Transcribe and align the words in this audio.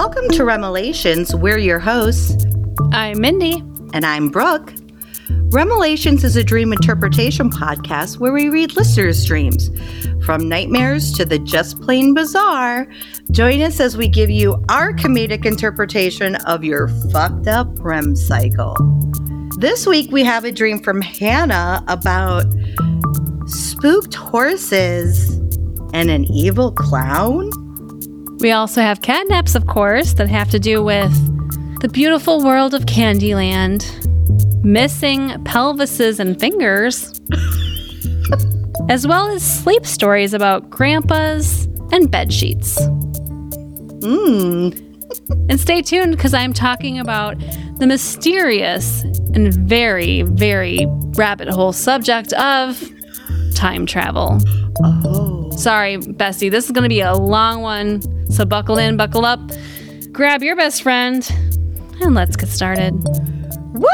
Welcome 0.00 0.28
to 0.28 0.44
Remelations. 0.44 1.34
We're 1.34 1.58
your 1.58 1.80
hosts, 1.80 2.46
I'm 2.92 3.20
Mindy. 3.20 3.64
and 3.92 4.06
I'm 4.06 4.28
Brooke. 4.28 4.72
Remelations 5.50 6.22
is 6.22 6.36
a 6.36 6.44
dream 6.44 6.72
interpretation 6.72 7.50
podcast 7.50 8.18
where 8.18 8.32
we 8.32 8.48
read 8.48 8.76
listeners' 8.76 9.24
dreams. 9.24 9.70
From 10.24 10.48
nightmares 10.48 11.10
to 11.14 11.24
the 11.24 11.40
just 11.40 11.82
plain 11.82 12.14
bizarre, 12.14 12.86
join 13.32 13.60
us 13.60 13.80
as 13.80 13.96
we 13.96 14.06
give 14.06 14.30
you 14.30 14.64
our 14.68 14.92
comedic 14.92 15.44
interpretation 15.44 16.36
of 16.46 16.62
your 16.62 16.86
fucked 17.10 17.48
up 17.48 17.66
REM 17.80 18.14
cycle. 18.14 18.76
This 19.58 19.84
week 19.84 20.12
we 20.12 20.22
have 20.22 20.44
a 20.44 20.52
dream 20.52 20.78
from 20.78 21.00
Hannah 21.00 21.82
about 21.88 22.44
spooked 23.46 24.14
horses 24.14 25.28
and 25.92 26.08
an 26.08 26.30
evil 26.30 26.70
clown. 26.70 27.50
We 28.40 28.52
also 28.52 28.80
have 28.80 29.00
catnaps, 29.00 29.56
of 29.56 29.66
course, 29.66 30.12
that 30.14 30.28
have 30.28 30.48
to 30.50 30.60
do 30.60 30.82
with 30.82 31.12
the 31.80 31.88
beautiful 31.88 32.44
world 32.44 32.72
of 32.72 32.86
Candyland, 32.86 33.84
missing 34.64 35.30
pelvises 35.44 36.20
and 36.20 36.38
fingers, 36.38 37.20
as 38.88 39.08
well 39.08 39.28
as 39.28 39.42
sleep 39.42 39.84
stories 39.84 40.34
about 40.34 40.70
grandpas 40.70 41.64
and 41.90 42.10
bed 42.10 42.32
sheets. 42.32 42.80
Mmm. 44.00 44.84
And 45.50 45.58
stay 45.58 45.80
tuned 45.80 46.14
because 46.14 46.34
I'm 46.34 46.52
talking 46.52 46.98
about 46.98 47.38
the 47.78 47.86
mysterious 47.86 49.02
and 49.34 49.52
very, 49.54 50.22
very 50.22 50.86
rabbit 51.16 51.48
hole 51.48 51.72
subject 51.72 52.34
of 52.34 52.82
time 53.54 53.86
travel. 53.86 54.38
Oh. 54.84 55.50
Sorry, 55.52 55.96
Bessie, 55.96 56.50
this 56.50 56.66
is 56.66 56.72
going 56.72 56.82
to 56.82 56.88
be 56.90 57.00
a 57.00 57.14
long 57.14 57.62
one. 57.62 58.02
So 58.30 58.44
buckle 58.44 58.78
in, 58.78 58.96
buckle 58.96 59.24
up, 59.24 59.40
grab 60.12 60.42
your 60.42 60.54
best 60.54 60.82
friend, 60.82 61.28
and 62.00 62.14
let's 62.14 62.36
get 62.36 62.48
started. 62.48 62.92
Woo! 63.74 63.88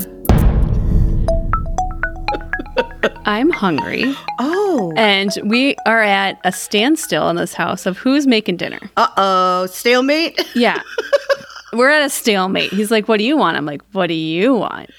I'm 3.26 3.50
hungry, 3.50 4.04
Oh. 4.40 4.94
and 4.96 5.32
we 5.44 5.76
are 5.86 6.02
at 6.02 6.40
a 6.44 6.52
standstill 6.52 7.30
in 7.30 7.36
this 7.36 7.54
house 7.54 7.86
of 7.86 7.98
who's 7.98 8.26
making 8.28 8.58
dinner. 8.58 8.80
Uh 8.98 9.08
oh. 9.18 9.66
Stalemate? 9.68 10.40
Yeah. 10.56 10.82
We're 11.74 11.90
at 11.90 12.04
a 12.04 12.10
stalemate. 12.10 12.72
He's 12.72 12.92
like, 12.92 13.08
What 13.08 13.18
do 13.18 13.24
you 13.24 13.38
want? 13.38 13.58
I'm 13.58 13.66
like, 13.66 13.82
What 13.92 14.08
do 14.08 14.14
you 14.14 14.54
want? 14.54 14.90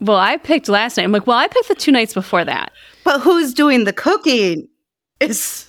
Well, 0.00 0.16
I 0.18 0.36
picked 0.38 0.68
last 0.68 0.96
night. 0.96 1.04
I'm 1.04 1.12
like, 1.12 1.26
Well, 1.26 1.36
I 1.38 1.46
picked 1.48 1.68
the 1.68 1.74
two 1.74 1.92
nights 1.92 2.14
before 2.14 2.44
that. 2.44 2.72
But 3.04 3.20
who's 3.20 3.52
doing 3.54 3.84
the 3.84 3.92
cooking? 3.92 4.68
Is 5.20 5.66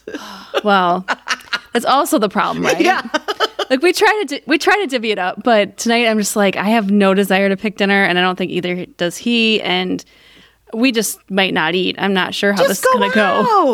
Well, 0.64 1.06
that's 1.74 1.86
also 1.86 2.18
the 2.20 2.30
problem, 2.30 2.66
right? 2.66 2.80
yeah. 2.80 3.08
like 3.70 3.82
we 3.82 3.94
try 3.94 4.24
to 4.26 4.36
di- 4.36 4.44
we 4.48 4.58
try 4.58 4.76
to 4.78 4.88
divvy 4.88 5.12
it 5.12 5.20
up, 5.20 5.44
but 5.44 5.78
tonight 5.78 6.08
I'm 6.08 6.18
just 6.18 6.36
like 6.36 6.56
I 6.56 6.66
have 6.66 6.90
no 6.92 7.14
desire 7.14 7.50
to 7.50 7.58
pick 7.58 7.78
dinner, 7.78 8.04
and 8.04 8.18
I 8.18 8.22
don't 8.22 8.38
think 8.38 8.52
either 8.52 8.86
does 8.86 9.18
he, 9.18 9.62
and 9.62 10.04
we 10.74 10.92
just 10.92 11.20
might 11.32 11.54
not 11.54 11.76
eat. 11.76 11.96
I'm 11.98 12.14
not 12.14 12.34
sure 12.36 12.52
how 12.54 12.68
this 12.68 12.80
is 12.80 12.88
gonna 12.94 13.10
go. 13.14 13.22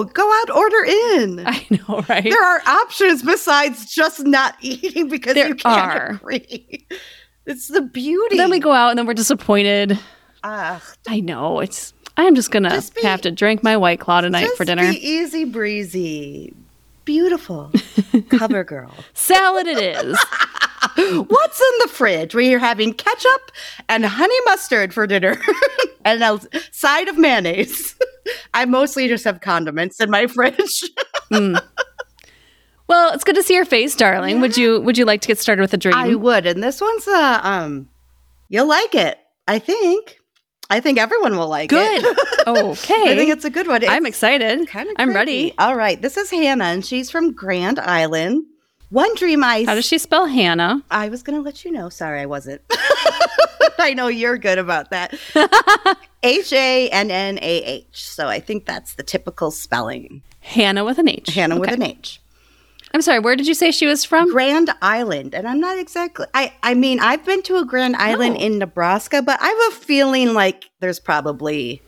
out. 0.01 0.13
Go 0.13 0.41
out, 0.41 0.49
order 0.55 0.83
in. 0.85 1.39
I 1.45 1.65
know, 1.69 2.03
right? 2.09 2.23
there 2.23 2.43
are 2.43 2.61
options 2.67 3.23
besides 3.23 3.93
just 3.93 4.21
not 4.25 4.55
eating 4.61 5.07
because 5.09 5.33
There 5.35 5.47
you 5.47 5.55
can't 5.55 5.91
are. 5.95 6.05
agree. 6.11 6.85
It's 7.45 7.67
the 7.67 7.81
beauty. 7.81 8.37
then 8.37 8.49
we 8.51 8.59
go 8.59 8.71
out, 8.71 8.89
and 8.91 8.97
then 8.99 9.05
we're 9.05 9.13
disappointed. 9.15 9.99
Ugh, 10.43 10.81
I 11.07 11.19
know 11.19 11.59
it's. 11.59 11.93
I'm 12.15 12.35
just 12.35 12.51
gonna 12.51 12.69
Just 12.69 12.93
be- 12.95 13.01
have 13.01 13.21
to 13.21 13.31
drink 13.31 13.63
my 13.63 13.75
white 13.75 13.99
claw 13.99 14.21
tonight 14.21 14.43
just 14.43 14.57
for 14.57 14.65
dinner. 14.65 14.91
Be 14.91 14.97
easy 15.07 15.45
breezy. 15.45 16.53
Beautiful. 17.05 17.71
Cover 18.29 18.63
girl. 18.63 18.93
Salad 19.13 19.67
it 19.67 19.77
is. 19.77 20.17
What's 20.95 21.59
in 21.61 21.79
the 21.79 21.87
fridge? 21.89 22.35
We 22.35 22.53
are 22.53 22.59
having 22.59 22.93
ketchup 22.93 23.51
and 23.89 24.05
honey 24.05 24.35
mustard 24.45 24.93
for 24.93 25.07
dinner 25.07 25.39
and 26.05 26.21
a 26.23 26.39
side 26.71 27.07
of 27.07 27.17
mayonnaise. 27.17 27.95
I 28.53 28.65
mostly 28.65 29.07
just 29.07 29.23
have 29.25 29.41
condiments 29.41 29.99
in 29.99 30.09
my 30.09 30.27
fridge. 30.27 30.83
Mm. 31.31 31.61
Well, 32.87 33.13
it's 33.13 33.23
good 33.23 33.35
to 33.35 33.43
see 33.43 33.55
your 33.55 33.65
face, 33.65 33.95
darling. 33.95 34.39
Would 34.41 34.57
you 34.57 34.81
Would 34.81 34.97
you 34.97 35.05
like 35.05 35.21
to 35.21 35.27
get 35.27 35.39
started 35.39 35.61
with 35.61 35.73
a 35.73 35.77
dream? 35.77 35.95
I 35.95 36.15
would, 36.15 36.45
and 36.45 36.61
this 36.61 36.79
one's 36.81 37.07
uh 37.07 37.39
um 37.43 37.89
you'll 38.49 38.67
like 38.67 38.93
it. 38.93 39.17
I 39.47 39.59
think. 39.59 40.19
I 40.69 40.79
think 40.79 40.97
everyone 40.97 41.37
will 41.37 41.47
like 41.47 41.69
Good. 41.69 42.03
it. 42.03 42.17
Good. 42.45 42.47
okay. 42.57 43.11
I 43.11 43.15
think 43.15 43.29
it's 43.31 43.45
a 43.45 43.49
good 43.49 43.67
one. 43.67 43.87
I'm 43.87 44.05
excited. 44.05 44.67
kinda 44.67 44.93
I'm 44.97 45.09
creepy. 45.09 45.15
ready. 45.15 45.53
All 45.59 45.75
right. 45.75 46.01
This 46.01 46.17
is 46.17 46.31
Hannah, 46.31 46.65
and 46.65 46.85
she's 46.85 47.11
from 47.11 47.33
Grand 47.33 47.79
Island. 47.79 48.45
One 48.89 49.13
dream 49.15 49.43
I 49.43 49.63
How 49.65 49.75
does 49.75 49.85
she 49.85 49.97
spell 49.97 50.27
Hannah? 50.27 50.83
I 50.91 51.09
was 51.09 51.23
going 51.23 51.35
to 51.37 51.41
let 51.43 51.65
you 51.65 51.71
know. 51.71 51.89
Sorry, 51.89 52.21
I 52.21 52.25
wasn't. 52.27 52.61
I 53.79 53.93
know 53.95 54.07
you're 54.07 54.37
good 54.37 54.59
about 54.59 54.91
that. 54.91 55.15
H 56.23 56.53
A 56.53 56.89
N 56.89 57.09
N 57.11 57.37
A 57.39 57.63
H. 57.63 57.85
So 57.91 58.27
I 58.27 58.39
think 58.39 58.65
that's 58.65 58.93
the 58.93 59.03
typical 59.03 59.51
spelling. 59.51 60.21
Hannah 60.41 60.85
with 60.85 60.99
an 60.99 61.09
H. 61.09 61.29
Hannah 61.33 61.59
with 61.59 61.71
an 61.71 61.81
H. 61.81 62.21
I'm 62.93 63.01
sorry, 63.01 63.19
where 63.19 63.35
did 63.35 63.47
you 63.47 63.53
say 63.55 63.71
she 63.71 63.87
was 63.87 64.05
from? 64.05 64.31
Grand 64.31 64.69
Island. 64.81 65.33
And 65.33 65.47
I'm 65.47 65.59
not 65.59 65.77
exactly 65.79 66.27
I 66.33 66.53
I 66.61 66.73
mean, 66.75 66.99
I've 66.99 67.25
been 67.25 67.41
to 67.43 67.57
a 67.57 67.65
Grand 67.65 67.95
Island 67.95 68.37
Oh. 68.39 68.43
in 68.43 68.59
Nebraska, 68.59 69.21
but 69.21 69.41
I 69.41 69.47
have 69.47 69.73
a 69.73 69.83
feeling 69.83 70.33
like 70.33 70.69
there's 70.79 70.99
probably 70.99 71.81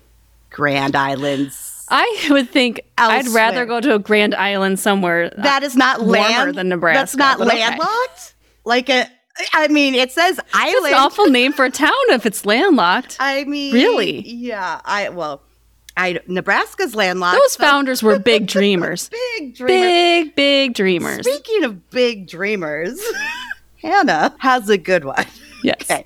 Grand 0.49 0.95
Islands. 0.95 1.85
I 1.89 2.27
would 2.31 2.49
think 2.49 2.81
I'd 2.97 3.27
rather 3.27 3.65
go 3.67 3.79
to 3.79 3.93
a 3.93 3.99
Grand 3.99 4.33
Island 4.33 4.79
somewhere. 4.79 5.25
Uh, 5.37 5.43
that 5.43 5.61
is 5.61 5.75
not 5.75 5.99
warmer 5.99 6.17
land 6.17 6.55
than 6.55 6.69
Nebraska, 6.69 6.99
That's 6.99 7.15
not 7.15 7.37
but 7.37 7.49
okay. 7.49 7.59
landlocked. 7.59 8.33
Like 8.65 8.89
a 8.89 9.07
I 9.53 9.67
mean, 9.67 9.93
it 9.95 10.11
says 10.11 10.39
It's 10.39 10.49
island. 10.53 10.87
an 10.87 10.93
awful 10.93 11.27
name 11.27 11.51
for 11.51 11.65
a 11.65 11.69
town 11.69 11.91
if 12.09 12.25
it's 12.25 12.45
landlocked. 12.45 13.17
I 13.19 13.43
mean, 13.43 13.73
Really? 13.73 14.21
Yeah. 14.27 14.81
I 14.85 15.09
well, 15.09 15.43
I 15.97 16.19
Nebraska's 16.27 16.93
landlocked. 16.95 17.37
Those 17.41 17.53
so- 17.53 17.63
founders 17.63 18.03
were 18.03 18.19
big 18.19 18.47
dreamers. 18.55 19.09
big 19.09 19.55
dreamer. 19.55 19.67
big, 19.67 20.35
big 20.35 20.73
dreamers. 20.73 21.25
Speaking 21.27 21.63
of 21.63 21.89
big 21.89 22.27
dreamers, 22.27 22.99
Hannah 23.81 24.35
has 24.39 24.69
a 24.69 24.77
good 24.77 25.05
one. 25.05 25.25
Yes. 25.63 25.75
Okay. 25.89 26.05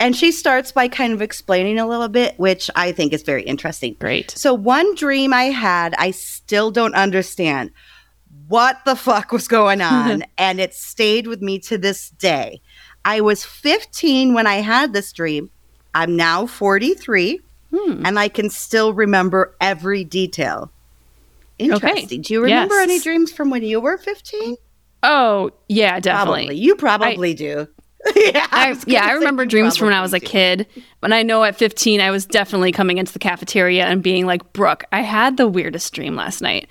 And 0.00 0.14
she 0.14 0.30
starts 0.30 0.70
by 0.70 0.86
kind 0.86 1.12
of 1.12 1.20
explaining 1.20 1.76
a 1.80 1.86
little 1.88 2.06
bit, 2.08 2.38
which 2.38 2.70
I 2.76 2.92
think 2.92 3.12
is 3.12 3.22
very 3.24 3.42
interesting. 3.42 3.96
Great. 3.98 4.30
So, 4.30 4.54
one 4.54 4.94
dream 4.94 5.32
I 5.32 5.46
had, 5.46 5.92
I 5.98 6.12
still 6.12 6.70
don't 6.70 6.94
understand 6.94 7.72
what 8.46 8.76
the 8.84 8.94
fuck 8.94 9.32
was 9.32 9.48
going 9.48 9.80
on. 9.82 10.22
and 10.38 10.60
it 10.60 10.72
stayed 10.74 11.26
with 11.26 11.40
me 11.42 11.58
to 11.60 11.78
this 11.78 12.10
day. 12.10 12.60
I 13.04 13.20
was 13.22 13.44
15 13.44 14.34
when 14.34 14.46
I 14.46 14.56
had 14.56 14.92
this 14.92 15.12
dream. 15.12 15.50
I'm 15.94 16.14
now 16.14 16.46
43, 16.46 17.40
Hmm. 17.74 18.06
and 18.06 18.18
I 18.18 18.28
can 18.28 18.48
still 18.50 18.94
remember 18.94 19.54
every 19.60 20.02
detail. 20.04 20.70
Interesting. 21.58 22.22
Do 22.22 22.32
you 22.32 22.42
remember 22.42 22.74
Yes. 22.76 22.82
any 22.82 23.00
dreams 23.00 23.32
from 23.32 23.50
when 23.50 23.62
you 23.62 23.80
were 23.80 23.98
15? 23.98 24.56
Oh, 25.02 25.50
yeah, 25.68 26.00
definitely. 26.00 26.44
Probably. 26.46 26.56
You 26.56 26.76
probably 26.76 27.34
do. 27.34 27.68
yeah, 28.16 28.46
I, 28.52 28.70
was 28.70 28.84
yeah, 28.86 29.04
I 29.04 29.12
remember 29.12 29.44
dreams 29.44 29.76
from 29.76 29.86
when 29.88 29.94
I 29.94 30.00
was 30.00 30.14
a 30.14 30.20
do. 30.20 30.26
kid. 30.26 30.66
But 31.00 31.12
I 31.12 31.22
know 31.22 31.42
at 31.44 31.56
15, 31.56 32.00
I 32.00 32.10
was 32.10 32.26
definitely 32.26 32.70
coming 32.72 32.98
into 32.98 33.12
the 33.12 33.18
cafeteria 33.18 33.86
and 33.86 34.02
being 34.02 34.24
like, 34.24 34.52
Brooke, 34.52 34.84
I 34.92 35.00
had 35.02 35.36
the 35.36 35.48
weirdest 35.48 35.92
dream 35.92 36.14
last 36.14 36.40
night. 36.40 36.68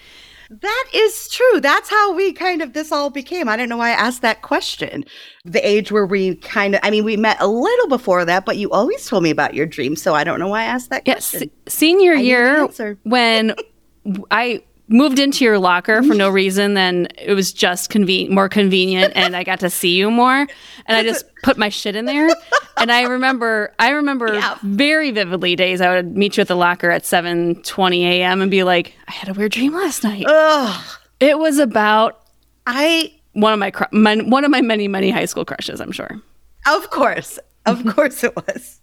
That 0.49 0.85
is 0.93 1.29
true. 1.29 1.59
That's 1.59 1.89
how 1.89 2.13
we 2.13 2.31
kind 2.33 2.61
of 2.61 2.73
this 2.73 2.91
all 2.91 3.09
became. 3.09 3.49
I 3.49 3.57
don't 3.57 3.67
know 3.69 3.77
why 3.77 3.89
I 3.89 3.93
asked 3.93 4.21
that 4.21 4.41
question. 4.41 5.03
The 5.43 5.65
age 5.67 5.91
where 5.91 6.05
we 6.05 6.35
kind 6.35 6.75
of, 6.75 6.81
I 6.83 6.89
mean, 6.91 7.03
we 7.03 7.17
met 7.17 7.37
a 7.39 7.47
little 7.47 7.87
before 7.87 8.23
that, 8.25 8.45
but 8.45 8.57
you 8.57 8.71
always 8.71 9.05
told 9.05 9.23
me 9.23 9.29
about 9.29 9.53
your 9.53 9.65
dreams, 9.65 10.01
so 10.01 10.15
I 10.15 10.23
don't 10.23 10.39
know 10.39 10.47
why 10.47 10.61
I 10.61 10.65
asked 10.65 10.89
that 10.89 11.03
Yes, 11.05 11.31
question. 11.31 11.51
senior 11.67 12.13
I 12.13 12.19
year 12.21 12.67
when 13.03 13.55
I 14.31 14.63
moved 14.89 15.19
into 15.19 15.43
your 15.43 15.59
locker 15.59 16.01
for 16.03 16.13
no 16.13 16.29
reason, 16.41 16.73
then 16.73 17.07
it 17.17 17.33
was 17.33 17.51
just 17.51 17.91
conven- 17.91 18.29
more 18.29 18.47
convenient, 18.49 19.13
and 19.15 19.35
I 19.35 19.43
got 19.43 19.59
to 19.61 19.69
see 19.69 19.95
you 19.97 20.09
more, 20.09 20.35
and 20.37 20.49
I 20.97 21.03
just 21.03 21.25
put 21.43 21.57
my 21.57 21.69
shit 21.69 21.95
in 21.95 22.05
there. 22.05 22.29
And 22.77 22.91
I 22.91 23.03
remember, 23.03 23.73
I 23.79 23.89
remember 23.89 24.33
Yeah. 24.33 24.57
very 24.63 25.11
vividly 25.11 25.55
days 25.55 25.81
I 25.81 25.95
would 25.95 26.15
meet 26.15 26.37
you 26.37 26.41
at 26.41 26.47
the 26.47 26.55
locker 26.55 26.89
at 26.91 27.05
seven 27.05 27.61
twenty 27.63 28.05
a.m. 28.05 28.41
and 28.41 28.49
be 28.51 28.63
like, 28.63 28.93
I 29.07 29.11
had 29.11 29.29
a 29.29 29.33
weird 29.33 29.51
dream 29.51 29.73
last 29.73 30.03
night. 30.03 30.25
Ugh, 30.27 30.85
It 31.19 31.37
was 31.39 31.57
about 31.59 32.21
I, 32.65 33.13
one 33.33 33.53
of 33.53 33.59
my, 33.59 33.71
cr- 33.71 33.85
my 33.91 34.15
one 34.17 34.43
of 34.45 34.51
my 34.51 34.61
many 34.61 34.87
many 34.87 35.09
high 35.09 35.25
school 35.25 35.45
crushes. 35.45 35.79
I'm 35.81 35.91
sure. 35.91 36.21
of 36.67 36.89
course, 36.91 37.39
of 37.65 37.85
course 37.95 38.23
it 38.23 38.35
was. 38.35 38.79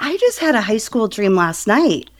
I 0.00 0.16
just 0.16 0.38
had 0.38 0.54
a 0.54 0.60
high 0.60 0.78
school 0.78 1.08
dream 1.08 1.34
last 1.36 1.66
night. 1.66 2.10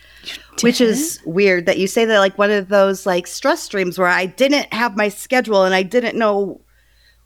Which 0.61 0.81
is 0.81 1.19
weird 1.25 1.67
that 1.67 1.79
you 1.79 1.87
say 1.87 2.05
that 2.05 2.19
like 2.19 2.37
one 2.39 2.51
of 2.51 2.69
those 2.69 3.07
like 3.07 3.27
stress 3.27 3.67
dreams 3.69 3.99
where 3.99 4.07
I 4.09 4.27
didn't 4.27 4.73
have 4.73 4.97
my 4.97 5.09
schedule 5.09 5.65
and 5.65 5.75
I 5.75 5.83
didn't 5.83 6.17
know 6.17 6.61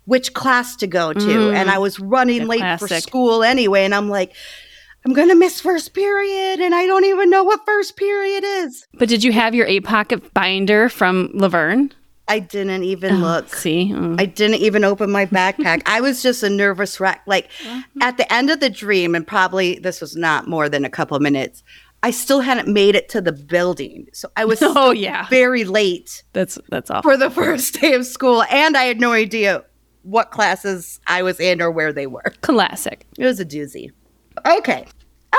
which 0.05 0.33
class 0.35 0.77
to 0.77 0.87
go 0.87 1.13
to 1.13 1.19
Mm. 1.19 1.55
and 1.55 1.69
I 1.71 1.79
was 1.79 1.99
running 1.99 2.47
late 2.47 2.79
for 2.79 2.87
school 2.89 3.43
anyway 3.43 3.85
and 3.85 3.95
I'm 3.95 4.09
like 4.09 4.33
I'm 5.05 5.13
going 5.13 5.29
to 5.29 5.35
miss 5.35 5.61
first 5.61 5.93
period 5.95 6.61
and 6.61 6.75
I 6.75 6.87
don't 6.87 7.05
even 7.05 7.31
know 7.31 7.45
what 7.45 7.61
first 7.67 7.97
period 7.97 8.43
is. 8.45 8.87
But 8.95 9.09
did 9.09 9.23
you 9.23 9.31
have 9.33 9.55
your 9.55 9.67
eight 9.67 9.85
pocket 9.85 10.33
binder 10.35 10.89
from 10.89 11.31
Laverne? 11.35 11.93
I 12.29 12.41
didn't 12.41 12.83
even 12.83 13.21
look. 13.23 13.55
See, 13.55 13.93
Mm. 13.93 14.21
I 14.21 14.25
didn't 14.27 14.57
even 14.61 14.83
open 14.83 15.13
my 15.13 15.27
backpack. 15.27 15.83
I 15.87 16.01
was 16.01 16.25
just 16.25 16.43
a 16.43 16.51
nervous 16.51 16.99
wreck. 16.99 17.23
Like 17.27 17.49
at 18.01 18.17
the 18.17 18.33
end 18.33 18.51
of 18.51 18.59
the 18.59 18.69
dream, 18.71 19.15
and 19.15 19.25
probably 19.25 19.79
this 19.79 20.01
was 20.01 20.17
not 20.17 20.49
more 20.49 20.69
than 20.69 20.85
a 20.85 20.91
couple 20.91 21.17
of 21.17 21.23
minutes, 21.23 21.63
I 22.03 22.11
still 22.11 22.41
hadn't 22.41 22.69
made 22.69 22.95
it 22.95 23.09
to 23.11 23.21
the 23.21 23.33
building. 23.33 24.07
So 24.13 24.29
I 24.37 24.45
was 24.45 24.59
oh 24.63 24.91
yeah, 24.91 25.29
very 25.29 25.65
late 25.65 26.23
that's 26.33 26.59
that's 26.69 26.91
awful. 26.91 27.11
for 27.11 27.17
the 27.17 27.31
first 27.43 27.81
day 27.81 27.95
of 27.95 28.07
school, 28.07 28.43
and 28.45 28.77
I 28.77 28.85
had 28.85 29.01
no 29.01 29.13
idea 29.13 29.65
what 30.03 30.31
classes 30.31 31.01
I 31.07 31.23
was 31.23 31.41
in 31.41 31.61
or 31.61 31.71
where 31.71 31.93
they 31.93 32.07
were. 32.07 32.33
Classic. 32.41 33.05
It 33.19 33.25
was 33.25 33.41
a 33.41 33.45
doozy. 33.45 33.91
Okay. 34.47 34.87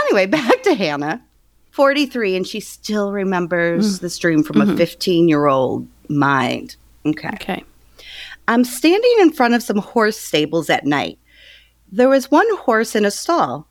Anyway, 0.01 0.25
back 0.25 0.61
to 0.63 0.75
Hannah, 0.75 1.23
43, 1.71 2.35
and 2.35 2.47
she 2.47 2.59
still 2.59 3.11
remembers 3.11 3.97
mm. 3.97 4.01
this 4.01 4.17
dream 4.17 4.43
from 4.43 4.61
a 4.61 4.65
mm-hmm. 4.65 4.77
15 4.77 5.29
year 5.29 5.47
old 5.47 5.87
mind. 6.09 6.75
Okay. 7.05 7.29
Okay. 7.33 7.63
I'm 8.49 8.63
standing 8.63 9.13
in 9.19 9.31
front 9.31 9.53
of 9.53 9.63
some 9.63 9.77
horse 9.77 10.17
stables 10.17 10.69
at 10.69 10.85
night. 10.85 11.19
There 11.91 12.09
was 12.09 12.31
one 12.31 12.47
horse 12.57 12.95
in 12.95 13.05
a 13.05 13.11
stall. 13.11 13.66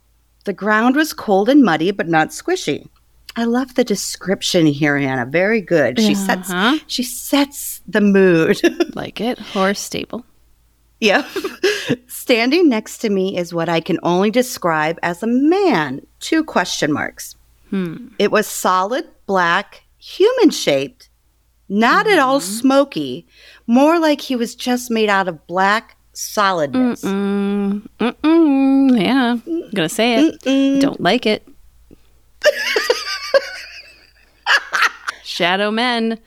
The 0.46 0.52
ground 0.54 0.96
was 0.96 1.12
cold 1.12 1.48
and 1.48 1.62
muddy, 1.62 1.90
but 1.90 2.08
not 2.08 2.28
squishy. 2.30 2.88
I 3.36 3.44
love 3.44 3.74
the 3.74 3.84
description 3.84 4.64
here, 4.66 4.96
Hannah. 4.98 5.26
Very 5.26 5.60
good. 5.60 6.00
She 6.00 6.14
sets 6.14 6.50
Uh-huh. 6.50 6.78
she 6.86 7.02
sets 7.02 7.82
the 7.86 8.00
mood. 8.00 8.60
Like 8.96 9.20
it. 9.20 9.38
Horse 9.38 9.78
stable. 9.80 10.24
Yep. 11.00 11.26
Standing 12.06 12.68
next 12.70 12.98
to 12.98 13.10
me 13.10 13.36
is 13.36 13.52
what 13.52 13.68
I 13.68 13.80
can 13.80 13.98
only 14.02 14.30
describe 14.30 14.98
as 15.02 15.22
a 15.22 15.26
man. 15.26 16.00
Two 16.20 16.42
question 16.42 16.90
marks. 16.92 17.34
Hmm. 17.70 18.08
It 18.18 18.30
was 18.30 18.46
solid, 18.46 19.04
black, 19.26 19.82
human 19.98 20.50
shaped, 20.50 21.10
not 21.68 22.06
at 22.06 22.18
all 22.18 22.40
smoky, 22.40 23.26
more 23.66 23.98
like 23.98 24.20
he 24.22 24.36
was 24.36 24.54
just 24.54 24.90
made 24.90 25.10
out 25.10 25.28
of 25.28 25.46
black 25.46 25.95
solidness. 26.16 27.02
Mm, 27.02 27.86
mm-mm, 28.00 29.00
yeah, 29.00 29.36
I'm 29.46 29.70
gonna 29.74 29.88
say 29.88 30.14
it. 30.16 30.40
Mm-mm. 30.42 30.80
Don't 30.80 31.00
like 31.00 31.26
it. 31.26 31.46
Shadow 35.24 35.70
men. 35.70 36.18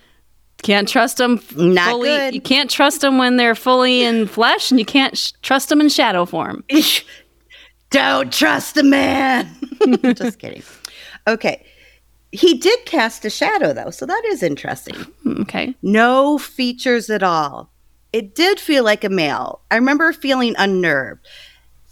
Can't 0.61 0.87
trust 0.89 1.17
them 1.17 1.41
Not 1.55 1.89
fully. 1.91 2.09
good. 2.09 2.35
You 2.35 2.41
can't 2.41 2.69
trust 2.69 3.01
them 3.01 3.17
when 3.17 3.37
they're 3.37 3.55
fully 3.55 4.03
in 4.03 4.27
flesh, 4.27 4.71
and 4.71 4.79
you 4.79 4.85
can't 4.85 5.17
sh- 5.17 5.31
trust 5.41 5.69
them 5.69 5.79
in 5.79 5.87
shadow 5.89 6.25
form. 6.25 6.63
Don't 7.91 8.31
trust 8.31 8.75
the 8.75 8.83
man. 8.83 9.49
Just 10.15 10.37
kidding. 10.37 10.61
Okay. 11.27 11.65
He 12.31 12.55
did 12.57 12.77
cast 12.85 13.23
a 13.25 13.29
shadow, 13.29 13.71
though, 13.73 13.89
so 13.89 14.05
that 14.05 14.21
is 14.25 14.43
interesting. 14.43 14.95
Hmm, 15.23 15.41
Okay. 15.43 15.75
No 15.81 16.37
features 16.37 17.09
at 17.09 17.23
all. 17.23 17.71
It 18.13 18.33
did 18.35 18.59
feel 18.59 18.83
like 18.83 19.03
a 19.03 19.09
male. 19.09 19.61
I 19.69 19.75
remember 19.75 20.11
feeling 20.13 20.55
unnerved. 20.57 21.27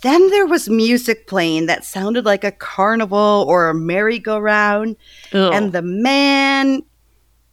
Then 0.01 0.29
there 0.29 0.45
was 0.45 0.69
music 0.69 1.27
playing 1.27 1.65
that 1.67 1.83
sounded 1.83 2.23
like 2.25 2.43
a 2.43 2.51
carnival 2.51 3.45
or 3.47 3.69
a 3.69 3.73
merry-go-round, 3.73 4.95
Ugh. 5.33 5.53
and 5.53 5.71
the 5.73 5.81
man 5.81 6.83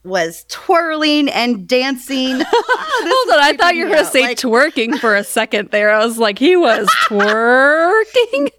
was 0.05 0.45
twirling 0.51 1.29
and 1.31 1.67
dancing. 1.67 2.43
Ah, 2.77 3.01
Hold 3.07 3.39
on, 3.39 3.45
I 3.45 3.57
thought 3.57 3.75
you 3.75 3.85
were 3.85 3.91
going 3.93 4.05
to 4.05 4.11
say 4.11 4.23
like- 4.23 4.39
twerking 4.39 4.99
for 4.99 5.15
a 5.15 5.25
second 5.25 5.71
there. 5.71 5.91
I 5.91 6.05
was 6.05 6.19
like, 6.19 6.39
he 6.39 6.57
was 6.57 6.87
twerking. 7.07 8.51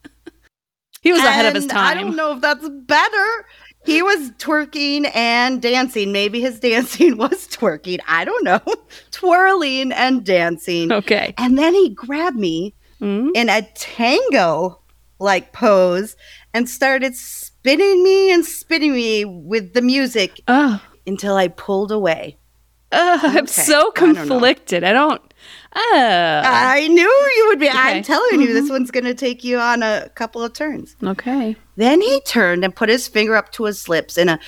he 1.02 1.12
was 1.12 1.20
ahead 1.22 1.46
of 1.46 1.54
his 1.54 1.66
time. 1.66 1.86
I 1.98 2.00
don't 2.00 2.16
know 2.16 2.32
if 2.34 2.40
that's 2.40 2.66
better. 2.68 3.46
He 3.86 4.02
was 4.02 4.30
twerking 4.32 5.10
and 5.14 5.62
dancing. 5.62 6.12
Maybe 6.12 6.40
his 6.40 6.60
dancing 6.60 7.16
was 7.24 7.46
twerking. 7.48 8.00
I 8.08 8.24
don't 8.24 8.44
know. 8.44 8.60
Twirling 9.10 9.92
and 9.92 10.24
dancing. 10.24 10.92
Okay. 10.92 11.34
And 11.38 11.56
then 11.58 11.72
he 11.74 11.90
grabbed 11.90 12.36
me 12.36 12.74
Mm. 13.00 13.32
in 13.34 13.50
a 13.50 13.60
tango 13.74 14.80
like 15.18 15.52
pose 15.52 16.16
and 16.54 16.66
started 16.66 17.14
spinning 17.14 18.02
me 18.02 18.32
and 18.32 18.42
spinning 18.42 18.94
me 18.94 19.22
with 19.26 19.74
the 19.74 19.82
music 19.82 20.40
Oh, 20.48 20.82
until 21.06 21.36
I 21.36 21.48
pulled 21.48 21.92
away. 21.92 22.38
I'm 22.90 23.36
Okay, 23.44 23.46
so 23.46 23.74
I 23.78 23.82
don't 23.82 23.94
conflicted. 23.94 24.82
I 24.82 24.94
don't. 24.94 25.20
Uh, 25.72 26.42
I 26.44 26.88
knew 26.88 27.02
you 27.36 27.46
would 27.48 27.60
be. 27.60 27.68
Okay. 27.68 27.78
I'm 27.78 28.02
telling 28.02 28.40
you, 28.40 28.52
this 28.52 28.70
one's 28.70 28.90
going 28.90 29.04
to 29.04 29.14
take 29.14 29.44
you 29.44 29.58
on 29.58 29.82
a 29.82 30.08
couple 30.14 30.42
of 30.42 30.52
turns. 30.52 30.96
okay. 31.02 31.56
Then 31.76 32.00
he 32.00 32.20
turned 32.22 32.64
and 32.64 32.74
put 32.74 32.88
his 32.88 33.06
finger 33.08 33.34
up 33.36 33.52
to 33.52 33.64
his 33.64 33.88
lips 33.88 34.16
in 34.16 34.28
a 34.30 34.38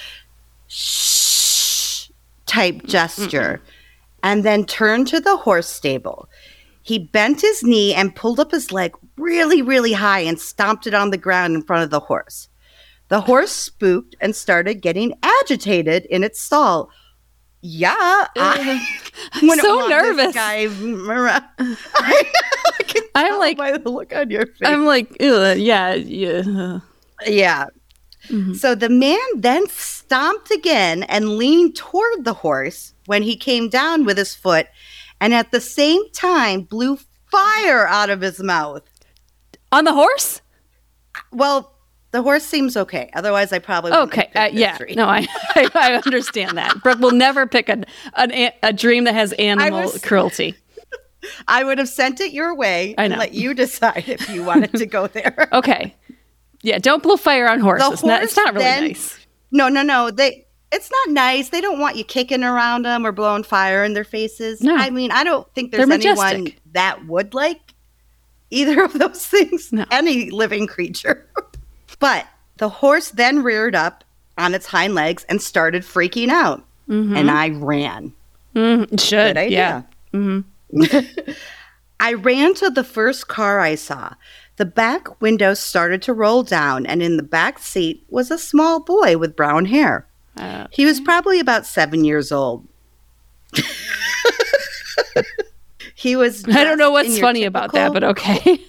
shh 0.68 2.10
type 2.46 2.82
gesture 2.84 3.60
and 4.22 4.44
then 4.44 4.64
turned 4.64 5.06
to 5.08 5.20
the 5.20 5.36
horse 5.36 5.68
stable. 5.68 6.28
He 6.82 6.98
bent 6.98 7.42
his 7.42 7.62
knee 7.62 7.92
and 7.94 8.16
pulled 8.16 8.40
up 8.40 8.50
his 8.52 8.72
leg 8.72 8.94
really, 9.18 9.60
really 9.60 9.92
high 9.92 10.20
and 10.20 10.40
stomped 10.40 10.86
it 10.86 10.94
on 10.94 11.10
the 11.10 11.18
ground 11.18 11.54
in 11.54 11.62
front 11.62 11.84
of 11.84 11.90
the 11.90 12.00
horse. 12.00 12.48
The 13.08 13.20
horse 13.22 13.52
spooked 13.52 14.16
and 14.20 14.34
started 14.34 14.80
getting 14.80 15.14
agitated 15.22 16.06
in 16.06 16.24
its 16.24 16.40
stall. 16.40 16.90
Yeah, 17.60 17.94
I 18.36 18.80
wouldn't 19.42 19.60
so 19.60 19.86
nervous. 19.88 20.34
guy 20.34 20.66
i'm 23.14 23.38
like- 23.38 23.56
by 23.58 23.76
the 23.76 23.90
look 23.90 24.14
on 24.14 24.30
your 24.30 24.46
face. 24.46 24.56
I'm 24.64 24.84
like, 24.84 25.16
yeah, 25.20 25.94
yeah. 25.94 26.78
Yeah. 27.26 27.66
Mhm. 28.28 28.56
So 28.56 28.74
the 28.74 28.88
man 28.88 29.18
then 29.36 29.66
stomped 29.68 30.50
again 30.50 31.02
and 31.04 31.36
leaned 31.36 31.76
toward 31.76 32.24
the 32.24 32.34
horse 32.34 32.94
when 33.06 33.22
he 33.22 33.36
came 33.36 33.68
down 33.68 34.04
with 34.04 34.18
his 34.18 34.34
foot 34.34 34.66
and 35.20 35.32
at 35.34 35.50
the 35.50 35.60
same 35.60 36.02
time 36.12 36.62
blew 36.62 36.98
fire 37.30 37.86
out 37.86 38.10
of 38.10 38.20
his 38.20 38.40
mouth. 38.40 38.82
On 39.72 39.84
the 39.84 39.92
horse? 39.94 40.40
Well, 41.32 41.74
the 42.10 42.22
horse 42.22 42.44
seems 42.44 42.76
okay. 42.76 43.10
Otherwise, 43.14 43.52
I 43.52 43.58
probably 43.58 43.90
wouldn't 43.90 44.12
Okay. 44.12 44.30
Uh, 44.34 44.48
yeah. 44.52 44.76
tree. 44.76 44.94
No, 44.94 45.06
I, 45.06 45.26
I 45.54 45.70
I 45.74 45.94
understand 45.94 46.56
that. 46.58 46.82
Brooke 46.82 46.98
will 47.00 47.12
never 47.12 47.46
pick 47.46 47.68
a 47.68 47.84
an, 48.16 48.52
a, 48.62 48.72
dream 48.72 49.04
that 49.04 49.14
has 49.14 49.32
animal 49.34 49.82
was- 49.82 50.02
cruelty. 50.04 50.54
I 51.48 51.64
would 51.64 51.78
have 51.78 51.88
sent 51.88 52.20
it 52.20 52.32
your 52.32 52.54
way 52.54 52.94
I 52.96 53.04
and 53.04 53.16
let 53.18 53.34
you 53.34 53.52
decide 53.52 54.04
if 54.06 54.28
you 54.30 54.44
wanted 54.44 54.72
to 54.74 54.86
go 54.86 55.06
there. 55.06 55.48
Okay. 55.52 55.94
Yeah. 56.62 56.78
Don't 56.78 57.02
blow 57.02 57.16
fire 57.16 57.48
on 57.48 57.60
horses. 57.60 57.92
It's 57.92 58.04
not- 58.04 58.22
it's 58.22 58.36
not 58.36 58.52
really 58.54 58.64
then- 58.64 58.82
nice. 58.84 59.18
No, 59.50 59.68
no, 59.68 59.82
no. 59.82 60.10
They. 60.10 60.46
It's 60.70 60.90
not 60.90 61.14
nice. 61.14 61.48
They 61.48 61.62
don't 61.62 61.78
want 61.78 61.96
you 61.96 62.04
kicking 62.04 62.44
around 62.44 62.84
them 62.84 63.06
or 63.06 63.10
blowing 63.12 63.42
fire 63.42 63.84
in 63.84 63.94
their 63.94 64.04
faces. 64.04 64.60
No. 64.60 64.76
I 64.76 64.90
mean, 64.90 65.10
I 65.10 65.24
don't 65.24 65.50
think 65.54 65.72
there's 65.72 65.88
anyone 65.88 66.48
that 66.72 67.06
would 67.06 67.32
like 67.32 67.72
either 68.50 68.84
of 68.84 68.92
those 68.92 69.26
things. 69.26 69.72
No. 69.72 69.86
Any 69.90 70.30
living 70.30 70.66
creature. 70.66 71.26
But 72.00 72.26
the 72.58 72.68
horse 72.68 73.10
then 73.10 73.42
reared 73.42 73.74
up 73.74 74.04
on 74.36 74.54
its 74.54 74.66
hind 74.66 74.94
legs 74.94 75.24
and 75.28 75.40
started 75.42 75.82
freaking 75.82 76.28
out. 76.28 76.64
Mhm. 76.88 77.16
And 77.16 77.30
I 77.30 77.48
ran. 77.50 78.12
Mhm. 78.54 79.00
Should. 79.00 79.34
Good 79.34 79.36
idea. 79.36 79.58
Yeah. 79.58 79.82
hmm 80.12 80.40
I 82.00 82.12
ran 82.14 82.54
to 82.54 82.70
the 82.70 82.84
first 82.84 83.26
car 83.28 83.58
I 83.60 83.74
saw. 83.74 84.14
The 84.56 84.64
back 84.64 85.20
window 85.20 85.54
started 85.54 86.00
to 86.02 86.12
roll 86.12 86.42
down, 86.42 86.86
and 86.86 87.02
in 87.02 87.16
the 87.16 87.22
back 87.22 87.58
seat 87.58 88.04
was 88.08 88.30
a 88.30 88.38
small 88.38 88.80
boy 88.80 89.16
with 89.18 89.34
brown 89.36 89.64
hair. 89.66 90.06
Uh, 90.36 90.66
He 90.70 90.84
was 90.84 91.00
probably 91.00 91.40
about 91.40 91.66
seven 91.66 92.04
years 92.04 92.30
old. 92.32 92.66
he 95.94 96.16
was. 96.16 96.44
I 96.48 96.64
don't 96.64 96.78
know 96.78 96.90
what's 96.90 97.18
funny 97.18 97.44
about 97.44 97.72
that, 97.72 97.92
but 97.92 98.04
okay. 98.04 98.60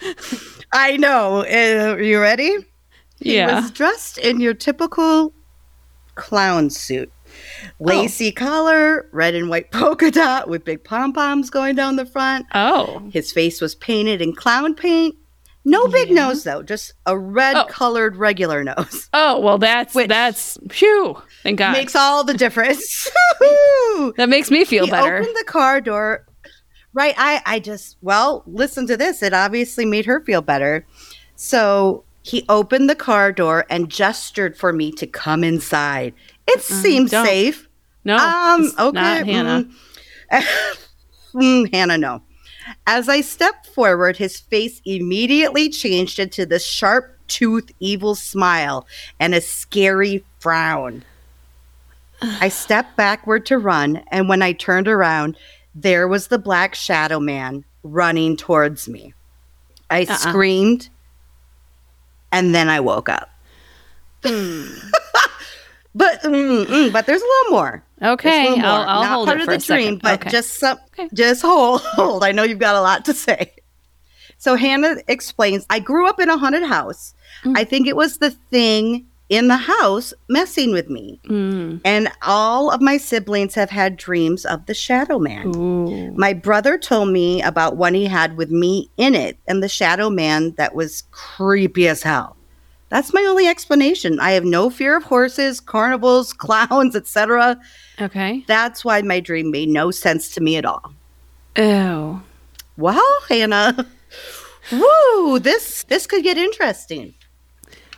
I 0.72 0.96
know. 0.96 1.40
Uh, 1.40 1.94
are 1.94 2.02
you 2.02 2.20
ready? 2.20 2.56
He 3.20 3.36
yeah. 3.36 3.60
was 3.60 3.70
dressed 3.70 4.18
in 4.18 4.40
your 4.40 4.54
typical 4.54 5.32
clown 6.14 6.70
suit. 6.70 7.10
Lacy 7.80 8.30
collar, 8.32 9.08
red 9.12 9.34
and 9.34 9.48
white 9.48 9.70
polka 9.72 10.10
dot 10.10 10.48
with 10.48 10.64
big 10.64 10.84
pom 10.84 11.12
poms 11.12 11.50
going 11.50 11.74
down 11.74 11.96
the 11.96 12.04
front. 12.06 12.46
oh. 12.54 13.08
His 13.12 13.32
face 13.32 13.60
was 13.60 13.74
painted 13.74 14.20
in 14.20 14.34
clown 14.34 14.74
paint. 14.74 15.16
No 15.64 15.86
big 15.86 16.08
Yeah. 16.08 16.26
nose 16.26 16.42
though, 16.42 16.62
just 16.62 16.92
a 17.06 17.16
red 17.16 17.56
Oh. 17.56 17.64
colored 17.66 18.16
regular 18.16 18.64
nose. 18.64 19.08
Oh 19.14 19.38
well, 19.40 19.58
that's 19.58 19.94
Which- 19.94 20.08
that's 20.08 20.58
phew. 20.70 21.16
Thank 21.44 21.58
God. 21.60 21.72
Makes 21.72 21.94
all 21.94 22.24
the 22.24 22.34
difference. 22.44 23.08
That 24.16 24.28
makes 24.28 24.50
me 24.50 24.64
feel 24.64 24.86
he 24.86 24.90
better. 24.90 25.18
opened 25.18 25.36
the 25.36 25.44
car 25.44 25.80
door. 25.80 26.26
Right. 26.94 27.14
I, 27.16 27.40
I 27.46 27.58
just, 27.58 27.96
well, 28.02 28.42
listen 28.46 28.86
to 28.86 28.96
this. 28.96 29.22
It 29.22 29.32
obviously 29.32 29.86
made 29.86 30.06
her 30.06 30.20
feel 30.20 30.42
better. 30.42 30.86
So 31.36 32.04
he 32.22 32.44
opened 32.48 32.88
the 32.88 32.94
car 32.94 33.32
door 33.32 33.64
and 33.70 33.88
gestured 33.90 34.56
for 34.56 34.72
me 34.72 34.92
to 34.92 35.06
come 35.06 35.42
inside. 35.42 36.14
It 36.46 36.60
seemed 36.60 37.10
don't. 37.10 37.26
safe. 37.26 37.68
no, 38.04 38.16
um, 38.16 38.72
okay. 38.78 38.92
not 38.92 39.26
Hannah. 39.26 39.68
mm. 40.32 40.44
Mm, 41.34 41.72
Hannah, 41.72 41.96
no. 41.96 42.22
As 42.86 43.08
I 43.08 43.22
stepped 43.22 43.66
forward, 43.66 44.16
his 44.16 44.38
face 44.38 44.80
immediately 44.84 45.70
changed 45.70 46.18
into 46.18 46.44
the 46.44 46.58
sharp 46.58 47.16
tooth 47.26 47.70
evil 47.80 48.14
smile 48.14 48.86
and 49.18 49.34
a 49.34 49.40
scary 49.40 50.24
frown. 50.40 51.04
I 52.20 52.50
stepped 52.50 52.96
backward 52.96 53.46
to 53.46 53.58
run, 53.58 54.04
and 54.12 54.28
when 54.28 54.42
I 54.42 54.52
turned 54.52 54.86
around, 54.86 55.36
there 55.74 56.06
was 56.08 56.28
the 56.28 56.38
black 56.38 56.74
shadow 56.74 57.18
man 57.20 57.64
running 57.82 58.36
towards 58.36 58.88
me. 58.88 59.14
I 59.90 60.02
Uh-uh. 60.04 60.16
screamed, 60.16 60.88
and 62.30 62.54
then 62.54 62.68
I 62.68 62.80
woke 62.80 63.08
up. 63.08 63.30
Hmm. 64.24 64.64
But 65.94 66.22
mm, 66.22 66.64
mm, 66.64 66.90
but 66.90 67.04
there's 67.04 67.20
a 67.20 67.24
little 67.26 67.50
more. 67.52 67.84
Okay, 68.00 68.48
little 68.52 68.64
I'll. 68.64 68.88
I'll 68.88 69.02
Not 69.02 69.12
hold 69.12 69.26
part 69.26 69.36
it 69.36 69.40
of 69.42 69.44
for 69.44 69.50
the 69.50 69.56
a 69.58 69.60
second. 69.60 69.84
dream, 69.84 69.98
but 70.02 70.20
okay. 70.22 70.30
just 70.30 70.58
some, 70.58 70.78
Okay. 70.98 71.06
just 71.12 71.42
hold, 71.46 71.82
hold. 71.82 72.24
I 72.24 72.32
know 72.32 72.44
you've 72.44 72.58
got 72.58 72.76
a 72.76 72.80
lot 72.80 73.04
to 73.04 73.12
say. 73.12 73.52
So 74.38 74.54
Hannah 74.56 74.96
explains, 75.06 75.66
I 75.68 75.80
grew 75.80 76.08
up 76.08 76.18
in 76.18 76.30
a 76.30 76.38
haunted 76.38 76.62
house. 76.62 77.12
I 77.44 77.64
think 77.64 77.86
it 77.86 77.94
was 77.94 78.16
the 78.18 78.30
thing 78.30 79.06
in 79.32 79.48
the 79.48 79.56
house 79.56 80.12
messing 80.28 80.72
with 80.72 80.90
me. 80.90 81.18
Mm. 81.24 81.80
And 81.86 82.12
all 82.20 82.70
of 82.70 82.82
my 82.82 82.98
siblings 82.98 83.54
have 83.54 83.70
had 83.70 83.96
dreams 83.96 84.44
of 84.44 84.66
the 84.66 84.74
shadow 84.74 85.18
man. 85.18 85.56
Ooh. 85.56 86.12
My 86.12 86.34
brother 86.34 86.76
told 86.76 87.08
me 87.08 87.40
about 87.40 87.78
one 87.78 87.94
he 87.94 88.04
had 88.04 88.36
with 88.36 88.50
me 88.50 88.90
in 88.98 89.14
it 89.14 89.38
and 89.48 89.62
the 89.62 89.70
shadow 89.70 90.10
man 90.10 90.50
that 90.58 90.74
was 90.74 91.04
creepy 91.12 91.88
as 91.88 92.02
hell. 92.02 92.36
That's 92.90 93.14
my 93.14 93.22
only 93.22 93.46
explanation. 93.46 94.20
I 94.20 94.32
have 94.32 94.44
no 94.44 94.68
fear 94.68 94.98
of 94.98 95.04
horses, 95.04 95.60
carnivals, 95.60 96.32
clowns, 96.34 96.94
etc. 96.94 97.58
Okay. 98.02 98.44
That's 98.46 98.84
why 98.84 99.00
my 99.00 99.18
dream 99.20 99.50
made 99.50 99.70
no 99.70 99.90
sense 99.90 100.34
to 100.34 100.42
me 100.42 100.58
at 100.58 100.66
all. 100.66 100.92
Oh. 101.56 102.22
Well, 102.76 103.18
Hannah, 103.30 103.86
woo, 104.72 105.38
this 105.38 105.84
this 105.84 106.06
could 106.06 106.22
get 106.22 106.36
interesting. 106.36 107.14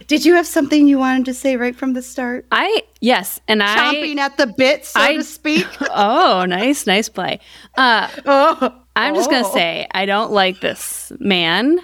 Did 0.06 0.25
you 0.25 0.34
have 0.34 0.46
something 0.46 0.87
you 0.87 0.99
wanted 0.99 1.25
to 1.26 1.34
say 1.34 1.56
right 1.56 1.75
from 1.75 1.92
the 1.92 2.02
start? 2.02 2.46
I 2.52 2.82
yes, 3.00 3.40
and 3.49 3.62
I 3.62 3.76
Chomping 3.76 4.18
I. 4.18 4.25
at 4.25 4.37
the 4.37 4.46
bit, 4.46 4.84
so 4.84 5.00
I- 5.00 5.16
to 5.16 5.23
speak. 5.23 5.66
Oh, 5.96 6.44
nice, 6.44 6.87
nice 6.87 7.08
play. 7.08 7.40
Uh, 7.76 8.08
oh, 8.26 8.82
I'm 8.96 9.14
just 9.14 9.30
gonna 9.30 9.46
oh. 9.46 9.52
say 9.52 9.87
I 9.92 10.06
don't 10.06 10.32
like 10.32 10.61
this 10.61 11.12
man 11.18 11.78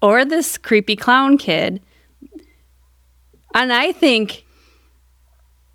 or 0.00 0.24
this 0.24 0.58
creepy 0.58 0.96
clown 0.96 1.38
kid, 1.38 1.80
and 3.54 3.72
I 3.72 3.92
think 3.92 4.44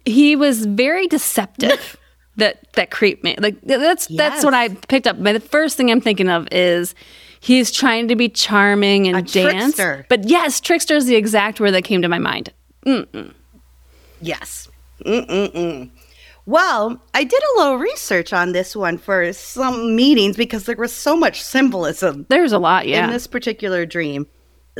he 0.06 0.36
was 0.36 0.66
very 0.66 1.08
deceptive. 1.08 1.98
that 2.38 2.72
that 2.74 2.92
creep 2.92 3.24
me 3.24 3.36
like 3.40 3.60
that's 3.64 4.06
that's 4.08 4.46
what 4.46 4.54
I 4.54 4.70
picked 4.70 5.08
up. 5.08 5.22
But 5.22 5.34
the 5.34 5.40
first 5.40 5.76
thing 5.76 5.90
I'm 5.90 6.02
thinking 6.02 6.30
of 6.30 6.48
is 6.52 6.94
he's 7.48 7.72
trying 7.72 8.08
to 8.10 8.16
be 8.16 8.30
charming 8.30 9.08
and 9.08 9.18
A 9.18 9.22
dance. 9.22 9.76
trickster. 9.76 10.06
But 10.10 10.28
yes, 10.30 10.60
trickster 10.60 10.96
is 10.96 11.06
the 11.06 11.16
exact 11.16 11.60
word 11.60 11.72
that 11.72 11.84
came 11.84 12.02
to 12.02 12.10
my 12.10 12.20
mind. 12.20 12.52
Yes. 14.22 14.68
Mm-mm-mm. 15.06 15.90
Well, 16.46 17.02
I 17.14 17.24
did 17.24 17.42
a 17.44 17.58
little 17.60 17.78
research 17.78 18.32
on 18.32 18.54
this 18.54 18.76
one 18.76 18.98
for 18.98 19.34
some 19.34 19.96
meetings 19.96 20.38
because 20.38 20.66
there 20.66 20.78
was 20.78 20.94
so 20.94 21.16
much 21.16 21.42
symbolism 21.42 22.26
There's 22.30 22.54
a 22.54 22.60
lot, 22.60 22.88
yeah. 22.88 23.06
in 23.06 23.12
this 23.12 23.28
particular 23.28 23.86
dream. 23.86 24.28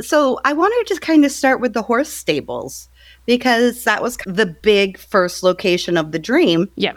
So 0.00 0.40
I 0.44 0.52
wanted 0.54 0.76
to 0.78 0.88
just 0.88 1.02
kind 1.02 1.24
of 1.24 1.32
start 1.32 1.60
with 1.60 1.74
the 1.74 1.82
horse 1.82 2.08
stables 2.08 2.88
because 3.26 3.84
that 3.84 4.02
was 4.02 4.16
the 4.26 4.46
big 4.46 4.96
first 4.96 5.42
location 5.42 5.96
of 5.98 6.12
the 6.12 6.18
dream. 6.18 6.70
yeah. 6.76 6.92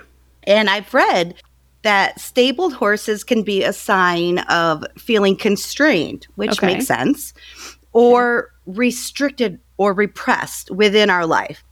And 0.47 0.69
I've 0.71 0.91
read 0.93 1.35
that 1.83 2.19
stabled 2.19 2.73
horses 2.73 3.23
can 3.23 3.43
be 3.43 3.63
a 3.63 3.73
sign 3.73 4.39
of 4.39 4.85
feeling 4.97 5.35
constrained, 5.35 6.27
which 6.35 6.51
Okay. 6.51 6.67
makes 6.67 6.85
sense, 6.85 7.33
or 7.93 8.49
restricted 8.65 9.59
or 9.77 9.93
repressed 9.93 10.69
within 10.71 11.09
our 11.09 11.25
life. 11.25 11.63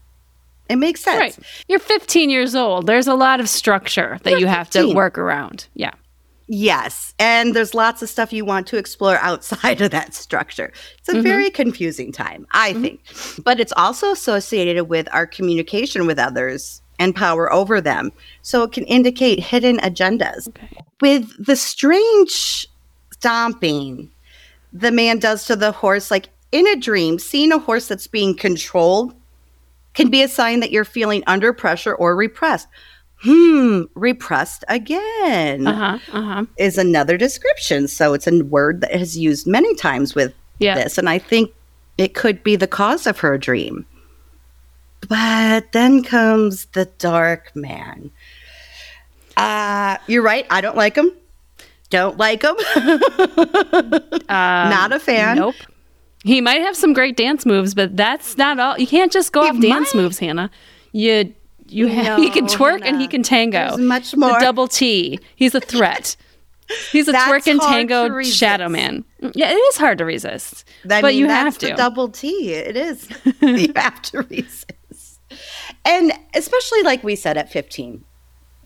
It 0.69 0.77
makes 0.77 1.01
sense. 1.01 1.37
Right. 1.37 1.47
You're 1.67 1.79
15 1.79 2.29
years 2.29 2.55
old. 2.55 2.85
There's 2.85 3.07
a 3.07 3.15
lot 3.15 3.39
of 3.39 3.49
structure 3.49 4.19
that 4.23 4.31
You're 4.31 4.39
you 4.41 4.47
have 4.47 4.69
to 4.71 4.93
work 4.93 5.17
around. 5.17 5.67
Yeah. 5.73 5.93
Yes. 6.47 7.13
And 7.19 7.55
there's 7.55 7.75
lots 7.75 8.01
of 8.01 8.09
stuff 8.09 8.33
you 8.33 8.43
want 8.43 8.67
to 8.67 8.77
explore 8.77 9.17
outside 9.21 9.81
of 9.81 9.91
that 9.91 10.13
structure. 10.13 10.71
It's 10.99 11.09
a 11.09 11.13
mm-hmm. 11.13 11.21
very 11.21 11.49
confusing 11.49 12.11
time, 12.11 12.47
I 12.51 12.73
mm-hmm. 12.73 12.81
think. 12.81 13.01
But 13.43 13.59
it's 13.59 13.73
also 13.77 14.11
associated 14.11 14.85
with 14.85 15.07
our 15.11 15.25
communication 15.25 16.05
with 16.05 16.19
others 16.19 16.81
and 16.99 17.15
power 17.15 17.51
over 17.51 17.81
them. 17.81 18.11
So 18.41 18.63
it 18.63 18.71
can 18.71 18.83
indicate 18.85 19.39
hidden 19.39 19.77
agendas. 19.79 20.47
Okay. 20.49 20.69
With 21.01 21.43
the 21.43 21.55
strange 21.55 22.67
stomping 23.11 24.11
the 24.71 24.91
man 24.91 25.17
does 25.17 25.45
to 25.45 25.55
the 25.55 25.71
horse, 25.71 26.11
like 26.11 26.29
in 26.51 26.67
a 26.67 26.75
dream, 26.75 27.17
seeing 27.17 27.51
a 27.51 27.57
horse 27.57 27.87
that's 27.87 28.05
being 28.07 28.35
controlled 28.35 29.13
can 29.95 30.09
be 30.11 30.21
a 30.21 30.27
sign 30.27 30.59
that 30.59 30.71
you're 30.71 30.85
feeling 30.85 31.23
under 31.25 31.51
pressure 31.51 31.95
or 31.95 32.15
repressed. 32.15 32.67
Hmm, 33.21 33.83
repressed 33.95 34.63
again 34.69 35.67
Uh 35.67 35.73
huh. 35.73 35.99
Uh 36.13 36.21
huh. 36.21 36.45
is 36.57 36.77
another 36.77 37.17
description. 37.17 37.87
So 37.87 38.13
it's 38.13 38.27
a 38.27 38.43
word 38.43 38.81
that 38.81 38.95
is 38.95 39.17
used 39.17 39.47
many 39.47 39.73
times 39.75 40.13
with 40.15 40.33
Yeah. 40.59 40.75
this. 40.75 40.97
And 40.97 41.09
I 41.09 41.17
think 41.17 41.51
it 41.97 42.13
could 42.13 42.43
be 42.43 42.55
the 42.55 42.67
cause 42.67 43.07
of 43.07 43.19
her 43.19 43.37
dream. 43.37 43.85
But 45.07 45.71
then 45.71 46.03
comes 46.03 46.65
the 46.67 46.85
dark 46.97 47.55
man. 47.55 48.11
Uh, 49.37 49.97
you're 50.07 50.21
right. 50.23 50.45
I 50.49 50.61
don't 50.61 50.75
like 50.75 50.95
him. 50.95 51.11
Don't 51.89 52.17
like 52.17 52.43
him. 52.43 52.55
not 54.29 54.91
a 54.91 54.99
fan. 54.99 55.29
Um, 55.31 55.37
Nope. 55.37 55.55
He 56.23 56.41
might 56.41 56.61
have 56.61 56.75
some 56.75 56.91
great 56.93 57.15
dance 57.15 57.45
moves, 57.45 57.73
but 57.73 57.95
that's 57.95 58.37
not 58.37 58.59
all. 58.59 58.77
You 58.77 58.85
can't 58.87 59.11
just 59.11 59.31
go 59.31 59.43
He 59.43 59.49
off 59.49 59.59
dance 59.61 59.95
moves, 59.95 60.19
Hannah. 60.19 60.51
You 60.91 61.33
you 61.67 61.87
ha- 61.87 62.17
he 62.17 62.29
can 62.29 62.45
No, 62.45 62.51
twerk 62.51 62.81
and 62.83 62.99
he 62.99 63.07
can 63.07 63.23
tango. 63.23 63.69
There's 63.69 63.77
much 63.77 64.11
The 64.11 64.17
more. 64.17 64.39
double 64.39 64.67
T. 64.67 65.19
He's 65.35 65.55
a 65.55 65.61
threat. 65.61 66.17
He's 66.91 67.07
a 67.07 67.11
That's 67.13 67.31
twerk 67.47 67.49
and 67.51 67.61
tango 67.61 68.21
shadow 68.23 68.67
man. 68.67 69.05
Yeah, 69.33 69.51
it 69.51 69.55
is 69.55 69.77
hard 69.77 69.97
to 69.99 70.05
resist, 70.05 70.67
I 70.85 71.01
but 71.01 71.03
mean, 71.09 71.19
you 71.19 71.29
have 71.29 71.57
the 71.57 71.69
to. 71.69 71.75
double 71.75 72.09
T. 72.09 72.53
It 72.53 72.75
is. 72.75 73.07
you 73.41 73.71
have 73.77 74.01
to 74.03 74.23
resist. 74.23 74.73
And 75.85 76.11
especially 76.33 76.83
like 76.83 77.03
we 77.03 77.15
said 77.15 77.37
at 77.37 77.51
15, 77.51 78.03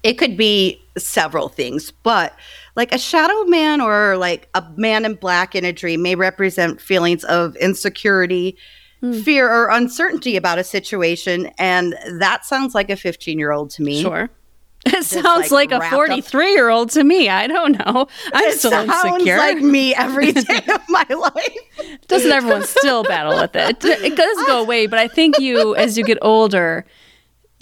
it 0.04 0.14
could 0.14 0.36
be 0.36 0.82
several 0.98 1.48
things, 1.50 1.92
but 1.92 2.34
like 2.76 2.94
a 2.94 2.98
shadow 2.98 3.44
man 3.46 3.80
or 3.82 4.18
like 4.18 4.50
a 4.54 4.64
man 4.76 5.06
in 5.06 5.16
black 5.16 5.56
in 5.56 5.64
a 5.64 5.72
dream 5.72 6.02
may 6.02 6.16
represent 6.16 6.82
feelings 6.82 7.24
of 7.26 7.56
insecurity, 7.58 8.58
Hmm. 9.02 9.14
fear, 9.22 9.52
or 9.52 9.70
uncertainty 9.70 10.38
about 10.38 10.60
a 10.60 10.64
situation. 10.64 11.50
And 11.58 11.94
that 12.20 12.46
sounds 12.46 12.74
like 12.74 12.90
a 12.90 12.96
15 12.96 13.38
year 13.38 13.52
old 13.52 13.70
to 13.72 13.82
me. 13.84 14.02
Sure. 14.02 14.30
It 14.86 15.06
sounds 15.06 15.50
like, 15.50 15.72
like, 15.72 15.72
a 15.72 15.80
wrapped 15.80 15.94
up- 15.94 15.98
43 16.26 16.52
year 16.52 16.68
old 16.70 16.90
to 16.92 17.04
me. 17.06 17.30
I 17.30 17.48
don't 17.48 17.72
know. 17.80 18.08
I'm 18.34 18.50
It 18.50 18.60
still 18.60 18.72
sounds 18.72 18.92
insecure. 19.06 19.38
like 19.38 19.58
me 19.60 19.96
every 19.96 20.32
day 20.34 20.60
of 20.70 20.82
my 20.90 21.06
life. 21.10 22.00
Doesn't 22.10 22.30
everyone 22.32 22.64
still 22.66 23.04
battle 23.04 23.40
with 23.40 23.56
it? 23.56 23.78
It 23.86 24.16
does 24.18 24.46
go 24.46 24.62
away, 24.62 24.88
but 24.88 25.00
I 25.00 25.08
think 25.08 25.40
you, 25.40 25.74
as 25.76 25.98
you 25.98 26.04
get 26.04 26.18
older, 26.22 26.86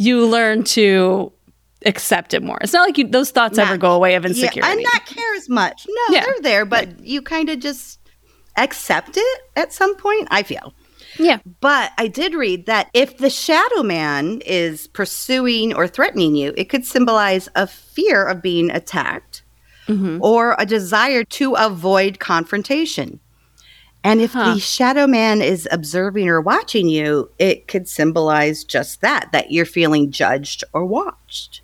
you 0.02 0.26
learn 0.28 0.64
to 0.64 1.32
accept 1.86 2.34
it 2.34 2.44
more. 2.44 2.58
It's 2.62 2.74
not 2.74 2.88
like 2.88 2.98
you, 2.98 3.08
those 3.08 3.32
thoughts 3.32 3.58
ever 3.58 3.78
go 3.78 3.92
away 3.94 4.16
of 4.16 4.24
Yeah, 4.24 4.30
insecurity. 4.30 4.62
and 4.72 4.84
not 4.84 5.06
care 5.06 5.34
as 5.36 5.50
much. 5.50 5.86
No, 5.88 6.16
Yeah. 6.16 6.26
they're 6.26 6.42
there, 6.42 6.66
but 6.66 7.00
you 7.04 7.22
kind 7.22 7.50
of 7.50 7.60
just 7.60 8.00
accept 8.58 9.18
it 9.18 9.42
at 9.56 9.74
some 9.74 9.96
point, 9.96 10.28
I 10.32 10.44
feel. 10.44 10.74
yeah. 11.18 11.40
But 11.60 11.92
I 11.98 12.08
did 12.08 12.34
read 12.34 12.66
that 12.68 12.90
if 12.94 13.18
the 13.18 13.30
shadow 13.30 13.84
man 13.84 14.42
is 14.46 14.88
pursuing 14.88 15.74
or 15.74 15.88
threatening 15.88 16.36
you, 16.36 16.54
it 16.58 16.66
could 16.70 16.86
symbolize 16.86 17.50
a 17.56 17.68
fear 17.68 18.26
of 18.26 18.42
being 18.42 18.70
attacked 18.72 19.44
Mm-hmm. 19.88 20.20
or 20.22 20.56
a 20.60 20.66
desire 20.66 21.24
to 21.26 21.54
avoid 21.56 22.20
confrontation. 22.20 23.20
And 24.04 24.20
if 24.22 24.34
Huh. 24.34 24.54
the 24.56 24.60
shadow 24.60 25.06
man 25.06 25.42
is 25.42 25.68
observing 25.72 26.28
or 26.28 26.42
watching 26.42 26.88
you, 26.88 27.30
it 27.38 27.68
could 27.68 27.88
symbolize 27.88 28.64
just 28.64 29.02
that, 29.02 29.32
that 29.32 29.52
you're 29.52 29.66
feeling 29.66 30.12
judged 30.12 30.64
or 30.74 30.86
watched. 30.86 31.62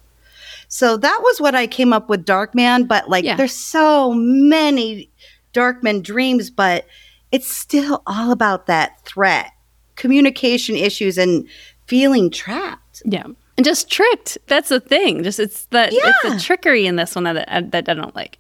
So 0.68 0.98
that 0.98 1.20
was 1.24 1.40
what 1.42 1.56
I 1.56 1.66
came 1.66 1.94
up 1.94 2.10
with 2.10 2.26
Darkman, 2.26 2.88
but 2.88 3.10
like 3.10 3.24
Yeah. 3.26 3.36
there's 3.38 3.56
so 3.56 4.14
many 4.14 5.10
dark 5.54 5.82
Darkman 5.82 6.04
dreams, 6.04 6.50
but 6.52 6.86
it's 7.32 7.48
still 7.52 8.04
all 8.06 8.32
about 8.32 8.68
that 8.68 9.02
threat, 9.06 9.52
communication 9.96 10.76
issues, 10.76 11.18
and 11.18 11.48
feeling 11.88 12.30
trapped. 12.30 13.02
Yeah. 13.06 13.24
And 13.58 13.66
just 13.66 13.90
tricked. 13.90 14.38
That's 14.48 14.70
the 14.70 14.80
thing. 14.80 15.24
Just 15.24 15.40
it's 15.40 15.66
the 15.66 15.90
it's 15.92 16.22
the 16.22 16.40
trickery 16.40 16.86
in 16.86 16.96
this 16.98 17.16
one 17.16 17.24
that 17.24 17.72
that 17.72 17.90
I 17.90 17.94
don't 17.96 18.16
like. 18.16 18.38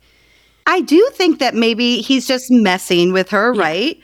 I 0.67 0.81
do 0.81 1.09
think 1.13 1.39
that 1.39 1.55
maybe 1.55 2.01
he's 2.01 2.27
just 2.27 2.51
messing 2.51 3.13
with 3.13 3.29
her, 3.29 3.53
right? 3.53 3.99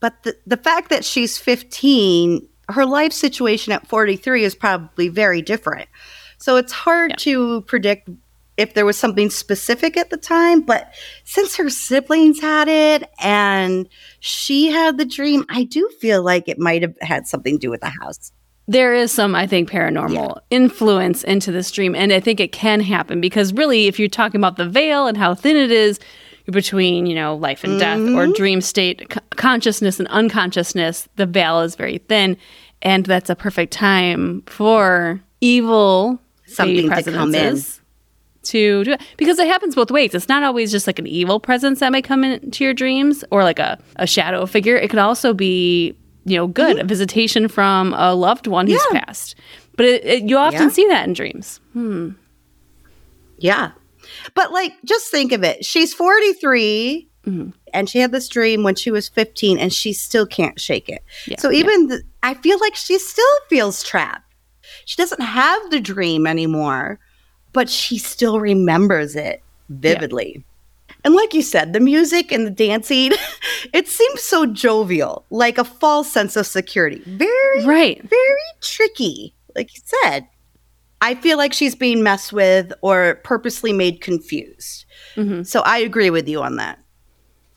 But 0.00 0.22
the, 0.24 0.36
the 0.46 0.56
fact 0.56 0.90
that 0.90 1.04
she's 1.04 1.38
15, 1.38 2.46
her 2.70 2.86
life 2.86 3.12
situation 3.12 3.72
at 3.72 3.86
43 3.86 4.44
is 4.44 4.54
probably 4.54 5.08
very 5.08 5.42
different. 5.42 5.88
So 6.38 6.56
it's 6.56 6.72
hard 6.72 7.10
Yeah. 7.12 7.16
to 7.18 7.60
predict 7.62 8.08
if 8.56 8.74
there 8.74 8.86
was 8.86 8.96
something 8.96 9.30
specific 9.30 9.96
at 9.96 10.10
the 10.10 10.16
time. 10.16 10.62
But 10.62 10.92
since 11.24 11.56
her 11.56 11.68
siblings 11.70 12.40
had 12.40 12.68
it 12.68 13.08
and 13.20 13.88
she 14.20 14.70
had 14.70 14.96
the 14.96 15.04
dream, 15.04 15.44
I 15.48 15.64
do 15.64 15.88
feel 16.00 16.22
like 16.22 16.48
it 16.48 16.58
might 16.58 16.82
have 16.82 16.96
had 17.00 17.26
something 17.26 17.54
to 17.56 17.58
do 17.58 17.70
with 17.70 17.80
the 17.80 17.92
house. 18.00 18.32
There 18.66 18.94
is 18.94 19.12
some, 19.12 19.34
I 19.34 19.46
think, 19.46 19.70
paranormal 19.70 20.38
influence 20.50 21.22
into 21.24 21.52
this 21.52 21.70
dream. 21.70 21.94
And 21.94 22.12
I 22.12 22.20
think 22.20 22.40
it 22.40 22.52
can 22.52 22.80
happen 22.80 23.20
because 23.20 23.52
really, 23.52 23.86
if 23.86 23.98
you're 23.98 24.08
talking 24.08 24.40
about 24.40 24.56
the 24.56 24.68
veil 24.68 25.06
and 25.06 25.16
how 25.16 25.34
thin 25.34 25.56
it 25.56 25.70
is 25.70 26.00
between, 26.46 27.06
you 27.06 27.14
know, 27.14 27.36
life 27.36 27.64
and 27.64 27.78
death 27.78 27.98
or 27.98 28.24
mm-hmm. 28.24 28.32
dream 28.32 28.60
state, 28.60 29.12
c- 29.12 29.20
consciousness 29.30 29.98
and 29.98 30.08
unconsciousness, 30.08 31.08
the 31.16 31.26
veil 31.26 31.60
is 31.60 31.74
very 31.74 31.98
thin. 31.98 32.36
And 32.82 33.04
that's 33.06 33.30
a 33.30 33.34
perfect 33.34 33.72
time 33.72 34.42
for 34.46 35.20
evil 35.40 36.20
Something 36.46 36.90
to 36.90 37.02
come 37.12 37.34
in. 37.34 37.60
to 38.44 38.84
do 38.84 38.92
it 38.92 39.00
because 39.16 39.38
it 39.38 39.46
happens 39.46 39.74
both 39.74 39.90
ways. 39.90 40.14
It's 40.14 40.28
not 40.28 40.42
always 40.42 40.70
just 40.70 40.86
like 40.86 40.98
an 40.98 41.06
evil 41.06 41.40
presence 41.40 41.80
that 41.80 41.90
may 41.92 42.02
come 42.02 42.24
into 42.24 42.64
your 42.64 42.74
dreams 42.74 43.24
or 43.30 43.42
like 43.42 43.58
a, 43.58 43.78
a 43.96 44.06
shadow 44.06 44.46
figure. 44.46 44.76
It 44.76 44.90
could 44.90 44.98
also 44.98 45.32
be, 45.34 45.96
you 46.24 46.36
know, 46.36 46.46
good, 46.46 46.78
a 46.78 46.84
visitation 46.84 47.48
from 47.48 47.92
a 47.94 48.14
loved 48.14 48.46
one 48.46 48.66
who's 48.66 48.80
Mm-hmm. 48.82 48.96
Yeah. 48.96 49.04
passed. 49.04 49.34
But 49.76 49.86
it, 49.86 50.04
it, 50.04 50.22
you 50.28 50.36
often 50.38 50.62
Yeah. 50.62 50.68
see 50.68 50.86
that 50.88 51.06
in 51.06 51.12
dreams. 51.14 51.60
Yeah. 53.38 53.72
But 54.34 54.52
like, 54.52 54.72
just 54.84 55.10
think 55.10 55.32
of 55.32 55.42
it. 55.44 55.64
She's 55.64 55.92
43 55.94 57.08
Mm-hmm. 57.26 57.50
and 57.72 57.88
she 57.88 58.00
had 58.00 58.12
this 58.12 58.28
dream 58.28 58.64
when 58.64 58.74
she 58.74 58.90
was 58.90 59.08
15 59.08 59.56
and 59.58 59.72
she 59.72 59.94
still 59.94 60.26
can't 60.26 60.60
shake 60.60 60.90
it. 60.90 61.02
Yeah, 61.26 61.40
so 61.40 61.50
even 61.50 61.88
th- 61.88 62.02
I 62.22 62.34
feel 62.34 62.60
like 62.60 62.74
she 62.74 62.98
still 62.98 63.24
feels 63.48 63.82
trapped. 63.82 64.30
She 64.84 64.96
doesn't 65.00 65.22
have 65.22 65.70
the 65.70 65.80
dream 65.80 66.26
anymore, 66.26 66.98
but 67.54 67.70
she 67.70 67.96
still 67.96 68.40
remembers 68.40 69.16
it 69.16 69.42
vividly. 69.70 70.44
And 71.04 71.14
like 71.14 71.34
you 71.34 71.42
said, 71.42 71.72
the 71.74 71.80
music 71.80 72.32
and 72.32 72.46
the 72.46 72.50
dancing, 72.50 73.12
it 73.74 73.86
seems 73.88 74.22
so 74.22 74.46
jovial, 74.46 75.26
like 75.30 75.58
a 75.58 75.64
false 75.64 76.10
sense 76.10 76.34
of 76.36 76.46
security. 76.46 77.02
Very 77.06 77.64
Right. 77.64 78.02
very 78.02 78.40
tricky, 78.62 79.34
like 79.54 79.74
you 79.74 79.80
said. 79.84 80.26
I 81.02 81.14
feel 81.14 81.36
like 81.36 81.52
she's 81.52 81.74
being 81.74 82.02
messed 82.02 82.32
with 82.32 82.72
or 82.80 83.16
purposely 83.24 83.72
made 83.74 84.00
confused. 84.00 84.86
Mm-hmm. 85.16 85.42
So 85.42 85.60
I 85.60 85.78
agree 85.78 86.08
with 86.08 86.26
you 86.26 86.40
on 86.42 86.56
that. 86.56 86.78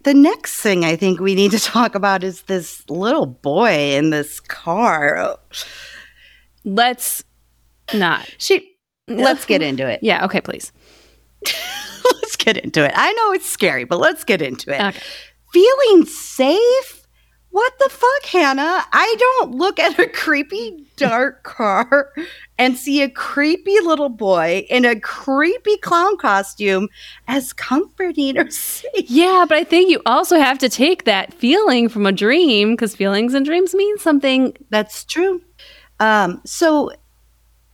The 0.04 0.14
next 0.14 0.60
thing 0.60 0.84
I 0.84 0.96
think 0.98 1.20
we 1.22 1.34
need 1.34 1.52
to 1.52 1.60
talk 1.62 1.96
about 1.96 2.24
is 2.26 2.42
this 2.44 2.84
little 2.90 3.26
boy 3.26 3.72
in 3.96 4.10
this 4.10 4.40
car. 4.42 5.18
Oh, 5.18 5.38
Let's 6.66 7.24
not. 7.94 8.30
She 8.38 8.76
let's 9.08 9.46
get 9.46 9.62
into 9.62 9.88
it. 9.88 10.00
Yeah. 10.04 10.26
Okay, 10.26 10.42
please. 10.42 10.74
let's 12.14 12.36
get 12.36 12.58
into 12.58 12.84
it. 12.84 12.92
I 12.96 13.14
know 13.14 13.34
it's 13.34 13.50
scary, 13.50 13.84
but 13.84 14.00
let's 14.00 14.24
get 14.24 14.42
into 14.42 14.72
it. 14.72 14.82
Okay. 14.82 15.00
Feeling 15.52 16.06
safe? 16.06 16.98
What 17.50 17.74
the 17.80 17.90
fuck, 17.90 18.26
Hannah? 18.26 18.86
I 18.92 19.16
don't 19.18 19.56
look 19.56 19.80
at 19.80 19.98
a 19.98 20.08
creepy 20.08 20.86
dark 20.96 21.44
car 21.58 22.12
and 22.60 22.78
see 22.78 23.02
a 23.02 23.10
creepy 23.10 23.80
little 23.80 24.10
boy 24.10 24.66
in 24.70 24.86
a 24.86 25.00
creepy 25.00 25.78
clown 25.78 26.18
costume 26.18 26.90
as 27.28 27.54
comforting 27.54 28.38
or 28.38 28.52
safe. 28.52 29.10
Yeah, 29.10 29.46
but 29.48 29.58
I 29.58 29.64
think 29.64 29.90
you 29.90 30.02
also 30.06 30.38
have 30.38 30.60
to 30.60 30.70
take 30.70 31.06
that 31.06 31.34
feeling 31.34 31.90
from 31.90 32.06
a 32.06 32.12
dream 32.12 32.74
because 32.74 32.96
feelings 32.96 33.34
and 33.34 33.46
dreams 33.46 33.74
mean 33.74 33.98
something. 33.98 34.56
That's 34.70 35.04
true. 35.04 35.42
Um, 36.00 36.42
so, 36.46 36.92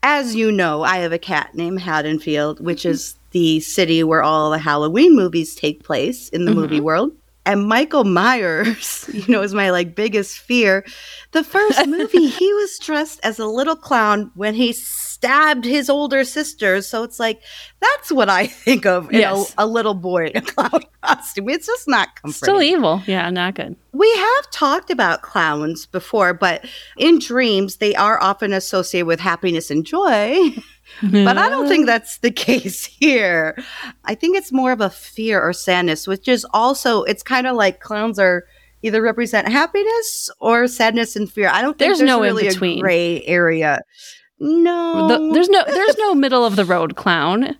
as 0.01 0.35
you 0.35 0.51
know, 0.51 0.83
I 0.83 0.97
have 0.97 1.11
a 1.11 1.19
cat 1.19 1.55
named 1.55 1.81
Haddonfield, 1.81 2.61
which 2.61 2.85
is 2.85 3.15
the 3.33 3.59
city 3.59 4.03
where 4.03 4.23
all 4.23 4.49
the 4.51 4.57
Halloween 4.57 5.15
movies 5.15 5.53
take 5.55 5.83
place 5.83 6.29
in 6.29 6.45
the 6.45 6.51
mm-hmm. 6.51 6.61
movie 6.61 6.79
world. 6.81 7.11
And 7.45 7.67
Michael 7.67 8.05
Myers, 8.05 9.09
you 9.13 9.25
know, 9.27 9.41
is 9.41 9.53
my 9.53 9.69
like 9.69 9.95
biggest 9.95 10.39
fear. 10.39 10.85
The 11.31 11.43
first 11.43 11.85
movie, 11.87 12.27
he 12.27 12.53
was 12.53 12.79
dressed 12.79 13.19
as 13.21 13.37
a 13.37 13.45
little 13.45 13.75
clown 13.75 14.31
when 14.35 14.53
he 14.53 14.71
stabbed 14.71 15.65
his 15.65 15.89
older 15.89 16.23
sister. 16.23 16.81
So 16.81 17.03
it's 17.03 17.19
like 17.19 17.41
that's 17.81 18.13
what 18.13 18.29
I 18.29 18.47
think 18.47 18.85
of 18.85 19.11
in 19.11 19.19
Yes. 19.19 19.53
a, 19.57 19.65
a 19.65 19.67
little 19.67 19.93
boy 19.93 20.27
in 20.27 20.37
a 20.37 20.41
clown 20.41 20.83
costume. 21.03 21.49
It's 21.49 21.67
just 21.67 21.85
not 21.85 22.15
comforting 22.21 22.45
Still 22.45 22.61
evil. 22.61 23.01
Yeah, 23.07 23.29
not 23.29 23.55
good. 23.55 23.75
we 23.91 24.09
have 24.15 24.51
talked 24.51 24.89
about 24.89 25.21
clowns 25.21 25.85
before, 25.85 26.33
but 26.33 26.63
in 26.97 27.19
dreams, 27.19 27.77
they 27.77 27.93
are 27.95 28.21
often 28.23 28.53
associated 28.53 29.07
with 29.07 29.19
happiness 29.19 29.69
and 29.69 29.85
joy. 29.85 30.53
But 31.01 31.37
I 31.37 31.49
don't 31.49 31.67
think 31.67 31.85
that's 31.85 32.17
the 32.19 32.31
case 32.47 32.85
here. 32.85 33.57
I 34.05 34.15
think 34.15 34.37
it's 34.37 34.51
more 34.51 34.71
of 34.71 34.81
a 34.81 34.89
fear 34.89 35.41
or 35.41 35.53
sadness, 35.53 36.07
which 36.07 36.27
is 36.27 36.45
also, 36.53 37.03
it's 37.03 37.23
kind 37.23 37.47
of 37.47 37.55
like 37.55 37.79
clowns 37.79 38.19
are 38.19 38.45
either 38.83 39.01
represent 39.01 39.47
happiness 39.47 40.29
or 40.39 40.67
sadness 40.67 41.15
and 41.15 41.31
fear. 41.31 41.49
I 41.49 41.61
don't 41.61 41.77
think 41.77 41.89
There's 41.89 41.99
there's, 41.99 42.07
no 42.07 42.23
in 42.23 42.35
between. 42.35 42.77
a 42.79 42.81
gray 42.81 43.23
area. 43.25 43.79
No. 44.39 45.07
The- 45.07 45.33
there's 45.33 45.49
no 45.49 45.63
there's 45.65 45.97
no 45.97 46.13
middle 46.15 46.45
of 46.45 46.55
the 46.57 46.65
road 46.65 46.95
clown. 46.97 47.57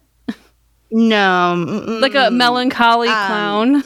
no. 0.92 1.56
mm-mm. 1.58 2.02
Like 2.02 2.16
a 2.16 2.30
melancholy 2.30 3.08
Um, 3.08 3.14
clown. 3.28 3.74
Like, 3.74 3.86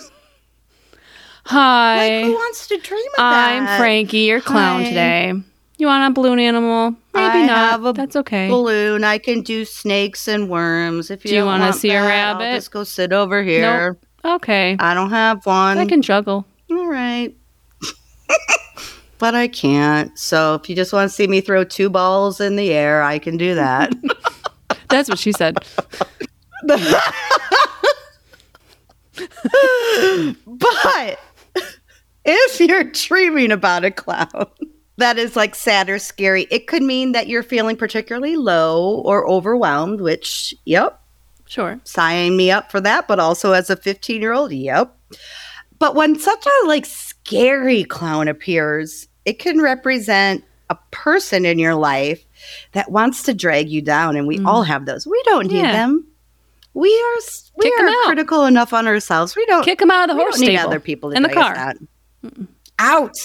Hi. 1.46 2.24
who 2.24 2.34
wants 2.34 2.68
to 2.68 2.78
dream 2.78 3.06
of 3.18 3.20
I'm 3.20 3.66
that? 3.66 3.78
Frankie, 3.80 4.20
your 4.20 4.42
clown 4.42 4.82
Hi. 4.82 4.90
today. 4.90 5.34
You 5.78 5.86
want 5.86 6.12
a 6.12 6.14
balloon 6.14 6.40
animal? 6.40 6.92
Maybe 7.14 7.40
I 7.40 7.46
not. 7.46 7.72
have 7.72 7.86
a 7.86 7.94
That's 7.94 8.16
okay. 8.16 8.50
balloon. 8.50 9.04
I 9.04 9.20
can 9.20 9.42
do 9.42 9.64
snakes 9.64 10.28
and 10.28 10.50
worms. 10.50 11.12
If 11.12 11.24
you, 11.24 11.30
Do 11.30 11.36
you 11.36 11.46
want 11.46 11.76
see 11.76 11.92
a 11.92 12.02
rabbit? 12.02 12.44
I'll 12.46 12.56
just 12.56 12.72
go 12.72 12.84
sit 12.84 13.14
over 13.14 13.44
here. 13.44 13.98
Okay. 14.26 14.76
I 14.80 14.94
don't 14.96 15.12
have 15.12 15.46
one. 15.46 15.78
I 15.78 15.86
can 15.86 16.02
juggle. 16.02 16.46
All 16.72 16.88
right. 16.88 17.36
but 19.20 19.36
I 19.36 19.48
can't. 19.48 20.18
So 20.18 20.56
if 20.56 20.68
you 20.68 20.76
just 20.76 20.94
want 20.94 21.10
to 21.12 21.16
see 21.16 21.28
me 21.28 21.42
throw 21.42 21.64
two 21.64 21.92
balls 21.92 22.42
in 22.42 22.56
the 22.56 22.72
air, 22.72 23.04
I 23.04 23.20
can 23.20 23.38
do 23.38 23.54
that. 23.54 23.94
That's 24.90 25.10
what 25.10 25.20
she 25.20 25.32
said. 25.32 25.58
but 30.48 31.20
if 32.26 32.60
you're 32.60 32.84
dreaming 32.86 33.52
about 33.52 33.86
a 33.86 33.92
clown 33.92 34.48
that 34.98 35.18
is 35.18 35.36
like 35.36 35.56
sad 35.56 35.90
or 35.90 36.00
scary, 36.00 36.48
it 36.52 36.68
could 36.68 36.82
mean 36.84 37.12
that 37.14 37.28
you're 37.28 37.44
feeling 37.44 37.76
particularly 37.78 38.36
low 38.36 39.02
or 39.06 39.28
overwhelmed, 39.30 40.02
which, 40.02 40.54
yep, 40.66 41.00
Sure. 41.46 41.80
sign 41.84 42.36
me 42.36 42.52
up 42.52 42.72
for 42.72 42.82
that, 42.82 43.08
but 43.08 43.20
also 43.20 43.54
as 43.54 43.70
a 43.70 43.76
15 43.78 44.22
year 44.22 44.34
old, 44.34 44.52
yep. 44.52 44.94
But 45.80 45.96
when 45.96 46.18
such 46.20 46.46
a 46.46 46.68
like 46.68 46.86
scary 46.86 47.84
clown 47.84 48.28
appears, 48.28 49.08
it 49.26 49.40
can 49.40 49.62
represent 49.62 50.44
a 50.70 50.78
person 50.92 51.46
in 51.46 51.60
your 51.60 51.76
life 51.76 52.24
that 52.74 52.92
wants 52.92 53.24
to 53.24 53.34
drag 53.34 53.70
you 53.70 53.82
down, 53.82 54.16
and 54.18 54.28
we 54.28 54.44
all 54.44 54.64
have 54.64 54.86
those. 54.86 55.06
We 55.08 55.22
don't 55.26 55.48
need 55.48 55.60
Mm. 55.60 55.64
Yeah. 55.64 55.72
them. 55.72 56.08
We 56.74 56.90
are 56.90 57.22
we 57.58 57.64
Kick 57.72 57.80
are 57.80 58.06
critical 58.06 58.46
enough 58.46 58.74
on 58.74 58.88
ourselves. 58.88 59.36
We 59.36 59.46
don't 59.46 59.64
Kick 59.64 59.80
them 59.80 59.90
out 59.92 60.10
of 60.10 60.16
the 60.16 60.22
horse. 60.22 60.36
we 60.40 60.46
don't 60.46 60.52
need 60.54 60.58
stable. 60.58 60.70
other 60.70 60.80
people 60.80 61.10
to 61.12 61.16
in 61.18 61.24
the 61.24 61.30
car. 61.30 61.74
Out, 62.80 63.16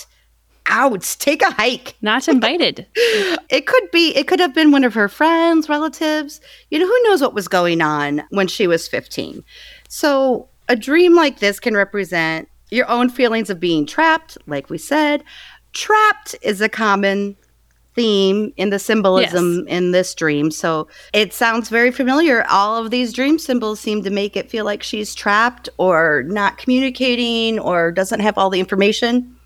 out. 0.67 1.03
Take 1.19 1.43
a 1.43 1.51
hike. 1.51 1.97
Not 2.03 2.29
invited. 2.29 2.87
It 2.95 3.67
could 3.67 3.91
be, 3.91 4.15
it 4.17 4.29
could 4.29 4.41
have 4.41 4.55
been 4.55 4.71
one 4.71 4.85
of 4.85 4.95
her 4.95 5.09
friends, 5.09 5.69
relatives. 5.69 6.41
You 6.71 6.79
know, 6.79 6.87
who 6.87 7.03
knows 7.05 7.21
what 7.21 7.35
was 7.35 7.49
going 7.49 7.81
on 7.81 8.23
when 8.31 8.49
she 8.49 8.67
was 8.67 8.89
15. 8.89 9.45
So, 9.89 10.49
a 10.69 10.77
dream 10.77 11.15
like 11.15 11.41
this 11.41 11.61
can 11.61 11.75
represent 11.75 12.49
your 12.71 12.89
own 12.89 13.11
feelings 13.11 13.51
of 13.51 13.61
being 13.61 13.85
trapped, 13.85 14.39
like 14.47 14.71
we 14.71 14.79
said. 14.79 15.23
Trapped 15.73 16.35
is 16.43 16.61
a 16.61 16.69
common 16.69 17.37
theme 17.95 18.55
in 18.57 18.71
the 18.71 18.79
symbolism 18.79 19.67
in 19.69 19.91
this 19.91 20.15
dream. 20.15 20.51
So, 20.51 20.89
it 21.13 21.35
sounds 21.35 21.69
very 21.69 21.91
familiar. 21.91 22.47
All 22.49 22.83
of 22.83 22.91
these 22.91 23.13
dream 23.13 23.39
symbols 23.39 23.81
seem 23.81 24.03
to 24.05 24.11
make 24.11 24.37
it 24.37 24.51
feel 24.51 24.65
like 24.65 24.83
she's 24.83 25.15
trapped 25.15 25.69
or 25.77 26.23
not 26.27 26.57
communicating 26.57 27.59
or 27.59 27.93
doesn't 27.93 28.21
have 28.21 28.39
all 28.39 28.49
the 28.49 28.61
information, 28.61 29.37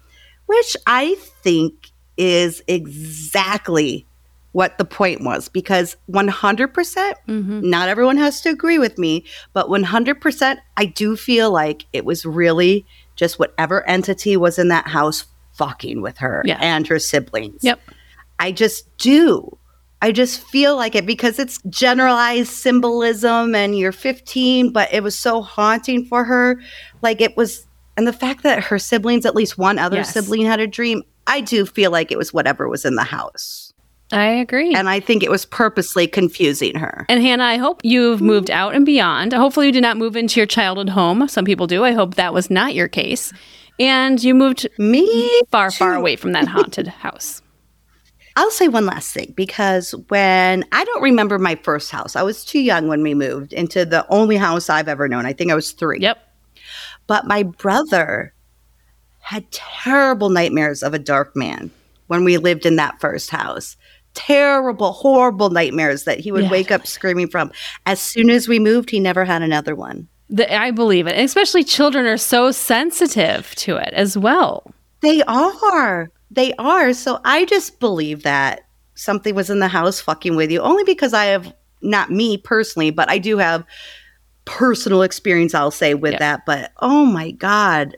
which 0.47 0.77
I 0.87 1.15
think 1.43 1.91
is 2.17 2.63
exactly 2.67 4.07
what 4.53 4.79
the 4.79 4.85
point 4.87 5.23
was 5.23 5.49
because 5.51 5.97
100%, 6.11 6.73
percent 6.73 7.19
Mm-hmm. 7.29 7.69
not 7.69 7.89
everyone 7.91 8.17
has 8.17 8.41
to 8.43 8.49
agree 8.49 8.79
with 8.79 8.97
me, 8.99 9.25
but 9.53 9.69
100%, 9.69 10.57
I 10.79 10.85
do 10.87 11.15
feel 11.17 11.51
like 11.51 11.85
it 11.93 12.05
was 12.07 12.25
really 12.25 12.87
just 13.17 13.39
whatever 13.39 13.87
entity 13.89 14.37
was 14.37 14.59
in 14.59 14.69
that 14.69 14.87
house 14.89 15.27
fucking 15.53 16.01
with 16.01 16.17
her 16.19 16.43
Yeah. 16.47 16.59
and 16.61 16.87
her 16.87 16.99
siblings. 16.99 17.63
Yep. 17.63 17.81
I 18.39 18.53
just 18.53 18.95
do. 18.97 19.59
I 20.03 20.13
just 20.13 20.41
feel 20.41 20.77
like 20.77 20.95
it 20.95 21.07
because 21.07 21.39
it's 21.39 21.59
generalized 21.69 22.51
symbolism 22.53 23.55
and 23.55 23.77
you're 23.79 23.93
15, 23.93 24.71
but 24.73 24.93
it 24.93 25.03
was 25.03 25.19
so 25.19 25.43
haunting 25.43 26.05
for 26.05 26.25
her. 26.25 26.61
Like 27.03 27.21
it 27.21 27.37
was, 27.37 27.67
and 27.97 28.07
the 28.07 28.13
fact 28.13 28.43
that 28.43 28.63
her 28.65 28.79
siblings, 28.79 29.25
at 29.27 29.35
least 29.35 29.57
one 29.59 29.79
other 29.79 29.97
Yes. 29.99 30.13
sibling 30.13 30.43
had 30.43 30.61
a 30.61 30.67
dream, 30.67 31.03
I 31.27 31.41
do 31.41 31.65
feel 31.67 31.91
like 31.91 32.13
it 32.13 32.19
was 32.19 32.33
whatever 32.33 32.69
was 32.69 32.85
in 32.85 32.95
the 32.95 33.05
house. 33.05 33.73
I 34.13 34.27
agree. 34.27 34.73
And 34.73 34.89
I 34.89 35.01
think 35.01 35.25
it 35.25 35.31
was 35.33 35.45
purposely 35.45 36.07
confusing 36.07 36.77
her. 36.77 37.05
And 37.09 37.21
Hannah, 37.21 37.43
I 37.45 37.57
hope 37.57 37.81
you've 37.83 38.21
moved 38.21 38.51
out 38.53 38.75
and 38.77 38.87
beyond. 38.87 39.33
Hopefully, 39.33 39.67
you 39.67 39.73
did 39.73 39.83
not 39.83 39.97
move 39.97 40.15
into 40.17 40.39
your 40.39 40.47
childhood 40.47 40.91
home. 40.91 41.27
Some 41.27 41.45
people 41.45 41.67
do. 41.67 41.85
I 41.85 41.91
hope 41.93 42.15
that 42.15 42.33
was 42.33 42.49
not 42.49 42.75
your 42.75 42.87
case. 42.87 43.33
And 43.81 44.23
you 44.23 44.33
moved 44.35 44.69
Me? 44.79 45.43
far, 45.51 45.71
far 45.73 45.95
away 45.95 46.15
from 46.17 46.33
that 46.33 46.47
haunted 46.47 46.87
house. 47.03 47.43
I'll 48.37 48.51
say 48.51 48.69
one 48.69 48.85
last 48.87 49.13
thing 49.15 49.33
because 49.35 49.93
when 50.09 50.63
I 50.71 50.85
don't 50.85 51.03
remember 51.03 51.39
my 51.39 51.55
first 51.57 51.91
house, 51.91 52.15
I 52.17 52.23
was 52.23 52.45
too 52.45 52.61
young 52.61 52.87
when 52.87 53.03
we 53.03 53.15
moved 53.15 53.55
into 53.55 53.85
the 53.87 54.07
only 54.09 54.37
house 54.37 54.69
I've 54.71 54.89
ever 54.89 55.09
known. 55.09 55.25
I 55.27 55.33
think 55.33 55.51
I 55.51 55.55
was 55.55 55.73
three. 55.73 55.99
Yep. 56.01 56.19
But 57.07 57.27
my 57.27 57.43
brother 57.45 58.33
had 59.21 59.51
terrible 59.51 60.31
nightmares 60.31 60.83
of 60.83 60.95
a 60.95 60.99
dark 60.99 61.35
man 61.37 61.71
when 62.07 62.25
we 62.25 62.39
lived 62.39 62.65
in 62.67 62.77
that 62.77 63.01
first 63.01 63.31
house. 63.31 63.77
Terrible, 64.15 64.93
horrible 64.93 65.51
nightmares 65.51 66.05
that 66.05 66.21
he 66.21 66.33
would 66.33 66.45
Yeah. 66.45 66.51
wake 66.51 66.71
up 66.71 66.87
screaming 66.87 67.29
from. 67.29 67.51
As 67.85 68.01
soon 68.01 68.31
as 68.31 68.49
we 68.49 68.59
moved, 68.59 68.91
he 68.91 69.01
never 69.01 69.25
had 69.25 69.43
another 69.43 69.75
one. 69.75 70.09
The, 70.31 70.53
I 70.53 70.71
believe 70.71 71.07
it. 71.07 71.15
And 71.15 71.25
especially 71.25 71.65
children 71.65 72.07
are 72.07 72.17
so 72.17 72.51
sensitive 72.51 73.55
to 73.57 73.77
it 73.77 73.93
as 73.93 74.17
well. 74.17 74.73
They 75.01 75.23
are. 75.25 76.11
They 76.31 76.53
are. 76.55 76.93
So 76.93 77.21
I 77.25 77.45
just 77.45 77.79
believe 77.79 78.23
that 78.23 78.63
something 78.95 79.35
was 79.35 79.51
in 79.51 79.59
the 79.61 79.69
house 79.69 80.01
fucking 80.01 80.35
with 80.35 80.51
you, 80.51 80.61
only 80.61 80.83
because 80.85 81.13
I 81.13 81.27
have, 81.27 81.53
not 81.83 82.11
me 82.11 82.39
personally, 82.39 82.91
but 82.91 83.09
I 83.11 83.19
do 83.19 83.37
have 83.39 83.65
personal 84.47 85.03
experience, 85.03 85.55
I'll 85.55 85.71
say, 85.71 85.93
with 85.95 86.13
Yeah. 86.13 86.19
that. 86.21 86.47
But 86.47 86.73
oh 86.81 87.05
my 87.05 87.33
God. 87.33 87.97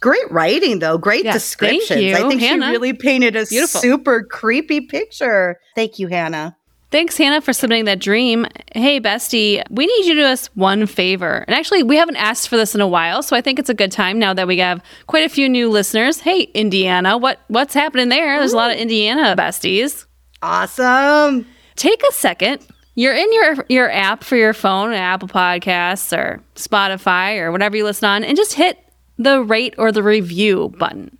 Great 0.00 0.30
writing, 0.30 0.80
though. 0.80 0.98
Great 0.98 1.24
Yes, 1.24 1.34
descriptions. 1.36 2.14
I 2.14 2.28
think 2.28 2.42
Hannah. 2.42 2.66
she 2.66 2.70
really 2.72 2.92
painted 2.92 3.36
a 3.36 3.46
Beautiful. 3.46 3.80
super 3.80 4.22
creepy 4.22 4.82
picture. 4.82 5.58
Thank 5.74 5.98
you, 5.98 6.08
Hannah. 6.08 6.54
Thanks, 6.90 7.16
Hannah, 7.16 7.40
for 7.40 7.52
submitting 7.54 7.86
that 7.86 7.98
dream. 8.00 8.46
Hey, 8.74 9.00
bestie, 9.00 9.62
we 9.70 9.86
need 9.86 10.04
you 10.04 10.14
to 10.14 10.20
do 10.20 10.26
us 10.26 10.46
one 10.54 10.86
favor. 10.86 11.44
And 11.48 11.56
actually, 11.56 11.82
we 11.82 11.96
haven't 11.96 12.16
asked 12.16 12.48
for 12.50 12.56
this 12.58 12.74
in 12.74 12.80
a 12.82 12.86
while, 12.86 13.22
so 13.22 13.34
I 13.34 13.40
think 13.40 13.58
it's 13.58 13.70
a 13.70 13.74
good 13.74 13.90
time 13.90 14.18
now 14.18 14.34
that 14.34 14.46
we 14.46 14.58
have 14.58 14.80
quite 15.06 15.24
a 15.24 15.28
few 15.28 15.48
new 15.48 15.70
listeners. 15.70 16.20
Hey, 16.20 16.42
Indiana, 16.54 17.16
what 17.18 17.40
what's 17.48 17.72
happening 17.74 18.10
there? 18.10 18.38
There's 18.38 18.52
a 18.52 18.56
lot 18.56 18.70
of 18.70 18.76
Indiana 18.76 19.34
besties. 19.36 20.04
Awesome. 20.42 21.46
Take 21.76 22.02
a 22.08 22.12
second. 22.12 22.60
You're 22.94 23.14
in 23.14 23.32
your 23.32 23.66
your 23.68 23.90
app 23.90 24.22
for 24.24 24.36
your 24.36 24.52
phone, 24.52 24.92
Apple 24.92 25.28
Podcasts 25.28 26.16
or 26.16 26.40
Spotify 26.54 27.38
or 27.40 27.50
whatever 27.52 27.76
you 27.76 27.84
listen 27.84 28.08
on, 28.08 28.24
and 28.24 28.36
just 28.36 28.54
hit 28.54 28.78
the 29.18 29.42
rate 29.42 29.74
or 29.78 29.90
the 29.92 30.02
review 30.02 30.72
button. 30.78 31.18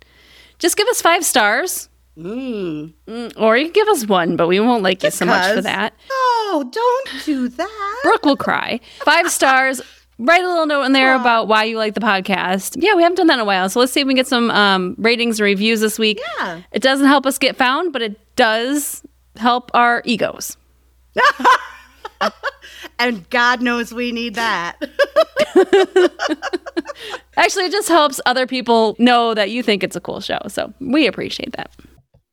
Just 0.59 0.77
give 0.77 0.87
us 0.87 1.01
five 1.01 1.25
stars, 1.25 1.89
Mm. 2.17 2.93
Mm, 3.07 3.33
or 3.37 3.57
you 3.57 3.65
can 3.65 3.73
give 3.73 3.89
us 3.89 4.05
one, 4.07 4.37
but 4.37 4.47
we 4.47 4.57
won't 4.61 4.83
like 4.83 5.03
you 5.03 5.11
so 5.11 5.25
much 5.25 5.53
for 5.53 5.61
that. 5.61 5.93
Oh, 6.09 6.69
don't 6.71 7.25
do 7.25 7.49
that. 7.49 7.99
Brooke 8.03 8.23
will 8.23 8.37
cry. 8.37 8.79
Five 9.03 9.29
stars. 9.29 9.81
Write 10.17 10.41
a 10.41 10.47
little 10.47 10.65
note 10.65 10.83
in 10.83 10.93
there 10.93 11.13
about 11.13 11.49
why 11.49 11.65
you 11.65 11.77
like 11.77 11.93
the 11.93 11.99
podcast. 11.99 12.77
Yeah, 12.81 12.95
we 12.95 13.03
haven't 13.03 13.17
done 13.17 13.27
that 13.27 13.33
in 13.33 13.39
a 13.41 13.45
while. 13.45 13.67
So 13.67 13.81
let's 13.81 13.91
see 13.91 13.99
if 13.99 14.07
we 14.07 14.11
can 14.13 14.15
get 14.15 14.27
some 14.27 14.49
um, 14.51 14.95
ratings 14.97 15.41
and 15.41 15.45
reviews 15.45 15.81
this 15.81 15.99
week. 15.99 16.21
Yeah. 16.39 16.61
It 16.71 16.81
doesn't 16.81 17.07
help 17.07 17.25
us 17.25 17.37
get 17.37 17.57
found, 17.57 17.91
but 17.91 18.01
it 18.01 18.17
does 18.37 19.03
help 19.35 19.69
our 19.73 20.01
egos. 20.05 20.55
And 22.97 23.29
God 23.29 23.61
knows 23.61 23.93
we 23.93 24.11
need 24.11 24.35
that. 24.35 24.77
Actually, 27.37 27.65
it 27.65 27.71
just 27.71 27.87
helps 27.89 28.21
other 28.25 28.47
people 28.47 28.95
know 28.99 29.33
that 29.33 29.49
you 29.49 29.61
think 29.61 29.83
it's 29.83 29.95
a 29.95 30.01
cool 30.01 30.21
show. 30.21 30.39
So 30.47 30.73
we 30.79 31.07
appreciate 31.07 31.51
that. 31.57 31.71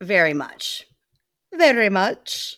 Very 0.00 0.34
much. 0.34 0.86
Very 1.54 1.88
much. 1.88 2.56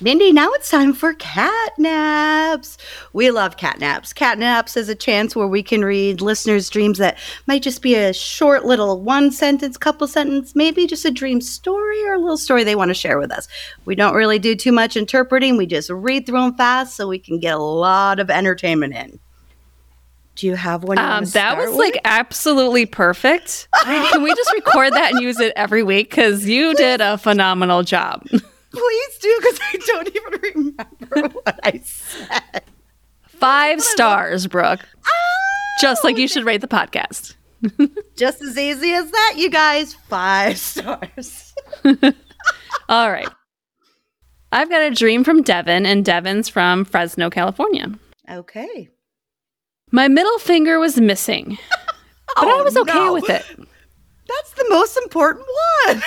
Mindy, 0.00 0.32
now 0.32 0.50
it's 0.54 0.70
time 0.70 0.92
for 0.92 1.14
catnaps. 1.14 2.76
We 3.12 3.30
love 3.30 3.56
catnaps. 3.56 4.12
Catnaps 4.12 4.76
is 4.76 4.88
a 4.88 4.94
chance 4.94 5.36
where 5.36 5.46
we 5.46 5.62
can 5.62 5.84
read 5.84 6.20
listeners' 6.20 6.68
dreams 6.68 6.98
that 6.98 7.16
might 7.46 7.62
just 7.62 7.80
be 7.80 7.94
a 7.94 8.12
short 8.12 8.64
little 8.64 9.00
one 9.00 9.30
sentence, 9.30 9.76
couple 9.76 10.08
sentence, 10.08 10.56
maybe 10.56 10.88
just 10.88 11.04
a 11.04 11.12
dream 11.12 11.40
story 11.40 12.02
or 12.04 12.14
a 12.14 12.18
little 12.18 12.36
story 12.36 12.64
they 12.64 12.74
want 12.74 12.88
to 12.90 12.94
share 12.94 13.18
with 13.20 13.30
us. 13.30 13.46
We 13.84 13.94
don't 13.94 14.14
really 14.14 14.40
do 14.40 14.56
too 14.56 14.72
much 14.72 14.96
interpreting. 14.96 15.56
We 15.56 15.66
just 15.66 15.90
read 15.90 16.26
through 16.26 16.40
them 16.40 16.54
fast 16.54 16.96
so 16.96 17.06
we 17.06 17.20
can 17.20 17.38
get 17.38 17.54
a 17.54 17.58
lot 17.62 18.18
of 18.18 18.30
entertainment 18.30 18.94
in. 18.94 19.20
Do 20.34 20.48
you 20.48 20.56
have 20.56 20.82
one? 20.82 20.96
you 20.98 21.04
Um, 21.04 21.24
that 21.26 21.56
was 21.56 21.68
with? 21.70 21.78
like 21.78 21.98
absolutely 22.04 22.86
perfect. 22.86 23.68
Can 23.84 24.24
we 24.24 24.34
just 24.34 24.52
record 24.52 24.92
that 24.94 25.12
and 25.12 25.20
use 25.22 25.38
it 25.38 25.52
every 25.54 25.84
week? 25.84 26.10
Because 26.10 26.48
you 26.48 26.74
did 26.74 27.00
a 27.00 27.16
phenomenal 27.16 27.84
job. 27.84 28.26
Please 28.74 29.18
do, 29.20 29.38
because 29.40 29.60
I 29.62 29.76
don't 29.86 30.08
even 30.08 30.40
remember 30.42 31.28
what 31.42 31.60
I 31.62 31.80
said. 31.84 32.62
Five 33.26 33.82
stars, 33.82 34.46
Brooke. 34.46 34.80
Just 35.80 36.04
like 36.04 36.16
you 36.18 36.24
oh. 36.24 36.28
should 36.28 36.44
rate 36.44 36.60
the 36.60 36.68
podcast. 36.68 37.34
Just 38.16 38.42
as 38.42 38.56
easy 38.58 38.92
as 38.92 39.10
that, 39.10 39.34
you 39.36 39.50
guys. 39.50 39.94
Five 39.94 40.58
stars. 40.58 41.54
All 42.88 43.10
right. 43.10 43.28
I've 44.52 44.70
got 44.70 44.82
a 44.82 44.90
dream 44.90 45.24
from 45.24 45.42
Devin, 45.42 45.84
and 45.84 46.04
Devin's 46.04 46.48
from 46.48 46.84
Fresno, 46.84 47.28
California. 47.30 47.92
Okay. 48.30 48.88
My 49.90 50.08
middle 50.08 50.38
finger 50.38 50.78
was 50.78 51.00
missing, 51.00 51.58
but 52.36 52.44
oh, 52.44 52.48
I 52.48 52.60
Oh, 52.60 52.64
was 52.64 52.76
okay 52.76 52.92
no. 52.94 53.12
with 53.14 53.28
it. 53.30 53.44
That's 54.26 54.52
the 54.52 54.66
most 54.70 54.96
important 54.96 55.44
one. 55.86 56.02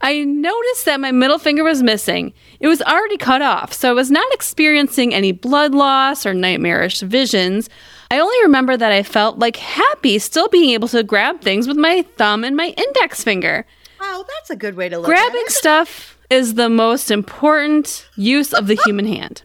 I 0.00 0.24
noticed 0.24 0.84
that 0.84 1.00
my 1.00 1.10
middle 1.10 1.38
finger 1.38 1.64
was 1.64 1.82
missing. 1.82 2.32
It 2.60 2.68
was 2.68 2.80
already 2.82 3.16
cut 3.16 3.42
off, 3.42 3.72
so 3.72 3.90
I 3.90 3.92
was 3.92 4.10
not 4.10 4.32
experiencing 4.32 5.12
any 5.12 5.32
blood 5.32 5.74
loss 5.74 6.24
or 6.24 6.34
nightmarish 6.34 7.00
visions. 7.00 7.68
I 8.10 8.20
only 8.20 8.36
remember 8.42 8.76
that 8.76 8.92
I 8.92 9.02
felt 9.02 9.38
like 9.38 9.56
happy 9.56 10.18
still 10.18 10.48
being 10.48 10.70
able 10.70 10.88
to 10.88 11.02
grab 11.02 11.40
things 11.40 11.66
with 11.66 11.76
my 11.76 12.02
thumb 12.16 12.44
and 12.44 12.56
my 12.56 12.74
index 12.76 13.24
finger. 13.24 13.66
wow, 14.00 14.24
that's 14.36 14.50
a 14.50 14.56
good 14.56 14.76
way 14.76 14.88
to 14.88 14.98
look 14.98 15.06
Grabbing 15.06 15.24
at 15.24 15.26
it. 15.26 15.32
Grabbing 15.32 15.48
stuff 15.48 16.18
is 16.30 16.54
the 16.54 16.68
most 16.68 17.10
important 17.10 18.08
use 18.16 18.54
of 18.54 18.66
the 18.66 18.78
oh. 18.78 18.82
human 18.84 19.06
hand. 19.06 19.42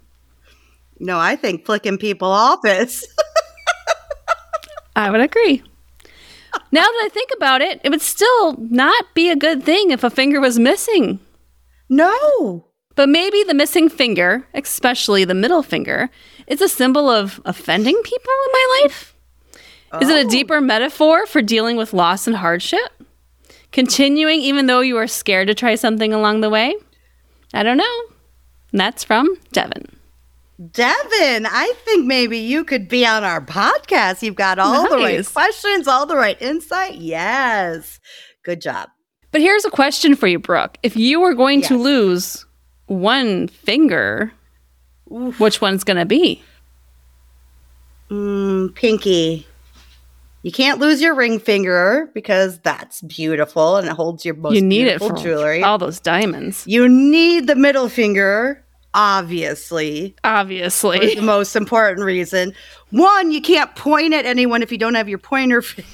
No, 1.00 1.20
I 1.20 1.36
think 1.36 1.66
flicking 1.66 1.98
people 1.98 2.30
off 2.30 2.60
is. 2.64 3.08
I 4.96 5.10
would 5.10 5.22
agree. 5.22 5.64
Now 6.72 6.82
that 6.84 7.02
I 7.06 7.10
think 7.12 7.30
about 7.36 7.62
it, 7.62 7.80
it 7.84 7.90
would 7.90 8.02
still 8.02 8.56
not 8.58 9.14
be 9.14 9.30
a 9.30 9.36
good 9.36 9.64
thing 9.64 9.92
if 9.92 10.04
a 10.04 10.10
finger 10.10 10.40
was 10.42 10.58
missing. 10.60 11.20
no. 11.90 12.66
But 12.96 13.10
maybe 13.10 13.42
the 13.44 13.56
missing 13.56 13.90
finger, 13.90 14.48
especially 14.54 15.26
the 15.26 15.34
middle 15.34 15.64
finger, 15.64 16.12
is 16.46 16.62
a 16.62 16.70
symbol 16.70 17.10
of 17.10 17.42
offending 17.44 18.00
people 18.04 18.32
in 18.46 18.52
my 18.52 18.80
life. 18.84 19.16
Is 20.00 20.10
it 20.10 20.24
a 20.24 20.28
Oh. 20.28 20.30
deeper 20.30 20.62
metaphor 20.62 21.26
for 21.26 21.42
dealing 21.42 21.76
with 21.76 21.92
loss 21.94 22.28
and 22.28 22.36
hardship? 22.38 22.92
Continuing 23.72 24.42
even 24.42 24.68
though 24.68 24.82
you 24.82 24.96
are 24.98 25.08
scared 25.08 25.48
to 25.48 25.56
try 25.56 25.74
something 25.74 26.14
along 26.14 26.42
the 26.42 26.52
way? 26.52 26.76
I 27.52 27.64
don't 27.64 27.78
know. 27.78 28.04
And 28.72 28.80
that's 28.80 29.04
from 29.04 29.38
Devin. 29.52 29.86
Devin, 30.72 31.48
I 31.48 31.74
think 31.84 32.06
maybe 32.06 32.38
you 32.38 32.64
could 32.64 32.88
be 32.88 33.06
on 33.06 33.24
our 33.24 33.44
podcast. 33.44 34.22
You've 34.22 34.36
got 34.36 34.60
all 34.60 34.88
the 34.88 34.98
right 34.98 35.26
questions, 35.26 35.88
all 35.88 36.06
the 36.06 36.16
right 36.16 36.40
insight. 36.42 36.96
Yes. 36.96 38.00
Good 38.44 38.62
job. 38.62 38.90
But 39.32 39.42
here's 39.42 39.66
a 39.66 39.72
question 39.72 40.16
for 40.16 40.28
you, 40.28 40.38
Brooke. 40.38 40.78
If 40.84 40.96
you 40.96 41.20
were 41.20 41.34
going 41.34 41.64
to 41.64 41.78
lose 41.78 42.46
one 42.86 43.48
finger, 43.48 44.32
which 45.08 45.60
one's 45.60 45.84
going 45.84 45.98
to 45.98 46.06
be? 46.06 46.44
Mm, 48.12 48.76
pinky. 48.76 49.48
You 50.44 50.52
can't 50.52 50.80
lose 50.80 51.02
your 51.02 51.16
ring 51.16 51.40
finger 51.40 52.12
because 52.14 52.60
that's 52.60 53.02
beautiful 53.02 53.78
and 53.78 53.88
it 53.88 53.94
holds 53.94 54.26
your 54.26 54.36
most 54.36 54.56
you 54.56 54.62
need 54.62 54.88
it 54.88 55.00
beautiful 55.00 55.10
for 55.18 55.24
jewelry. 55.24 55.64
all 55.64 55.78
those 55.78 56.00
diamonds. 56.02 56.66
You 56.68 56.90
need 56.90 57.48
the 57.48 57.56
middle 57.56 57.88
finger, 57.88 58.63
obviously. 58.94 60.16
Obviously. 60.24 61.16
the 61.16 61.22
most 61.22 61.56
important 61.56 62.06
reason. 62.06 62.54
One, 62.92 63.32
you 63.32 63.42
can't 63.42 63.76
point 63.76 64.14
at 64.14 64.26
anyone 64.26 64.62
if 64.64 64.72
you 64.72 64.78
don't 64.78 64.96
have 64.96 65.10
your 65.10 65.18
pointer 65.20 65.62
finger. 65.64 65.90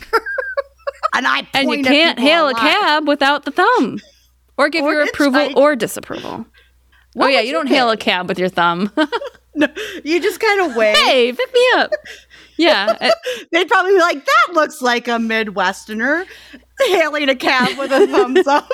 and 1.13 1.25
I 1.27 1.43
point 1.43 1.55
And 1.55 1.71
you 1.71 1.83
can't 1.83 2.19
hail 2.19 2.47
a 2.47 2.53
cab 2.55 3.07
without 3.07 3.45
the 3.45 3.51
thumb 3.51 3.99
or 4.57 4.69
give 4.69 4.83
Or 4.83 4.93
your 4.93 5.03
approval 5.03 5.39
hitchhike. 5.41 5.55
or 5.55 5.75
disapproval. 5.75 6.45
Oh, 7.17 7.27
yeah, 7.27 7.39
you 7.41 7.47
you 7.47 7.53
don't 7.53 7.67
hail 7.67 7.89
a 7.89 7.97
cab 7.97 8.27
with 8.27 8.37
your 8.39 8.49
thumb. 8.49 8.91
No, 9.55 9.67
you 10.05 10.21
just 10.21 10.39
kind 10.39 10.61
of 10.61 10.75
wave. 10.75 10.95
hey, 10.95 11.33
pick 11.33 11.51
me 11.53 11.67
up. 11.77 11.89
Yeah. 12.57 12.95
uh, 13.01 13.09
They'd 13.51 13.67
probably 13.67 13.93
be 13.93 13.99
like, 13.99 14.23
"That 14.23 14.53
looks 14.53 14.79
like 14.79 15.07
a 15.07 15.13
Midwesterner 15.17 16.25
hailing 16.87 17.27
a 17.29 17.35
cab 17.35 17.77
with 17.77 17.91
a 17.91 18.05
thumbs 18.07 18.45
up." 18.47 18.69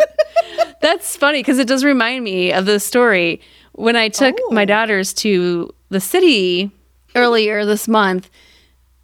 That's 0.80 1.16
funny 1.16 1.40
because 1.40 1.58
it 1.58 1.66
does 1.68 1.84
remind 1.84 2.24
me 2.24 2.52
of 2.52 2.66
the 2.66 2.78
story 2.80 3.40
when 3.72 3.96
I 3.96 4.08
took 4.08 4.36
Oh. 4.40 4.52
my 4.52 4.64
daughters 4.64 5.12
to 5.14 5.72
the 5.88 6.00
city 6.00 6.70
earlier 7.14 7.64
this 7.64 7.88
month. 7.88 8.30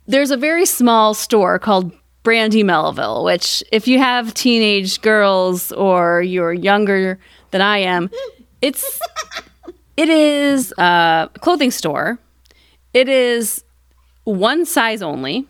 There's 0.07 0.31
a 0.31 0.37
very 0.37 0.67
small 0.67 1.15
store 1.15 1.59
called 1.59 1.93
Brandy 2.23 2.63
Melville, 2.63 3.25
which, 3.25 3.65
if 3.73 3.89
you 3.89 3.99
have 3.99 4.35
teenage 4.35 5.01
girls 5.01 5.73
or 5.73 6.23
you're 6.23 6.53
younger 6.53 7.19
than 7.51 7.61
I 7.61 7.79
am, 7.79 8.11
it's 8.61 9.01
it 9.97 10.09
is 10.09 10.73
a 10.79 11.29
clothing 11.41 11.71
store. 11.71 12.19
It 12.95 13.09
is 13.09 13.65
one 14.25 14.65
size 14.67 15.03
only, 15.03 15.47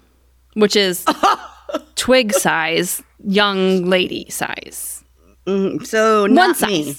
which 0.55 0.76
is 0.76 1.05
twig 1.96 2.33
size. 2.33 3.02
young 3.24 3.85
lady 3.87 4.28
size. 4.31 5.01
Mm, 5.46 5.87
so 5.87 6.22
One 6.22 6.35
not 6.35 6.57
size. 6.57 6.70
me. 6.70 6.94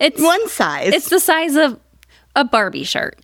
It's 0.00 0.20
One 0.20 0.48
size. 0.48 0.92
it's 0.94 1.08
the 1.08 1.20
size 1.20 1.56
of 1.56 1.78
a 2.36 2.44
Barbie 2.44 2.84
shirt. 2.84 3.20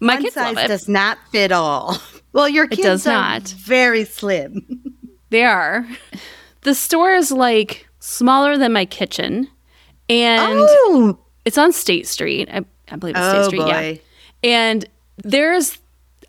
My 0.00 0.14
One 0.14 0.22
kids 0.22 0.34
size 0.34 0.54
love 0.56 0.64
it. 0.64 0.68
does 0.68 0.88
not 0.88 1.18
fit 1.32 1.52
all. 1.52 1.96
Well, 2.34 2.46
your 2.48 2.66
kids 2.68 2.82
does 2.82 3.06
are 3.06 3.12
not. 3.14 3.48
very 3.48 4.04
slim. 4.04 4.82
They 5.30 5.44
are. 5.44 5.86
The 6.62 6.74
store 6.74 7.12
is 7.14 7.30
like 7.32 7.88
smaller 8.00 8.56
than 8.58 8.72
my 8.72 8.84
kitchen, 8.84 9.48
and 10.08 10.50
oh, 10.54 11.18
it's 11.44 11.58
on 11.58 11.72
State 11.72 12.06
Street. 12.06 12.48
I, 12.52 12.64
I 12.90 12.96
believe 12.96 13.14
it's 13.16 13.26
State 13.26 13.38
oh 13.40 13.48
Street. 13.48 13.66
Yeah. 13.66 13.94
And 14.42 14.84
there's 15.24 15.78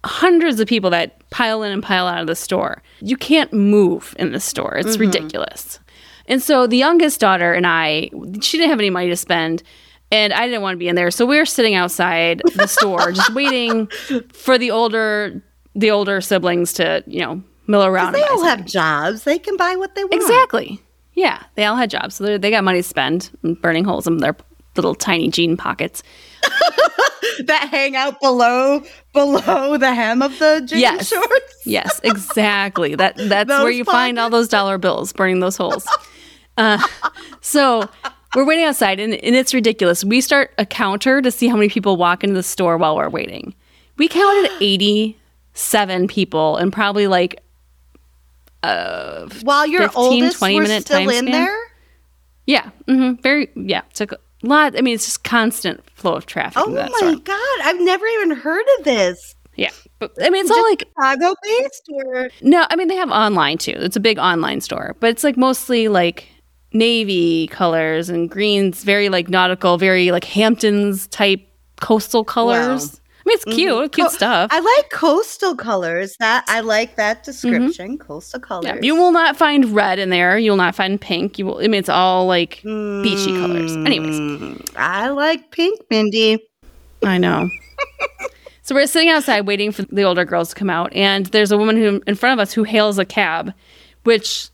hundreds 0.06 0.60
of 0.60 0.68
people 0.68 0.90
that 0.90 1.30
pile 1.30 1.64
in 1.64 1.72
and 1.72 1.84
pile 1.84 2.08
out 2.08 2.22
of 2.22 2.28
the 2.28 2.36
store. 2.36 2.82
You 3.02 3.16
can't 3.18 3.52
move 3.54 4.16
in 4.18 4.32
the 4.32 4.40
store. 4.40 4.76
It's 4.78 4.92
Mm-hmm. 4.92 5.02
ridiculous. 5.02 5.80
And 6.30 6.42
so 6.42 6.68
the 6.68 6.78
youngest 6.78 7.20
daughter 7.20 7.52
and 7.54 7.68
I, 7.68 8.10
she 8.42 8.58
didn't 8.58 8.70
have 8.70 8.80
any 8.80 8.90
money 8.90 9.10
to 9.10 9.16
spend. 9.18 9.64
And 10.12 10.32
I 10.32 10.46
didn't 10.48 10.62
want 10.62 10.74
to 10.76 10.78
be 10.80 10.88
in 10.88 10.96
there. 10.96 11.12
So 11.12 11.26
we 11.26 11.38
were 11.38 11.46
sitting 11.46 11.76
outside 11.76 12.42
the 12.56 12.68
store 12.68 13.12
just 13.12 13.34
waiting 13.34 13.88
for 14.32 14.58
the 14.58 14.72
older 14.72 15.44
the 15.76 15.92
older 15.92 16.20
siblings 16.22 16.74
to, 16.74 17.04
you 17.06 17.22
know, 17.22 17.44
mill 17.68 17.84
around. 17.86 18.14
They 18.14 18.24
all 18.24 18.44
have 18.44 18.66
jobs. 18.66 19.24
They 19.24 19.38
can 19.38 19.56
buy 19.58 19.76
what 19.76 19.94
they 19.96 20.04
want. 20.04 20.14
Exactly. 20.16 20.82
Yeah, 21.14 21.44
they 21.56 21.66
all 21.66 21.76
had 21.76 21.90
jobs, 21.90 22.16
so 22.16 22.24
they- 22.24 22.38
they 22.38 22.50
got 22.50 22.64
money 22.64 22.80
to 22.80 22.88
spend, 22.88 23.30
burning 23.62 23.84
holes 23.84 24.08
in 24.08 24.18
their 24.18 24.36
little 24.76 24.96
tiny 24.96 25.30
jean 25.30 25.58
pockets. 25.58 26.02
That 27.46 27.70
hang 27.72 27.96
out 27.96 28.20
below 28.20 28.84
below 29.14 29.78
the 29.78 29.94
hem 29.94 30.22
of 30.22 30.38
the 30.40 30.62
jean 30.66 30.80
Yes. 30.80 31.08
shorts. 31.08 31.62
Yes, 31.66 32.02
exactly. 32.04 32.96
That 32.96 33.16
that's 33.18 33.48
where 33.50 33.60
Those 33.60 33.76
you 33.76 33.86
find 33.86 34.20
all 34.20 34.30
those 34.30 34.50
dollar 34.50 34.78
bills, 34.78 35.14
burning 35.14 35.40
those 35.40 35.56
holes. 35.56 35.86
Uh, 36.60 36.86
so 37.42 37.88
we're 38.36 38.46
waiting 38.46 38.66
outside, 38.66 39.00
and, 39.00 39.14
and 39.16 39.36
it's 39.36 39.54
ridiculous. 39.54 40.04
We 40.04 40.22
start 40.22 40.52
a 40.58 40.66
counter 40.66 41.22
to 41.22 41.32
see 41.32 41.48
how 41.48 41.56
many 41.56 41.70
people 41.70 41.98
walk 41.98 42.24
into 42.24 42.36
the 42.36 42.44
store 42.44 42.78
while 42.78 42.96
we're 42.96 43.10
waiting. 43.10 43.56
We 43.98 44.08
counted 44.08 44.52
eighty-seven 44.62 46.08
people, 46.08 46.58
and 46.58 46.72
probably 46.72 47.08
like 47.08 47.42
While 48.64 49.68
your 49.68 49.84
15, 49.84 49.96
oldest 49.96 50.38
20 50.40 50.56
were 50.56 50.62
minute 50.64 50.82
still 50.82 51.00
time 51.00 51.10
in 51.10 51.28
span? 51.28 51.32
there. 51.32 51.58
yeah, 52.46 52.70
hmm 52.88 53.14
very 53.22 53.50
yeah. 53.56 53.82
Took 53.94 54.12
a 54.14 54.18
lot. 54.44 54.78
I 54.78 54.82
mean, 54.82 54.96
it's 54.96 55.06
just 55.06 55.24
constant 55.24 55.88
flow 55.92 56.14
of 56.16 56.26
traffic. 56.26 56.62
Oh 56.66 56.70
my 56.70 56.88
store. 56.88 57.16
god! 57.16 57.60
I've 57.64 57.80
never 57.82 58.06
even 58.06 58.32
heard 58.32 58.66
of 58.80 58.86
this. 58.86 59.36
Yeah, 59.56 59.72
but 60.00 60.12
I 60.22 60.30
mean, 60.30 60.42
it's 60.44 60.52
all 60.52 60.64
like 60.64 60.80
Chicago 60.88 61.36
based 61.44 61.90
or 62.06 62.30
No, 62.42 62.66
I 62.70 62.76
mean 62.78 62.88
they 62.88 62.96
have 62.96 63.10
online 63.12 63.58
too. 63.58 63.76
It's 63.76 63.98
a 63.98 64.00
big 64.00 64.18
online 64.18 64.62
store, 64.62 64.96
but 65.00 65.10
it's 65.10 65.24
like 65.24 65.36
mostly 65.36 65.88
like 65.90 66.28
navy 66.74 67.48
colors 67.48 68.10
and 68.10 68.30
greens, 68.30 68.84
very 68.84 69.10
like 69.10 69.30
nautical, 69.30 69.78
very 69.78 70.12
like 70.12 70.24
Hamptons 70.24 71.08
type 71.08 71.42
coastal 71.82 72.24
colors. 72.24 73.00
I 73.26 73.30
mean, 73.30 73.36
it's 73.36 73.44
cute, 73.46 73.92
cute 73.92 74.08
Co- 74.08 74.14
stuff. 74.14 74.50
I 74.52 74.60
like 74.60 74.90
coastal 74.92 75.56
colors. 75.56 76.16
That 76.20 76.46
I 76.48 76.62
like 76.62 76.96
that 76.96 77.24
description. 77.24 77.98
Coastal 77.98 78.40
colors. 78.40 78.66
Mm-hmm. 78.66 78.78
yeah, 78.78 78.82
you 78.86 78.96
will 78.96 79.12
not 79.12 79.36
find 79.38 79.66
red 79.76 80.00
in 80.00 80.10
there. 80.10 80.38
You 80.38 80.52
will 80.52 80.58
not 80.58 80.74
find 80.74 81.00
pink. 81.00 81.38
You 81.38 81.46
will. 81.48 81.58
I 81.60 81.64
mean, 81.64 81.76
it's 81.76 81.90
all 81.90 82.26
like 82.28 82.62
beachy 82.64 83.32
colors. 83.38 83.72
Anyways, 83.76 84.20
Mm, 84.20 84.76
I 84.78 85.10
like 85.10 85.52
pink, 85.52 85.80
Mindy. 85.92 86.40
I 87.04 87.18
know. 87.18 87.50
so 88.64 88.74
we're 88.76 88.88
sitting 88.88 89.10
outside 89.10 89.42
waiting 89.46 89.72
for 89.72 89.84
the 89.84 90.04
older 90.04 90.26
girls 90.26 90.50
to 90.50 90.56
come 90.56 90.70
out, 90.70 90.92
and 90.94 91.28
there's 91.28 91.52
a 91.52 91.58
woman 91.58 91.78
who 91.78 92.02
in 92.08 92.16
front 92.16 92.40
of 92.40 92.42
us 92.42 92.52
who 92.54 92.64
hails 92.64 92.98
a 92.98 93.06
cab, 93.06 93.54
which 94.06 94.50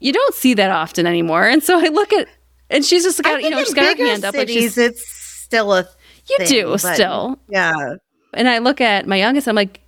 you 0.00 0.12
don't 0.12 0.34
see 0.34 0.54
that 0.54 0.70
often 0.70 1.06
anymore. 1.06 1.46
And 1.46 1.62
so 1.62 1.78
I 1.78 1.88
look 1.88 2.12
at, 2.12 2.28
and 2.70 2.84
she's 2.84 3.04
just 3.04 3.22
got, 3.22 3.42
you 3.42 3.50
know, 3.50 3.58
she's 3.64 3.74
got 3.74 3.96
her 3.98 4.04
hand 4.06 4.24
up 4.24 4.34
like 4.34 4.48
she's. 4.48 4.76
it's 4.78 5.06
still 5.08 5.72
a 5.72 5.88
You 6.28 6.36
thing, 6.38 6.48
do 6.48 6.78
still, 6.78 7.38
yeah. 7.48 7.94
and 8.34 8.48
I 8.48 8.58
look 8.58 8.80
at 8.80 9.06
my 9.06 9.16
youngest. 9.16 9.48
I'm 9.48 9.54
like, 9.56 9.80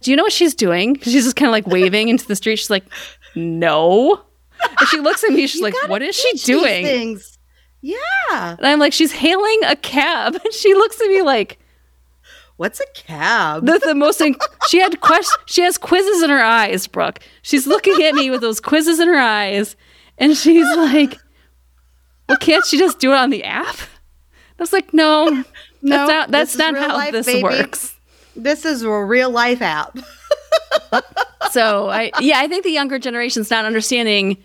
do 0.00 0.10
you 0.10 0.16
know 0.16 0.22
what 0.22 0.32
she's 0.32 0.54
doing? 0.54 0.98
She's 1.00 1.24
just 1.24 1.36
kind 1.36 1.48
of 1.48 1.52
like 1.52 1.66
waving 1.66 2.08
into 2.08 2.26
the 2.26 2.36
street. 2.36 2.56
She's 2.56 2.70
like, 2.70 2.84
no. 3.34 4.22
And 4.62 4.88
she 4.88 5.00
looks 5.00 5.24
at 5.24 5.30
me. 5.30 5.46
She's 5.46 5.60
like, 5.62 5.74
what 5.88 6.02
is 6.02 6.14
she 6.16 6.32
doing? 6.38 7.18
Yeah. 7.80 7.96
And 8.56 8.66
I'm 8.66 8.78
like, 8.78 8.92
she's 8.92 9.12
hailing 9.12 9.60
a 9.66 9.76
cab. 9.76 10.34
And 10.44 10.52
she 10.52 10.74
looks 10.74 11.00
at 11.00 11.06
me 11.08 11.22
like, 11.22 11.58
What's 12.58 12.80
a 12.80 12.84
cab? 12.94 13.64
the, 13.66 13.78
the 13.84 13.94
most 13.94 14.20
inc- 14.20 14.40
she 14.68 14.78
had 14.80 15.00
quest- 15.00 15.38
she 15.46 15.62
has 15.62 15.78
quizzes 15.78 16.22
in 16.22 16.28
her 16.30 16.42
eyes 16.42 16.86
brooke 16.86 17.20
she's 17.42 17.66
looking 17.66 18.02
at 18.02 18.14
me 18.14 18.28
with 18.30 18.40
those 18.42 18.60
quizzes 18.60 18.98
in 19.00 19.08
her 19.08 19.18
eyes 19.18 19.74
and 20.18 20.36
she's 20.36 20.66
like 20.76 21.16
well 22.28 22.36
can't 22.38 22.66
she 22.66 22.76
just 22.76 22.98
do 22.98 23.12
it 23.12 23.16
on 23.16 23.30
the 23.30 23.44
app 23.44 23.76
i 23.78 24.58
was 24.58 24.72
like 24.72 24.92
no 24.92 25.44
No, 25.80 26.06
that's 26.06 26.08
not 26.10 26.30
that's 26.30 26.56
not 26.56 26.74
how 26.76 26.96
life, 26.96 27.12
this 27.12 27.26
baby. 27.26 27.42
works 27.44 27.94
This 28.36 28.64
is 28.64 28.82
a 28.82 28.90
real 28.90 29.30
life 29.30 29.62
app. 29.62 29.96
so 31.52 31.88
i 31.88 32.10
yeah 32.20 32.40
i 32.40 32.48
think 32.48 32.64
the 32.64 32.70
younger 32.72 32.98
generation's 32.98 33.50
not 33.50 33.64
understanding 33.64 34.36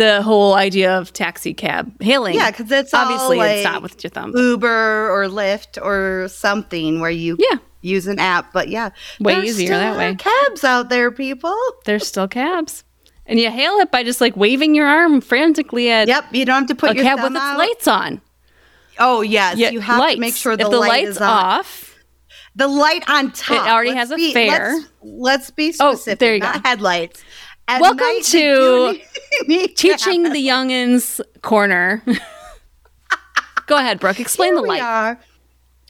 the 0.00 0.22
whole 0.22 0.54
idea 0.54 0.96
of 0.98 1.12
taxi 1.12 1.54
cab 1.54 2.00
hailing 2.02 2.34
Yeah, 2.34 2.50
because 2.50 2.70
it's 2.70 2.92
obviously 2.94 3.38
it's 3.40 3.64
not 3.64 3.82
with 3.82 4.02
your 4.02 4.10
thumb 4.10 4.32
Uber 4.36 5.10
or 5.10 5.24
Lyft 5.28 5.80
or 5.84 6.28
something 6.28 7.00
where 7.00 7.10
you 7.10 7.36
yeah 7.38 7.58
use 7.82 8.06
an 8.06 8.18
app. 8.18 8.52
But 8.52 8.68
yeah, 8.68 8.90
Way 9.20 9.42
easier 9.42 9.70
that 9.70 9.96
way. 9.96 10.14
Cabs 10.16 10.64
out 10.64 10.88
there, 10.90 11.10
people. 11.10 11.56
there's 11.84 12.06
still 12.06 12.28
cabs 12.28 12.84
and 13.26 13.38
you 13.38 13.50
hail 13.50 13.78
it 13.78 13.90
by 13.92 14.02
just 14.02 14.20
like 14.20 14.36
waving 14.36 14.74
your 14.74 14.86
arm 14.86 15.20
frantically 15.20 15.90
at 15.90 16.08
Yep, 16.08 16.24
you 16.32 16.44
don't 16.44 16.62
have 16.62 16.68
to 16.68 16.74
put 16.74 16.90
a 16.90 16.94
your 16.96 17.04
cab 17.04 17.22
with 17.22 17.32
its 17.32 17.40
out. 17.40 17.58
lights 17.58 17.86
on 17.88 18.20
Oh 18.98 19.20
yes, 19.22 19.56
Yeah, 19.56 19.70
you 19.70 19.80
have 19.80 19.98
lights. 20.00 20.14
to 20.16 20.20
make 20.20 20.34
sure 20.36 20.56
the, 20.56 20.64
if 20.64 20.70
the 20.70 20.78
light 20.78 21.06
lights 21.06 21.20
off, 21.20 21.96
The 22.56 22.68
light 22.68 23.08
on 23.08 23.30
top. 23.32 23.66
already 23.68 23.94
has 23.94 24.10
a 24.10 24.16
be, 24.16 24.32
fare. 24.34 24.74
Let's, 24.74 24.90
let's 25.02 25.50
be 25.52 25.74
Oh, 25.80 25.94
there 25.96 26.34
you 26.34 26.40
not 26.40 26.62
go. 26.62 26.68
Headlights. 26.68 27.22
At 27.70 27.80
Welcome 27.80 28.20
to 28.20 28.38
you 28.38 28.92
do 28.94 29.00
need 29.46 29.68
to 29.68 29.74
teaching 29.74 30.24
the 30.24 30.44
youngins 30.44 31.20
corner. 31.42 32.02
Go 33.66 33.76
ahead, 33.76 34.00
Brooke. 34.00 34.18
Explain 34.18 34.54
Here 34.54 34.62
the 34.62 34.66
light. 34.66 34.82
are. 34.82 35.20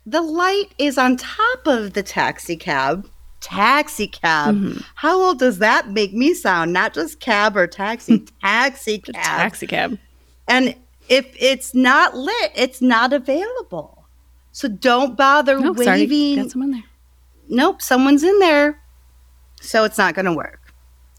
The 0.05 0.21
light 0.21 0.75
is 0.77 0.99
on 0.99 1.17
top 1.17 1.67
of 1.67 1.95
the 1.95 2.03
taxi 2.03 2.55
cab. 2.55 3.09
Taxi 3.41 4.09
cab. 4.09 4.57
Mm-hmm. 4.57 4.81
How 4.97 5.19
old 5.23 5.39
does 5.39 5.57
that 5.61 5.89
make 5.89 6.13
me 6.13 6.35
sound? 6.35 6.75
Not 6.75 6.93
just 6.93 7.19
cab 7.19 7.57
or 7.57 7.67
taxi, 7.67 8.27
taxi 8.43 8.99
cab. 8.99 9.15
Taxi 9.15 9.67
cab. 9.67 9.99
And 10.49 10.75
if 11.09 11.35
it's 11.41 11.75
not 11.75 12.15
lit, 12.15 12.53
it's 12.55 12.83
not 12.83 13.15
available. 13.15 14.05
So 14.53 14.69
don't 14.69 15.17
bother 15.17 15.59
No, 15.59 15.73
sorry, 15.77 16.01
waving. 16.01 16.43
got 16.43 16.51
someone 16.51 16.73
there. 16.73 16.85
nope, 17.49 17.81
someone's 17.81 18.23
in 18.23 18.39
there. 18.39 18.83
So 19.63 19.85
it's 19.85 19.97
not 19.97 20.15
going 20.15 20.27
to 20.27 20.35
work. 20.35 20.60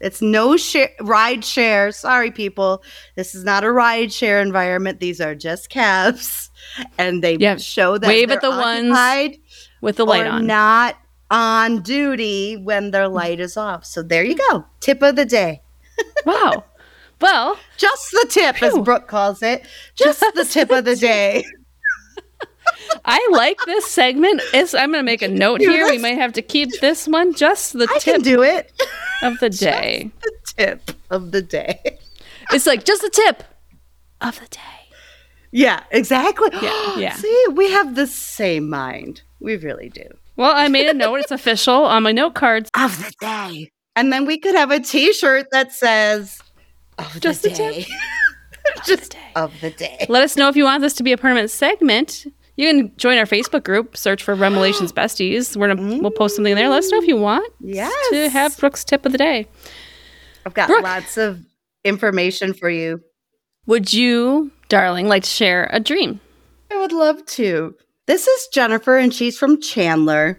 It's 0.02 0.20
no 0.20 0.56
share, 0.56 0.90
ride 1.00 1.44
share. 1.44 1.92
Sorry, 1.92 2.30
people. 2.30 2.82
This 3.14 3.34
is 3.34 3.44
not 3.44 3.64
a 3.64 3.70
ride 3.72 4.12
share 4.12 4.40
environment. 4.42 5.00
These 5.00 5.20
are 5.20 5.34
just 5.34 5.70
cabs. 5.70 6.50
And 6.98 7.22
they 7.22 7.36
Yeah, 7.36 7.56
show 7.56 7.98
that 7.98 8.06
wave 8.08 8.30
at 8.30 8.40
the 8.40 8.50
ones 8.50 9.38
with 9.80 9.96
the 9.96 10.04
light 10.04 10.26
on. 10.26 10.46
not 10.46 10.96
on 11.30 11.80
duty 11.82 12.56
when 12.56 12.90
their 12.90 13.08
light 13.08 13.40
is 13.40 13.56
off. 13.56 13.84
So 13.86 14.02
there 14.02 14.24
you 14.24 14.36
go. 14.36 14.64
Tip 14.80 15.02
of 15.02 15.16
the 15.16 15.24
day. 15.24 15.62
Wow. 16.26 16.64
Well, 17.20 17.56
Just 17.76 18.10
the 18.10 18.26
tip, 18.28 18.60
as 18.62 18.76
Brooke 18.80 19.06
calls 19.06 19.42
it. 19.42 19.64
Just 19.94 20.20
the 20.34 20.44
tip 20.50 20.70
of 20.72 20.84
the 20.84 20.96
day. 20.96 21.44
I 23.04 23.28
like 23.32 23.58
this 23.66 23.86
segment. 23.86 24.40
It's, 24.52 24.74
I'm 24.74 24.90
going 24.92 25.00
to 25.00 25.04
make 25.04 25.22
a 25.22 25.28
note 25.44 25.60
here. 25.60 25.86
We 25.88 25.98
might 25.98 26.18
have 26.18 26.32
to 26.34 26.42
keep 26.42 26.68
this 26.80 27.06
one 27.08 27.34
just 27.34 27.72
the 27.74 27.86
I 27.90 27.98
tip 27.98 28.14
can 28.14 28.22
do 28.22 28.42
it. 28.42 28.72
Of 29.22 29.38
the 29.40 29.50
day. 29.50 30.10
the 30.22 30.32
tip 30.56 30.90
of 31.10 31.30
the 31.32 31.42
day. 31.42 31.98
It's 32.52 32.66
like 32.66 32.84
just 32.84 33.00
the 33.02 33.08
tip 33.08 33.44
of 34.20 34.38
the 34.40 34.46
day. 34.48 34.58
Yeah, 35.52 35.84
exactly. 35.92 36.50
Yeah, 36.60 36.96
yeah. 36.98 37.14
See, 37.14 37.44
we 37.52 37.70
have 37.70 37.94
the 37.94 38.06
same 38.06 38.68
mind. 38.68 39.22
We 39.40 39.56
really 39.56 39.88
do. 39.88 40.04
Well, 40.36 40.52
I 40.54 40.68
made 40.68 40.88
a 40.88 40.92
note. 40.92 41.20
It's 41.20 41.30
official 41.30 41.84
on 41.84 42.02
my 42.02 42.10
note 42.12 42.34
cards. 42.34 42.68
Of 42.74 42.98
the 42.98 43.12
day. 43.20 43.70
And 43.94 44.12
then 44.12 44.26
we 44.26 44.38
could 44.38 44.54
have 44.56 44.70
a 44.72 44.80
t 44.80 45.12
shirt 45.12 45.46
that 45.52 45.72
says, 45.72 46.40
of 46.98 47.20
Just 47.20 47.42
the 47.42 47.50
the 47.50 47.54
tip 47.54 47.74
day. 47.74 47.86
Of 48.76 48.84
Just 48.86 49.02
the 49.02 49.08
day. 49.16 49.32
of 49.36 49.60
the 49.60 49.70
day. 49.70 50.06
Let 50.08 50.22
us 50.24 50.36
know 50.36 50.48
if 50.48 50.56
you 50.56 50.64
want 50.64 50.82
this 50.82 50.94
to 50.94 51.02
be 51.02 51.12
a 51.12 51.16
permanent 51.16 51.50
segment. 51.50 52.26
You 52.62 52.68
can 52.68 52.96
join 52.96 53.18
our 53.18 53.26
Facebook 53.26 53.64
group, 53.64 53.96
search 53.96 54.22
for 54.22 54.36
Remelations 54.36 54.92
Besties. 55.00 55.56
We're 55.56 55.74
gonna, 55.74 55.98
we'll 56.00 56.12
post 56.12 56.36
something 56.36 56.54
there. 56.54 56.68
Let 56.68 56.78
us 56.84 56.92
know 56.92 56.98
if 56.98 57.08
you 57.08 57.16
want 57.16 57.52
Yes. 57.58 57.92
to 58.10 58.28
have 58.28 58.56
Brooke's 58.56 58.84
tip 58.84 59.04
of 59.04 59.10
the 59.10 59.18
day. 59.18 59.48
I've 60.46 60.54
got 60.54 60.68
Brooke. 60.68 60.84
lots 60.84 61.16
of 61.16 61.40
information 61.82 62.54
for 62.54 62.70
you. 62.70 63.00
Would 63.66 63.92
you, 63.92 64.52
darling, 64.68 65.08
like 65.08 65.24
to 65.24 65.28
share 65.28 65.68
a 65.72 65.80
dream? 65.80 66.20
I 66.70 66.78
would 66.78 66.92
love 66.92 67.26
to. 67.26 67.74
This 68.06 68.28
is 68.28 68.46
Jennifer, 68.52 68.96
and 68.96 69.12
she's 69.12 69.36
from 69.36 69.60
Chandler. 69.60 70.38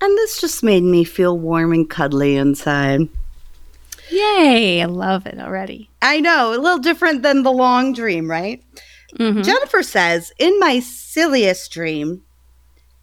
And 0.00 0.16
this 0.18 0.40
just 0.40 0.62
made 0.62 0.84
me 0.84 1.02
feel 1.02 1.36
warm 1.36 1.72
and 1.72 1.90
cuddly 1.90 2.36
inside. 2.36 3.08
Yay! 4.08 4.82
I 4.82 4.84
love 4.84 5.26
it 5.26 5.40
already. 5.40 5.90
I 6.00 6.20
know, 6.20 6.54
a 6.54 6.58
little 6.58 6.78
different 6.78 7.22
than 7.22 7.42
the 7.42 7.50
long 7.52 7.92
dream, 7.92 8.30
right? 8.30 8.62
Mhm. 9.18 9.44
Jennifer 9.44 9.82
says, 9.82 10.32
In 10.38 10.58
my 10.58 10.80
silliest 10.80 11.70
dream, 11.72 12.22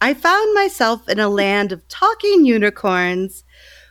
I 0.00 0.14
found 0.14 0.54
myself 0.54 1.08
in 1.08 1.18
a 1.18 1.28
land 1.28 1.72
of 1.72 1.86
talking 1.88 2.44
unicorns 2.44 3.44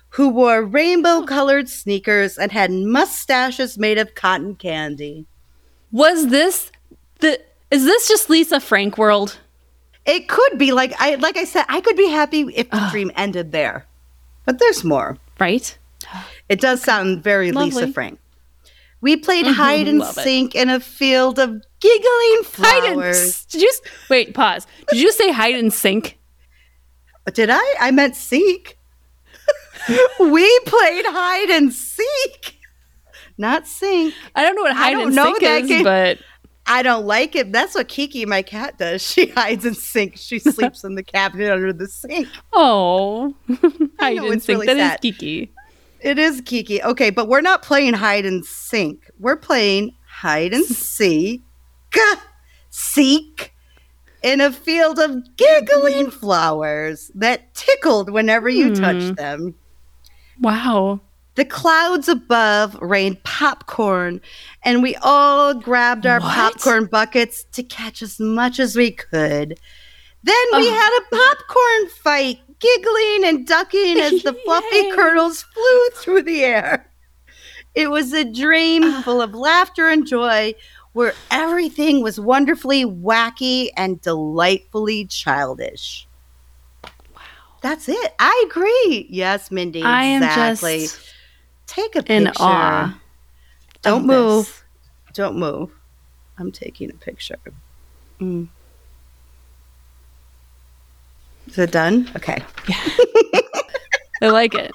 who 0.10 0.30
wore 0.30 0.64
rainbow 0.64 1.24
colored 1.24 1.70
sneakers 1.70 2.38
and 2.38 2.52
had 2.52 2.72
mustaches 2.72 3.78
made 3.78 3.98
of 3.98 4.16
cotton 4.16 4.56
candy. 4.56 5.26
Was 5.92 6.28
this 6.28 6.72
the? 7.20 7.40
Is 7.70 7.84
this 7.84 8.08
just 8.08 8.30
Lisa 8.30 8.60
Frank 8.60 8.98
world? 8.98 9.38
It 10.06 10.30
could 10.30 10.58
be 10.58 10.72
like 10.72 10.94
I 11.00 11.16
like 11.16 11.38
I 11.38 11.44
said, 11.44 11.66
I 11.68 11.82
could 11.82 11.98
be 11.98 12.08
happy 12.08 12.42
if 12.56 12.70
the 12.70 12.88
dream 12.92 13.12
ended 13.16 13.52
there. 13.52 13.86
But 14.46 14.60
there's 14.60 14.84
more. 14.84 15.18
Right. 15.40 15.78
It 16.48 16.62
does 16.62 16.82
sound 16.82 17.22
very 17.22 17.52
Lisa 17.52 17.92
Frank. 17.92 18.20
We 19.02 19.16
played 19.18 19.46
hide 19.48 19.88
and 19.88 20.00
Love 20.00 20.18
it. 20.18 20.24
seek 20.24 20.56
in 20.56 20.70
a 20.70 20.80
field 20.80 21.38
of 21.40 21.50
giggling 21.80 22.42
Hide 22.56 22.84
and 22.86 22.96
flowers. 22.96 23.46
did 23.46 23.62
you 23.62 23.72
wait? 24.10 24.34
Pause. 24.34 24.66
Did 24.90 25.00
you 25.00 25.12
say 25.12 25.32
hide 25.32 25.56
and 25.56 25.72
sink? 25.72 26.18
Did 27.34 27.50
I? 27.52 27.76
I 27.80 27.92
meant 27.92 28.16
seek. 28.16 28.78
we 30.20 30.60
played 30.62 31.06
hide 31.06 31.50
and 31.50 31.72
seek, 31.72 32.58
not 33.38 33.68
sink. 33.68 34.14
I 34.36 34.44
don't 34.44 34.56
know 34.56 34.64
what 34.64 34.76
hide 34.76 34.98
and 34.98 35.14
sink 35.14 35.40
that 35.42 35.62
is, 35.62 35.68
game. 35.70 35.84
but 35.84 36.18
I 36.66 36.82
don't 36.84 37.06
like 37.06 37.36
it. 37.36 37.52
That's 37.54 37.76
what 37.76 37.88
Kiki, 37.88 38.26
my 38.26 38.42
cat, 38.42 38.78
does. 38.78 39.02
She 39.08 39.28
hides 39.28 39.64
and 39.66 39.78
sinks. 39.78 40.22
She 40.22 40.40
sleeps 40.40 40.84
in 40.84 40.96
the 40.96 41.04
cabinet 41.04 41.52
under 41.52 41.72
the 41.72 41.88
sink. 41.88 42.28
oh, 42.54 43.36
I 44.00 44.16
hide 44.16 44.18
and 44.18 44.42
sink. 44.44 44.62
really 44.62 44.68
That 44.68 44.78
is 44.78 44.80
sad. 44.92 45.02
Geeky. 46.02 46.10
It 46.10 46.20
is 46.20 46.42
Kiki. 46.42 46.82
Okay, 46.84 47.10
but 47.10 47.28
we're 47.28 47.42
not 47.42 47.62
playing 47.62 47.94
hide 47.94 48.26
and 48.26 48.46
sink. 48.46 49.10
We're 49.20 49.36
playing 49.38 49.96
hide 50.08 50.54
and 50.54 50.66
seek, 50.66 51.42
seek 52.70 53.54
in 54.24 54.42
a 54.42 54.52
field 54.52 55.00
of 55.00 55.16
giggling 55.38 56.10
flowers 56.10 57.12
that 57.16 57.54
tickled 57.54 58.10
whenever 58.12 58.50
you 58.50 58.70
Hmm. 58.70 58.74
touched 58.82 59.16
them. 59.16 59.56
Wow. 60.42 61.02
The 61.36 61.46
clouds 61.46 62.08
above 62.10 62.76
rained 62.82 63.24
popcorn, 63.24 64.22
and 64.64 64.82
we 64.82 64.96
all 65.04 65.54
grabbed 65.54 66.08
our 66.08 66.20
What? 66.20 66.34
popcorn 66.34 66.86
buckets 66.88 67.46
to 67.52 67.62
catch 67.62 68.02
as 68.02 68.20
much 68.20 68.60
as 68.60 68.76
we 68.76 68.90
could. 68.92 69.60
Then 70.24 70.36
we 70.54 70.68
Oh. 70.68 70.74
had 70.74 71.00
a 71.00 71.16
popcorn 71.16 71.90
fight, 72.04 72.40
giggling 72.60 73.24
and 73.26 73.46
ducking 73.48 74.00
as 74.00 74.24
the 74.24 74.34
fluffy 74.46 74.92
kernels 74.92 75.44
flew 75.44 75.90
through 75.96 76.24
the 76.24 76.44
air. 76.44 76.90
It 77.76 77.90
was 77.92 78.12
a 78.14 78.24
dream 78.26 78.84
Ah. 78.84 79.02
full 79.04 79.22
of 79.22 79.34
laughter 79.36 79.88
and 79.90 80.06
joy 80.08 80.56
where 80.94 81.14
everything 81.30 82.02
was 82.02 82.20
wonderfully 82.20 82.84
wacky 82.84 83.70
and 83.78 84.02
delightfully 84.02 85.06
childish. 85.06 86.08
Wow. 86.84 87.22
That's 87.62 87.88
it. 87.88 88.16
I 88.18 88.46
agree. 88.50 89.06
Yes, 89.10 89.52
Mindy. 89.52 89.84
I 89.84 90.04
am 90.06 90.24
exactly. 90.24 90.80
just 90.82 91.00
Take 91.68 91.96
a 91.96 92.00
picture. 92.02 92.14
in 92.14 92.28
awe. 92.40 93.00
Don't 93.84 94.08
move. 94.08 94.46
this. 94.48 94.64
Don't 95.14 95.38
move. 95.38 95.70
I'm 96.40 96.52
taking 96.52 96.90
a 96.90 96.94
picture. 96.96 97.38
Mm. 98.20 98.48
Is 101.58 101.64
it 101.64 101.72
done? 101.72 102.08
Okay. 102.16 102.38
I 104.22 104.30
like 104.30 104.54
it. 104.54 104.72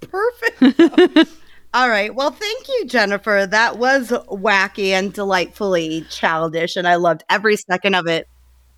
Perfect. 0.00 1.30
All 1.74 1.90
right. 1.90 2.14
Well, 2.14 2.30
thank 2.30 2.66
you, 2.66 2.86
Jennifer. 2.86 3.46
That 3.46 3.76
was 3.76 4.08
wacky 4.08 4.88
and 4.88 5.12
delightfully 5.12 6.06
childish, 6.08 6.76
and 6.76 6.88
I 6.88 6.94
loved 6.94 7.24
every 7.28 7.56
second 7.58 7.94
of 7.94 8.06
it. 8.06 8.26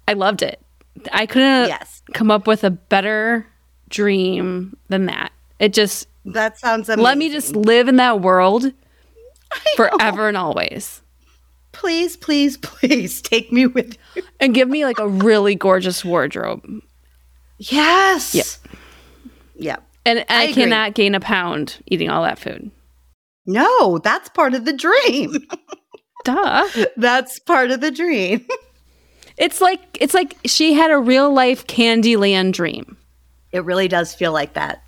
I 0.08 0.14
loved 0.14 0.42
it. 0.42 0.60
I 1.12 1.26
couldn't 1.26 1.68
Yes. 1.68 2.02
come 2.14 2.32
up 2.32 2.48
with 2.48 2.64
a 2.64 2.70
better 2.70 3.46
dream 3.90 4.76
than 4.88 5.06
that. 5.06 5.30
It 5.60 5.72
just 5.72 6.08
That 6.24 6.58
sounds 6.58 6.88
amazing. 6.88 7.04
let 7.04 7.16
me 7.18 7.30
just 7.30 7.54
live 7.54 7.86
in 7.86 7.94
that 7.96 8.22
world 8.22 8.72
forever 9.76 10.26
and 10.26 10.36
always. 10.36 11.00
please, 11.70 12.16
please, 12.16 12.56
please 12.62 13.22
take 13.22 13.52
me 13.52 13.66
with 13.66 13.96
you. 14.16 14.22
And 14.40 14.52
give 14.52 14.68
me 14.68 14.84
like 14.84 14.98
a 14.98 15.06
really 15.08 15.54
gorgeous 15.54 16.04
wardrobe. 16.04 16.64
Yes. 17.58 18.34
Yep. 18.34 18.46
Yeah. 19.56 19.76
And 20.06 20.24
I, 20.28 20.48
I 20.48 20.52
cannot 20.52 20.94
gain 20.94 21.14
a 21.14 21.20
pound 21.20 21.78
eating 21.86 22.10
all 22.10 22.22
that 22.22 22.38
food. 22.38 22.70
No, 23.46 23.98
that's 23.98 24.28
part 24.28 24.54
of 24.54 24.64
the 24.64 24.72
dream. 24.72 25.36
Duh. 26.24 26.66
that's 26.96 27.38
part 27.38 27.70
of 27.70 27.80
the 27.80 27.90
dream. 27.90 28.46
It's 29.36 29.60
like 29.60 29.80
it's 30.00 30.14
like 30.14 30.36
she 30.46 30.74
had 30.74 30.90
a 30.90 30.98
real 30.98 31.32
life 31.32 31.66
Candyland 31.66 32.52
dream. 32.52 32.96
It 33.52 33.64
really 33.64 33.88
does 33.88 34.14
feel 34.14 34.32
like 34.32 34.54
that. 34.54 34.82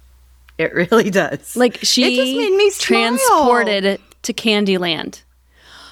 It 0.59 0.73
really 0.75 1.11
does. 1.11 1.57
Like 1.57 1.79
she 1.83 2.05
it 2.05 2.17
just 2.17 2.37
made 2.37 2.57
me 2.57 2.71
smile. 2.71 3.17
transported 3.19 4.01
to 4.23 4.33
Candyland. 4.33 5.23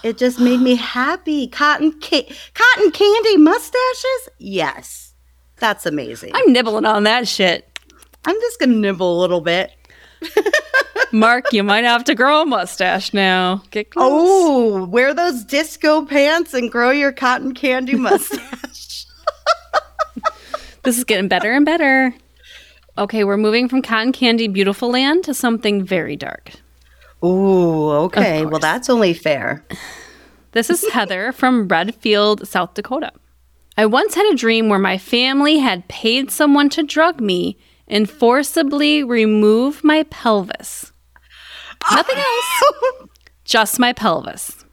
It 0.03 0.19
just 0.19 0.39
made 0.39 0.61
me 0.61 0.77
happy. 0.77 1.49
Cotton 1.49 1.99
ca- 2.01 2.29
cotton 2.55 2.91
candy 2.91 3.37
mustaches? 3.39 4.29
Yes. 4.39 5.14
That's 5.59 5.87
amazing. 5.87 6.33
I'm, 6.35 6.53
nibbling 6.53 6.85
on 6.85 7.05
that 7.05 7.29
shit. 7.29 7.69
I'm 8.25 8.39
just 8.41 8.59
going 8.59 8.71
to 8.71 8.77
nibble 8.77 9.19
a 9.19 9.21
little 9.21 9.41
bit. 9.41 9.73
Mark, 11.13 11.53
you 11.53 11.63
might 11.63 11.85
have 11.85 12.05
to 12.05 12.15
grow 12.15 12.43
a 12.43 12.47
mustache 12.47 13.15
now. 13.15 13.63
Get 13.71 13.91
close. 13.91 14.11
Oh, 14.13 14.85
wear 14.87 15.15
those 15.15 15.45
disco 15.45 16.05
pants 16.05 16.55
and 16.55 16.71
grow 16.71 16.91
your 16.91 17.13
cotton 17.13 17.55
candy 17.55 17.95
mustache. 17.97 19.07
This 20.83 20.99
is 20.99 21.05
getting 21.05 21.29
better 21.29 21.51
and 21.53 21.65
better. 21.65 22.15
Okay, 22.99 23.25
we're 23.25 23.39
moving 23.39 23.69
from 23.69 23.81
cotton 23.81 24.13
candy 24.13 24.49
beautiful 24.49 24.91
land 24.91 25.25
to 25.25 25.35
something 25.35 25.83
very 25.83 26.15
dark. 26.15 26.51
Ooh, 27.25 27.91
okay. 27.91 28.45
Well, 28.45 28.61
that's 28.61 28.91
only 28.91 29.15
fair. 29.15 29.65
This 30.53 30.69
is 30.69 30.87
Heather 30.93 31.33
from 31.33 31.69
Redfield, 31.69 32.47
South 32.47 32.75
Dakota. 32.75 33.13
I 33.77 33.87
once 33.87 34.15
had 34.15 34.31
a 34.33 34.37
dream 34.37 34.69
where 34.69 34.79
my 34.79 34.99
family 34.99 35.59
had 35.59 35.89
paid 35.89 36.31
someone 36.31 36.69
to 36.71 36.83
drug 36.83 37.21
me 37.21 37.59
and 37.89 38.09
forcibly 38.09 39.03
remove 39.03 39.83
my 39.83 40.05
pelvis. 40.05 40.93
Nothing 41.91 42.17
else, 42.19 43.09
just 43.45 43.79
my 43.79 43.93
pelvis. 43.93 44.65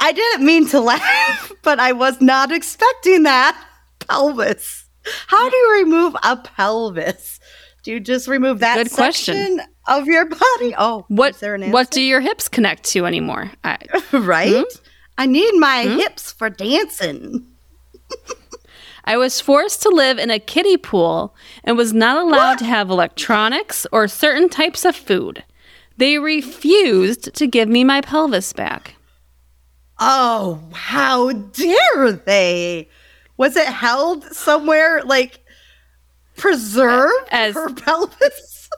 I 0.00 0.12
didn't 0.12 0.44
mean 0.44 0.66
to 0.68 0.80
laugh, 0.80 1.52
but 1.62 1.78
I 1.78 1.92
was 1.92 2.20
not 2.20 2.50
expecting 2.50 3.22
that. 3.24 3.62
Pelvis. 4.08 4.84
How 5.28 5.48
do 5.48 5.56
you 5.56 5.72
remove 5.84 6.16
a 6.22 6.36
pelvis? 6.36 7.38
Do 7.84 7.92
you 7.92 8.00
just 8.00 8.26
remove 8.26 8.60
that 8.60 8.76
Good 8.76 8.90
question. 8.92 9.34
section 9.36 9.60
of 9.86 10.06
your 10.06 10.24
body? 10.24 10.74
Oh, 10.76 11.04
What 11.08 11.34
is 11.34 11.40
there 11.40 11.54
an 11.54 11.62
answer? 11.62 11.72
what 11.72 11.90
do 11.90 12.00
your 12.02 12.20
hips 12.20 12.48
connect 12.48 12.84
to 12.84 13.04
anymore? 13.06 13.50
I, 13.62 13.76
right? 14.12 14.64
I 15.18 15.26
need 15.26 15.52
my 15.56 15.84
Hmm? 15.84 15.98
hips 15.98 16.32
for 16.32 16.48
dancing. 16.50 17.46
I 19.04 19.16
was 19.18 19.40
forced 19.40 19.82
to 19.82 19.90
live 19.90 20.18
in 20.18 20.30
a 20.30 20.38
kiddie 20.38 20.78
pool 20.78 21.34
and 21.62 21.76
was 21.76 21.92
not 21.92 22.16
allowed 22.16 22.58
to 22.58 22.64
have 22.64 22.88
electronics 22.88 23.86
or 23.92 24.08
certain 24.08 24.48
types 24.48 24.84
of 24.84 24.96
food. 24.96 25.44
They 25.98 26.18
refused 26.18 27.34
to 27.34 27.46
give 27.46 27.68
me 27.68 27.84
my 27.84 28.00
pelvis 28.00 28.52
back. 28.52 28.96
Oh, 29.98 30.60
how 30.72 31.32
dare 31.32 32.12
they? 32.12 32.88
Was 33.36 33.56
it 33.56 33.66
held 33.66 34.24
somewhere 34.24 35.02
like 35.04 35.40
preserved 36.36 37.28
As- 37.30 37.54
her 37.54 37.70
pelvis? 37.74 38.68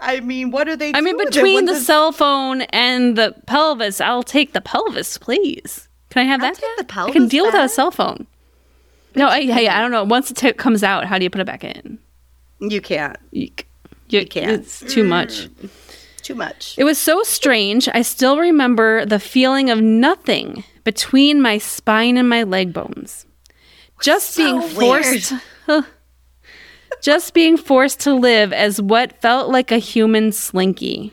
I 0.00 0.20
mean, 0.20 0.50
what 0.50 0.68
are 0.68 0.76
they? 0.76 0.92
I 0.94 1.00
mean, 1.00 1.16
between 1.16 1.64
the 1.64 1.72
does- 1.72 1.86
cell 1.86 2.12
phone 2.12 2.62
and 2.62 3.16
the 3.16 3.34
pelvis, 3.46 4.00
I'll 4.00 4.22
take 4.22 4.52
the 4.52 4.60
pelvis, 4.60 5.16
please. 5.16 5.88
Can 6.10 6.26
I 6.26 6.28
have 6.30 6.42
I'll 6.42 6.52
that? 6.52 6.60
the 6.76 6.84
back? 6.84 6.98
I 6.98 7.04
can 7.04 7.12
pelvis 7.12 7.30
deal 7.30 7.46
without 7.46 7.64
a 7.64 7.68
cell 7.68 7.90
phone. 7.90 8.26
No, 9.14 9.28
I, 9.28 9.48
I, 9.52 9.78
I 9.78 9.80
don't 9.80 9.90
know. 9.90 10.04
Once 10.04 10.28
the 10.28 10.34
t- 10.34 10.52
comes 10.52 10.82
out, 10.82 11.04
how 11.06 11.18
do 11.18 11.24
you 11.24 11.30
put 11.30 11.40
it 11.40 11.46
back 11.46 11.64
in? 11.64 11.98
you 12.60 12.80
can't. 12.80 13.16
Eek. 13.32 13.68
You, 14.08 14.26
can't. 14.26 14.50
It's 14.50 14.80
too 14.80 15.04
much. 15.04 15.48
Too 16.22 16.34
much. 16.34 16.74
It 16.78 16.84
was 16.84 16.98
so 16.98 17.22
strange. 17.22 17.88
I 17.92 18.02
still 18.02 18.38
remember 18.38 19.04
the 19.04 19.18
feeling 19.18 19.70
of 19.70 19.80
nothing 19.80 20.64
between 20.84 21.42
my 21.42 21.58
spine 21.58 22.16
and 22.16 22.28
my 22.28 22.42
leg 22.42 22.72
bones. 22.72 23.26
Just 24.00 24.30
So 24.30 24.42
being 24.44 24.70
forced 24.70 25.32
just 27.02 27.34
being 27.34 27.56
forced 27.56 28.00
to 28.00 28.14
live 28.14 28.52
as 28.52 28.80
what 28.80 29.20
felt 29.20 29.50
like 29.50 29.70
a 29.70 29.78
human 29.78 30.32
slinky. 30.32 31.12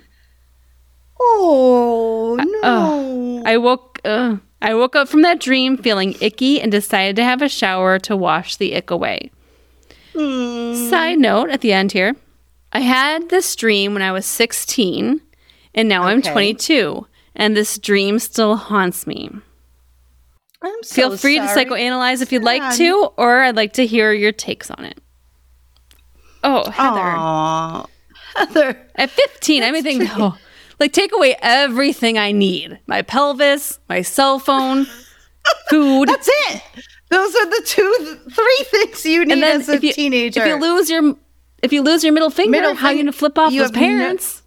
Oh 1.19 2.37
no! 2.61 3.43
I 3.45 3.57
woke 3.57 3.99
uh, 4.05 4.37
I 4.61 4.75
woke 4.75 4.95
up 4.95 5.07
from 5.07 5.23
that 5.23 5.39
dream 5.39 5.77
feeling 5.77 6.15
icky 6.21 6.61
and 6.61 6.71
decided 6.71 7.15
to 7.15 7.23
have 7.23 7.41
a 7.41 7.49
shower 7.49 7.97
to 7.99 8.15
wash 8.15 8.57
the 8.57 8.75
ick 8.75 8.91
away. 8.91 9.31
Hmm. 10.15 10.75
Side 10.89 11.19
note 11.19 11.49
at 11.49 11.61
the 11.61 11.73
end 11.73 11.91
here. 11.93 12.15
I 12.73 12.81
had 12.81 13.29
this 13.29 13.55
dream 13.55 13.93
when 13.93 14.03
I 14.03 14.11
was 14.11 14.25
16 14.25 15.21
and 15.73 15.89
now 15.89 16.03
I'm 16.03 16.21
22. 16.21 17.07
and 17.35 17.55
this 17.55 17.77
dream 17.79 18.19
still 18.19 18.55
haunts 18.55 19.07
me. 19.07 19.29
I'm 20.61 20.83
so 20.83 20.95
Feel 20.95 21.17
free 21.17 21.39
to 21.39 21.45
psychoanalyze 21.45 22.21
if 22.21 22.31
you'd 22.31 22.43
like 22.43 22.75
to, 22.77 23.09
or 23.17 23.41
I'd 23.41 23.55
like 23.55 23.73
to 23.73 23.85
hear 23.87 24.13
your 24.13 24.31
takes 24.31 24.69
on 24.69 24.85
it. 24.85 24.99
Oh, 26.43 26.69
Heather. 26.69 26.99
Aw. 26.99 27.85
Heather. 28.35 28.77
At 28.95 29.09
15, 29.09 29.63
I'm 29.63 29.81
thinking, 29.81 30.07
oh, 30.11 30.37
like 30.81 30.91
take 30.91 31.13
away 31.15 31.37
everything 31.41 32.17
I 32.17 32.33
need 32.33 32.77
my 32.87 33.01
pelvis, 33.03 33.79
my 33.87 34.01
cell 34.01 34.37
phone, 34.39 34.85
food. 35.69 36.09
That's 36.09 36.27
it. 36.49 36.61
Those 37.09 37.33
are 37.35 37.45
the 37.45 37.61
two, 37.65 38.17
three 38.31 38.65
things 38.69 39.05
you 39.05 39.25
need 39.25 39.43
as 39.43 39.69
a 39.69 39.73
if 39.73 39.83
you, 39.83 39.93
teenager. 39.93 40.41
if 40.41 40.47
you 40.47 40.55
lose 40.59 40.89
your 40.89 41.15
if 41.63 41.71
you 41.71 41.81
lose 41.81 42.03
your 42.03 42.11
middle 42.13 42.29
finger, 42.29 42.51
Middle 42.51 42.73
how 42.75 42.87
are 42.87 42.93
you 42.93 42.99
gonna 43.03 43.11
flip 43.13 43.37
off 43.37 43.51
those 43.53 43.61
have 43.61 43.73
no- 43.73 43.79
parents? 43.79 44.41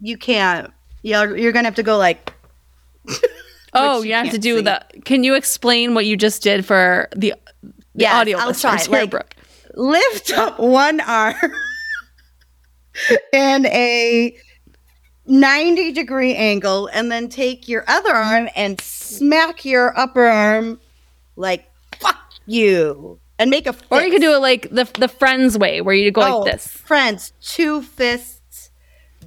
you 0.00 0.16
can't. 0.16 0.70
You're, 1.02 1.36
you're 1.36 1.52
gonna 1.52 1.66
have 1.66 1.74
to 1.76 1.82
go 1.82 1.96
like. 1.98 2.32
oh, 3.72 4.02
you 4.02 4.08
you 4.10 4.14
have 4.14 4.30
to 4.30 4.38
do 4.38 4.58
see. 4.58 4.62
the. 4.64 4.84
Can 5.04 5.24
you 5.24 5.34
explain 5.34 5.94
what 5.94 6.04
you 6.06 6.16
just 6.16 6.42
did 6.42 6.66
for 6.66 7.08
the, 7.16 7.34
the 7.62 7.72
Yes, 7.94 8.14
audio 8.14 8.38
I'll 8.38 8.48
listeners 8.48 8.86
try. 8.86 8.96
here, 8.96 9.00
Like- 9.04 9.10
Brooke? 9.10 9.34
lift 9.74 10.32
up 10.32 10.58
one 10.60 11.00
arm 11.00 11.36
in 13.32 13.66
a 13.66 14.36
90 15.30 15.92
degree 15.92 16.34
angle 16.34 16.88
and 16.92 17.10
then 17.10 17.28
take 17.28 17.68
your 17.68 17.84
other 17.88 18.14
arm 18.14 18.48
and 18.56 18.80
smack 18.80 19.64
your 19.64 19.98
upper 19.98 20.24
arm 20.24 20.80
like 21.36 21.70
fuck 22.00 22.18
you 22.46 23.18
and 23.38 23.48
make 23.50 23.66
a 23.66 23.72
fist. 23.72 23.86
Or 23.90 24.02
you 24.02 24.10
could 24.10 24.20
do 24.20 24.34
it 24.34 24.38
like 24.38 24.68
the 24.70 24.84
the 24.98 25.08
friends 25.08 25.56
way, 25.56 25.80
where 25.80 25.94
you 25.94 26.10
go 26.10 26.20
Oh, 26.22 26.38
like 26.40 26.52
this. 26.52 26.66
friends 26.66 27.32
two 27.40 27.82
fists 27.82 28.70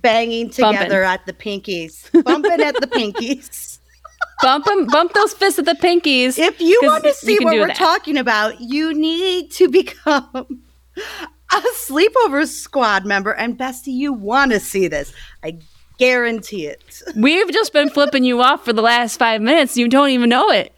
banging 0.02 0.50
together 0.50 1.02
at 1.04 1.26
the 1.26 1.32
pinkies 1.34 2.12
bumping 2.26 2.60
at 2.62 2.76
the 2.82 2.88
pinkies 2.88 3.80
bump 4.42 4.66
them, 4.66 4.86
bump 4.88 5.14
those 5.14 5.34
fists 5.34 5.58
at 5.58 5.64
the 5.66 5.76
pinkies. 5.76 6.38
if 6.38 6.60
you 6.60 6.78
want 6.84 7.04
to 7.06 7.14
see 7.14 7.40
what 7.40 7.54
we're 7.56 7.68
that. 7.68 7.78
talking 7.78 8.18
about, 8.18 8.60
you 8.60 8.94
need 8.94 9.50
to 9.52 9.70
become 9.70 10.26
a 11.54 11.62
sleepover 11.88 12.46
squad 12.48 13.06
member. 13.06 13.32
And 13.32 13.58
Bestie, 13.58 13.94
you 13.94 14.12
want 14.12 14.52
to 14.52 14.60
see 14.60 14.88
this. 14.90 15.14
I 15.44 15.60
guarantee 15.98 16.68
it. 16.68 17.02
We've 17.16 17.52
just 17.52 17.74
been 17.74 17.90
flipping 17.90 18.24
you 18.24 18.42
off 18.42 18.66
for 18.66 18.74
the 18.74 18.82
last 18.82 19.18
five 19.18 19.42
minutes. 19.42 19.78
You 19.78 19.88
don't 19.88 20.10
even 20.10 20.30
know 20.30 20.50
it. 20.50 20.74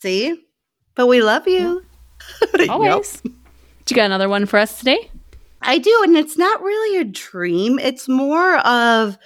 See? 0.00 0.40
But 0.94 1.06
we 1.06 1.22
love 1.22 1.48
you. 1.48 1.84
Always. 2.68 3.20
Do 3.20 3.30
you 3.88 3.96
got 3.96 4.06
another 4.06 4.28
one 4.28 4.46
for 4.46 4.58
us 4.58 4.78
today? 4.78 5.10
I 5.62 5.78
do. 5.78 6.00
And 6.04 6.16
it's 6.16 6.38
not 6.38 6.62
really 6.62 7.00
a 7.00 7.04
dream, 7.04 7.78
it's 7.78 8.08
more 8.08 8.58
of 8.58 9.18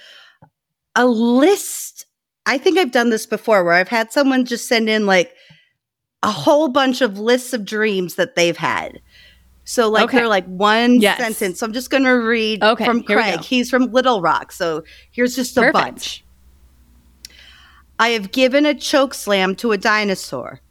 a 0.95 1.05
list. 1.05 2.05
I 2.45 2.57
think 2.57 2.77
I've 2.77 2.91
done 2.91 3.09
this 3.09 3.25
before 3.25 3.63
where 3.63 3.73
I've 3.73 3.89
had 3.89 4.11
someone 4.11 4.45
just 4.45 4.67
send 4.67 4.89
in 4.89 5.05
like 5.05 5.33
a 6.23 6.31
whole 6.31 6.67
bunch 6.67 7.01
of 7.01 7.19
lists 7.19 7.53
of 7.53 7.63
dreams 7.65 8.15
that 8.15 8.35
they've 8.35 8.57
had. 8.57 9.01
So 9.69 9.87
like 9.87 10.05
Okay. 10.05 10.17
they're 10.17 10.27
like 10.27 10.47
one 10.47 10.99
Yes. 10.99 11.19
sentence. 11.19 11.59
So 11.59 11.65
I'm 11.67 11.73
just 11.73 11.91
going 11.91 12.03
to 12.03 12.09
read 12.09 12.63
Okay, 12.63 12.85
from 12.85 13.03
Craig. 13.03 13.41
He's 13.41 13.69
from 13.69 13.91
Little 13.91 14.19
Rock. 14.19 14.51
So 14.51 14.83
here's 15.11 15.35
just 15.35 15.55
a 15.57 15.61
Perfect. 15.61 15.73
bunch. 15.73 16.23
I 17.99 18.09
have 18.09 18.31
given 18.31 18.65
a 18.65 18.73
choke 18.73 19.13
slam 19.13 19.55
to 19.57 19.71
a 19.71 19.77
dinosaur. 19.77 20.61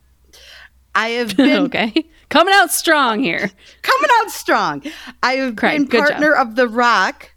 I 0.96 1.10
have 1.10 1.36
been 1.36 1.66
okay. 1.66 1.92
Coming 2.28 2.52
out 2.54 2.72
strong 2.72 3.22
here. 3.22 3.38
coming 3.82 4.10
out 4.20 4.30
strong. 4.32 4.82
I 5.22 5.34
have 5.34 5.54
Craig, 5.54 5.88
been 5.88 6.00
job. 6.00 6.08
partner 6.08 6.32
of 6.34 6.56
The 6.56 6.66
Rock 6.66 7.30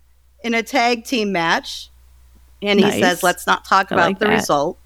in 0.44 0.56
a 0.56 0.64
tag 0.64 1.04
team 1.06 1.32
match. 1.32 1.92
And 2.64 2.80
he 2.80 2.90
says, 2.92 3.22
let's 3.22 3.46
not 3.46 3.66
talk 3.66 3.92
I 3.92 3.96
about 3.96 4.08
like 4.08 4.20
the 4.20 4.26
that. 4.26 4.34
result. 4.34 4.80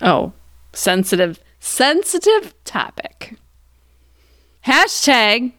Oh, 0.00 0.32
sensitive, 0.72 1.40
sensitive 1.60 2.54
topic. 2.64 3.36
Hashtag 4.66 5.52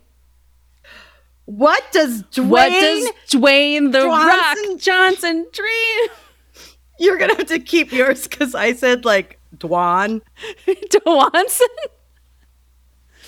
What 1.46 1.84
does 1.92 2.24
Dwayne? 2.24 2.48
what 2.50 2.70
does 2.70 3.10
Dwayne 3.30 3.92
the 3.92 4.00
Johnson- 4.04 4.70
Rock 4.72 4.80
Johnson 4.80 5.46
dream? 5.52 6.10
You're 7.00 7.18
going 7.18 7.32
to 7.32 7.36
have 7.38 7.48
to 7.48 7.60
keep 7.60 7.92
yours 7.92 8.28
because 8.28 8.56
I 8.56 8.74
said 8.74 9.04
like 9.04 9.40
Dwan. 9.58 10.22
Dwanson? 10.68 11.68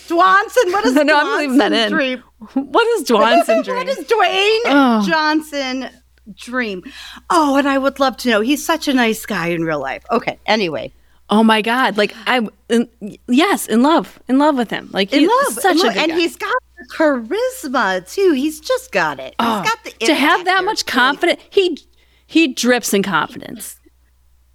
Dwanson, 0.07 0.71
what 0.71 0.85
is 0.85 0.93
No, 1.03 1.17
I'm 1.19 1.39
leaving 1.39 1.57
that 1.57 1.73
in. 1.73 1.91
dream? 1.91 2.23
What 2.53 2.87
is 2.99 3.03
Dwanson 3.09 3.63
dream? 3.65 3.77
what 3.77 3.87
does 3.87 4.05
Dwayne 4.05 4.61
Oh. 4.65 5.03
Johnson 5.07 5.89
dream? 6.35 6.83
Oh, 7.29 7.57
and 7.57 7.67
I 7.67 7.77
would 7.79 7.99
love 7.99 8.15
to 8.17 8.29
know. 8.29 8.41
He's 8.41 8.63
such 8.63 8.87
a 8.87 8.93
nice 8.93 9.25
guy 9.25 9.47
in 9.47 9.63
real 9.63 9.79
life. 9.79 10.03
Okay, 10.11 10.37
anyway. 10.45 10.93
Oh 11.29 11.43
my 11.43 11.61
god! 11.61 11.97
Like 11.97 12.13
I, 12.27 12.47
in, 12.69 12.89
yes, 13.27 13.67
in 13.67 13.81
love, 13.83 14.19
in 14.27 14.37
love 14.39 14.55
with 14.57 14.69
him. 14.69 14.89
Like 14.93 15.11
In 15.13 15.21
he's 15.21 15.29
love. 15.29 15.53
such 15.53 15.75
in 15.75 15.81
a 15.81 15.83
love. 15.85 15.93
good 15.93 16.01
and 16.03 16.11
guy. 16.11 16.17
he's 16.17 16.35
got 16.35 16.53
the 16.77 16.93
charisma 16.95 18.13
too. 18.13 18.31
He's 18.33 18.59
just 18.59 18.91
got 18.91 19.19
it. 19.19 19.35
Oh, 19.39 19.61
he's 19.61 19.69
got 19.69 19.83
the 19.83 20.05
to 20.05 20.13
have 20.15 20.45
that 20.45 20.63
much 20.63 20.85
confidence. 20.85 21.41
He 21.49 21.77
he 22.27 22.47
drips 22.53 22.93
in 22.93 23.03
confidence. 23.03 23.79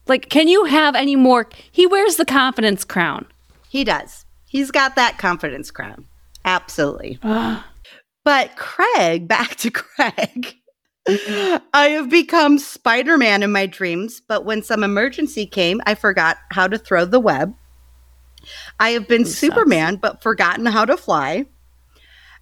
Like, 0.06 0.28
can 0.28 0.48
you 0.48 0.64
have 0.64 0.94
any 0.96 1.14
more? 1.16 1.48
He 1.70 1.86
wears 1.86 2.16
the 2.16 2.24
confidence 2.24 2.84
crown. 2.84 3.26
He 3.68 3.84
does. 3.84 4.24
He's 4.46 4.70
got 4.72 4.96
that 4.96 5.18
confidence 5.18 5.70
crown. 5.70 6.06
Absolutely. 6.44 7.18
But 8.24 8.56
Craig, 8.56 9.28
back 9.28 9.54
to 9.56 9.70
Craig. 9.70 10.56
I 11.08 11.88
have 11.94 12.10
become 12.10 12.58
Spider 12.58 13.16
Man 13.16 13.42
in 13.42 13.52
my 13.52 13.66
dreams, 13.66 14.20
but 14.26 14.44
when 14.44 14.62
some 14.62 14.84
emergency 14.84 15.46
came, 15.46 15.80
I 15.86 15.94
forgot 15.94 16.36
how 16.50 16.66
to 16.68 16.78
throw 16.78 17.04
the 17.04 17.20
web. 17.20 17.54
I 18.78 18.90
have 18.90 19.08
been. 19.08 19.24
Superman, 19.24 19.96
but 19.96 20.22
forgotten 20.22 20.66
how 20.66 20.84
to 20.84 20.96
fly. 20.96 21.46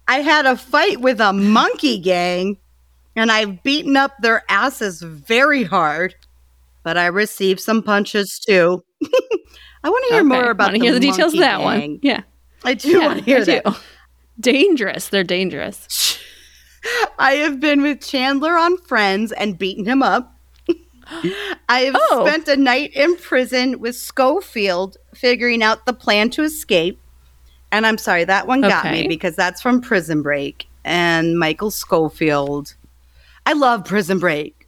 I 0.07 0.21
had 0.21 0.45
a 0.45 0.57
fight 0.57 1.01
with 1.01 1.21
a 1.21 1.33
monkey 1.33 1.99
gang, 1.99 2.57
and 3.15 3.31
I've 3.31 3.61
beaten 3.63 3.95
up 3.95 4.13
their 4.21 4.43
asses 4.49 5.01
very 5.01 5.63
hard, 5.63 6.15
but 6.83 6.97
I 6.97 7.07
received 7.07 7.59
some 7.59 7.83
punches 7.83 8.39
too. 8.39 8.83
I 9.83 9.89
want 9.89 10.05
to 10.09 10.13
hear 10.15 10.23
more 10.23 10.49
about 10.49 10.71
Want 10.71 10.75
to 10.75 10.81
hear 10.81 10.93
the 10.93 10.99
details 10.99 11.33
of 11.33 11.39
monkey 11.39 11.39
that 11.39 11.57
gang. 11.57 11.63
one? 11.63 11.99
Yeah, 12.01 12.21
I 12.65 12.73
do 12.73 12.89
yeah, 12.89 13.07
want 13.07 13.19
to 13.19 13.25
hear 13.25 13.41
I 13.41 13.43
that. 13.45 13.65
do. 13.65 13.75
Dangerous. 14.39 15.09
They're 15.09 15.23
dangerous. 15.23 16.18
I 17.19 17.33
have 17.33 17.59
been 17.59 17.81
with 17.81 18.01
Chandler 18.01 18.57
on 18.57 18.77
Friends 18.77 19.31
and 19.31 19.57
beaten 19.57 19.85
him 19.85 20.01
up. 20.03 20.35
I 21.69 21.79
have 21.81 21.95
Oh. 22.11 22.25
spent 22.25 22.47
a 22.47 22.55
night 22.57 22.91
in 22.95 23.15
prison 23.17 23.79
with 23.79 23.95
Scofield 23.95 24.97
figuring 25.13 25.63
out 25.63 25.85
the 25.85 25.93
plan 25.93 26.29
to 26.31 26.43
escape. 26.43 26.99
And 27.71 27.85
I'm 27.85 27.97
sorry, 27.97 28.23
that 28.25 28.47
one 28.47 28.61
got 28.61 28.85
Okay. 28.85 29.01
me 29.03 29.07
because 29.07 29.35
that's 29.35 29.61
from 29.61 29.81
Prison 29.81 30.21
Break 30.21 30.67
and 30.83 31.37
Michael 31.37 31.71
Scofield. 31.71 32.75
I 33.45 33.53
love 33.53 33.85
Prison 33.85 34.19
Break. 34.19 34.67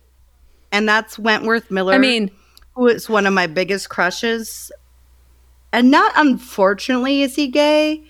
And 0.72 0.88
that's 0.88 1.20
Wentworth 1.20 1.70
Miller, 1.72 1.94
I 1.94 1.98
mean, 1.98 2.32
who 2.76 2.88
is 2.88 3.10
one 3.10 3.26
of 3.26 3.34
my 3.34 3.46
biggest 3.48 3.90
crushes. 3.90 4.72
And 5.74 5.90
not 5.92 6.12
unfortunately 6.16 7.22
is 7.22 7.36
he 7.36 7.48
gay. 7.48 8.04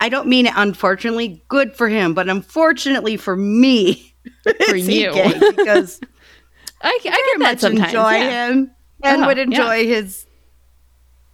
I 0.00 0.08
don't 0.08 0.26
mean 0.28 0.46
it 0.46 0.52
unfortunately. 0.56 1.42
Good 1.48 1.74
for 1.74 1.88
him, 1.88 2.14
but 2.14 2.28
unfortunately 2.28 3.16
for 3.16 3.36
me, 3.36 4.14
For 4.68 4.76
you. 4.76 5.12
because 5.56 6.00
I, 6.82 6.88
I 6.88 6.98
get 7.02 7.12
that 7.12 7.36
much 7.38 7.58
sometimes. 7.60 7.88
enjoy 7.92 8.10
yeah. 8.12 8.48
him 8.48 8.70
and 9.02 9.22
Oh, 9.22 9.26
would 9.26 9.36
yeah. 9.36 9.44
enjoy 9.44 9.86
his 9.86 10.26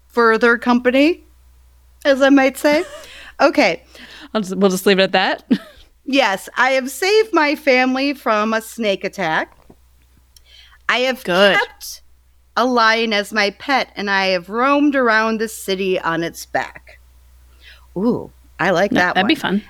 further 0.08 0.58
company, 0.58 1.24
as 2.04 2.20
I 2.22 2.28
might 2.30 2.56
say. 2.56 2.84
okay. 3.40 3.84
I'll 4.34 4.40
just, 4.42 4.56
we'll 4.56 4.70
just 4.70 4.86
leave 4.86 4.98
it 4.98 5.02
at 5.04 5.12
that. 5.12 5.50
Yes, 6.04 6.48
I 6.56 6.70
have 6.72 6.90
saved 6.90 7.32
my 7.32 7.54
family 7.54 8.14
from 8.14 8.52
a 8.52 8.60
snake 8.60 9.04
attack. 9.04 9.56
I 10.88 10.98
have 11.00 11.22
Good. 11.24 11.56
kept 11.56 12.02
a 12.56 12.64
lion 12.64 13.12
as 13.12 13.32
my 13.32 13.50
pet, 13.50 13.92
and 13.94 14.10
I 14.10 14.26
have 14.26 14.48
roamed 14.48 14.96
around 14.96 15.38
the 15.38 15.48
city 15.48 16.00
on 16.00 16.22
its 16.24 16.46
back. 16.46 16.98
Ooh, 17.96 18.32
I 18.60 18.70
like 18.70 18.90
that. 18.92 19.14
That'd 19.14 19.22
one. 19.24 19.28
be 19.28 19.34
fun. 19.34 19.62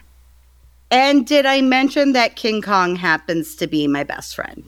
And 0.90 1.26
did 1.26 1.46
I 1.46 1.60
mention 1.60 2.12
that 2.12 2.34
King 2.36 2.60
Kong 2.60 2.96
happens 2.96 3.54
to 3.56 3.66
be 3.66 3.86
my 3.86 4.02
best 4.04 4.34
friend? 4.34 4.64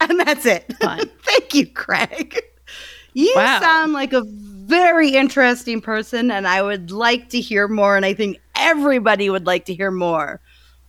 And 0.00 0.18
that's 0.20 0.46
it. 0.46 0.72
Thank 0.80 1.52
you, 1.54 1.66
Craig. 1.66 2.40
You 3.12 3.32
Wow. 3.34 3.60
sound 3.60 3.92
like 3.92 4.12
a 4.12 4.22
very 4.24 5.10
interesting 5.10 5.80
person, 5.80 6.30
and 6.30 6.46
I 6.46 6.62
would 6.62 6.92
like 6.92 7.28
to 7.30 7.40
hear 7.40 7.66
more. 7.66 7.96
And 7.96 8.06
I 8.06 8.14
think 8.14 8.38
everybody 8.54 9.28
would 9.28 9.46
like 9.46 9.64
to 9.64 9.74
hear 9.74 9.90
more 9.90 10.40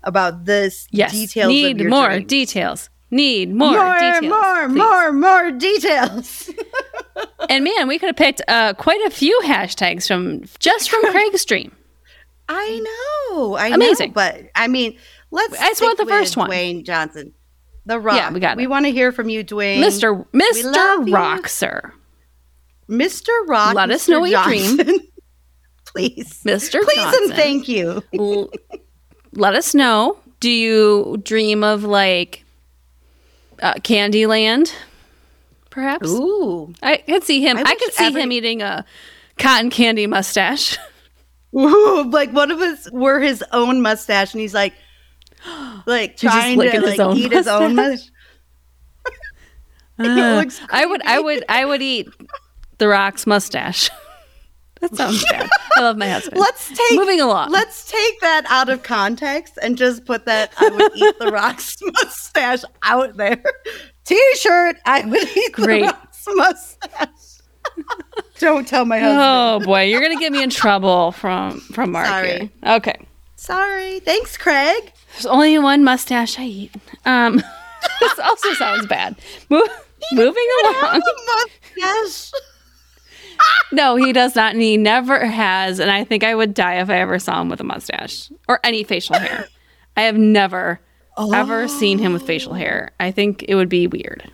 about 0.04 0.46
this 0.46 0.88
Yes. 0.92 1.12
details. 1.14 1.50
Need 1.50 1.78
of 1.78 1.82
your 1.82 1.90
more 1.90 2.10
dream. 2.10 2.28
details. 2.28 2.90
Need 3.10 3.54
more, 3.54 3.72
more, 3.74 4.00
details. 4.00 4.22
more, 4.30 4.68
please. 4.70 4.78
more, 4.78 5.12
more 5.12 5.52
details. 5.52 6.50
And 7.50 7.66
man, 7.66 7.88
we 7.90 8.00
could 8.00 8.08
have 8.08 8.16
picked 8.16 8.42
uh, 8.48 8.74
quite 8.76 9.02
a 9.06 9.10
few 9.10 9.38
hashtags 9.44 10.08
from 10.08 10.44
just 10.60 10.90
from 10.90 11.02
Craig's 11.12 11.42
stream. 11.42 11.76
I 12.54 12.80
know, 13.34 13.56
I 13.56 13.68
Amazing. 13.68 14.10
know, 14.10 14.14
but 14.14 14.42
I 14.56 14.68
mean, 14.68 14.98
let's. 15.32 15.54
I 15.60 15.68
just 15.70 15.82
want 15.82 15.98
the 15.98 16.06
first 16.06 16.36
one. 16.38 16.50
Dwayne 16.50 16.84
Johnson. 16.86 17.34
The 17.86 18.00
Rock. 18.00 18.16
Yeah, 18.16 18.32
we 18.32 18.40
got 18.40 18.58
We 18.58 18.68
want 18.68 18.86
to 18.86 18.92
hear 18.92 19.12
from 19.12 19.30
you, 19.30 19.44
Dwayne. 19.44 19.80
Mr. 19.84 20.18
love 20.64 21.06
Mr. 21.06 21.42
you. 21.44 21.48
Sir. 21.48 21.94
Mr. 22.90 23.30
Rock. 23.48 23.74
Let 23.74 23.90
us 23.90 24.08
know 24.08 24.20
what 24.20 24.30
you 24.30 24.44
dream. 24.44 24.78
Please. 25.86 26.42
Mr. 26.46 26.82
Please 26.84 26.96
Johnson. 26.96 27.20
and 27.24 27.34
thank 27.34 27.68
you. 27.68 28.04
L- 28.18 28.52
let 29.34 29.56
us 29.56 29.74
know. 29.74 30.18
Do 30.40 30.50
you 30.50 31.18
dream 31.24 31.64
of 31.64 31.84
like 31.84 32.44
uh, 33.62 33.74
Candyland? 33.76 34.74
Perhaps. 35.70 36.10
Ooh. 36.10 36.74
I 36.84 36.98
could 36.98 37.24
see 37.24 37.42
him. 37.42 37.58
I 37.58 37.62
I, 37.62 37.76
could 37.76 37.94
see 37.94 38.06
every- 38.06 38.22
him 38.22 38.32
eating 38.32 38.62
a 38.62 38.86
cotton 39.38 39.70
candy 39.70 40.06
mustache. 40.08 40.78
Ooh, 41.56 42.10
like 42.10 42.32
one 42.32 42.52
of 42.52 42.60
us 42.60 42.90
were 42.92 43.20
his 43.20 43.44
own 43.52 43.82
mustache, 43.82 44.34
and 44.34 44.42
he's 44.42 44.54
like, 44.54 44.74
like 45.86 46.18
trying 46.18 46.60
to 46.60 46.70
his 46.70 46.84
like 46.84 47.00
own 47.00 47.18
eat 47.18 47.32
his 47.32 47.48
own 47.48 47.76
mustache. 47.76 48.10
Uh, 50.00 50.44
I 50.72 50.86
would. 50.88 51.02
I 51.04 51.20
would. 51.20 51.46
I 51.48 51.64
would 51.64 51.82
eat 51.84 52.10
the 52.80 52.88
Rock's 52.88 53.28
mustache. 53.28 53.92
that 54.82 54.96
sounds 54.96 55.24
bad. 55.26 55.48
I 55.78 55.82
love 55.82 55.98
my 55.98 56.10
husband. 56.10 56.40
Let's 56.40 56.70
take 56.70 56.98
Moving 56.98 57.22
along. 57.22 57.52
Let's 57.52 57.90
take 57.90 58.20
that 58.22 58.46
out 58.50 58.70
of 58.70 58.82
context 58.82 59.60
and 59.62 59.78
just 59.78 60.06
put 60.06 60.26
that 60.26 60.52
I 60.58 60.70
would 60.70 60.92
eat 60.96 61.20
the 61.20 61.28
Rock's 61.28 61.78
mustache 61.84 62.64
out 62.82 63.16
there. 63.18 63.44
T-shirt. 64.06 64.78
I 64.86 65.06
would 65.06 65.38
eat 65.38 65.54
Great. 65.54 65.82
the 65.82 65.88
Rock's 65.88 66.28
mustache. 66.30 67.31
Don't 68.40 68.68
tell 68.68 68.86
my 68.86 69.00
husband. 69.00 69.20
Oh 69.22 69.66
boy, 69.66 69.84
you're 69.84 70.02
gonna 70.02 70.20
get 70.20 70.32
me 70.32 70.42
in 70.42 70.50
trouble 70.50 71.12
from 71.12 71.60
from 71.60 71.92
Marky. 71.92 72.10
Sorry. 72.10 72.52
Okay. 72.78 72.96
Sorry. 73.36 74.00
Thanks, 74.02 74.38
Craig. 74.38 74.92
There's 75.14 75.26
only 75.26 75.58
one 75.60 75.84
mustache 75.84 76.40
I 76.40 76.46
eat. 76.46 76.72
Um, 77.06 77.36
this 78.00 78.20
also 78.20 78.54
sounds 78.54 78.86
bad. 78.86 79.16
Mo- 79.50 79.68
moving 80.14 80.48
along. 80.64 81.02
mustache. 81.78 82.32
No, 83.72 83.96
he 83.96 84.14
does 84.14 84.36
not. 84.36 84.54
And 84.54 84.62
he 84.62 84.78
never 84.78 85.26
has. 85.26 85.80
And 85.80 85.90
I 85.90 86.04
think 86.04 86.24
I 86.24 86.36
would 86.36 86.54
die 86.54 86.80
if 86.82 86.90
I 86.90 87.00
ever 87.00 87.18
saw 87.18 87.42
him 87.42 87.50
with 87.50 87.60
a 87.60 87.64
mustache 87.64 88.32
or 88.48 88.60
any 88.64 88.84
facial 88.84 89.18
hair. 89.18 89.48
I 89.98 90.02
have 90.04 90.18
never, 90.18 90.80
ever 91.34 91.68
seen 91.68 91.98
him 91.98 92.14
with 92.14 92.24
facial 92.24 92.54
hair. 92.54 92.92
I 93.00 93.12
think 93.12 93.44
it 93.48 93.56
would 93.56 93.70
be 93.70 93.88
weird 93.88 94.32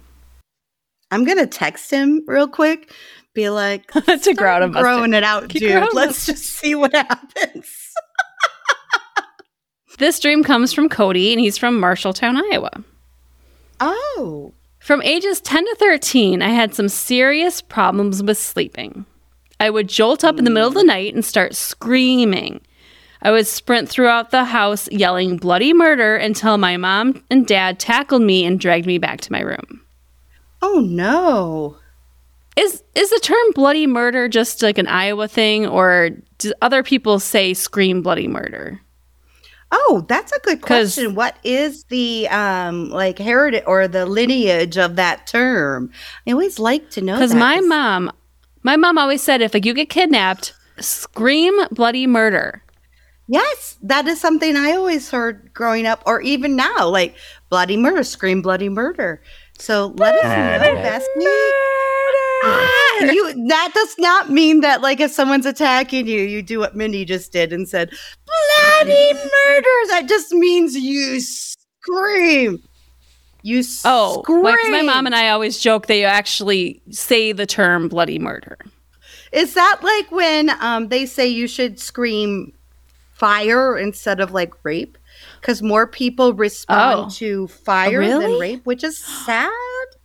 I'm 1.09 1.23
gonna 1.23 1.47
text 1.47 1.89
him 1.89 2.21
real 2.27 2.47
quick. 2.47 2.91
Be 3.37 3.51
like, 3.51 3.85
to 3.91 4.33
grow 4.33 4.53
out 4.53 4.61
mustache. 4.63 4.81
growing 4.81 5.13
it 5.13 5.23
out, 5.23 5.47
Keep 5.49 5.61
dude. 5.61 5.93
Let's 5.93 6.25
just 6.25 6.43
see 6.43 6.73
what 6.73 6.91
happens. 6.91 7.93
This 9.99 10.19
dream 10.19 10.43
comes 10.43 10.73
from 10.73 10.89
Cody, 10.89 11.33
and 11.33 11.39
he's 11.39 11.57
from 11.57 11.79
Marshalltown, 11.79 12.39
Iowa. 12.51 12.83
Oh. 13.79 14.53
From 14.79 15.01
ages 15.01 15.41
10 15.41 15.65
to 15.65 15.75
13, 15.79 16.43
I 16.43 16.49
had 16.49 16.75
some 16.75 16.87
serious 16.87 17.61
problems 17.61 18.21
with 18.21 18.37
sleeping. 18.37 19.07
I 19.59 19.71
would 19.71 19.87
jolt 19.87 20.23
up 20.23 20.37
in 20.37 20.43
the 20.43 20.51
middle 20.51 20.67
of 20.67 20.75
the 20.75 20.81
mm. 20.81 20.87
night 20.87 21.15
and 21.15 21.25
start 21.25 21.55
screaming. 21.55 22.61
I 23.23 23.31
would 23.31 23.47
sprint 23.47 23.89
throughout 23.89 24.29
the 24.29 24.45
house 24.45 24.87
yelling 24.91 25.37
bloody 25.37 25.73
murder 25.73 26.15
until 26.15 26.59
my 26.59 26.77
mom 26.77 27.23
and 27.31 27.47
dad 27.47 27.79
tackled 27.79 28.21
me 28.21 28.45
and 28.45 28.59
dragged 28.59 28.85
me 28.85 28.99
back 28.99 29.21
to 29.21 29.31
my 29.31 29.41
room. 29.41 29.81
Oh 30.61 30.79
no. 30.79 31.77
Is 32.57 32.83
is 32.95 33.11
the 33.11 33.19
term 33.21 33.51
bloody 33.53 33.85
murder 33.85 34.27
just 34.27 34.63
like 34.63 34.77
an 34.77 34.87
Iowa 34.87 35.27
thing 35.27 35.67
or 35.67 36.09
do 36.39 36.53
other 36.61 36.81
people 36.81 37.19
say 37.19 37.53
scream 37.53 38.01
bloody 38.01 38.27
murder? 38.27 38.81
Oh, 39.71 40.05
that's 40.07 40.31
a 40.31 40.39
good 40.39 40.61
question. 40.61 41.13
What 41.13 41.37
is 41.43 41.83
the 41.85 42.27
um 42.29 42.89
like 42.89 43.19
heritage 43.19 43.63
or 43.67 43.87
the 43.87 44.05
lineage 44.05 44.77
of 44.77 44.95
that 44.95 45.27
term? 45.27 45.91
I 46.27 46.31
always 46.31 46.57
like 46.57 46.89
to 46.91 47.01
know 47.01 47.19
Cuz 47.19 47.35
my 47.35 47.59
mom 47.59 48.11
my 48.63 48.75
mom 48.75 48.97
always 48.97 49.21
said 49.21 49.41
if 49.41 49.53
like 49.53 49.65
you 49.65 49.73
get 49.75 49.89
kidnapped, 49.89 50.53
scream 50.79 51.53
bloody 51.71 52.07
murder. 52.07 52.63
Yes, 53.27 53.77
that 53.83 54.07
is 54.07 54.21
something 54.21 54.55
I 54.55 54.71
always 54.71 55.11
heard 55.11 55.53
growing 55.53 55.85
up, 55.85 56.01
or 56.05 56.21
even 56.21 56.55
now, 56.55 56.87
like 56.87 57.15
bloody 57.49 57.75
murder, 57.75 58.03
scream 58.03 58.41
bloody 58.41 58.69
murder. 58.69 59.21
So 59.59 59.93
let 59.97 60.15
us 60.15 60.23
know, 60.23 60.75
Bestie. 60.75 61.51
Ah, 62.49 63.11
you 63.11 63.47
that 63.47 63.71
does 63.73 63.95
not 63.99 64.29
mean 64.29 64.61
that 64.61 64.81
like 64.81 64.99
if 64.99 65.11
someone's 65.11 65.45
attacking 65.45 66.07
you, 66.07 66.21
you 66.21 66.41
do 66.41 66.59
what 66.59 66.75
Mindy 66.75 67.05
just 67.05 67.31
did 67.31 67.51
and 67.53 67.67
said 67.67 67.89
bloody 67.89 69.13
murder. 69.13 69.75
That 69.89 70.05
just 70.07 70.31
means 70.31 70.75
you 70.75 71.19
scream. 71.19 72.61
You 73.43 73.63
Oh, 73.85 74.21
scream. 74.23 74.43
'cause 74.43 74.69
my 74.71 74.81
mom 74.81 75.05
and 75.05 75.15
I 75.15 75.29
always 75.29 75.59
joke 75.59 75.85
they 75.87 76.03
actually 76.03 76.81
say 76.91 77.31
the 77.31 77.45
term 77.45 77.87
bloody 77.87 78.19
murder. 78.19 78.57
Is 79.31 79.53
that 79.53 79.79
like 79.83 80.11
when 80.11 80.49
um, 80.61 80.87
they 80.89 81.05
say 81.05 81.27
you 81.27 81.47
should 81.47 81.79
scream 81.79 82.53
fire 83.13 83.77
instead 83.77 84.19
of 84.19 84.31
like 84.31 84.53
rape? 84.63 84.97
Because 85.39 85.61
more 85.61 85.87
people 85.87 86.33
respond 86.33 87.05
Oh. 87.07 87.09
to 87.15 87.47
fire 87.47 88.05
than 88.07 88.39
rape, 88.39 88.65
which 88.65 88.83
is 88.83 88.97
sad. 88.97 89.49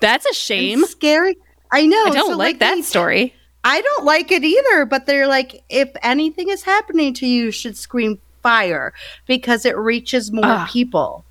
That's 0.00 0.26
a 0.26 0.32
shame. 0.34 0.84
scary. 0.84 1.36
I 1.72 1.86
know. 1.86 2.04
I 2.06 2.10
don't 2.10 2.30
so, 2.32 2.36
like, 2.36 2.58
that 2.60 2.76
they- 2.76 2.82
story. 2.82 3.34
I 3.64 3.80
don't 3.80 4.04
like 4.04 4.30
it 4.32 4.42
either. 4.44 4.84
But 4.86 5.06
they're 5.06 5.26
like, 5.28 5.62
if 5.68 5.90
anything 6.02 6.48
is 6.48 6.62
happening 6.62 7.14
to 7.14 7.26
you, 7.26 7.44
you 7.44 7.50
should 7.50 7.76
scream 7.76 8.20
fire 8.42 8.92
because 9.26 9.64
it 9.64 9.76
reaches 9.76 10.32
more 10.32 10.44
Ah. 10.44 10.68
people. 10.70 11.24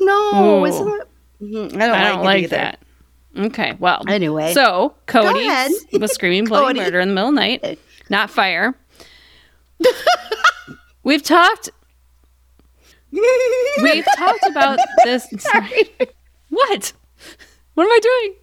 I 0.00 0.04
know. 0.04 0.66
Isn't 0.66 0.88
it? 0.88 1.08
Mhm, 1.42 1.74
I 1.80 1.86
don't 1.86 1.90
I 1.96 2.02
like, 2.02 2.12
don't 2.14 2.24
like 2.24 2.42
either. 2.44 2.56
that. 2.56 2.78
Okay, 3.36 3.76
well. 3.78 4.02
Anyway. 4.08 4.52
So 4.52 4.94
Cody 5.06 5.46
was 5.98 6.12
screaming 6.12 6.44
bloody 6.48 6.78
murder 6.80 7.00
in 7.00 7.08
the 7.08 7.14
middle 7.14 7.30
of 7.30 7.34
the 7.34 7.40
night, 7.40 7.78
not 8.10 8.30
fire. 8.30 8.74
We've 11.02 11.22
talked 11.22 11.68
we've 13.82 14.06
talked 14.16 14.44
about 14.48 14.78
this. 15.04 15.28
Sorry. 15.38 15.84
What? 16.48 16.92
What 17.74 17.84
am 17.84 17.90
I 17.90 17.98
doing? 18.02 18.34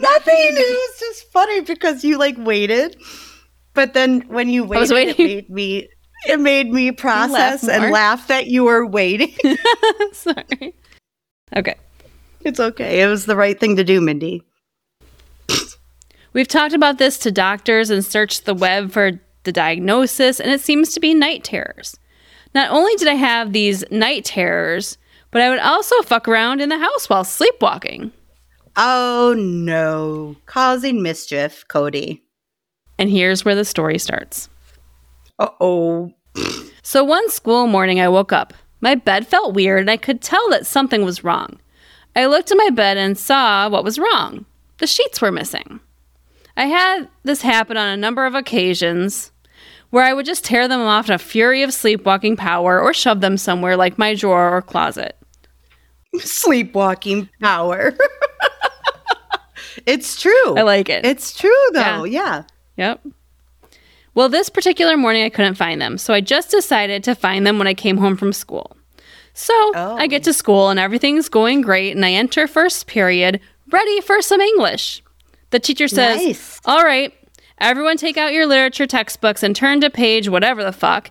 Nothing. 0.00 0.34
It 0.34 0.90
was 0.90 0.98
just 0.98 1.30
funny 1.32 1.60
because 1.60 2.04
you 2.04 2.18
like 2.18 2.36
waited, 2.38 2.96
but 3.74 3.94
then 3.94 4.22
when 4.28 4.48
you 4.48 4.64
waited, 4.64 4.90
it 4.90 5.18
made 5.18 5.50
me 5.50 5.88
it 6.26 6.38
made 6.38 6.70
me 6.72 6.92
process 6.92 7.66
and 7.66 7.92
laugh 7.92 8.28
that 8.28 8.46
you 8.46 8.64
were 8.64 8.86
waiting. 8.86 9.34
Sorry. 10.12 10.74
Okay. 11.56 11.74
it's 12.42 12.60
okay. 12.60 13.00
It 13.00 13.06
was 13.06 13.26
the 13.26 13.36
right 13.36 13.58
thing 13.58 13.76
to 13.76 13.84
do, 13.84 14.00
Mindy. 14.00 14.42
We've 16.32 16.48
talked 16.48 16.74
about 16.74 16.98
this 16.98 17.18
to 17.20 17.32
doctors 17.32 17.90
and 17.90 18.04
searched 18.04 18.44
the 18.44 18.54
web 18.54 18.92
for 18.92 19.20
the 19.42 19.52
diagnosis, 19.52 20.38
and 20.38 20.50
it 20.50 20.60
seems 20.60 20.92
to 20.92 21.00
be 21.00 21.12
night 21.12 21.42
terrors. 21.42 21.96
Not 22.54 22.70
only 22.70 22.94
did 22.96 23.08
I 23.08 23.14
have 23.14 23.52
these 23.52 23.84
night 23.90 24.24
terrors, 24.24 24.96
but 25.30 25.42
I 25.42 25.50
would 25.50 25.58
also 25.58 26.00
fuck 26.02 26.28
around 26.28 26.60
in 26.60 26.68
the 26.68 26.78
house 26.78 27.08
while 27.08 27.24
sleepwalking. 27.24 28.12
Oh 28.82 29.34
no, 29.36 30.36
causing 30.46 31.02
mischief, 31.02 31.66
Cody. 31.68 32.22
And 32.98 33.10
here's 33.10 33.44
where 33.44 33.54
the 33.54 33.66
story 33.66 33.98
starts. 33.98 34.48
Uh 35.38 35.50
oh. 35.60 36.14
So 36.82 37.04
one 37.04 37.28
school 37.28 37.66
morning, 37.66 38.00
I 38.00 38.08
woke 38.08 38.32
up. 38.32 38.54
My 38.80 38.94
bed 38.94 39.26
felt 39.26 39.52
weird, 39.52 39.80
and 39.80 39.90
I 39.90 39.98
could 39.98 40.22
tell 40.22 40.48
that 40.48 40.66
something 40.66 41.04
was 41.04 41.22
wrong. 41.22 41.60
I 42.16 42.24
looked 42.24 42.50
at 42.50 42.56
my 42.56 42.70
bed 42.70 42.96
and 42.96 43.18
saw 43.18 43.68
what 43.68 43.84
was 43.84 43.98
wrong. 43.98 44.46
The 44.78 44.86
sheets 44.86 45.20
were 45.20 45.30
missing. 45.30 45.80
I 46.56 46.64
had 46.64 47.06
this 47.22 47.42
happen 47.42 47.76
on 47.76 47.88
a 47.88 47.98
number 47.98 48.24
of 48.24 48.34
occasions 48.34 49.30
where 49.90 50.04
I 50.04 50.14
would 50.14 50.24
just 50.24 50.42
tear 50.42 50.68
them 50.68 50.80
off 50.80 51.10
in 51.10 51.14
a 51.14 51.18
fury 51.18 51.62
of 51.62 51.74
sleepwalking 51.74 52.36
power 52.36 52.80
or 52.80 52.94
shove 52.94 53.20
them 53.20 53.36
somewhere 53.36 53.76
like 53.76 53.98
my 53.98 54.14
drawer 54.14 54.56
or 54.56 54.62
closet. 54.62 55.18
Sleepwalking 56.18 57.28
power. 57.42 57.94
it's 59.86 60.20
true. 60.20 60.56
I 60.56 60.62
like 60.62 60.88
it. 60.88 61.04
It's 61.04 61.32
true 61.36 61.50
though. 61.72 62.04
Yeah. 62.04 62.44
Yep. 62.76 63.06
Well, 64.14 64.28
this 64.28 64.48
particular 64.48 64.96
morning 64.96 65.22
I 65.24 65.28
couldn't 65.30 65.54
find 65.54 65.80
them, 65.80 65.96
so 65.96 66.12
I 66.12 66.20
just 66.20 66.50
decided 66.50 67.04
to 67.04 67.14
find 67.14 67.46
them 67.46 67.58
when 67.58 67.66
I 67.66 67.74
came 67.74 67.96
home 67.98 68.16
from 68.16 68.32
school. 68.32 68.76
So 69.34 69.54
Oh. 69.74 69.96
I 69.96 70.06
get 70.06 70.22
oh. 70.22 70.24
to 70.24 70.32
school 70.32 70.68
and 70.68 70.80
everything's 70.80 71.28
going 71.28 71.60
great, 71.60 71.94
and 71.94 72.04
I 72.04 72.12
enter 72.12 72.46
first 72.46 72.86
period 72.86 73.40
ready 73.70 74.00
for 74.00 74.20
some 74.20 74.40
English. 74.40 75.02
The 75.50 75.60
teacher 75.60 75.88
says, 75.88 76.16
Nice. 76.18 76.60
All 76.64 76.82
right, 76.84 77.12
everyone 77.58 77.96
take 77.96 78.16
out 78.16 78.32
your 78.32 78.46
literature 78.46 78.86
textbooks 78.86 79.42
and 79.42 79.54
turn 79.54 79.80
to 79.82 79.90
page 79.90 80.28
whatever 80.28 80.64
the 80.64 80.72
fuck. 80.72 81.10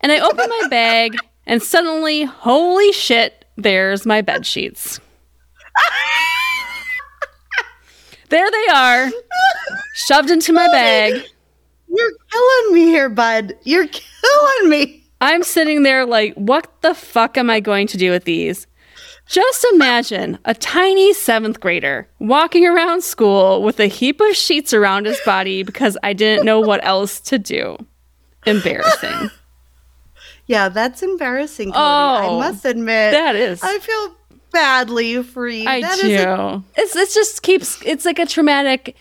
And 0.00 0.10
I 0.12 0.18
open 0.20 0.48
my 0.48 0.68
bag, 0.68 1.16
and 1.46 1.62
suddenly, 1.62 2.24
holy 2.24 2.92
shit, 2.92 3.44
there's 3.56 4.04
my 4.04 4.20
bed 4.22 4.44
sheets. 4.46 5.00
there 8.34 8.50
they 8.50 8.66
are, 8.72 9.10
shoved 9.94 10.28
into 10.28 10.52
my 10.52 10.66
bag. 10.66 11.22
You're 11.88 12.12
killing 12.32 12.74
me 12.74 12.86
here, 12.86 13.08
bud. 13.08 13.54
You're 13.62 13.86
killing 13.86 14.68
me. 14.68 15.04
I'm 15.20 15.44
sitting 15.44 15.84
there 15.84 16.04
like, 16.04 16.34
what 16.34 16.68
the 16.82 16.94
fuck 16.94 17.38
am 17.38 17.48
I 17.48 17.60
going 17.60 17.86
to 17.86 17.96
do 17.96 18.10
with 18.10 18.24
these? 18.24 18.66
Just 19.28 19.64
imagine 19.72 20.38
a 20.44 20.52
tiny 20.52 21.14
seventh 21.14 21.60
grader 21.60 22.08
walking 22.18 22.66
around 22.66 23.04
school 23.04 23.62
with 23.62 23.78
a 23.78 23.86
heap 23.86 24.20
of 24.20 24.34
sheets 24.34 24.74
around 24.74 25.06
his 25.06 25.20
body 25.24 25.62
because 25.62 25.96
I 26.02 26.12
didn't 26.12 26.44
know 26.44 26.58
what 26.58 26.84
else 26.84 27.20
to 27.20 27.38
do. 27.38 27.78
Embarrassing. 28.46 29.30
Yeah, 30.46 30.68
that's 30.68 31.02
embarrassing, 31.02 31.72
Cody. 31.72 31.78
Oh, 31.82 32.38
I 32.38 32.50
must 32.50 32.66
admit. 32.66 33.12
That 33.12 33.34
is. 33.34 33.62
I 33.62 33.78
feel 33.78 34.14
badly 34.54 35.22
for 35.22 35.46
you. 35.46 35.68
I 35.68 35.82
That 35.82 35.98
do. 36.00 36.08
is 36.08 36.20
a- 36.22 36.62
it's 36.76 36.96
it 36.96 37.10
just 37.12 37.42
keeps 37.42 37.82
it's 37.84 38.06
like 38.06 38.18
a 38.18 38.24
traumatic 38.26 38.96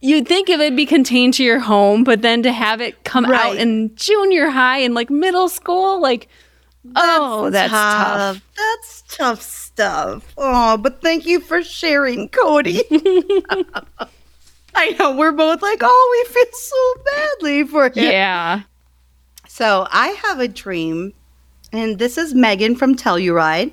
you'd 0.00 0.26
think 0.28 0.48
it 0.48 0.58
would 0.58 0.76
be 0.76 0.86
contained 0.86 1.34
to 1.34 1.42
your 1.44 1.58
home, 1.58 2.04
but 2.04 2.22
then 2.22 2.42
to 2.44 2.52
have 2.52 2.80
it 2.80 3.02
come 3.04 3.24
out 3.26 3.56
in 3.56 3.94
junior 3.96 4.48
high 4.48 4.78
and 4.78 4.94
like 4.94 5.10
middle 5.10 5.48
school, 5.48 6.00
like 6.00 6.28
oh, 6.96 7.50
that's 7.50 7.72
tough. 7.72 8.40
That's 8.56 9.02
tough 9.08 9.42
stuff. 9.42 10.32
Oh, 10.38 10.76
but 10.76 11.02
thank 11.02 11.26
you 11.26 11.40
for 11.40 11.62
sharing, 11.62 12.28
Cody. 12.28 12.82
I 14.74 14.90
know 14.98 15.16
we're 15.16 15.32
both 15.32 15.60
like, 15.62 15.80
oh, 15.82 16.24
we 16.26 16.32
feel 16.32 16.52
so 16.52 16.94
badly 17.04 17.64
for 17.64 17.86
him. 17.86 18.12
Yeah. 18.12 18.62
So 19.48 19.86
I 19.90 20.08
have 20.08 20.38
a 20.38 20.46
dream, 20.48 21.12
and 21.72 21.98
this 21.98 22.16
is 22.16 22.34
Megan 22.34 22.76
from 22.76 22.94
Telluride. 22.94 23.72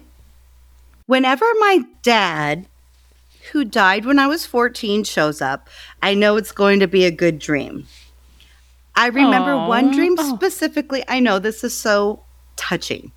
Whenever 1.08 1.46
my 1.60 1.82
dad, 2.02 2.66
who 3.52 3.64
died 3.64 4.06
when 4.06 4.18
I 4.18 4.28
was 4.28 4.46
14, 4.46 5.04
shows 5.04 5.42
up, 5.42 5.70
I 6.02 6.14
know 6.16 6.36
it's 6.36 6.52
going 6.52 6.80
to 6.80 6.88
be 6.88 7.06
a 7.06 7.12
good 7.12 7.38
dream. 7.38 7.86
I 8.96 9.08
remember 9.08 9.52
Aw. 9.54 9.68
one 9.68 9.92
dream 9.92 10.16
Oh. 10.18 10.36
specifically. 10.36 11.04
I 11.08 11.20
know 11.20 11.38
this 11.38 11.64
is 11.64 11.78
so 11.78 12.24
touching. 12.56 13.12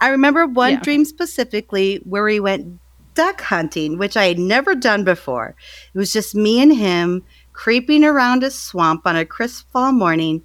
I 0.00 0.08
remember 0.08 0.46
one 0.46 0.72
Yeah. 0.74 0.80
dream 0.80 1.04
specifically 1.04 2.00
where 2.04 2.22
we 2.24 2.38
went 2.38 2.78
duck 3.14 3.40
hunting, 3.40 3.96
which 3.98 4.16
I 4.16 4.26
had 4.26 4.38
never 4.38 4.74
done 4.74 5.02
before. 5.02 5.56
It 5.94 5.98
was 5.98 6.12
just 6.12 6.34
me 6.34 6.60
and 6.60 6.74
him 6.76 7.24
creeping 7.54 8.04
around 8.04 8.44
a 8.44 8.50
swamp 8.50 9.02
on 9.06 9.16
a 9.16 9.24
crisp 9.24 9.70
fall 9.72 9.90
morning. 9.90 10.42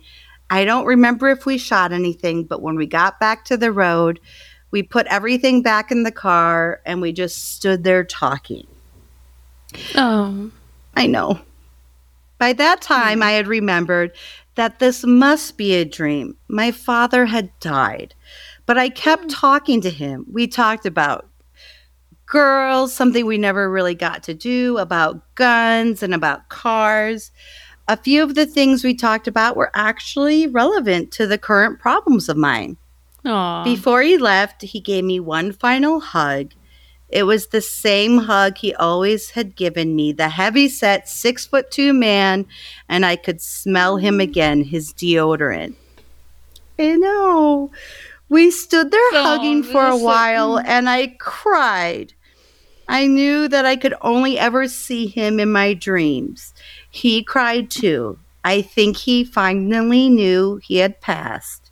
I 0.49 0.63
don't 0.65 0.85
remember 0.85 1.29
if 1.29 1.45
we 1.45 1.57
shot 1.57 1.91
anything, 1.91 2.45
but 2.45 2.61
when 2.61 2.75
we 2.77 2.85
got 2.87 3.19
back 3.19 3.43
to 3.45 3.57
the 3.57 3.71
road, 3.73 4.19
we 4.71 4.81
put 4.81 5.05
everything 5.07 5.61
back 5.61 5.91
in 5.91 6.03
the 6.03 6.11
car 6.11 6.81
and 6.85 7.01
we 7.01 7.11
just 7.11 7.53
stood 7.55 7.83
there 7.83 8.03
talking. 8.03 8.65
Oh. 9.95 10.51
I 10.95 11.07
know. 11.07 11.39
By 12.37 12.53
that 12.53 12.81
time, 12.81 13.19
hmm. 13.19 13.23
I 13.23 13.31
had 13.31 13.47
remembered 13.47 14.13
that 14.55 14.79
this 14.79 15.05
must 15.05 15.57
be 15.57 15.75
a 15.75 15.85
dream. 15.85 16.35
My 16.47 16.71
father 16.71 17.25
had 17.25 17.51
died, 17.59 18.15
but 18.65 18.77
I 18.77 18.89
kept 18.89 19.23
hmm. 19.23 19.29
talking 19.29 19.81
to 19.81 19.89
him. 19.89 20.25
We 20.31 20.47
talked 20.47 20.85
about 20.85 21.27
girls, 22.25 22.93
something 22.93 23.25
we 23.25 23.37
never 23.37 23.69
really 23.69 23.93
got 23.93 24.23
to 24.23 24.33
do, 24.33 24.77
about 24.77 25.35
guns 25.35 26.01
and 26.01 26.13
about 26.13 26.47
cars. 26.49 27.31
A 27.87 27.97
few 27.97 28.23
of 28.23 28.35
the 28.35 28.45
things 28.45 28.83
we 28.83 28.95
talked 28.95 29.27
about 29.27 29.57
were 29.57 29.71
actually 29.73 30.47
relevant 30.47 31.11
to 31.11 31.27
the 31.27 31.37
current 31.37 31.79
problems 31.79 32.29
of 32.29 32.37
mine. 32.37 32.77
Aw. 33.25 33.63
Before 33.63 34.01
he 34.01 34.17
left, 34.17 34.61
he 34.61 34.79
gave 34.79 35.03
me 35.03 35.19
one 35.19 35.51
final 35.51 35.99
hug. 35.99 36.51
It 37.09 37.23
was 37.23 37.47
the 37.47 37.61
same 37.61 38.19
hug 38.19 38.57
he 38.57 38.73
always 38.73 39.31
had 39.31 39.55
given 39.55 39.95
me, 39.95 40.13
the 40.13 40.29
heavy 40.29 40.69
set 40.69 41.09
six 41.09 41.45
foot 41.45 41.69
two 41.69 41.93
man, 41.93 42.45
and 42.87 43.05
I 43.05 43.17
could 43.17 43.41
smell 43.41 43.97
him 43.97 44.19
again, 44.21 44.63
his 44.63 44.93
deodorant. 44.93 45.75
I 46.79 46.95
know. 46.95 47.69
We 48.29 48.49
stood 48.49 48.91
there 48.91 49.01
Oh, 49.11 49.23
hugging 49.23 49.61
for 49.61 49.85
a 49.85 49.97
while, 49.97 50.57
and 50.57 50.89
I 50.89 51.07
cried. 51.19 52.13
I 52.87 53.07
knew 53.07 53.49
that 53.49 53.65
I 53.65 53.75
could 53.75 53.93
only 54.01 54.39
ever 54.39 54.67
see 54.69 55.07
him 55.07 55.39
in 55.39 55.51
my 55.51 55.73
dreams. 55.73 56.53
He 56.89 57.23
cried 57.23 57.69
too. 57.69 58.19
I 58.43 58.61
think 58.61 58.97
he 58.97 59.23
finally 59.25 60.09
knew 60.09 60.61
he 60.63 60.77
had 60.77 61.01
passed. 61.01 61.70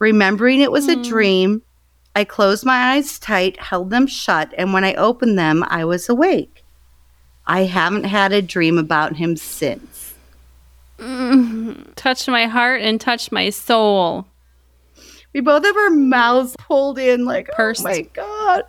Remembering 0.00 0.60
it 0.60 0.72
was 0.72 0.88
a 0.88 0.96
Hmm. 0.96 1.02
dream, 1.02 1.62
I 2.16 2.24
closed 2.24 2.64
my 2.66 2.94
eyes 2.94 3.18
tight, 3.20 3.60
held 3.60 3.90
them 3.90 4.08
shut, 4.08 4.52
and 4.58 4.72
when 4.72 4.82
I 4.82 4.94
opened 4.94 5.38
them, 5.38 5.64
I 5.68 5.84
was 5.84 6.08
awake. 6.08 6.64
I 7.46 7.64
haven't 7.64 8.04
had 8.04 8.32
a 8.32 8.42
dream 8.42 8.78
about 8.78 9.16
him 9.16 9.36
since. 9.36 10.14
Mm, 10.98 11.94
touched 11.96 12.28
my 12.28 12.46
heart 12.46 12.82
and 12.82 13.00
touched 13.00 13.30
my 13.30 13.50
soul. 13.50 14.26
We 15.32 15.40
both 15.40 15.64
have 15.64 15.76
our 15.76 15.90
mouths 15.90 16.56
pulled 16.58 16.98
in, 16.98 17.24
like, 17.24 17.48
Pursed. 17.52 17.80
oh 17.82 17.84
my 17.84 18.00
God. 18.12 18.64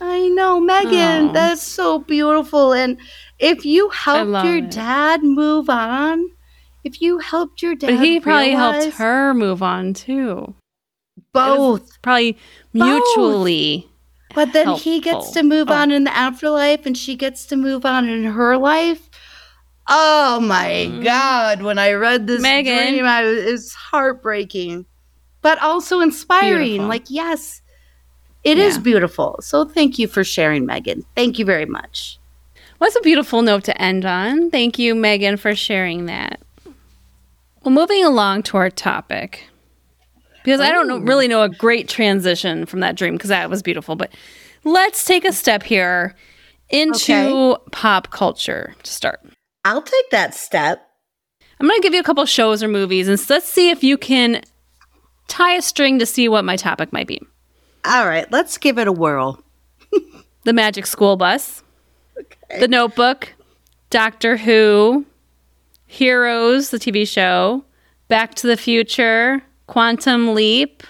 I 0.00 0.28
know, 0.30 0.58
Megan, 0.58 1.28
Aw. 1.28 1.32
that's 1.32 1.62
so 1.62 1.98
beautiful. 2.00 2.72
And 2.72 2.98
if 3.38 3.64
you 3.64 3.90
helped 3.90 4.44
your 4.44 4.56
it. 4.58 4.70
dad 4.70 5.22
move 5.22 5.68
on, 5.70 6.30
if 6.84 7.00
you 7.00 7.18
helped 7.18 7.62
your 7.62 7.74
dad, 7.74 7.96
But 7.96 8.04
he 8.04 8.20
probably 8.20 8.50
realize- 8.50 8.82
helped 8.84 8.96
her 8.98 9.34
move 9.34 9.62
on 9.62 9.94
too. 9.94 10.54
Both. 11.32 12.00
Probably 12.02 12.36
mutually. 12.72 13.88
But 14.34 14.52
then 14.52 14.68
he 14.76 15.00
gets 15.00 15.30
to 15.32 15.42
move 15.42 15.68
Oh. 15.70 15.74
on 15.74 15.90
in 15.90 16.04
the 16.04 16.16
afterlife 16.16 16.86
and 16.86 16.96
she 16.96 17.16
gets 17.16 17.44
to 17.46 17.56
move 17.56 17.84
on 17.84 18.08
in 18.08 18.24
her 18.24 18.56
life. 18.56 19.10
Oh 19.88 20.40
my 20.40 20.88
Mm. 20.90 21.04
God. 21.04 21.62
When 21.62 21.78
I 21.78 21.92
read 21.92 22.26
this 22.26 22.40
Megan. 22.40 22.92
dream, 22.92 23.04
I 23.04 23.24
was, 23.24 23.38
it 23.44 23.52
was 23.52 23.72
heartbreaking, 23.74 24.86
but 25.42 25.60
also 25.60 26.00
inspiring. 26.00 26.58
Beautiful. 26.68 26.88
Like, 26.88 27.04
yes, 27.08 27.60
it 28.44 28.58
is 28.58 28.76
Yeah. 28.76 28.82
beautiful. 28.82 29.38
So 29.42 29.64
thank 29.64 29.98
you 29.98 30.08
for 30.08 30.24
sharing, 30.24 30.64
Megan. 30.66 31.04
Thank 31.14 31.38
you 31.38 31.44
very 31.44 31.66
much. 31.66 32.18
What's 32.78 32.96
a 32.96 33.00
beautiful 33.00 33.42
note 33.42 33.64
to 33.64 33.80
end 33.80 34.04
on? 34.04 34.50
Thank 34.50 34.78
you, 34.78 34.94
Megan, 34.94 35.36
for 35.36 35.54
sharing 35.54 36.06
that. 36.06 36.40
Well, 37.64 37.72
moving 37.74 38.04
along 38.04 38.42
to 38.44 38.56
our 38.56 38.70
topic, 38.70 39.48
because 40.42 40.60
I 40.60 40.70
don't 40.70 40.88
know, 40.88 40.98
really 40.98 41.28
know 41.28 41.42
a 41.42 41.48
great 41.48 41.88
transition 41.88 42.66
from 42.66 42.80
that 42.80 42.96
dream 42.96 43.14
because 43.14 43.28
that 43.28 43.48
was 43.48 43.62
beautiful. 43.62 43.94
But 43.96 44.12
let's 44.64 45.04
take 45.04 45.24
a 45.24 45.32
step 45.32 45.62
here 45.62 46.14
into 46.70 47.12
Okay. 47.14 47.62
pop 47.70 48.10
culture 48.10 48.74
to 48.82 48.90
start. 48.90 49.20
I'll 49.64 49.82
take 49.82 50.10
that 50.10 50.34
step. 50.34 50.84
I'm 51.60 51.68
going 51.68 51.78
to 51.80 51.82
give 51.82 51.94
you 51.94 52.00
a 52.00 52.04
couple 52.04 52.24
shows 52.26 52.62
or 52.62 52.68
movies, 52.68 53.06
and 53.06 53.30
let's 53.30 53.46
see 53.48 53.70
if 53.70 53.84
you 53.84 53.96
can 53.96 54.42
tie 55.28 55.54
a 55.54 55.62
string 55.62 56.00
to 56.00 56.06
see 56.06 56.28
what 56.28 56.44
my 56.44 56.56
topic 56.56 56.92
might 56.92 57.06
be. 57.06 57.20
All 57.84 58.06
right, 58.06 58.30
let's 58.32 58.58
give 58.58 58.78
it 58.78 58.88
a 58.88 58.92
whirl. 58.92 59.42
The 60.44 60.52
Magic 60.52 60.86
School 60.86 61.16
Bus, 61.16 61.62
The 62.58 62.66
Notebook, 62.66 63.32
Doctor 63.90 64.36
Who, 64.36 65.06
Heroes, 65.92 66.70
the 66.70 66.78
TV 66.78 67.06
show, 67.06 67.62
Back 68.08 68.34
to 68.36 68.46
the 68.46 68.56
Future, 68.56 69.42
Quantum 69.66 70.34
Leap. 70.34 70.82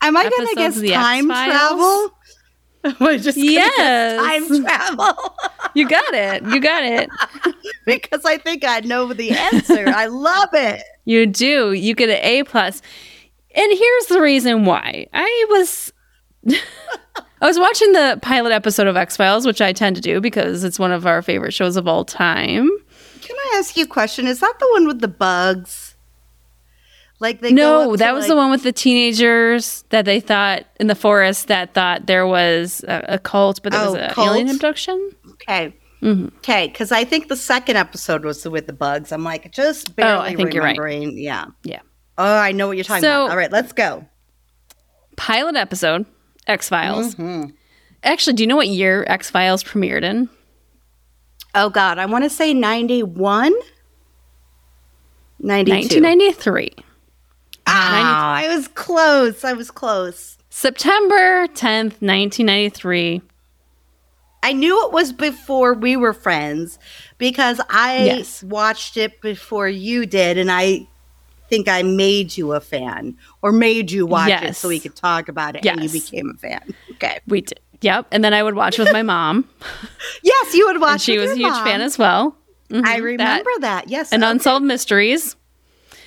Am 0.00 0.16
I 0.16 0.22
going 0.30 0.46
to 0.48 0.54
guess 0.54 0.80
time 0.80 1.26
travel? 1.26 2.10
Am 2.84 2.94
I 3.00 3.18
just 3.18 3.36
Yes. 3.36 4.20
time 4.48 4.62
travel? 4.62 5.34
You 5.74 5.88
got 5.88 6.14
it. 6.14 6.42
You 6.44 6.60
got 6.60 6.82
it. 6.82 7.10
because 7.86 8.24
I 8.24 8.38
think 8.38 8.64
I 8.64 8.80
know 8.80 9.12
the 9.12 9.30
answer. 9.32 9.84
I 9.88 10.06
love 10.06 10.48
it. 10.52 10.82
You 11.04 11.26
do. 11.26 11.72
You 11.72 11.94
get 11.94 12.08
an 12.08 12.18
A 12.22 12.42
plus. 12.44 12.80
And 13.54 13.72
here's 13.78 14.06
the 14.06 14.20
reason 14.20 14.64
why. 14.64 15.06
I 15.12 15.46
was 15.50 15.92
I 16.48 17.46
was 17.46 17.58
watching 17.58 17.92
the 17.92 18.18
pilot 18.22 18.52
episode 18.52 18.86
of 18.86 18.96
X 18.96 19.16
Files, 19.16 19.46
which 19.46 19.60
I 19.60 19.72
tend 19.72 19.94
to 19.96 20.02
do 20.02 20.20
because 20.20 20.64
it's 20.64 20.78
one 20.78 20.90
of 20.90 21.06
our 21.06 21.22
favorite 21.22 21.52
shows 21.52 21.76
of 21.76 21.86
all 21.86 22.04
time. 22.04 22.68
Can 23.28 23.36
I 23.36 23.56
ask 23.58 23.76
you 23.76 23.84
a 23.84 23.86
question? 23.86 24.26
Is 24.26 24.40
that 24.40 24.54
the 24.58 24.68
one 24.72 24.86
with 24.86 25.00
the 25.00 25.08
bugs? 25.08 25.94
Like 27.20 27.40
they 27.40 27.52
no, 27.52 27.94
that 27.96 28.14
was 28.14 28.22
like- 28.22 28.28
the 28.30 28.36
one 28.36 28.50
with 28.50 28.62
the 28.62 28.72
teenagers 28.72 29.84
that 29.90 30.04
they 30.06 30.18
thought 30.20 30.64
in 30.80 30.86
the 30.86 30.94
forest 30.94 31.48
that 31.48 31.74
thought 31.74 32.06
there 32.06 32.26
was 32.26 32.84
a, 32.88 33.04
a 33.08 33.18
cult, 33.18 33.60
but 33.62 33.72
was 33.74 33.94
Oh, 33.94 33.96
an 33.96 34.12
alien 34.18 34.48
abduction. 34.48 35.10
Okay, 35.32 35.74
Mhm. 36.00 36.28
okay, 36.38 36.68
because 36.68 36.90
I 36.92 37.04
think 37.04 37.28
the 37.28 37.36
second 37.36 37.76
episode 37.76 38.24
was 38.24 38.46
with 38.48 38.66
the 38.68 38.72
bugs. 38.72 39.10
I'm 39.12 39.24
like 39.24 39.52
just 39.52 39.94
barely 39.96 40.12
Oh, 40.12 40.20
I 40.20 40.34
think 40.36 40.54
you're 40.54 40.62
right. 40.62 40.78
remembering. 40.78 41.18
Yeah, 41.18 41.46
Yeah. 41.64 41.80
Oh, 42.16 42.36
I 42.36 42.52
know 42.52 42.66
what 42.68 42.76
you're 42.76 42.84
talking 42.84 43.02
So- 43.02 43.24
about. 43.24 43.30
All 43.32 43.36
right, 43.36 43.50
let's 43.52 43.72
go. 43.72 44.06
Pilot 45.16 45.56
episode 45.56 46.06
X 46.46 46.68
Files. 46.68 47.16
Mhm. 47.16 47.52
Actually, 48.04 48.34
do 48.34 48.44
you 48.44 48.46
know 48.46 48.56
what 48.56 48.68
year 48.68 49.04
X 49.08 49.28
Files 49.28 49.64
premiered 49.64 50.04
in? 50.04 50.28
Oh 51.60 51.70
God, 51.70 51.98
I 51.98 52.06
want 52.06 52.22
to 52.22 52.30
say 52.30 52.54
91? 52.54 53.52
92. 55.40 56.00
1993. 56.00 56.70
Oh, 56.78 56.82
ah, 57.66 58.34
I 58.36 58.46
was 58.54 58.68
close. 58.68 59.42
I 59.42 59.54
was 59.54 59.72
close. 59.72 60.38
September 60.50 61.48
10th, 61.48 62.00
1993. 62.00 63.22
I 64.44 64.52
knew 64.52 64.86
it 64.86 64.92
was 64.92 65.12
before 65.12 65.74
we 65.74 65.96
were 65.96 66.12
friends 66.12 66.78
because 67.18 67.60
I 67.68 68.04
Yes. 68.04 68.44
watched 68.44 68.96
it 68.96 69.20
before 69.20 69.68
you 69.68 70.06
did, 70.06 70.38
and 70.38 70.52
I 70.52 70.86
think 71.48 71.66
I 71.66 71.82
made 71.82 72.36
you 72.36 72.52
a 72.52 72.60
fan 72.60 73.16
or 73.42 73.50
made 73.50 73.90
you 73.90 74.06
watch 74.06 74.30
it 74.30 74.54
so 74.54 74.68
we 74.68 74.78
could 74.78 74.94
talk 74.94 75.28
about 75.28 75.56
it, 75.56 75.66
and 75.66 75.82
you 75.82 75.90
became 75.90 76.30
a 76.30 76.38
fan. 76.38 76.60
Okay. 76.92 77.20
We 77.28 77.42
did. 77.42 77.60
Yep. 77.80 78.06
And 78.10 78.24
then 78.24 78.34
I 78.34 78.42
would 78.42 78.54
watch 78.54 78.78
with 78.78 78.92
my 78.92 79.02
mom. 79.02 79.48
Yes, 80.22 80.54
you 80.54 80.66
would 80.66 80.80
watch. 80.80 80.92
and 80.92 81.00
she 81.02 81.18
was 81.18 81.30
a 81.32 81.34
huge 81.36 81.50
mom. 81.52 81.64
fan 81.64 81.80
as 81.80 81.98
well. 81.98 82.36
I 82.70 82.98
Mhm, 82.98 83.02
remember 83.02 83.50
that. 83.60 83.88
Yes. 83.88 84.12
And 84.12 84.22
okay. 84.22 84.30
Unsolved 84.30 84.64
Mysteries. 84.64 85.36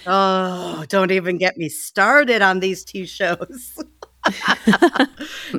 oh, 0.07 0.83
don't 0.89 1.11
even 1.11 1.37
get 1.37 1.57
me 1.57 1.69
started 1.69 2.41
on 2.41 2.59
these 2.59 2.83
two 2.85 3.05
shows. 3.05 3.77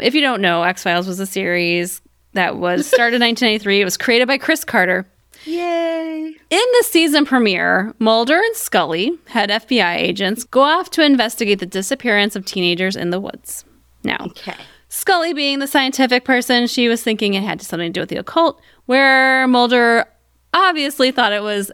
If 0.00 0.14
you 0.14 0.20
don't 0.20 0.40
know, 0.40 0.62
X 0.62 0.82
Files 0.82 1.06
was 1.06 1.20
a 1.20 1.26
series 1.26 2.00
that 2.34 2.56
was 2.56 2.86
started 2.86 3.16
in 3.16 3.22
1993. 3.28 3.80
It 3.80 3.84
was 3.84 3.96
created 3.96 4.28
by 4.28 4.38
Chris 4.38 4.64
Carter. 4.64 5.06
Yay! 5.44 6.26
In 6.28 6.34
the 6.78 6.84
season 6.84 7.24
premiere, 7.24 7.94
Mulder 7.98 8.36
and 8.38 8.54
Scully, 8.56 9.18
head 9.26 9.50
FBI 9.50 9.96
agents, 9.96 10.44
go 10.44 10.60
off 10.62 10.90
to 10.90 11.04
investigate 11.04 11.58
the 11.58 11.66
disappearance 11.66 12.36
of 12.36 12.44
teenagers 12.44 12.94
in 12.96 13.10
the 13.10 13.20
woods. 13.20 13.64
Now, 14.04 14.18
Okay. 14.30 14.54
Scully, 14.94 15.32
being 15.32 15.58
the 15.58 15.66
scientific 15.66 16.22
person, 16.22 16.66
she 16.66 16.86
was 16.86 17.02
thinking 17.02 17.32
it 17.32 17.42
had 17.42 17.58
to 17.58 17.64
something 17.64 17.90
to 17.90 17.92
do 17.94 18.00
with 18.00 18.10
the 18.10 18.18
occult, 18.18 18.60
where 18.84 19.48
Mulder 19.48 20.04
obviously 20.52 21.10
thought 21.10 21.32
it 21.32 21.42
was 21.42 21.72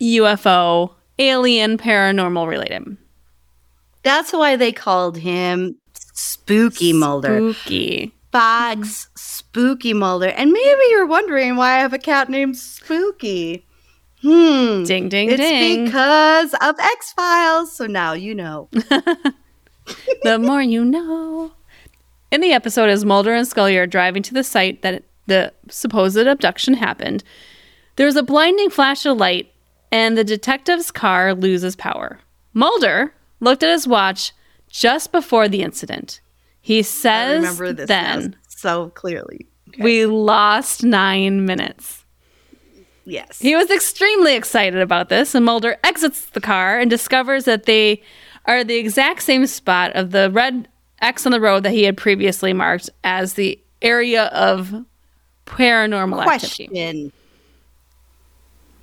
UFO, 0.00 0.92
alien, 1.20 1.78
paranormal 1.78 2.48
related. 2.48 2.96
That's 4.02 4.32
why 4.32 4.56
they 4.56 4.72
called 4.72 5.16
him 5.16 5.76
Spooky 5.94 6.92
Mulder. 6.92 7.52
Spooky. 7.52 8.12
Fox 8.32 9.10
Spooky 9.14 9.92
Mulder. 9.92 10.30
And 10.30 10.50
maybe 10.50 10.80
you're 10.90 11.06
wondering 11.06 11.54
why 11.54 11.76
I 11.76 11.78
have 11.78 11.92
a 11.92 12.00
cat 12.00 12.28
named 12.28 12.56
Spooky. 12.56 13.64
Hmm. 14.22 14.82
Ding, 14.82 15.08
ding, 15.08 15.08
ding. 15.08 15.30
it's 15.30 15.38
ding. 15.38 15.84
because 15.84 16.52
of 16.54 16.74
X 16.80 17.12
Files. 17.12 17.70
So 17.76 17.86
now 17.86 18.12
you 18.12 18.34
know. 18.34 18.68
the 20.24 20.40
more 20.40 20.62
you 20.62 20.84
know. 20.84 21.52
In 22.30 22.40
the 22.40 22.52
episode, 22.52 22.88
as 22.90 23.04
Mulder 23.04 23.34
and 23.34 23.46
Scully 23.46 23.76
are 23.76 23.86
driving 23.86 24.22
to 24.24 24.34
the 24.34 24.42
site 24.44 24.82
that 24.82 25.04
the 25.26 25.52
supposed 25.68 26.16
abduction 26.16 26.74
happened, 26.74 27.22
there's 27.96 28.16
a 28.16 28.22
blinding 28.22 28.70
flash 28.70 29.06
of 29.06 29.16
light, 29.16 29.52
and 29.92 30.16
the 30.18 30.24
detective's 30.24 30.90
car 30.90 31.34
loses 31.34 31.76
power. 31.76 32.20
Mulder 32.52 33.14
looked 33.40 33.62
at 33.62 33.70
his 33.70 33.86
watch 33.86 34.32
just 34.68 35.12
before 35.12 35.48
the 35.48 35.62
incident. 35.62 36.20
He 36.60 36.80
I 36.80 36.82
says 36.82 37.36
remember 37.42 37.72
this 37.72 37.88
then, 37.88 38.36
so 38.48 38.90
clearly. 38.90 39.46
Okay. 39.68 39.82
We 39.82 40.06
lost 40.06 40.82
nine 40.82 41.44
minutes. 41.46 42.04
yes. 43.04 43.38
He 43.38 43.54
was 43.54 43.70
extremely 43.70 44.34
excited 44.34 44.80
about 44.80 45.08
this, 45.08 45.34
and 45.34 45.44
Mulder 45.44 45.76
exits 45.84 46.26
the 46.26 46.40
car 46.40 46.78
and 46.78 46.90
discovers 46.90 47.44
that 47.44 47.66
they 47.66 48.02
are 48.46 48.64
the 48.64 48.76
exact 48.76 49.22
same 49.22 49.46
spot 49.46 49.92
of 49.94 50.10
the 50.10 50.30
red 50.30 50.68
X 51.00 51.26
on 51.26 51.32
the 51.32 51.40
road 51.40 51.62
that 51.62 51.72
he 51.72 51.84
had 51.84 51.96
previously 51.96 52.52
marked 52.52 52.90
as 53.04 53.34
the 53.34 53.58
area 53.82 54.24
of 54.26 54.74
paranormal 55.46 56.26
activity. 56.26 56.66
Question. 56.68 57.12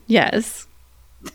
Yes. 0.07 0.67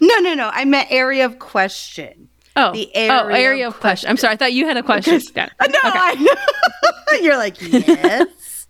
No, 0.00 0.18
no, 0.18 0.34
no. 0.34 0.50
I 0.52 0.64
meant 0.64 0.90
area 0.90 1.24
of 1.24 1.38
question. 1.38 2.28
Oh, 2.56 2.72
The 2.72 2.90
oh, 2.94 2.98
area 3.28 3.36
area 3.38 3.68
of 3.68 3.74
of 3.74 3.80
question. 3.80 4.10
I'm 4.10 4.16
sorry, 4.16 4.34
I 4.34 4.36
thought 4.36 4.52
you 4.52 4.66
had 4.66 4.76
a 4.76 4.82
question. 4.82 5.20
Uh, 5.36 5.66
No, 5.66 5.78
I 5.84 6.14
know. 6.14 7.20
You're 7.22 7.36
like, 7.36 7.56
yes. 7.60 8.66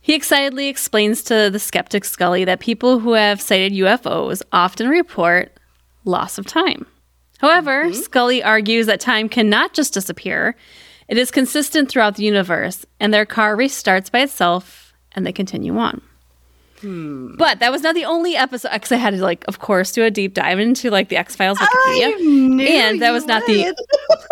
He 0.00 0.14
excitedly 0.14 0.68
explains 0.68 1.22
to 1.24 1.48
the 1.50 1.58
skeptic 1.58 2.04
Scully 2.04 2.44
that 2.44 2.60
people 2.60 2.98
who 2.98 3.12
have 3.12 3.40
sighted 3.40 3.72
UFOs 3.72 4.42
often 4.52 4.88
report 4.88 5.58
loss 6.04 6.38
of 6.38 6.46
time. 6.46 6.86
However, 7.42 7.84
Mm-hmm. 7.84 8.00
Scully 8.00 8.42
argues 8.42 8.86
that 8.86 9.00
time 9.00 9.28
cannot 9.28 9.74
just 9.74 9.92
disappear. 9.92 10.56
It 11.08 11.18
is 11.18 11.30
consistent 11.30 11.90
throughout 11.90 12.14
the 12.16 12.24
universe, 12.24 12.86
and 13.00 13.12
their 13.12 13.26
car 13.26 13.56
restarts 13.56 14.10
by 14.10 14.20
itself 14.20 14.94
and 15.14 15.26
they 15.26 15.32
continue 15.32 15.76
on. 15.76 16.00
Hmm. 16.80 17.34
But 17.36 17.58
that 17.60 17.70
was 17.70 17.82
not 17.82 17.94
the 17.94 18.04
only 18.06 18.34
episode 18.36 18.70
because 18.72 18.90
I 18.92 18.96
had 18.96 19.14
to 19.14 19.22
like, 19.22 19.44
of 19.46 19.58
course, 19.58 19.92
do 19.92 20.04
a 20.04 20.10
deep 20.10 20.34
dive 20.34 20.58
into 20.58 20.90
like 20.90 21.10
the 21.10 21.16
X 21.16 21.36
Files 21.36 21.58
Wikipedia. 21.58 22.66
And 22.68 23.02
that 23.02 23.10
was 23.12 23.26
not 23.26 23.44
the- 23.46 23.74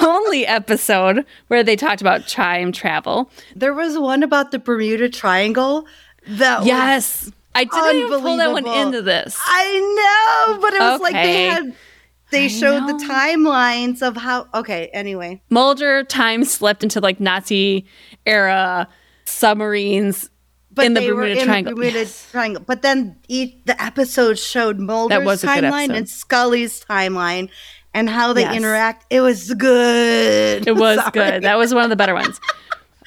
only 0.02 0.46
episode 0.46 1.24
where 1.48 1.62
they 1.62 1.76
talked 1.76 2.00
about 2.00 2.26
time 2.26 2.72
travel. 2.72 3.30
There 3.54 3.74
was 3.74 3.98
one 3.98 4.22
about 4.22 4.50
the 4.50 4.58
Bermuda 4.58 5.08
Triangle 5.10 5.86
that 6.26 6.60
was- 6.60 6.66
Yes, 6.68 7.30
I 7.54 7.64
didn't 7.64 8.06
even 8.06 8.20
pull 8.22 8.36
that 8.38 8.50
one 8.52 8.66
into 8.66 9.02
this. 9.02 9.38
I 9.44 10.46
know, 10.48 10.58
but 10.60 10.72
it 10.74 10.80
was 10.80 11.00
like 11.00 11.12
they 11.12 11.46
had 11.46 11.74
they 12.34 12.44
I 12.44 12.48
showed 12.48 12.86
the 12.88 13.04
timelines 13.04 14.02
of 14.02 14.16
how 14.16 14.46
okay, 14.54 14.88
anyway. 14.92 15.40
Mulder 15.50 16.04
time 16.04 16.44
slipped 16.44 16.82
into 16.82 17.00
like 17.00 17.20
Nazi 17.20 17.86
era 18.26 18.88
submarines 19.24 20.30
But 20.72 20.86
in 20.86 20.94
the 20.94 21.00
they 21.00 21.10
were 21.12 21.22
Bermuda 21.22 21.40
in 21.40 21.46
Triangle. 21.46 21.74
Bermuda 21.74 21.98
Yes. 22.00 22.28
Triangle. 22.30 22.62
But 22.66 22.82
then 22.82 23.16
each, 23.28 23.54
the 23.64 23.80
episode 23.82 24.38
showed 24.38 24.78
Mulder's 24.78 25.24
was 25.24 25.44
a 25.44 25.46
good 25.46 25.64
timeline 25.64 25.94
and 25.96 26.08
Scully's 26.08 26.84
timeline 26.84 27.48
and 27.94 28.10
how 28.10 28.32
they 28.32 28.42
Yes. 28.42 28.56
interact. 28.56 29.06
It 29.10 29.20
was 29.20 29.52
good. 29.54 30.66
It 30.66 30.76
was 30.76 30.98
Sorry. 31.00 31.10
good. 31.12 31.42
That 31.44 31.56
was 31.58 31.72
one 31.72 31.84
of 31.84 31.90
the 31.90 31.96
better 31.96 32.14
ones. 32.14 32.40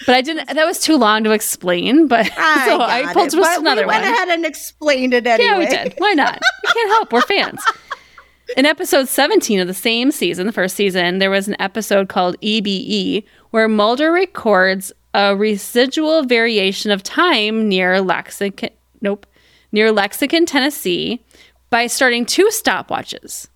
But 0.05 0.15
I 0.15 0.21
didn't. 0.21 0.47
That 0.53 0.65
was 0.65 0.80
too 0.80 0.95
long 0.95 1.23
to 1.23 1.32
explain. 1.32 2.07
But 2.07 2.30
I 2.38 2.65
so 2.67 2.80
I 2.82 3.13
pulled 3.13 3.34
it, 3.34 3.59
another 3.59 3.82
we 3.82 3.88
went 3.88 4.03
one. 4.05 4.13
ahead 4.13 4.30
and 4.30 4.45
explained 4.45 5.13
it 5.13 5.25
anyway. 5.25 5.49
Yeah, 5.49 5.57
we 5.57 5.65
did. 5.65 5.95
Why 5.97 6.13
not? 6.13 6.39
We 6.63 6.71
can't 6.71 6.89
help. 6.91 7.11
We're 7.11 7.21
fans. 7.21 7.59
In 8.56 8.66
episode 8.66 9.10
17 9.10 9.60
of 9.60 9.68
the 9.68 9.74
same 9.74 10.12
season, 10.12 10.48
the 10.48 10.54
first 10.54 10.76
season, 10.76 11.20
there 11.20 11.30
was 11.30 11.48
an 11.48 11.60
episode 11.60 12.08
called 12.08 12.39
EBE 12.41 13.26
where 13.52 13.68
Mulder 13.68 14.12
records 14.12 14.91
a 15.14 15.36
residual 15.36 16.24
variation 16.24 16.91
of 16.91 17.04
time 17.04 17.68
near 17.68 18.00
Lexington, 18.00 18.70
nope, 19.02 19.26
near 19.72 19.91
Lexington, 19.91 20.45
Tennessee, 20.45 21.24
by 21.70 21.88
starting 21.88 22.26
two 22.26 22.48
stopwatches, 22.52 23.50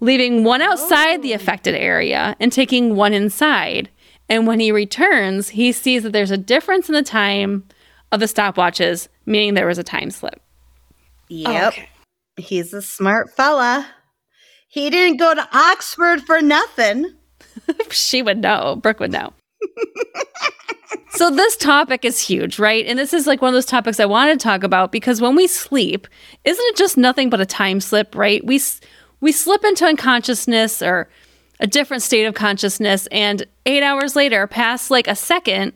leaving 0.00 0.44
one 0.44 0.60
outside 0.60 1.22
the 1.22 1.32
oh. 1.32 1.36
affected 1.36 1.74
area 1.74 2.36
and 2.38 2.52
taking 2.52 2.96
one 2.96 3.14
inside. 3.14 3.88
And 4.28 4.46
when 4.46 4.60
he 4.60 4.70
returns, 4.72 5.50
he 5.50 5.72
sees 5.72 6.02
that 6.02 6.12
there's 6.12 6.30
a 6.30 6.36
difference 6.36 6.88
in 6.88 6.94
the 6.94 7.02
time 7.02 7.64
of 8.12 8.20
the 8.20 8.26
stopwatches, 8.26 9.08
meaning 9.24 9.54
there 9.54 9.66
was 9.66 9.78
a 9.78 9.84
time 9.84 10.10
slip. 10.10 10.40
Yep. 11.28 11.72
Okay. 11.72 11.88
He's 12.36 12.72
a 12.74 12.82
smart 12.82 13.30
fella. 13.34 13.86
He 14.68 14.90
didn't 14.90 15.16
go 15.16 15.34
to 15.34 15.48
Oxford 15.52 16.20
for 16.22 16.42
nothing. 16.42 17.14
she 17.90 18.22
would 18.22 18.38
know. 18.38 18.76
Brooke 18.76 19.00
would 19.00 19.12
know. 19.12 19.32
so 21.10 21.30
this 21.30 21.56
topic 21.56 22.04
is 22.04 22.20
huge, 22.20 22.58
right? 22.58 22.84
And 22.86 22.98
this 22.98 23.14
is 23.14 23.26
like 23.26 23.40
one 23.40 23.48
of 23.48 23.54
those 23.54 23.66
topics 23.66 23.98
I 23.98 24.04
want 24.04 24.38
to 24.38 24.42
talk 24.42 24.62
about 24.62 24.92
because 24.92 25.20
when 25.22 25.34
we 25.34 25.46
sleep, 25.46 26.06
isn't 26.44 26.64
it 26.66 26.76
just 26.76 26.96
nothing 26.98 27.30
but 27.30 27.40
a 27.40 27.46
time 27.46 27.80
slip, 27.80 28.14
right? 28.14 28.44
We 28.44 28.60
we 29.20 29.32
slip 29.32 29.64
into 29.64 29.86
unconsciousness 29.86 30.82
or 30.82 31.08
a 31.60 31.66
different 31.66 32.02
state 32.02 32.24
of 32.26 32.34
consciousness 32.34 33.08
and 33.08 33.44
8 33.66 33.82
hours 33.82 34.14
later 34.14 34.46
pass 34.46 34.90
like 34.90 35.08
a 35.08 35.16
second 35.16 35.72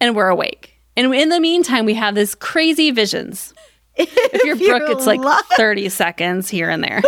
and 0.00 0.14
we're 0.14 0.28
awake. 0.28 0.74
And 0.96 1.14
in 1.14 1.28
the 1.28 1.40
meantime, 1.40 1.86
we 1.86 1.94
have 1.94 2.14
these 2.14 2.34
crazy 2.34 2.90
visions. 2.90 3.54
If 4.00 4.44
you're 4.44 4.78
Brooke, 4.78 4.90
it's 4.90 5.06
like 5.06 5.20
30 5.56 5.88
seconds 5.88 6.48
here 6.48 6.70
and 6.70 6.84
there. 6.84 7.02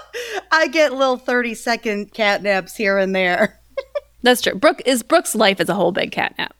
I 0.52 0.68
get 0.68 0.92
little 0.92 1.16
30 1.16 1.54
second 1.54 2.12
cat 2.12 2.42
naps 2.42 2.76
here 2.76 2.98
and 2.98 3.14
there. 3.14 3.58
That's 4.22 4.40
true. 4.40 4.54
Brooke 4.54 4.82
is 4.86 5.02
Brooke's 5.02 5.34
life 5.34 5.60
is 5.60 5.68
a 5.68 5.74
whole 5.74 5.92
big 5.92 6.10
catnap. 6.12 6.50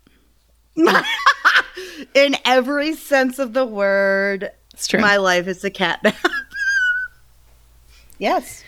In 2.15 2.37
every 2.45 2.95
sense 2.95 3.39
of 3.39 3.53
the 3.53 3.65
word, 3.67 4.51
It's 4.75 4.87
true. 4.87 5.01
my 5.01 5.17
life 5.17 5.47
is 5.47 5.63
a 5.65 5.71
cat 5.71 6.03
nap. 6.03 6.17
yes, 8.19 8.63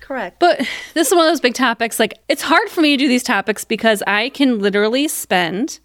correct. 0.00 0.38
But 0.38 0.58
this 0.94 1.08
is 1.08 1.14
one 1.14 1.26
of 1.26 1.30
those 1.30 1.40
big 1.40 1.54
topics. 1.54 1.98
Like, 1.98 2.14
it's 2.28 2.42
hard 2.42 2.68
for 2.68 2.80
me 2.80 2.96
to 2.96 3.02
do 3.04 3.08
these 3.08 3.22
topics 3.22 3.64
because 3.64 4.02
I 4.06 4.28
can 4.30 4.58
literally 4.60 5.08
spend 5.08 5.80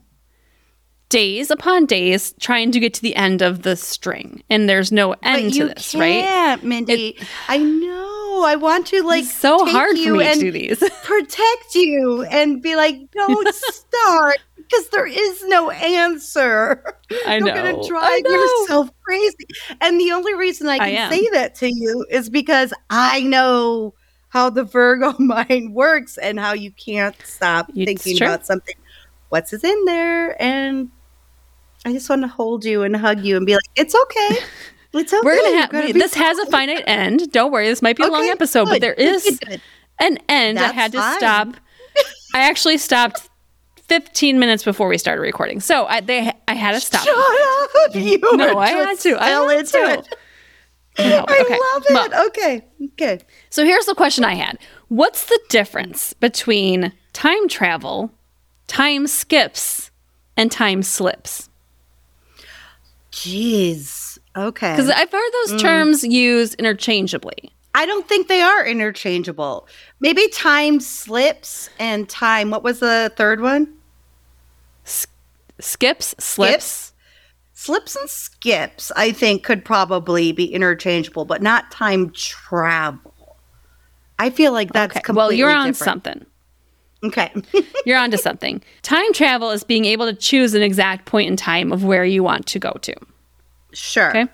days 1.10 1.52
upon 1.52 1.86
days 1.86 2.34
trying 2.40 2.72
to 2.72 2.80
get 2.80 2.94
to 2.96 3.02
the 3.02 3.16
end 3.16 3.42
of 3.42 3.64
the 3.64 3.76
string, 3.76 4.44
and 4.50 4.70
there's 4.70 4.92
no 4.92 5.16
end 5.24 5.54
to 5.56 5.68
this, 5.70 5.94
right? 5.96 6.24
can't, 6.24 6.64
Mindy. 6.64 7.18
I 7.48 7.58
know. 7.58 8.18
I 8.46 8.56
want 8.56 8.88
to 8.88 9.04
like 9.04 9.24
It's 9.24 9.34
so 9.36 9.64
take 9.66 9.74
hard 9.74 9.92
for 9.92 9.98
you 9.98 10.14
me 10.14 10.20
to 10.24 10.30
and 10.32 10.40
do 10.40 10.52
these. 10.52 10.80
protect 11.04 11.76
you 11.76 12.24
and 12.24 12.62
be 12.62 12.76
like, 12.76 13.12
don't 13.12 13.54
start 13.56 14.38
because 14.58 14.88
there 14.90 15.06
is 15.08 15.44
no 15.48 15.70
answer. 15.70 16.84
I 17.26 17.40
know. 17.40 17.48
You're 17.48 17.56
gonna 17.56 17.88
drive 17.88 18.22
yourself 18.26 18.90
crazy. 19.04 19.48
And 19.82 20.00
the 20.00 20.12
only 20.14 20.34
reason 20.34 20.68
I 20.68 20.76
I 20.76 20.78
can 20.80 20.90
am. 20.96 21.12
say 21.12 21.30
that 21.34 21.56
to 21.56 21.68
you 21.68 22.06
is 22.10 22.30
because 22.30 22.74
I 22.90 23.22
know 23.22 23.94
how 24.30 24.50
the 24.50 24.64
Virgo 24.64 25.14
mind 25.20 25.74
works 25.74 26.18
and 26.18 26.40
how 26.40 26.54
you 26.54 26.72
can't 26.72 27.16
stop 27.26 27.70
It's 27.76 27.86
thinking 27.86 28.18
true. 28.18 28.28
about 28.28 28.46
something. 28.46 28.76
What's 29.30 29.52
is 29.54 29.64
in 29.64 29.86
there? 29.86 30.42
And 30.42 30.90
I 31.86 31.92
just 31.94 32.10
want 32.10 32.22
to 32.22 32.28
hold 32.28 32.64
you 32.64 32.84
and 32.84 32.96
hug 32.96 33.24
you 33.26 33.36
and 33.38 33.46
be 33.46 33.54
like, 33.56 33.64
it's 33.76 33.96
okay. 33.96 34.38
It's 34.94 35.14
okay. 35.14 35.22
We're 35.24 35.36
gonna 35.42 35.58
have 35.58 35.72
be 35.72 35.92
this 35.94 36.14
has 36.16 36.38
a 36.40 36.46
finite 36.48 36.84
end. 36.88 37.32
Don't 37.32 37.52
worry, 37.52 37.68
this 37.68 37.82
might 37.82 37.96
be 37.98 38.04
a 38.04 38.08
long 38.08 38.28
episode, 38.28 38.66
but 38.66 38.74
good. 38.74 38.82
there 38.82 38.96
Good, 38.96 39.08
is 39.16 39.40
an 40.00 40.18
end. 40.28 40.60
I 40.60 40.72
had 40.74 40.92
to 40.92 40.98
fine. 41.00 41.18
stop. 41.18 41.48
I 42.36 42.40
actually 42.42 42.78
stopped 42.78 43.30
15 43.88 44.40
minutes 44.40 44.64
before 44.64 44.88
we 44.88 44.98
started 44.98 45.22
recording. 45.22 45.60
So 45.62 45.86
I 45.86 46.02
they 46.02 46.32
I 46.48 46.54
had 46.54 46.74
to 46.74 46.82
stop. 46.82 47.06
Shut 47.06 47.16
up! 47.18 47.96
You 47.96 48.20
No, 48.38 48.58
I 48.58 48.70
had 48.70 49.00
to. 49.00 49.22
I 49.22 49.30
had 49.30 49.60
into 49.60 49.72
to. 49.74 49.78
it. 50.00 50.08
Can't. 50.96 51.30
I 51.30 51.40
Okay. 51.42 51.58
love 51.74 51.84
it. 51.90 51.94
Well, 52.12 52.28
okay, 52.28 52.66
okay. 52.94 53.20
so 53.50 53.64
here's 53.64 53.86
the 53.86 53.96
question 53.96 54.26
I 54.26 54.34
had. 54.36 54.58
What's 54.90 55.24
the 55.26 55.40
difference 55.48 56.12
between 56.14 56.92
time 57.14 57.48
travel, 57.48 58.12
time 58.68 59.08
skips, 59.08 59.90
and 60.36 60.52
time 60.52 60.84
slips? 60.84 61.50
Jeez. 63.14 64.11
Okay. 64.36 64.72
Because 64.72 64.90
I've 64.90 65.12
heard 65.12 65.20
Mm. 65.32 65.48
those 65.52 65.62
terms 65.62 66.04
used 66.04 66.56
interchangeably. 66.56 67.52
I 67.74 67.86
don't 67.86 68.08
think 68.08 68.28
they 68.28 68.42
are 68.42 68.66
interchangeable. 68.66 69.68
Maybe 70.00 70.28
time 70.30 70.80
slips 70.80 71.70
and 71.80 72.08
time. 72.10 72.50
What 72.50 72.64
was 72.64 72.80
the 72.80 73.12
third 73.16 73.42
one? 73.42 73.74
Skips, 75.60 76.16
slips. 76.20 76.94
Slips 77.54 77.96
and 77.96 78.10
skips, 78.10 78.92
I 78.96 79.12
think, 79.12 79.44
could 79.44 79.64
probably 79.64 80.32
be 80.32 80.52
interchangeable, 80.52 81.26
but 81.26 81.42
not 81.44 81.70
time 81.70 82.10
travel. 82.12 83.38
I 84.18 84.32
feel 84.32 84.52
like 84.52 84.74
that's 84.74 84.96
Okay. 84.96 85.02
completely 85.02 85.36
Well, 85.36 85.38
you're 85.38 85.52
on 85.56 85.68
different. 85.68 85.78
something. 86.04 86.26
Okay. 87.04 87.32
You're 87.86 87.98
onto 87.98 88.18
something. 88.18 88.62
Time 88.84 89.12
travel 89.14 89.50
is 89.50 89.64
being 89.64 89.86
able 89.86 90.06
to 90.06 90.14
choose 90.14 90.54
an 90.54 90.62
exact 90.62 91.06
point 91.06 91.28
in 91.30 91.36
time 91.36 91.72
of 91.72 91.84
where 91.84 92.06
you 92.06 92.22
want 92.24 92.46
to 92.48 92.60
go 92.60 92.74
to. 92.84 92.94
Sure. 93.74 94.10
Okay. 94.10 94.28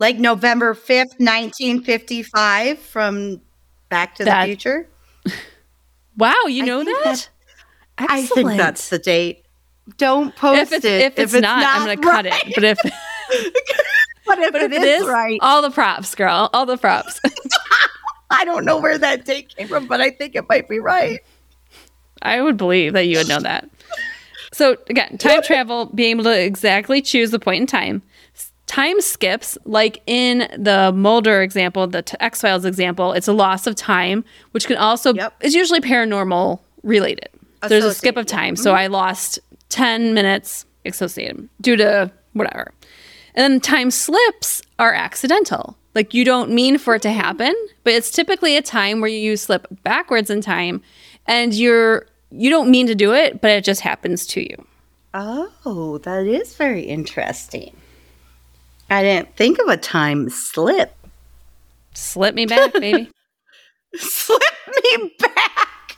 Like 0.00 0.18
November 0.18 0.74
5th, 0.74 1.18
1955 1.18 2.78
from 2.78 3.40
Back 3.88 4.16
to 4.16 4.24
That- 4.24 4.42
the 4.42 4.46
Future. 4.48 4.88
Wow, 6.16 6.44
you 6.46 6.64
know 6.64 6.84
that? 6.84 7.00
that- 7.04 7.28
I 7.98 8.22
think 8.22 8.50
that's 8.56 8.88
the 8.88 9.00
date. 9.00 9.44
Don't 9.96 10.34
post 10.36 10.60
if 10.62 10.72
it's, 10.72 10.84
it. 10.84 11.02
if 11.02 11.18
it's 11.18 11.32
not, 11.34 11.64
I'm 11.64 11.84
going 11.84 11.98
to 11.98 12.02
cut 12.02 12.24
it. 12.26 12.54
But 12.54 12.62
if 12.64 12.78
But 14.26 14.38
if, 14.38 14.52
but 14.52 14.62
it 14.62 14.72
if 14.72 14.78
is, 14.78 14.84
it 14.84 14.88
is, 15.02 15.06
right, 15.06 15.38
all 15.42 15.60
the 15.60 15.70
props, 15.70 16.14
girl, 16.14 16.48
all 16.52 16.66
the 16.66 16.78
props. 16.78 17.20
I 18.30 18.44
don't 18.44 18.64
know 18.64 18.78
where 18.78 18.96
that 18.96 19.24
date 19.24 19.54
came 19.54 19.68
from, 19.68 19.86
but 19.86 20.00
I 20.00 20.10
think 20.10 20.34
it 20.34 20.48
might 20.48 20.68
be 20.68 20.78
right. 20.78 21.20
I 22.22 22.40
would 22.40 22.56
believe 22.56 22.94
that 22.94 23.06
you 23.06 23.18
would 23.18 23.28
know 23.28 23.40
that. 23.40 23.68
So 24.54 24.76
again, 24.88 25.18
time 25.18 25.42
travel, 25.42 25.86
being 25.86 26.12
able 26.12 26.24
to 26.24 26.40
exactly 26.40 27.02
choose 27.02 27.32
the 27.32 27.40
point 27.40 27.60
in 27.62 27.66
time. 27.66 28.02
Time 28.66 29.00
skips, 29.00 29.58
like 29.64 30.00
in 30.06 30.48
the 30.56 30.92
Mulder 30.94 31.42
example, 31.42 31.86
the 31.88 32.02
t- 32.02 32.16
X 32.20 32.40
Files 32.40 32.64
example, 32.64 33.12
it's 33.12 33.26
a 33.26 33.32
loss 33.32 33.66
of 33.66 33.74
time, 33.74 34.24
which 34.52 34.66
can 34.66 34.76
also 34.76 35.12
Yep. 35.12 35.34
is 35.42 35.54
usually 35.54 35.80
paranormal 35.80 36.60
related. 36.84 37.28
There's 37.68 37.84
a 37.84 37.92
skip 37.92 38.16
of 38.16 38.26
time, 38.26 38.54
so 38.54 38.70
mm-hmm. 38.70 38.78
I 38.78 38.86
lost 38.86 39.40
ten 39.70 40.14
minutes 40.14 40.66
associated 40.84 41.48
due 41.60 41.76
to 41.76 42.10
whatever. 42.34 42.72
And 43.34 43.52
then 43.52 43.60
time 43.60 43.90
slips 43.90 44.62
are 44.78 44.94
accidental. 44.94 45.76
Like 45.94 46.14
you 46.14 46.24
don't 46.24 46.52
mean 46.52 46.78
for 46.78 46.94
it 46.94 47.02
to 47.02 47.08
mm-hmm. 47.08 47.18
happen, 47.18 47.54
but 47.82 47.92
it's 47.92 48.10
typically 48.10 48.56
a 48.56 48.62
time 48.62 49.00
where 49.00 49.10
you 49.10 49.36
slip 49.36 49.66
backwards 49.82 50.30
in 50.30 50.40
time 50.40 50.80
and 51.26 51.52
you're 51.54 52.06
you 52.36 52.50
don't 52.50 52.70
mean 52.70 52.86
to 52.88 52.94
do 52.94 53.12
it, 53.12 53.40
but 53.40 53.50
it 53.50 53.64
just 53.64 53.80
happens 53.80 54.26
to 54.28 54.40
you. 54.42 54.66
Oh, 55.14 55.98
that 56.02 56.26
is 56.26 56.54
very 56.54 56.82
interesting. 56.82 57.76
I 58.90 59.02
didn't 59.02 59.36
think 59.36 59.58
of 59.60 59.68
a 59.68 59.76
time 59.76 60.28
slip. 60.28 60.94
Slip 61.94 62.34
me 62.34 62.46
back, 62.46 62.72
baby. 62.80 63.08
Slip 63.94 64.42
me 64.82 65.14
back. 65.20 65.96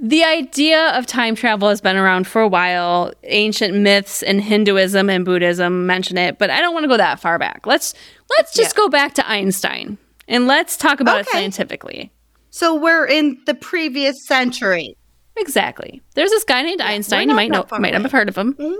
the 0.00 0.24
idea 0.24 0.88
of 0.98 1.06
time 1.06 1.36
travel 1.36 1.68
has 1.68 1.80
been 1.80 1.96
around 1.96 2.26
for 2.26 2.42
a 2.42 2.48
while. 2.48 3.12
Ancient 3.22 3.74
myths 3.76 4.22
and 4.22 4.40
Hinduism 4.40 5.08
and 5.08 5.24
Buddhism 5.24 5.86
mention 5.86 6.18
it, 6.18 6.38
but 6.38 6.50
I 6.50 6.60
don't 6.60 6.74
want 6.74 6.84
to 6.84 6.88
go 6.88 6.96
that 6.96 7.20
far 7.20 7.38
back. 7.38 7.66
Let's 7.66 7.94
let's 8.36 8.52
just 8.52 8.74
go 8.74 8.88
back 8.88 9.14
to 9.14 9.30
Einstein 9.30 9.98
and 10.26 10.48
let's 10.48 10.76
talk 10.76 10.98
about 10.98 11.20
it 11.20 11.28
scientifically. 11.28 12.10
So 12.52 12.74
we're 12.74 13.06
in 13.06 13.40
the 13.46 13.54
previous 13.54 14.24
century. 14.26 14.94
Exactly. 15.36 16.02
There's 16.14 16.28
this 16.30 16.44
guy 16.44 16.62
named 16.62 16.82
Einstein. 16.82 17.30
You 17.30 17.34
might 17.34 17.50
know, 17.50 17.64
might 17.78 17.94
not 17.94 18.02
have 18.02 18.12
heard 18.12 18.28
of 18.28 18.36
him. 18.36 18.52
Hmm? 18.52 18.74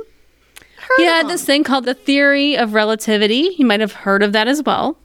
Heard 0.76 0.96
He 0.98 1.04
had 1.04 1.22
them. 1.22 1.28
this 1.28 1.44
thing 1.46 1.64
called 1.64 1.86
the 1.86 1.94
theory 1.94 2.54
of 2.56 2.74
relativity. 2.74 3.54
You 3.56 3.64
might 3.64 3.80
have 3.80 3.92
heard 3.92 4.22
of 4.22 4.32
that 4.34 4.46
as 4.46 4.62
well. 4.62 4.98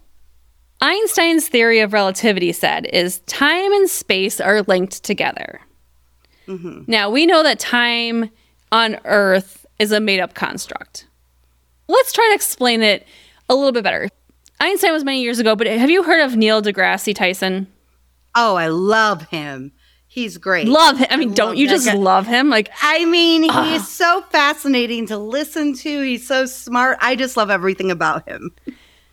Einstein's 0.81 1.47
theory 1.47 1.79
of 1.79 1.93
relativity 1.93 2.51
said 2.51 2.87
is 2.91 3.19
time 3.19 3.71
and 3.71 3.89
space 3.89 4.41
are 4.41 4.61
linked 4.63 5.01
together. 5.01 5.61
Mm-hmm. 6.47 6.83
Now 6.87 7.09
we 7.09 7.25
know 7.25 7.43
that 7.43 7.59
time 7.59 8.29
on 8.73 8.97
Earth 9.05 9.65
is 9.79 9.93
a 9.93 10.01
made 10.01 10.19
up 10.19 10.33
construct. 10.33 11.07
Let's 11.87 12.11
try 12.11 12.27
to 12.31 12.35
explain 12.35 12.83
it 12.83 13.07
a 13.47 13.55
little 13.55 13.71
bit 13.71 13.85
better. 13.85 14.09
Einstein 14.59 14.91
was 14.91 15.05
many 15.05 15.21
years 15.23 15.39
ago, 15.39 15.55
but 15.55 15.67
have 15.67 15.89
you 15.89 16.03
heard 16.03 16.19
of 16.21 16.35
Neil 16.35 16.61
deGrasse 16.61 17.15
Tyson? 17.15 17.67
Oh, 18.37 18.55
I 18.55 18.67
love 18.67 19.23
him. 19.23 19.73
He's 20.07 20.37
great. 20.37 20.67
Love 20.67 20.97
him. 20.97 21.07
I 21.09 21.17
mean, 21.17 21.33
don't 21.33 21.57
you 21.57 21.67
just 21.67 21.85
guy. 21.85 21.93
love 21.93 22.25
him? 22.25 22.49
Like, 22.49 22.69
I 22.81 23.03
mean, 23.05 23.49
ah. 23.49 23.63
he's 23.63 23.87
so 23.87 24.21
fascinating 24.29 25.05
to 25.07 25.17
listen 25.17 25.73
to. 25.75 26.01
He's 26.01 26.25
so 26.25 26.45
smart. 26.45 26.97
I 27.01 27.15
just 27.15 27.35
love 27.35 27.49
everything 27.49 27.91
about 27.91 28.27
him. 28.27 28.51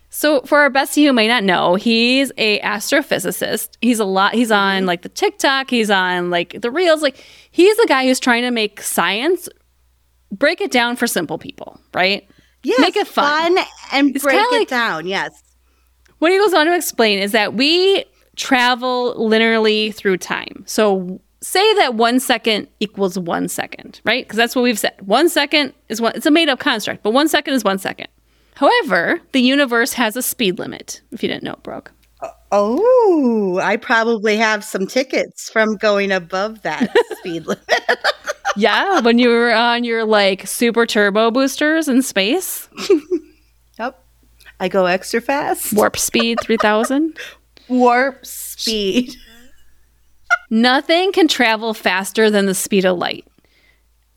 So 0.09 0.41
for 0.43 0.59
our 0.59 0.69
bestie 0.69 1.05
who 1.05 1.11
may 1.11 1.27
not 1.27 1.43
know, 1.43 1.75
he's 1.75 2.31
a 2.37 2.59
astrophysicist. 2.61 3.71
He's 3.81 3.99
a 3.99 4.05
lot 4.05 4.33
he's 4.33 4.51
on 4.51 4.77
mm-hmm. 4.77 4.87
like 4.87 5.01
the 5.01 5.09
TikTok, 5.09 5.69
he's 5.69 5.91
on 5.91 6.29
like 6.29 6.61
the 6.61 6.71
reels. 6.71 7.01
Like 7.01 7.17
he's 7.51 7.75
the 7.75 7.85
guy 7.89 8.05
who's 8.05 8.21
trying 8.21 8.43
to 8.43 8.51
make 8.51 8.81
science 8.81 9.49
break 10.31 10.61
it 10.61 10.71
down 10.71 10.95
for 10.95 11.07
simple 11.07 11.37
people, 11.37 11.79
right? 11.93 12.27
Yes, 12.63 12.79
Make 12.79 12.95
it 12.95 13.07
fun. 13.07 13.57
and 13.91 14.15
It's 14.15 14.23
break 14.23 14.39
it 14.39 14.51
like- 14.51 14.67
down. 14.67 15.05
Yes. 15.05 15.43
What 16.19 16.31
he 16.31 16.37
goes 16.37 16.53
on 16.53 16.65
to 16.65 16.75
explain 16.75 17.19
is 17.19 17.33
that 17.33 17.53
we 17.53 18.05
travel 18.35 19.15
linearly 19.15 19.93
through 19.93 20.17
time. 20.17 20.63
So 20.65 21.19
say 21.41 21.73
that 21.75 21.95
one 21.95 22.19
second 22.19 22.67
equals 22.79 23.17
one 23.19 23.47
second, 23.47 24.01
right? 24.03 24.25
Because 24.25 24.37
that's 24.37 24.55
what 24.55 24.61
we've 24.63 24.79
said. 24.79 24.93
One 25.01 25.29
second 25.29 25.73
is 25.89 26.01
one, 26.01 26.13
it's 26.15 26.25
a 26.25 26.31
made 26.31 26.49
up 26.49 26.59
construct, 26.59 27.03
but 27.03 27.11
one 27.11 27.27
second 27.27 27.53
is 27.53 27.63
one 27.63 27.77
second. 27.77 28.07
However, 28.55 29.19
the 29.33 29.41
universe 29.41 29.93
has 29.93 30.15
a 30.15 30.21
speed 30.21 30.59
limit, 30.59 31.01
if 31.11 31.21
you 31.21 31.27
didn't 31.29 31.43
know, 31.43 31.57
Brooke. 31.61 31.91
Uh, 32.21 32.29
oh, 32.53 33.59
I 33.61 33.75
probably 33.75 34.37
have 34.37 34.63
some 34.63 34.87
tickets 34.87 35.49
from 35.49 35.75
going 35.75 36.11
above 36.11 36.61
that 36.61 36.89
speed 37.17 37.45
limit. 37.45 37.69
Yeah, 38.55 39.01
when 39.01 39.19
you 39.19 39.27
were 39.27 39.51
on 39.53 39.83
your 39.83 40.05
like 40.05 40.47
super 40.47 40.85
turbo 40.85 41.29
boosters 41.31 41.89
in 41.89 42.01
space, 42.01 42.69
Yep. 43.79 44.01
I 44.61 44.69
go 44.69 44.85
extra 44.85 45.19
fast. 45.19 45.73
warp 45.73 45.97
speed 45.97 46.39
3000. 46.41 47.17
Warp 47.67 48.25
speed. 48.25 49.15
Nothing 50.49 51.11
can 51.11 51.27
travel 51.27 51.73
faster 51.73 52.29
than 52.29 52.45
the 52.45 52.53
speed 52.53 52.85
of 52.85 52.97
light. 52.97 53.25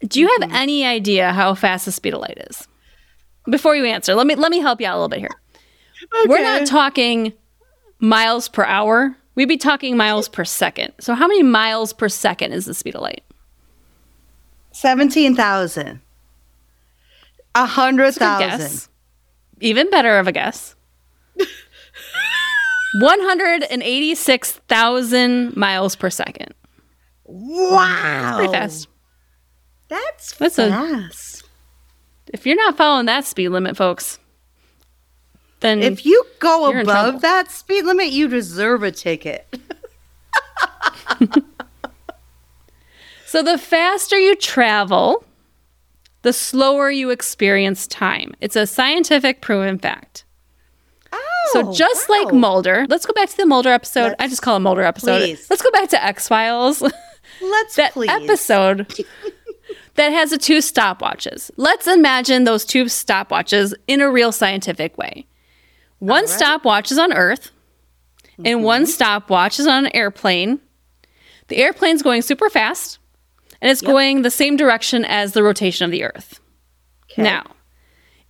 Do 0.01 0.20
you 0.20 0.28
have 0.28 0.49
mm-hmm. 0.49 0.57
any 0.57 0.84
idea 0.84 1.32
how 1.32 1.55
fast 1.55 1.84
the 1.84 1.92
speed 1.92 2.14
of 2.14 2.20
light 2.20 2.38
is? 2.51 2.68
Before 3.51 3.74
you 3.74 3.84
answer, 3.84 4.14
let 4.14 4.26
me 4.26 4.34
let 4.34 4.51
me 4.51 4.61
help 4.61 4.80
you 4.80 4.86
out 4.86 4.94
a 4.94 4.99
little 4.99 5.09
bit 5.09 5.20
here. 5.20 5.30
We're 6.26 6.42
not 6.42 6.66
talking 6.66 7.32
miles 7.99 8.49
per 8.49 8.64
hour. 8.64 9.16
We'd 9.34 9.49
be 9.49 9.57
talking 9.57 9.96
miles 9.96 10.28
per 10.28 10.44
second. 10.44 10.92
So 11.01 11.14
how 11.14 11.26
many 11.26 11.42
miles 11.42 11.92
per 11.92 12.09
second 12.09 12.53
is 12.53 12.66
the 12.66 12.74
speed 12.74 12.94
of 12.94 13.03
light? 13.03 13.22
17,000. 14.72 16.01
A 17.55 17.66
hundred 17.66 18.14
Good 18.14 18.18
thousand. 18.20 18.49
guess. 18.59 18.88
Even 19.61 19.90
better 19.90 20.18
of 20.18 20.28
a 20.28 20.32
guess. 20.32 20.74
186,000 22.95 25.57
miles 25.57 25.97
per 25.97 26.11
second. 26.11 26.55
Wow. 27.24 28.36
Pretty 28.36 28.53
fast. 28.53 28.89
That's, 29.89 30.34
That's 30.34 30.59
a- 30.59 30.68
fast. 30.70 31.45
If 32.32 32.47
you're 32.47 32.57
not 32.57 32.76
following 32.76 33.07
that 33.07 33.24
speed 33.24 33.49
limit, 33.49 33.76
folks, 33.76 34.18
then 35.61 35.82
if 35.82 36.07
you 36.07 36.24
go 36.39 36.78
above 36.78 37.22
that 37.22 37.51
speed 37.51 37.84
limit, 37.84 38.09
you 38.09 38.28
deserve 38.28 38.82
a 38.82 38.93
ticket. 38.93 39.47
so 43.26 43.43
the 43.43 43.59
faster 43.59 44.18
you 44.18 44.36
travel, 44.36 45.24
the 46.22 46.32
slower 46.32 46.91
you 46.91 47.11
experience 47.11 47.86
time. 47.86 48.34
It's 48.41 48.57
a 48.57 48.66
scientific 48.66 49.41
proven 49.41 49.78
fact. 49.78 50.24
Oh, 51.55 51.62
So 51.64 51.72
just 51.72 52.09
like. 52.09 52.32
Mulder, 52.32 52.86
let's 52.88 53.07
go 53.07 53.12
back 53.12 53.28
to 53.30 53.36
the 53.36 53.46
Mulder 53.46 53.70
episode. 53.70 54.14
I 54.18 54.22
Let's- 54.24 54.32
just 54.32 54.42
call 54.42 54.57
it 54.57 54.61
Mulder 54.61 54.82
episode. 54.82 55.18
please. 55.20 55.46
Let's 55.51 55.62
go 55.62 55.70
back 55.70 55.88
to 55.90 56.05
X 56.05 56.28
Files. 56.28 56.82
let's 57.40 57.76
that 57.76 57.92
please. 57.92 58.11
episode 58.11 58.86
that 59.94 60.11
has 60.12 60.30
the 60.30 60.38
two 60.38 60.59
stopwatches. 60.59 61.51
Let's 61.57 61.86
imagine 61.86 62.44
those 62.44 62.64
two 62.64 62.84
stopwatches 62.84 63.74
in 63.86 64.01
a 64.01 64.11
real 64.11 64.32
scientific 64.32 64.96
way. 64.99 65.26
One 65.99 66.26
stopwatch 66.28 66.92
is 66.92 66.99
on 66.99 67.12
Earth, 67.12 67.51
and 68.44 68.62
one 68.62 68.82
Mm-hmm. 68.82 68.90
stopwatch 68.90 69.59
is 69.59 69.66
on 69.66 69.86
an 69.86 69.96
airplane. 69.96 70.61
The 71.49 71.57
airplane's 71.57 72.03
going 72.03 72.22
super 72.22 72.49
fast, 72.51 72.99
and 73.61 73.70
it's 73.70 73.80
going 73.80 74.22
the 74.22 74.30
same 74.30 74.57
direction 74.57 75.05
as 75.05 75.32
the 75.32 75.42
rotation 75.42 75.84
of 75.84 75.90
the 75.90 76.05
Earth. 76.05 76.38
Okay. 77.11 77.22
Now, 77.22 77.46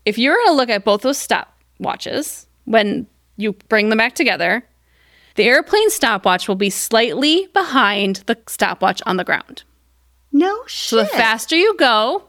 if 0.06 0.16
you're 0.16 0.34
going 0.36 0.46
to 0.48 0.52
look 0.54 0.70
at 0.70 0.84
both 0.84 1.02
those 1.02 1.18
stopwatches 1.18 2.46
when 2.70 3.06
you 3.36 3.52
bring 3.68 3.88
them 3.88 3.98
back 3.98 4.14
together, 4.14 4.64
the 5.36 5.44
airplane 5.44 5.90
stopwatch 5.90 6.48
will 6.48 6.56
be 6.56 6.70
slightly 6.70 7.46
behind 7.54 8.16
the 8.26 8.36
stopwatch 8.46 9.00
on 9.06 9.16
the 9.16 9.24
ground. 9.24 9.62
no 10.32 10.62
shit. 10.66 10.88
So 10.90 10.96
the 10.98 11.06
faster 11.06 11.56
you 11.56 11.76
go, 11.76 12.24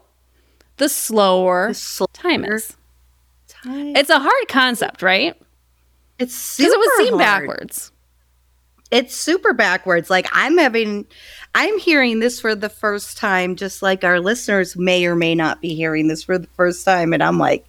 the 0.76 0.88
slower 0.88 1.68
The 1.68 1.74
slower 1.74 2.08
time 2.12 2.44
is. 2.44 2.76
time. 3.48 3.94
It's 3.96 4.10
a 4.10 4.18
hard 4.18 4.48
concept, 4.48 5.02
right? 5.02 5.34
It's 6.18 6.56
Because 6.56 6.72
it 6.72 6.78
would 6.78 6.90
seem 6.96 7.18
hard. 7.18 7.46
backwards. 7.48 7.92
It's 8.90 9.14
super 9.14 9.52
backwards. 9.52 10.10
Like 10.10 10.28
I'm 10.32 10.58
having, 10.58 11.06
I'm 11.54 11.78
hearing 11.78 12.18
this 12.20 12.40
for 12.40 12.54
the 12.54 12.68
first 12.68 13.16
time, 13.18 13.56
just 13.56 13.82
like 13.82 14.02
our 14.04 14.20
listeners 14.20 14.76
may 14.76 15.04
or 15.06 15.14
may 15.16 15.34
not 15.34 15.60
be 15.60 15.74
hearing 15.74 16.08
this 16.08 16.24
for 16.24 16.38
the 16.38 16.48
first 16.56 16.84
time, 16.84 17.12
and 17.12 17.22
I'm 17.22 17.38
like, 17.38 17.64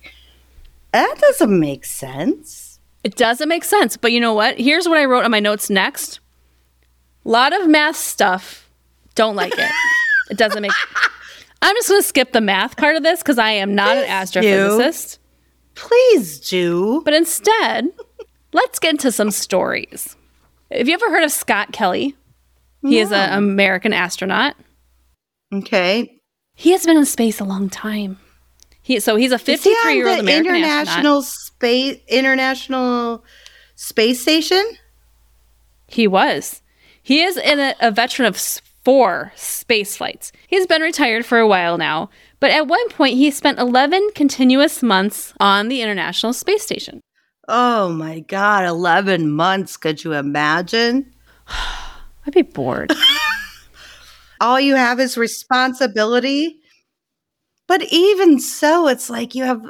that 0.92 1.16
doesn't 1.20 1.60
make 1.60 1.86
sense. 1.86 2.80
It 3.04 3.16
doesn't 3.16 3.50
make 3.50 3.64
sense. 3.64 3.98
But 3.98 4.12
you 4.12 4.20
know 4.20 4.34
what? 4.34 4.60
Here's 4.60 4.88
what 4.88 4.98
I 4.98 5.06
wrote 5.06 5.26
on 5.26 5.32
my 5.32 5.40
notes 5.40 5.70
next. 5.70 6.20
A 7.26 7.30
lot 7.30 7.60
of 7.60 7.68
math 7.68 7.96
stuff. 7.96 8.70
Don't 9.16 9.36
like 9.36 9.54
it. 9.58 9.72
it 10.30 10.38
doesn't 10.38 10.62
make 10.62 10.72
I'm 11.62 11.76
just 11.76 11.90
going 11.90 12.02
to 12.02 12.08
skip 12.08 12.32
the 12.32 12.42
math 12.42 12.76
part 12.78 12.96
of 12.96 13.04
this 13.04 13.22
because 13.22 13.38
I 13.38 13.52
am 13.52 13.76
not 13.76 13.96
an 13.98 14.06
Please 14.06 14.32
do. 14.32 14.40
astrophysicist. 14.42 15.18
Please 15.76 16.40
do. 16.40 17.02
But 17.06 17.14
instead, 17.14 17.90
let's 18.52 18.80
get 18.80 18.92
into 18.92 19.12
some 19.12 19.30
stories. 19.32 20.16
Have 20.72 20.88
you 20.88 20.94
ever 20.96 21.10
heard 21.12 21.24
of 21.24 21.32
Scott 21.32 21.72
Kelly? 21.72 22.16
He 22.82 22.98
is 22.98 23.12
an 23.12 23.38
American 23.38 23.94
astronaut. 23.94 24.56
Okay. 25.54 26.20
He 26.56 26.72
has 26.72 26.86
been 26.86 26.98
in 26.98 27.06
space 27.06 27.40
a 27.40 27.44
long 27.44 27.70
time. 27.70 28.18
He 28.82 29.00
so 29.00 29.16
he's 29.16 29.32
a 29.32 29.36
Is 29.36 29.64
he 29.64 29.74
53 29.76 29.96
year 29.96 30.08
old 30.08 30.20
American 30.20 30.56
astronaut. 30.56 30.66
international 30.66 31.22
space 31.22 32.00
international 32.08 33.24
space 33.76 34.22
station? 34.22 34.64
He 35.88 36.08
was. 36.08 36.62
He 37.04 37.22
is 37.22 37.38
in 37.38 37.60
a, 37.60 37.76
a 37.82 37.92
veteran 37.92 38.28
of 38.28 38.38
four 38.84 39.32
space 39.36 39.98
flights. 39.98 40.32
He's 40.48 40.66
been 40.66 40.82
retired 40.82 41.26
for 41.26 41.38
a 41.38 41.48
while 41.48 41.78
now, 41.78 42.10
but 42.40 42.52
at 42.52 42.68
one 42.68 42.90
point 42.90 43.18
he 43.18 43.30
spent 43.32 43.60
11 43.60 44.10
continuous 44.16 44.82
months 44.82 45.34
on 45.40 45.68
the 45.68 45.82
International 45.82 46.34
Space 46.34 46.64
Station. 46.64 47.02
Oh 47.48 47.90
my 47.90 48.20
god, 48.22 48.66
11 48.66 49.32
months, 49.32 49.78
could 49.78 50.04
you 50.04 50.14
imagine? 50.14 51.14
I'd 52.26 52.34
be 52.34 52.44
bored. 52.44 52.94
all 54.42 54.60
you 54.60 54.76
have 54.76 55.00
is 55.00 55.18
responsibility. 55.18 56.61
But 57.72 57.84
even 57.90 58.38
so, 58.38 58.90
it's 58.90 59.10
like 59.10 59.34
you 59.34 59.46
have, 59.46 59.66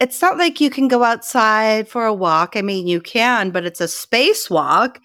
it's 0.00 0.22
not 0.22 0.38
like 0.38 0.62
you 0.62 0.70
can 0.70 0.88
go 0.88 1.04
outside 1.04 1.86
for 1.86 2.06
a 2.06 2.14
walk. 2.14 2.56
I 2.56 2.62
mean, 2.62 2.86
you 2.86 3.02
can, 3.02 3.50
but 3.50 3.66
it's 3.66 3.82
a 3.82 3.84
spacewalk. 3.84 4.96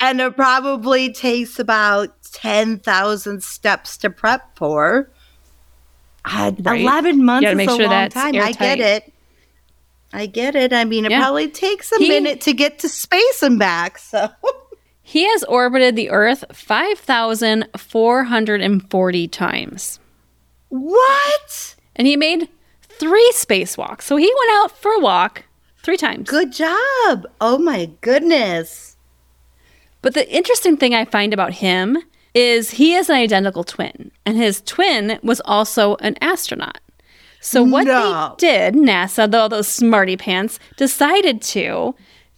And 0.00 0.20
it 0.20 0.36
probably 0.36 1.10
takes 1.10 1.58
about 1.58 2.10
10,000 2.34 3.42
steps 3.42 3.96
to 3.96 4.10
prep 4.10 4.54
for. 4.54 5.10
Uh, 6.26 6.52
Right. 6.60 6.82
11 6.82 7.24
months 7.24 7.48
is 7.48 7.58
a 7.58 7.64
sure 7.64 7.88
long 7.88 8.10
time. 8.10 8.34
I 8.36 8.52
get 8.52 8.78
it. 8.80 9.10
I 10.12 10.26
get 10.26 10.54
it. 10.56 10.74
I 10.74 10.84
mean, 10.84 11.06
it 11.06 11.10
Yeah. 11.12 11.20
probably 11.20 11.48
takes 11.48 11.90
a 11.92 11.96
He- 11.96 12.08
minute 12.10 12.42
to 12.42 12.52
get 12.52 12.80
to 12.80 12.88
space 12.90 13.42
and 13.42 13.58
back. 13.58 13.96
So. 13.96 14.28
he 15.00 15.26
has 15.26 15.42
orbited 15.44 15.96
the 15.96 16.10
Earth 16.10 16.44
5,440 16.52 19.28
times. 19.28 19.99
What? 20.70 21.74
And 21.96 22.06
he 22.06 22.16
made 22.16 22.48
three 22.82 23.30
spacewalks. 23.34 24.02
So 24.02 24.16
he 24.16 24.26
went 24.38 24.50
out 24.64 24.76
for 24.76 24.92
a 24.92 24.98
walk 25.00 25.44
three 25.82 25.96
times. 25.96 26.28
Good 26.28 26.52
job. 26.52 27.26
Oh 27.40 27.58
my 27.60 27.90
goodness. 28.00 28.96
But 30.02 30.14
the 30.14 30.28
interesting 30.34 30.76
thing 30.78 30.94
I 30.94 31.04
find 31.04 31.34
about 31.34 31.52
him 31.54 31.98
is 32.32 32.70
he 32.72 32.94
is 32.94 33.10
an 33.10 33.16
identical 33.16 33.64
twin, 33.64 34.12
and 34.24 34.36
his 34.36 34.62
twin 34.62 35.18
was 35.22 35.40
also 35.44 35.96
an 35.96 36.16
astronaut. 36.22 36.78
So 37.40 37.62
what 37.62 37.86
No. 37.86 38.34
they 38.38 38.46
did, 38.70 38.74
NASA, 38.74 39.30
though 39.30 39.48
those 39.48 39.66
smarty 39.68 40.16
pants, 40.16 40.58
decided 40.76 41.42
to 41.42 41.94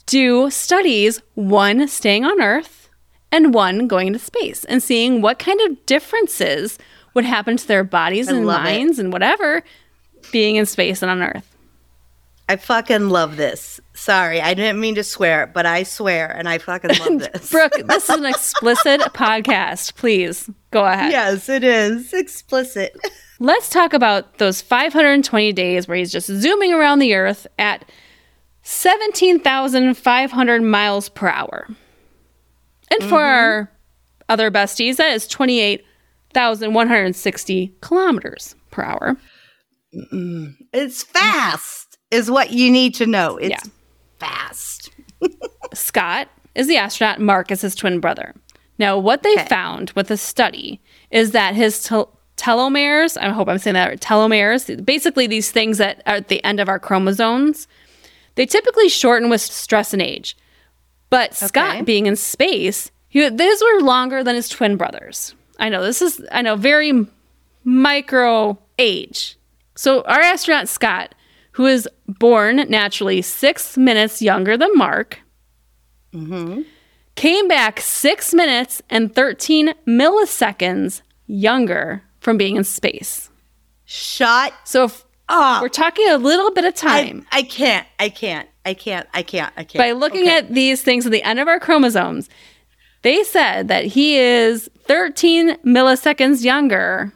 do 0.06 0.50
studies, 0.50 1.20
one 1.34 1.86
staying 1.88 2.24
on 2.24 2.40
Earth 2.40 2.88
and 3.30 3.52
one 3.54 3.86
going 3.86 4.08
into 4.08 4.18
space, 4.18 4.64
and 4.64 4.82
seeing 4.82 5.20
what 5.22 5.38
kind 5.38 5.60
of 5.60 5.84
differences 5.86 6.78
would 7.14 7.24
happened 7.24 7.58
to 7.60 7.68
their 7.68 7.84
bodies 7.84 8.28
I 8.28 8.34
and 8.34 8.46
love 8.46 8.60
it. 8.60 8.64
minds 8.64 8.98
and 8.98 9.12
whatever 9.12 9.62
being 10.30 10.56
in 10.56 10.66
space 10.66 11.02
and 11.02 11.10
on 11.10 11.22
Earth. 11.22 11.48
I 12.48 12.56
fucking 12.56 13.08
love 13.08 13.36
this. 13.36 13.80
Sorry, 13.94 14.40
I 14.40 14.54
didn't 14.54 14.80
mean 14.80 14.96
to 14.96 15.04
swear, 15.04 15.46
but 15.46 15.64
I 15.64 15.84
swear 15.84 16.30
and 16.30 16.48
I 16.48 16.58
fucking 16.58 16.98
love 16.98 17.20
this. 17.32 17.50
Brooke, 17.50 17.74
this 17.86 18.04
is 18.04 18.10
an 18.10 18.26
explicit 18.26 19.00
podcast. 19.14 19.94
Please 19.94 20.50
go 20.70 20.84
ahead. 20.84 21.12
yes, 21.12 21.48
it 21.48 21.64
is. 21.64 22.12
Explicit. 22.12 22.96
Let's 23.38 23.68
talk 23.68 23.92
about 23.92 24.38
those 24.38 24.60
520 24.60 25.52
days 25.52 25.88
where 25.88 25.96
he's 25.96 26.12
just 26.12 26.26
zooming 26.26 26.72
around 26.72 26.98
the 26.98 27.14
earth 27.14 27.46
at 27.58 27.84
17,500 28.62 30.62
miles 30.62 31.08
per 31.08 31.28
hour. 31.28 31.68
And 32.90 33.00
for 33.00 33.16
mm-hmm. 33.16 33.16
our 33.16 33.72
other 34.28 34.50
besties, 34.50 34.96
that 34.96 35.12
is 35.12 35.26
28,160 36.32 37.74
kilometers 37.80 38.54
per 38.70 38.82
hour. 38.82 39.16
It's 40.72 41.02
fast, 41.02 41.98
is 42.10 42.30
what 42.30 42.50
you 42.52 42.70
need 42.70 42.94
to 42.96 43.06
know. 43.06 43.36
It's 43.36 43.50
Yeah. 43.50 43.70
fast. 44.18 44.90
Scott 45.74 46.28
is 46.54 46.66
the 46.66 46.76
astronaut, 46.76 47.20
Mark 47.20 47.50
is 47.50 47.60
his 47.60 47.74
twin 47.74 48.00
brother. 48.00 48.34
Now, 48.78 48.98
what 48.98 49.22
they 49.22 49.32
Okay. 49.34 49.46
found 49.46 49.90
with 49.94 50.08
the 50.08 50.16
study 50.16 50.80
is 51.10 51.32
that 51.32 51.54
his 51.54 51.82
tel- 51.82 52.18
telomeres, 52.36 53.16
I 53.20 53.28
hope 53.30 53.48
I'm 53.48 53.58
saying 53.58 53.74
that 53.74 53.88
right, 53.88 54.00
telomeres, 54.00 54.84
basically 54.84 55.26
these 55.26 55.50
things 55.50 55.78
that 55.78 56.02
are 56.06 56.16
at 56.16 56.28
the 56.28 56.42
end 56.44 56.58
of 56.58 56.68
our 56.68 56.78
chromosomes, 56.78 57.68
they 58.34 58.46
typically 58.46 58.88
shorten 58.88 59.28
with 59.28 59.40
stress 59.42 59.92
and 59.92 60.00
age. 60.02 60.36
But 61.10 61.34
Scott, 61.34 61.84
being 61.84 62.06
in 62.06 62.16
space, 62.16 62.90
he, 63.08 63.28
these 63.28 63.62
were 63.62 63.80
longer 63.82 64.24
than 64.24 64.34
his 64.34 64.48
twin 64.48 64.76
brothers. 64.78 65.34
I 65.62 65.68
know 65.68 65.82
this 65.82 66.02
is, 66.02 66.22
I 66.32 66.42
know, 66.42 66.56
very 66.56 67.06
micro 67.64 68.58
age. 68.78 69.36
So 69.76 70.02
our 70.02 70.20
astronaut 70.20 70.68
Scott, 70.68 71.14
who 71.52 71.66
is 71.66 71.88
born 72.06 72.56
naturally 72.68 73.22
six 73.22 73.76
minutes 73.78 74.20
younger 74.20 74.56
than 74.56 74.70
Mark, 74.74 75.20
mm-hmm. 76.12 76.62
came 77.14 77.48
back 77.48 77.80
six 77.80 78.34
minutes 78.34 78.82
and 78.90 79.14
13 79.14 79.72
milliseconds 79.86 81.02
younger 81.26 82.02
from 82.20 82.36
being 82.36 82.56
in 82.56 82.64
space. 82.64 83.30
Shut 83.84 84.52
So 84.64 84.84
if 84.84 85.04
up. 85.28 85.62
we're 85.62 85.68
talking 85.68 86.08
a 86.08 86.18
little 86.18 86.50
bit 86.52 86.64
of 86.64 86.74
I, 86.84 87.04
time. 87.04 87.26
I 87.32 87.42
can't. 87.42 87.86
I 87.98 88.08
can't. 88.08 88.48
I 88.64 88.74
can't. 88.74 89.08
I 89.14 89.22
can't. 89.22 89.52
I 89.56 89.64
can't. 89.64 89.78
By 89.78 89.92
looking 89.92 90.22
Okay. 90.22 90.38
at 90.38 90.52
these 90.54 90.82
things 90.82 91.04
at 91.06 91.12
the 91.12 91.22
end 91.22 91.38
of 91.38 91.48
our 91.48 91.58
chromosomes, 91.60 92.28
they 93.02 93.22
said 93.24 93.68
that 93.68 93.84
he 93.84 94.16
is 94.16 94.68
13 94.84 95.56
milliseconds 95.58 96.42
younger 96.44 97.12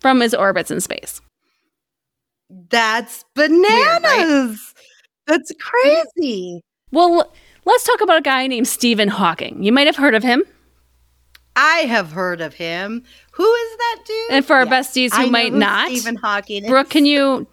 from 0.00 0.20
his 0.20 0.34
orbits 0.34 0.70
in 0.70 0.80
space. 0.80 1.20
That's 2.70 3.24
bananas. 3.34 4.04
right? 4.04 4.56
That's 5.26 5.52
crazy. 5.60 6.62
Well, 6.90 7.32
let's 7.64 7.84
talk 7.84 8.00
about 8.00 8.18
a 8.18 8.22
guy 8.22 8.46
named 8.46 8.66
Stephen 8.66 9.08
Hawking. 9.08 9.62
You 9.62 9.72
might 9.72 9.86
have 9.86 9.96
heard 9.96 10.14
of 10.14 10.22
him. 10.22 10.42
I 11.56 11.80
have 11.80 12.12
heard 12.12 12.40
of 12.40 12.54
him. 12.54 13.02
Who 13.32 13.44
is 13.54 13.76
that 13.76 13.96
dude? 14.06 14.30
And 14.30 14.44
for 14.44 14.56
our 14.56 14.64
Yes, 14.66 14.88
besties 14.96 15.14
who 15.14 15.30
might 15.30 15.52
who 15.52 15.58
not, 15.58 15.88
Stephen 15.90 16.16
Hawking. 16.16 16.64
is. 16.64 16.70
Brooke, 16.70 16.90
can 16.90 17.04
you 17.06 17.46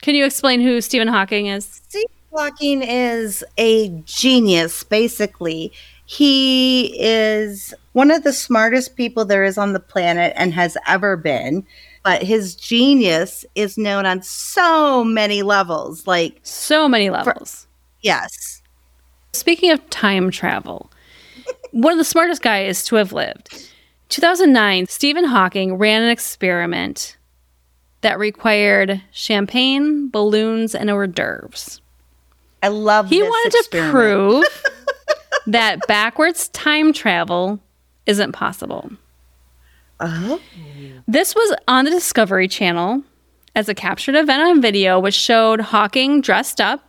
can 0.00 0.14
you 0.14 0.24
explain 0.24 0.60
who 0.60 0.80
Stephen 0.80 1.08
Hawking 1.08 1.46
is? 1.46 1.64
Stephen 1.88 2.08
Hawking 2.32 2.82
is 2.82 3.44
a 3.58 3.88
genius, 4.06 4.82
basically. 4.84 5.72
He 6.10 6.96
is 7.00 7.72
one 7.92 8.10
of 8.10 8.24
the 8.24 8.32
smartest 8.32 8.96
people 8.96 9.24
there 9.24 9.44
is 9.44 9.56
on 9.56 9.74
the 9.74 9.78
planet 9.78 10.32
and 10.34 10.52
has 10.52 10.76
ever 10.88 11.16
been. 11.16 11.64
But 12.02 12.24
his 12.24 12.56
genius 12.56 13.44
is 13.54 13.78
known 13.78 14.06
on 14.06 14.20
so 14.22 15.04
many 15.04 15.42
levels. 15.44 16.08
Like, 16.08 16.40
So 16.42 16.88
many 16.88 17.10
levels. 17.10 17.68
yes. 18.00 18.60
Speaking 19.34 19.70
of 19.70 19.88
time 19.90 20.32
travel, 20.32 20.90
one 21.70 21.92
of 21.92 21.98
the 21.98 22.04
smartest 22.04 22.42
guys 22.42 22.84
to 22.86 22.96
have 22.96 23.12
lived. 23.12 23.68
2009, 24.08 24.86
Stephen 24.88 25.26
Hawking 25.26 25.74
ran 25.74 26.02
an 26.02 26.10
experiment 26.10 27.16
that 28.00 28.18
required 28.18 29.00
champagne, 29.12 30.08
balloons, 30.10 30.74
and 30.74 30.90
hors 30.90 31.06
d'oeuvres. 31.06 31.80
I 32.64 32.68
love 32.68 33.08
He 33.08 33.22
wanted 33.22 33.62
to 33.70 33.90
prove 33.92 34.44
that 35.46 35.86
backwards 35.86 36.48
time 36.48 36.92
travel 36.92 37.60
isn't 38.06 38.32
possible. 38.32 38.90
Oh. 40.00 40.40
This 41.06 41.34
was 41.34 41.56
on 41.68 41.84
the 41.84 41.90
Discovery 41.90 42.48
Channel 42.48 43.02
as 43.54 43.68
a 43.68 43.74
captured 43.74 44.14
event 44.14 44.42
on 44.42 44.62
video, 44.62 44.98
which 44.98 45.14
showed 45.14 45.60
Hawking 45.60 46.20
dressed 46.20 46.60
up. 46.60 46.86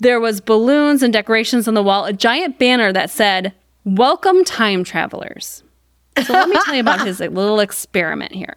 There 0.00 0.20
was 0.20 0.40
balloons 0.40 1.02
and 1.02 1.12
decorations 1.12 1.68
on 1.68 1.74
the 1.74 1.82
wall, 1.82 2.04
a 2.06 2.12
giant 2.12 2.58
banner 2.58 2.92
that 2.92 3.10
said, 3.10 3.52
Welcome 3.84 4.44
time 4.44 4.84
travelers. 4.84 5.62
So 6.24 6.32
let 6.32 6.48
me 6.48 6.56
tell 6.64 6.74
you 6.74 6.80
about 6.80 7.06
his 7.06 7.20
like, 7.20 7.30
little 7.30 7.60
experiment 7.60 8.32
here. 8.32 8.56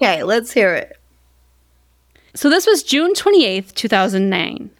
Okay, 0.00 0.22
let's 0.22 0.52
hear 0.52 0.74
it. 0.74 0.98
So 2.34 2.50
this 2.50 2.66
was 2.66 2.82
June 2.82 3.14
28th, 3.14 3.74
2009, 3.74 4.70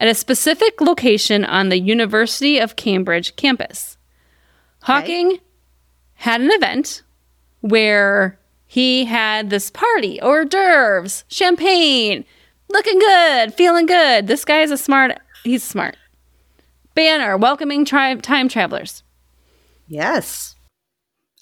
at 0.00 0.08
a 0.08 0.14
specific 0.14 0.80
location 0.80 1.44
on 1.44 1.68
the 1.68 1.78
University 1.78 2.58
of 2.58 2.74
Cambridge 2.74 3.36
campus. 3.36 3.98
Hawking 4.82 5.38
had 6.14 6.40
an 6.40 6.50
event 6.50 7.02
where 7.60 8.38
he 8.66 9.04
had 9.04 9.50
this 9.50 9.70
party, 9.70 10.18
hors 10.22 10.46
d'oeuvres, 10.46 11.24
champagne, 11.28 12.24
looking 12.70 12.98
good, 12.98 13.52
feeling 13.54 13.84
good. 13.84 14.26
This 14.26 14.44
guy 14.44 14.62
is 14.62 14.70
a 14.70 14.78
smart, 14.78 15.18
he's 15.44 15.62
smart. 15.62 15.96
Banner 16.94 17.36
welcoming 17.36 17.84
tri- 17.84 18.14
time 18.16 18.48
travelers. 18.48 19.02
Yes. 19.86 20.56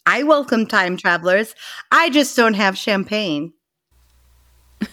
I 0.04 0.24
welcome 0.24 0.66
time 0.66 0.96
travelers. 0.96 1.54
I 1.92 2.10
just 2.10 2.36
don't 2.36 2.54
have 2.54 2.76
champagne. 2.76 3.52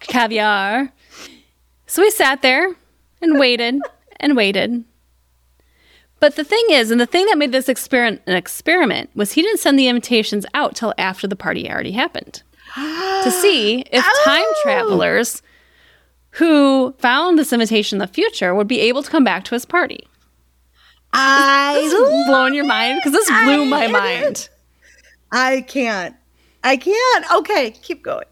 caviar. 0.00 0.92
So 1.92 2.00
we 2.00 2.10
sat 2.10 2.40
there 2.40 2.74
and 3.20 3.38
waited 3.38 3.78
and 4.18 4.34
waited. 4.34 4.82
But 6.20 6.36
the 6.36 6.42
thing 6.44 6.64
is, 6.70 6.90
and 6.90 6.98
the 6.98 7.04
thing 7.04 7.26
that 7.26 7.36
made 7.36 7.52
this 7.52 7.68
experiment 7.68 8.22
an 8.26 8.34
experiment 8.34 9.10
was 9.14 9.32
he 9.32 9.42
didn't 9.42 9.60
send 9.60 9.78
the 9.78 9.88
invitations 9.88 10.46
out 10.54 10.74
till 10.74 10.94
after 10.96 11.26
the 11.28 11.36
party 11.36 11.70
already 11.70 11.92
happened 11.92 12.42
to 12.76 13.30
see 13.42 13.80
if 13.92 14.02
time 14.24 14.40
Oh. 14.42 14.60
travelers 14.62 15.42
who 16.30 16.94
found 16.98 17.38
this 17.38 17.52
invitation 17.52 17.96
in 17.96 18.00
the 18.00 18.06
future 18.06 18.54
would 18.54 18.68
be 18.68 18.80
able 18.80 19.02
to 19.02 19.10
come 19.10 19.22
back 19.24 19.44
to 19.44 19.54
his 19.54 19.66
party. 19.66 20.08
I 21.12 21.74
This 21.74 21.92
is 21.92 22.26
blowing 22.26 22.54
your 22.54 22.64
mind 22.64 23.00
because 23.04 23.12
this 23.12 23.28
blew 23.44 23.66
my 23.66 23.84
I- 23.84 23.88
mind. 23.88 24.48
I 25.30 25.60
can't. 25.68 26.16
I 26.64 26.78
can't. 26.78 27.30
Okay, 27.34 27.72
keep 27.72 28.02
going. 28.02 28.24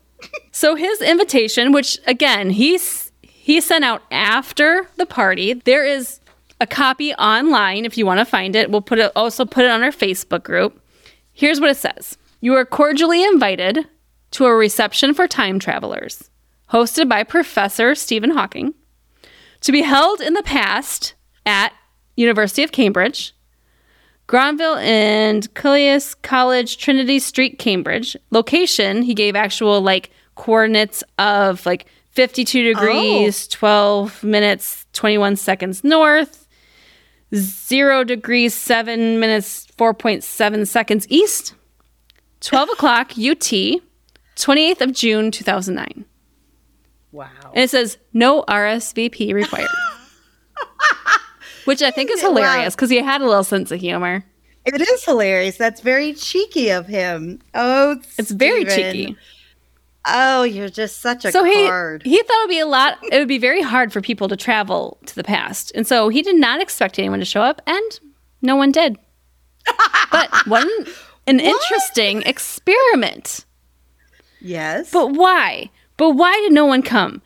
So 0.50 0.76
his 0.76 1.02
invitation, 1.02 1.72
which 1.72 1.98
again 2.06 2.48
he's 2.48 3.09
he 3.50 3.60
sent 3.60 3.84
out 3.84 4.04
after 4.12 4.88
the 4.94 5.06
party, 5.06 5.54
there 5.54 5.84
is 5.84 6.20
a 6.60 6.68
copy 6.68 7.12
online 7.14 7.84
if 7.84 7.98
you 7.98 8.06
want 8.06 8.20
to 8.20 8.24
find 8.24 8.54
it. 8.54 8.70
We'll 8.70 8.80
put 8.80 9.00
it 9.00 9.10
also 9.16 9.44
put 9.44 9.64
it 9.64 9.70
on 9.72 9.82
our 9.82 9.90
Facebook 9.90 10.44
group. 10.44 10.80
Here's 11.32 11.60
what 11.60 11.70
it 11.70 11.76
says: 11.76 12.16
You 12.40 12.54
are 12.54 12.64
cordially 12.64 13.24
invited 13.24 13.88
to 14.32 14.44
a 14.44 14.54
reception 14.54 15.14
for 15.14 15.26
time 15.26 15.58
travelers, 15.58 16.30
hosted 16.70 17.08
by 17.08 17.24
Professor 17.24 17.96
Stephen 17.96 18.30
Hawking, 18.30 18.72
to 19.62 19.72
be 19.72 19.82
held 19.82 20.20
in 20.20 20.34
the 20.34 20.44
past 20.44 21.14
at 21.44 21.72
University 22.14 22.62
of 22.62 22.70
Cambridge. 22.70 23.34
Granville 24.28 24.76
and 24.76 25.52
Cullius 25.54 26.14
College, 26.22 26.78
Trinity 26.78 27.18
Street, 27.18 27.58
Cambridge. 27.58 28.16
Location, 28.30 29.02
he 29.02 29.12
gave 29.12 29.34
actual 29.34 29.80
like 29.80 30.10
coordinates 30.36 31.02
of 31.18 31.66
like 31.66 31.86
52 32.12 32.62
degrees, 32.74 33.46
12 33.48 34.24
minutes, 34.24 34.86
21 34.92 35.36
seconds 35.36 35.84
north, 35.84 36.46
0 37.34 38.04
degrees, 38.04 38.52
7 38.54 39.20
minutes, 39.20 39.66
4.7 39.78 40.66
seconds 40.66 41.06
east, 41.08 41.54
12 42.40 42.70
o'clock 42.70 43.12
UT, 43.12 43.80
28th 44.36 44.80
of 44.80 44.92
June, 44.92 45.30
2009. 45.30 46.04
Wow. 47.12 47.28
And 47.54 47.64
it 47.64 47.70
says 47.70 47.98
no 48.12 48.42
RSVP 48.42 49.32
required. 49.34 49.68
Which 51.64 51.82
I 51.82 51.90
think 51.90 52.10
is 52.10 52.20
hilarious 52.20 52.74
because 52.74 52.90
he 52.90 52.96
had 52.98 53.20
a 53.20 53.26
little 53.26 53.44
sense 53.44 53.70
of 53.70 53.80
humor. 53.80 54.24
It 54.64 54.80
is 54.80 55.04
hilarious. 55.04 55.56
That's 55.56 55.80
very 55.80 56.12
cheeky 56.14 56.70
of 56.70 56.86
him. 56.86 57.40
Oh, 57.54 57.96
It's 58.18 58.30
very 58.30 58.64
cheeky. 58.64 59.16
Oh, 60.06 60.42
you're 60.44 60.68
just 60.70 61.00
such 61.02 61.24
a 61.26 61.32
So 61.32 61.44
he 61.44 61.66
card. 61.66 62.02
he 62.04 62.16
thought 62.22 62.36
it 62.38 62.42
would 62.44 62.48
be 62.54 62.58
a 62.58 62.66
lot. 62.66 62.98
It 63.12 63.18
would 63.18 63.28
be 63.28 63.38
very 63.38 63.60
hard 63.62 63.92
for 63.92 64.00
people 64.00 64.28
to 64.28 64.36
travel 64.36 64.98
to 65.06 65.14
the 65.14 65.24
past, 65.24 65.72
and 65.74 65.86
so 65.86 66.08
he 66.08 66.22
did 66.22 66.36
not 66.36 66.60
expect 66.60 66.98
anyone 66.98 67.18
to 67.18 67.24
show 67.24 67.42
up, 67.42 67.60
and 67.66 68.00
no 68.40 68.56
one 68.56 68.72
did. 68.72 68.96
but 70.10 70.30
one 70.46 70.68
an 71.26 71.38
interesting 71.38 72.22
experiment. 72.22 73.44
yes. 74.40 74.90
But 74.90 75.12
why? 75.12 75.70
But 75.98 76.12
why 76.12 76.32
did 76.44 76.52
no 76.52 76.64
one 76.64 76.82
come? 76.82 77.20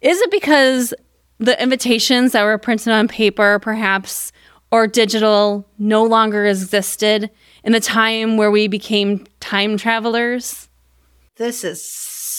Is 0.00 0.18
it 0.20 0.30
because 0.30 0.94
the 1.38 1.60
invitations 1.62 2.32
that 2.32 2.42
were 2.44 2.56
printed 2.58 2.92
on 2.92 3.06
paper, 3.06 3.58
perhaps, 3.58 4.32
or 4.72 4.86
digital, 4.86 5.66
no 5.78 6.02
longer 6.04 6.46
existed 6.46 7.30
in 7.64 7.72
the 7.72 7.80
time 7.80 8.36
where 8.38 8.50
we 8.50 8.66
became 8.66 9.26
time 9.40 9.76
travelers? 9.76 10.68
this 11.36 11.64
is 11.64 11.84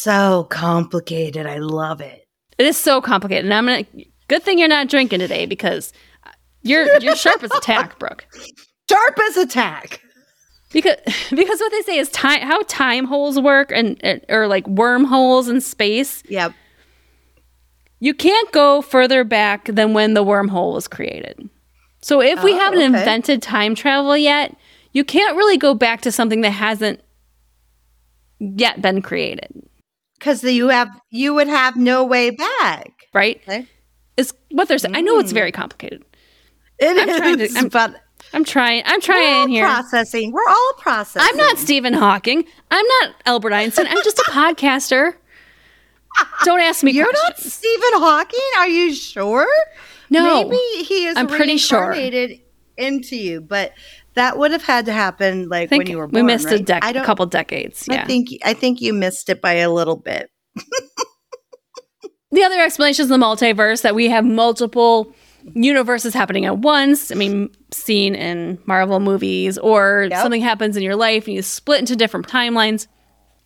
so 0.06 0.46
complicated. 0.50 1.46
I 1.48 1.58
love 1.58 2.00
it. 2.02 2.26
It 2.58 2.66
is 2.66 2.78
so 2.78 3.02
complicated. 3.02 3.46
And 3.46 3.54
I'm 3.54 3.66
gonna 3.66 3.86
good 4.28 4.44
thing 4.44 4.60
you're 4.60 4.68
not 4.68 4.88
drinking 4.88 5.20
today 5.20 5.46
because 5.46 5.92
you're 6.62 6.88
you're 7.00 7.16
sharp 7.16 7.44
as 7.44 7.52
a 7.52 7.60
tack, 7.62 8.00
Brooke. 8.00 8.26
Sharp 8.90 9.20
as 9.30 9.38
attack. 9.38 10.02
Because 10.72 10.96
because 11.32 11.60
what 11.60 11.72
they 11.72 11.82
say 11.82 11.98
is 11.98 12.10
time 12.10 12.42
how 12.42 12.62
time 12.68 13.06
holes 13.06 13.40
work 13.40 13.72
and 13.74 13.98
and- 14.04 14.24
or 14.30 14.48
like 14.48 14.68
wormholes 14.68 15.50
in 15.50 15.60
space. 15.60 16.24
Yep. 16.30 16.54
You 18.00 18.14
can't 18.14 18.52
go 18.52 18.82
further 18.82 19.24
back 19.24 19.66
than 19.66 19.94
when 19.94 20.14
the 20.14 20.24
wormhole 20.24 20.74
was 20.74 20.88
created. 20.88 21.50
So 22.02 22.22
if 22.22 22.44
we 22.44 22.54
Oh, 22.54 22.60
haven't 22.60 22.80
okay. 22.80 22.86
invented 23.00 23.42
time 23.42 23.74
travel 23.74 24.16
yet, 24.16 24.56
you 24.92 25.04
can't 25.04 25.36
really 25.36 25.58
go 25.58 25.74
back 25.74 26.02
to 26.02 26.12
something 26.12 26.42
that 26.42 26.52
hasn't 26.52 27.02
yet 28.40 28.82
been 28.82 29.02
created, 29.02 29.50
Because 30.26 30.44
you 30.44 30.70
have 30.70 30.90
you 31.12 31.36
would 31.36 31.48
have 31.48 31.76
no 31.76 32.04
way 32.04 32.32
back. 32.32 32.92
right? 33.14 33.40
Okay. 33.48 33.68
Is 34.18 34.34
what 34.50 34.68
they're 34.68 34.80
saying. 34.80 34.96
I 34.96 35.02
know 35.02 35.20
it's 35.20 35.30
Mm. 35.32 35.36
very 35.36 35.52
complicated. 35.52 36.04
It 36.80 36.98
I'm 36.98 37.18
trying 37.20 37.38
to- 37.38 37.50
I'm 37.60 37.68
but 37.70 38.02
I'm 38.34 38.44
trying. 38.44 38.82
I'm 38.86 38.94
we're 38.94 38.96
all 38.96 39.00
trying 39.02 39.50
here. 39.50 39.66
processing. 39.66 40.32
We're 40.32 40.50
all 40.50 40.74
processing. 40.80 41.28
I'm 41.30 41.38
not 41.38 41.60
Stephen 41.60 41.94
Hawking. 41.94 42.44
I'm 42.72 42.86
not 43.02 43.14
Albert 43.28 43.54
Einstein. 43.54 43.86
I'm 43.88 44.04
just 44.04 44.18
a 44.18 44.24
podcaster. 44.24 45.14
Don't 46.44 46.60
ask 46.62 46.82
me 46.84 46.92
You're 46.92 47.12
not. 47.12 47.38
Stephen 47.38 47.90
Hawking. 47.94 48.40
Are 48.58 48.68
you 48.68 48.96
sure? 48.96 49.48
no. 50.10 50.44
Maybe 50.50 50.58
he 50.86 51.06
is 51.06 51.18
I'm 51.18 51.28
pretty 51.28 51.58
sure. 51.58 51.92
into 52.78 53.16
you, 53.16 53.42
but 53.42 53.74
that 54.16 54.38
would 54.38 54.52
have 54.52 54.64
had 54.64 54.86
to 54.88 54.94
happen 54.94 55.48
like 55.50 55.72
when 55.72 55.88
you 55.88 55.98
were 55.98 56.08
born. 56.08 56.26
we 56.26 56.34
missed 56.34 56.48
a, 56.48 56.56
right? 56.58 56.66
dec- 56.66 56.80
I 56.82 56.90
a 56.92 57.06
couple 57.06 57.26
decades. 57.26 57.88
Yeah. 57.90 58.04
I 58.04 58.06
think 58.06 58.30
I 58.44 58.54
think 58.54 58.82
you 58.82 58.94
missed 58.94 59.30
it 59.30 59.42
by 59.42 59.54
a 59.54 59.70
little 59.72 59.96
bit. 59.98 60.30
the 62.32 62.44
other 62.44 62.60
explanation 62.60 63.04
is 63.04 63.10
the 63.10 63.18
multiverse 63.18 63.82
that 63.84 63.96
we 63.96 64.10
have 64.10 64.26
multiple 64.26 65.14
universes 65.54 66.14
happening 66.14 66.46
at 66.46 66.58
once. 66.60 67.12
I 67.12 67.16
mean, 67.16 67.50
seen 67.72 68.16
in 68.16 68.58
Marvel 68.66 69.00
movies, 69.00 69.58
or 69.58 70.08
Yep. 70.10 70.22
something 70.22 70.42
happens 70.42 70.76
in 70.76 70.84
your 70.84 70.96
life 70.96 71.28
and 71.28 71.36
you 71.36 71.42
split 71.42 71.80
into 71.80 71.96
different 71.96 72.28
timelines. 72.28 72.88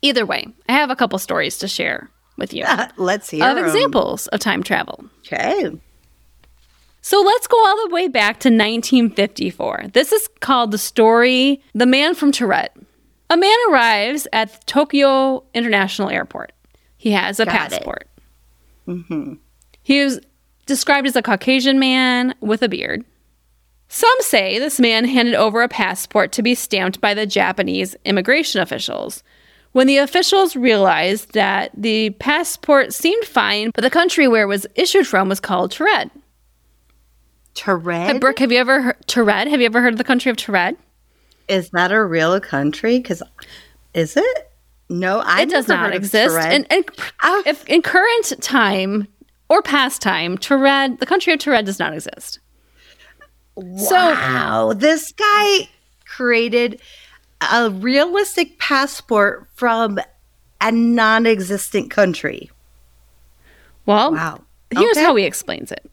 Either 0.02 0.24
way, 0.24 0.46
I 0.68 0.72
have 0.72 0.88
a 0.90 0.96
couple 0.96 1.18
stories 1.18 1.58
to 1.58 1.68
share 1.68 2.08
with 2.38 2.54
you 2.54 2.64
Let's 2.96 3.28
hear 3.28 3.44
of 3.44 3.58
'em. 3.58 3.64
examples 3.66 4.28
of 4.28 4.40
time 4.40 4.62
travel. 4.62 5.04
Okay. 5.26 5.70
So 7.02 7.20
let's 7.20 7.46
go 7.46 7.56
all 7.66 7.88
the 7.88 7.94
way 7.94 8.08
back 8.08 8.40
to 8.40 8.48
1954. 8.48 9.86
This 9.92 10.12
is 10.12 10.28
called 10.40 10.70
the 10.70 10.78
story 10.78 11.62
The 11.74 11.86
Man 11.86 12.14
from 12.14 12.30
Taured. 12.30 12.68
A 13.30 13.36
man 13.36 13.56
arrives 13.70 14.26
at 14.32 14.66
Tokyo 14.66 15.44
International 15.54 16.10
Airport. 16.10 16.52
He 16.96 17.12
has 17.12 17.40
a 17.40 17.46
Got 17.46 17.54
passport. 17.54 18.08
Mm-hmm. 18.86 19.34
He 19.82 19.98
is 19.98 20.20
described 20.66 21.06
as 21.06 21.16
a 21.16 21.22
Caucasian 21.22 21.78
man 21.78 22.34
with 22.40 22.62
a 22.62 22.68
beard. 22.68 23.04
Some 23.88 24.16
say 24.20 24.58
this 24.58 24.78
man 24.78 25.04
handed 25.04 25.34
over 25.34 25.62
a 25.62 25.68
passport 25.68 26.32
to 26.32 26.42
be 26.42 26.54
stamped 26.54 27.00
by 27.00 27.14
the 27.14 27.26
Japanese 27.26 27.96
immigration 28.04 28.60
officials. 28.60 29.22
When 29.72 29.86
the 29.86 29.98
officials 29.98 30.54
realized 30.54 31.32
that 31.32 31.70
the 31.76 32.10
passport 32.10 32.92
seemed 32.92 33.24
fine, 33.24 33.70
but 33.74 33.82
the 33.82 33.90
country 33.90 34.28
where 34.28 34.42
it 34.42 34.46
was 34.46 34.66
issued 34.74 35.06
from 35.06 35.28
was 35.28 35.40
called 35.40 35.72
Taured. 35.72 36.10
Taured? 37.60 38.06
Hey, 38.06 38.18
Brooke, 38.18 38.38
have 38.38 38.50
you 38.50 38.58
ever 38.58 38.80
heard 38.82 39.06
Taured? 39.06 39.46
Have 39.48 39.60
you 39.60 39.66
ever 39.66 39.82
heard 39.82 39.92
of 39.94 39.98
the 39.98 40.04
country 40.04 40.30
of 40.30 40.36
Taured? 40.36 40.76
is 41.48 41.70
that 41.70 41.90
a 41.90 42.02
real 42.04 42.40
country? 42.40 42.98
Because 42.98 43.22
is 43.92 44.16
it? 44.16 44.50
No, 44.88 45.18
I 45.18 45.42
it 45.42 45.50
does 45.50 45.68
not 45.68 45.92
exist. 45.94 46.36
And, 46.36 46.66
and 46.70 46.84
oh. 47.22 47.42
if 47.44 47.66
in 47.66 47.82
current 47.82 48.40
time 48.40 49.08
or 49.48 49.60
past 49.60 50.00
time, 50.00 50.38
Taured, 50.38 51.00
the 51.00 51.06
country 51.06 51.32
of 51.32 51.40
Taured 51.40 51.64
does 51.64 51.78
not 51.78 51.92
exist. 51.92 52.38
So 53.56 53.94
wow, 53.94 54.72
this 54.74 55.12
guy 55.12 55.68
created 56.06 56.80
a 57.52 57.70
realistic 57.70 58.58
passport 58.58 59.48
from 59.54 59.98
a 60.60 60.70
non 60.72 61.26
existent 61.26 61.90
country. 61.90 62.50
Well, 63.86 64.12
Wow. 64.12 64.44
here's 64.70 64.96
Okay. 64.96 65.04
how 65.04 65.16
he 65.16 65.24
explains 65.24 65.72
it. 65.72 65.89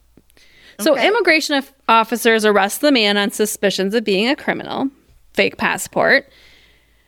So, 0.80 0.94
Okay. 0.94 1.08
immigration 1.08 1.56
of- 1.56 1.74
officers 1.88 2.46
arrest 2.46 2.82
the 2.82 2.92
man 2.92 3.18
on 3.18 3.32
suspicions 3.32 3.94
of 3.96 4.04
being 4.04 4.28
a 4.30 4.36
criminal, 4.36 4.90
fake 5.34 5.58
passport. 5.58 6.30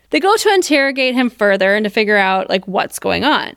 They 0.10 0.20
go 0.20 0.36
to 0.36 0.54
interrogate 0.54 1.14
him 1.14 1.30
further 1.30 1.76
and 1.76 1.84
to 1.84 1.90
figure 1.90 2.18
out 2.18 2.50
like 2.50 2.68
what's 2.68 2.98
going 3.00 3.24
on. 3.24 3.54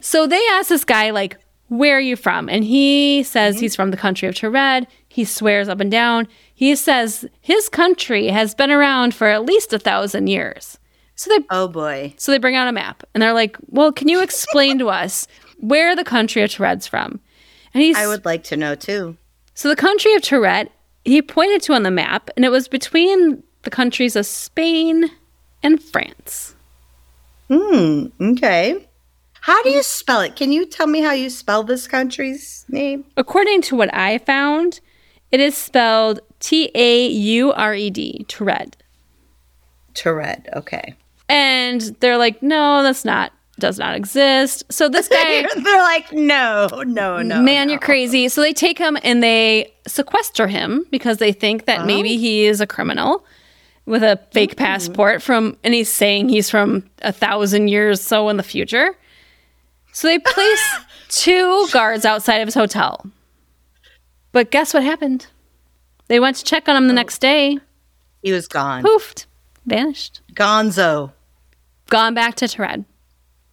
So 0.00 0.26
they 0.26 0.42
ask 0.50 0.68
this 0.68 0.84
guy 0.84 1.10
like, 1.10 1.36
"Where 1.68 1.96
are 1.96 2.00
you 2.00 2.16
from?" 2.16 2.48
And 2.48 2.64
he 2.64 3.22
says 3.22 3.56
mm-hmm. 3.56 3.62
he's 3.62 3.76
from 3.76 3.90
the 3.92 3.96
country 3.96 4.26
of 4.28 4.34
Taured. 4.34 4.86
He 5.08 5.24
swears 5.24 5.68
up 5.68 5.78
and 5.80 5.90
down. 5.90 6.26
He 6.54 6.74
says 6.74 7.24
his 7.40 7.68
country 7.68 8.28
has 8.28 8.54
been 8.54 8.70
around 8.70 9.14
for 9.14 9.28
at 9.28 9.44
least 9.44 9.72
a 9.72 9.78
thousand 9.78 10.26
years. 10.26 10.78
So 11.14 11.30
they 11.30 11.44
Oh 11.50 11.68
boy. 11.68 12.14
so 12.16 12.32
they 12.32 12.38
bring 12.38 12.56
out 12.56 12.66
a 12.68 12.72
map 12.72 13.04
and 13.14 13.22
they're 13.22 13.34
like, 13.34 13.56
"Well, 13.68 13.92
can 13.92 14.08
you 14.08 14.22
explain 14.22 14.78
to 14.80 14.88
us 14.88 15.26
where 15.58 15.94
the 15.94 16.04
country 16.04 16.42
of 16.42 16.50
Taured's 16.50 16.86
from?" 16.88 17.20
And 17.74 17.82
he's 17.82 17.96
I 17.96 18.06
would 18.06 18.24
like 18.24 18.44
to 18.44 18.56
know 18.56 18.74
too. 18.74 19.16
so 19.54 19.68
the 19.68 19.76
country 19.76 20.14
of 20.14 20.22
Taured 20.22 20.68
he 21.04 21.22
pointed 21.22 21.62
to 21.62 21.72
on 21.72 21.82
the 21.82 21.90
map, 21.90 22.28
and 22.36 22.44
it 22.44 22.50
was 22.50 22.68
between 22.68 23.42
the 23.62 23.70
countries 23.70 24.16
of 24.16 24.26
Spain 24.26 25.10
and 25.62 25.82
France. 25.82 26.54
Hmm. 27.48 28.06
Okay. 28.20 28.86
How 29.40 29.62
do 29.62 29.70
you 29.70 29.82
spell 29.82 30.20
it? 30.20 30.36
Can 30.36 30.52
you 30.52 30.66
tell 30.66 30.86
me 30.86 31.00
how 31.00 31.12
you 31.12 31.30
spell 31.30 31.62
this 31.62 31.88
country's 31.88 32.66
name? 32.68 33.06
According 33.16 33.62
to 33.62 33.76
what 33.76 33.92
I 33.94 34.18
found, 34.18 34.80
it 35.32 35.40
is 35.40 35.56
spelled 35.56 36.20
T 36.40 36.70
A 36.74 37.06
U 37.06 37.52
R 37.52 37.74
E 37.74 37.88
D, 37.90 38.26
Taured. 38.28 38.74
Taured. 39.94 40.48
Okay. 40.54 40.94
And 41.28 41.80
they're 42.00 42.18
like, 42.18 42.42
"No, 42.42 42.82
that's 42.82 43.04
not 43.04 43.32
does 43.60 43.78
not 43.78 43.94
exist." 43.94 44.64
So 44.70 44.88
this 44.88 45.08
guy 45.16 45.46
They're 45.54 45.82
like, 45.82 46.12
no, 46.12 46.68
no, 46.86 47.22
no. 47.22 47.40
man, 47.40 47.66
no. 47.66 47.72
you're 47.72 47.80
crazy. 47.80 48.28
So 48.28 48.40
they 48.40 48.52
take 48.52 48.78
him 48.78 48.98
and 49.02 49.22
they 49.22 49.72
sequester 49.86 50.46
him 50.46 50.86
because 50.90 51.18
they 51.18 51.32
think 51.32 51.66
that 51.66 51.86
maybe 51.86 52.16
oh. 52.16 52.18
he 52.18 52.44
is 52.46 52.60
a 52.60 52.66
criminal 52.66 53.24
with 53.86 54.02
a 54.02 54.20
fake 54.30 54.56
passport 54.56 55.22
from, 55.22 55.56
and 55.64 55.74
he's 55.74 55.90
saying 55.90 56.28
he's 56.28 56.48
from 56.48 56.88
a 57.02 57.12
thousand 57.12 57.68
years 57.68 58.00
so 58.00 58.28
in 58.28 58.36
the 58.36 58.42
future. 58.42 58.96
So 59.92 60.06
they 60.06 60.18
place 60.18 60.78
two 61.08 61.66
guards 61.72 62.04
outside 62.04 62.36
of 62.36 62.46
his 62.46 62.54
hotel. 62.54 63.04
But 64.32 64.50
guess 64.50 64.72
what 64.72 64.84
happened? 64.84 65.26
They 66.06 66.20
went 66.20 66.36
to 66.36 66.44
check 66.44 66.68
on 66.68 66.76
him 66.76 66.86
the 66.86 66.92
oh. 66.92 66.96
next 66.96 67.18
day. 67.18 67.58
He 68.22 68.32
was 68.32 68.46
gone. 68.46 68.84
Poofed, 68.84 69.26
vanished, 69.66 70.20
Gonzo. 70.34 71.12
gone 71.88 72.14
back 72.14 72.34
to 72.36 72.46
Taured. 72.46 72.84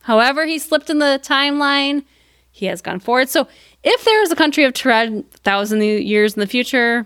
However, 0.08 0.46
he 0.46 0.58
slipped 0.58 0.90
in 0.90 1.00
the 1.00 1.20
timeline. 1.22 2.06
He 2.50 2.66
has 2.68 2.82
gone 2.82 3.02
forward. 3.02 3.28
So 3.28 3.46
if 3.84 4.06
there 4.06 4.24
is 4.24 4.32
a 4.32 4.38
country 4.38 4.64
of 4.64 4.72
Taured 4.72 5.20
a 5.34 5.38
thousand 5.40 5.82
years 5.84 6.34
in 6.34 6.40
the 6.40 6.48
future, 6.48 7.06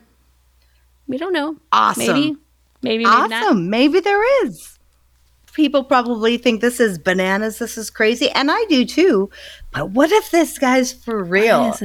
we 1.07 1.17
don't 1.17 1.33
know. 1.33 1.55
Awesome. 1.71 2.05
Maybe, 2.05 2.35
maybe, 2.83 3.05
Awesome. 3.05 3.29
not. 3.31 3.57
Maybe 3.57 4.01
there 4.01 4.45
is. 4.45 4.77
People 5.53 5.83
probably 5.83 6.37
think 6.37 6.61
this 6.61 6.79
is 6.79 6.99
bananas. 6.99 7.57
This 7.57 7.75
is 7.75 7.89
crazy. 7.89 8.29
And 8.29 8.51
I 8.51 8.63
do 8.69 8.85
too. 8.85 9.31
But 9.73 9.89
what 9.89 10.11
if 10.11 10.29
this 10.29 10.59
guy's 10.59 10.93
for 10.93 11.23
real? 11.23 11.75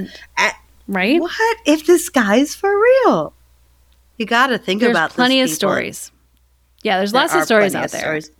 Right? 0.86 1.18
what 1.18 1.56
if 1.64 1.86
this 1.86 2.10
guy's 2.10 2.54
for 2.54 2.78
real? 2.78 3.32
You 4.18 4.26
got 4.26 4.48
to 4.48 4.58
think 4.58 4.82
There's 4.82 4.90
about 4.92 5.12
plenty 5.12 5.40
of 5.40 5.46
people. 5.46 5.56
stories. 5.56 6.12
Yeah, 6.82 6.98
there's 6.98 7.12
There 7.12 7.22
lots 7.22 7.34
of 7.34 7.42
stories 7.44 7.74
out 7.74 7.86
of 7.86 7.90
there. 7.90 8.00
stories. 8.02 8.30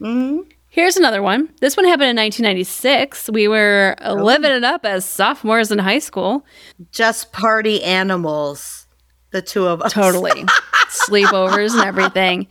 Mhm. 0.00 0.46
Here's 0.72 0.96
another 0.96 1.20
one. 1.20 1.50
This 1.60 1.76
one 1.76 1.84
happened 1.84 2.10
in 2.10 2.16
1996. 2.16 3.28
We 3.30 3.48
were 3.48 3.96
Oh. 4.02 4.14
living 4.14 4.52
it 4.52 4.62
up 4.62 4.86
as 4.86 5.04
sophomores 5.04 5.72
in 5.72 5.80
high 5.80 5.98
school. 5.98 6.44
Just 6.92 7.32
party 7.32 7.82
animals. 7.82 8.86
The 9.32 9.42
two 9.42 9.66
of 9.66 9.82
us. 9.82 9.92
Totally. 9.92 10.30
Sleepovers 11.08 11.72
and 11.74 11.82
everything. 11.82 12.46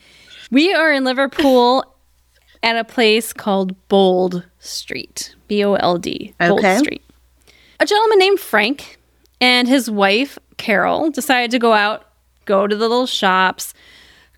We 0.52 0.74
are 0.74 0.92
in 0.92 1.04
Liverpool 1.06 1.86
at 2.62 2.76
a 2.76 2.84
place 2.84 3.32
called 3.32 3.76
Bold 3.88 4.46
Street. 4.60 5.34
B 5.48 5.64
O 5.64 5.76
L 5.76 5.98
D. 5.98 6.34
Bold 6.40 6.60
Okay. 6.60 6.78
Street. 6.78 7.04
A 7.80 7.86
gentleman 7.86 8.20
named 8.20 8.40
Frank 8.42 8.98
and 9.40 9.68
his 9.68 9.90
wife, 9.90 10.38
Carol, 10.58 11.10
decided 11.10 11.52
to 11.52 11.60
go 11.60 11.72
out, 11.72 12.06
go 12.44 12.68
to 12.68 12.76
the 12.76 12.82
little 12.90 13.08
shops. 13.08 13.74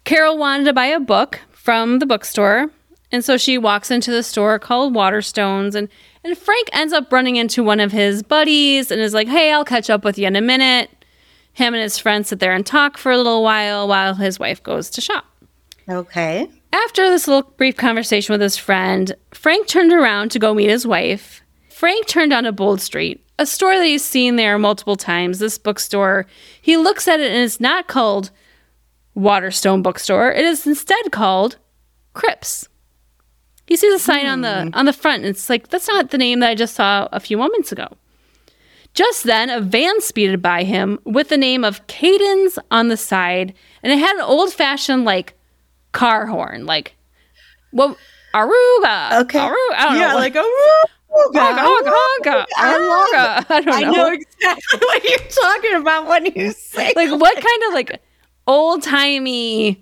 Carol 0.04 0.38
wanted 0.38 0.66
to 0.66 0.74
buy 0.74 0.86
a 0.86 1.00
book 1.00 1.40
from 1.52 1.98
the 1.98 2.06
bookstore. 2.06 2.70
And 3.12 3.26
so 3.26 3.38
she 3.38 3.58
walks 3.58 3.92
into 3.92 4.12
the 4.12 4.24
store 4.24 4.58
called 4.60 4.94
Waterstones 4.94 5.76
and 5.76 5.90
and 6.24 6.38
Frank 6.38 6.70
ends 6.72 6.94
up 6.94 7.12
running 7.12 7.36
into 7.36 7.64
one 7.64 7.80
of 7.80 7.92
his 7.92 8.22
buddies 8.22 8.92
and 8.92 9.02
is 9.02 9.14
like, 9.14 9.28
"Hey, 9.28 9.52
I'll 9.52 9.66
catch 9.66 9.90
up 9.90 10.06
with 10.06 10.18
you 10.18 10.28
in 10.28 10.36
a 10.36 10.42
minute." 10.42 10.90
Him 11.54 11.74
and 11.74 11.82
his 11.84 11.98
friends 11.98 12.30
sit 12.30 12.40
there 12.40 12.54
and 12.54 12.66
talk 12.66 12.98
for 12.98 13.12
a 13.12 13.18
little 13.18 13.44
while 13.44 13.88
while 13.88 14.14
his 14.14 14.40
wife 14.40 14.62
goes 14.62 14.90
to 14.92 15.02
shop. 15.02 15.26
Okay. 15.90 16.48
After 16.72 17.10
this 17.10 17.28
little 17.28 17.52
brief 17.58 17.76
conversation 17.76 18.34
with 18.34 18.42
his 18.42 18.56
friend, 18.56 19.14
Frank 19.34 19.68
turned 19.68 19.92
around 19.92 20.32
to 20.32 20.40
go 20.40 20.54
meet 20.54 20.70
his 20.70 20.88
wife. 20.88 21.42
Frank 21.70 22.08
turned 22.08 22.32
onto 22.32 22.52
Bold 22.52 22.80
Street, 22.80 23.26
a 23.38 23.46
store 23.46 23.76
that 23.78 23.86
he's 23.86 24.06
seen 24.06 24.36
there 24.36 24.58
multiple 24.58 24.96
times, 24.96 25.40
this 25.40 25.58
bookstore. 25.58 26.28
He 26.62 26.78
looks 26.78 27.08
at 27.08 27.20
it 27.20 27.32
and 27.32 27.44
it's 27.44 27.60
not 27.60 27.88
called 27.88 28.32
Waterstone 29.16 29.82
Bookstore. 29.82 30.32
It 30.32 30.46
is 30.46 30.66
instead 30.66 31.12
called 31.12 31.58
Cripps. 32.14 32.70
He 33.72 33.78
sees 33.78 33.94
a 33.94 34.00
sign 34.00 34.26
on 34.26 34.42
the 34.42 34.64
hmm. 34.64 34.70
on 34.74 34.84
the 34.84 34.92
front 34.92 35.24
and 35.24 35.28
it's 35.28 35.50
like 35.50 35.70
that's 35.70 35.88
not 35.88 36.10
the 36.10 36.18
name 36.18 36.42
that 36.42 36.50
I 36.50 36.56
just 36.56 36.76
saw 36.76 37.08
a 37.14 37.22
few 37.22 37.38
moments 37.38 37.72
ago. 37.72 37.88
Just 38.94 39.24
then, 39.24 39.50
a 39.50 39.62
van 39.62 40.02
speeded 40.02 40.42
by 40.42 40.64
him 40.64 41.00
with 41.06 41.30
the 41.30 41.38
name 41.38 41.64
of 41.64 41.88
Cadence 41.88 42.60
on 42.70 42.90
the 42.90 42.98
side, 42.98 43.54
and 43.82 43.94
it 43.94 43.98
had 43.98 44.14
an 44.18 44.24
old-fashioned 44.24 45.06
like 45.06 45.36
car 45.94 46.26
horn, 46.26 46.66
like 46.66 46.98
what 47.72 47.96
Aruga. 48.34 49.22
Okay. 49.22 49.40
Aruga. 49.48 49.76
I 49.78 49.86
don't 49.86 50.00
yeah, 50.00 50.12
know. 50.12 50.16
like 50.16 50.36
a 50.36 50.44
Honka, 51.10 51.58
honka, 51.58 51.94
honka, 51.96 52.46
I 52.58 52.74
Aruga. 52.74 53.46
I 53.50 53.62
don't 53.62 53.74
I 53.74 53.82
know. 53.84 53.92
know 53.92 54.12
exactly 54.12 54.80
what 54.82 55.04
you're 55.06 55.30
talking 55.30 55.76
about 55.76 56.08
when 56.08 56.26
you 56.26 56.52
say 56.52 56.92
Like 56.94 57.12
what 57.18 57.36
kind 57.36 57.64
of 57.70 57.74
like 57.74 58.02
old 58.48 58.84
timey 58.84 59.82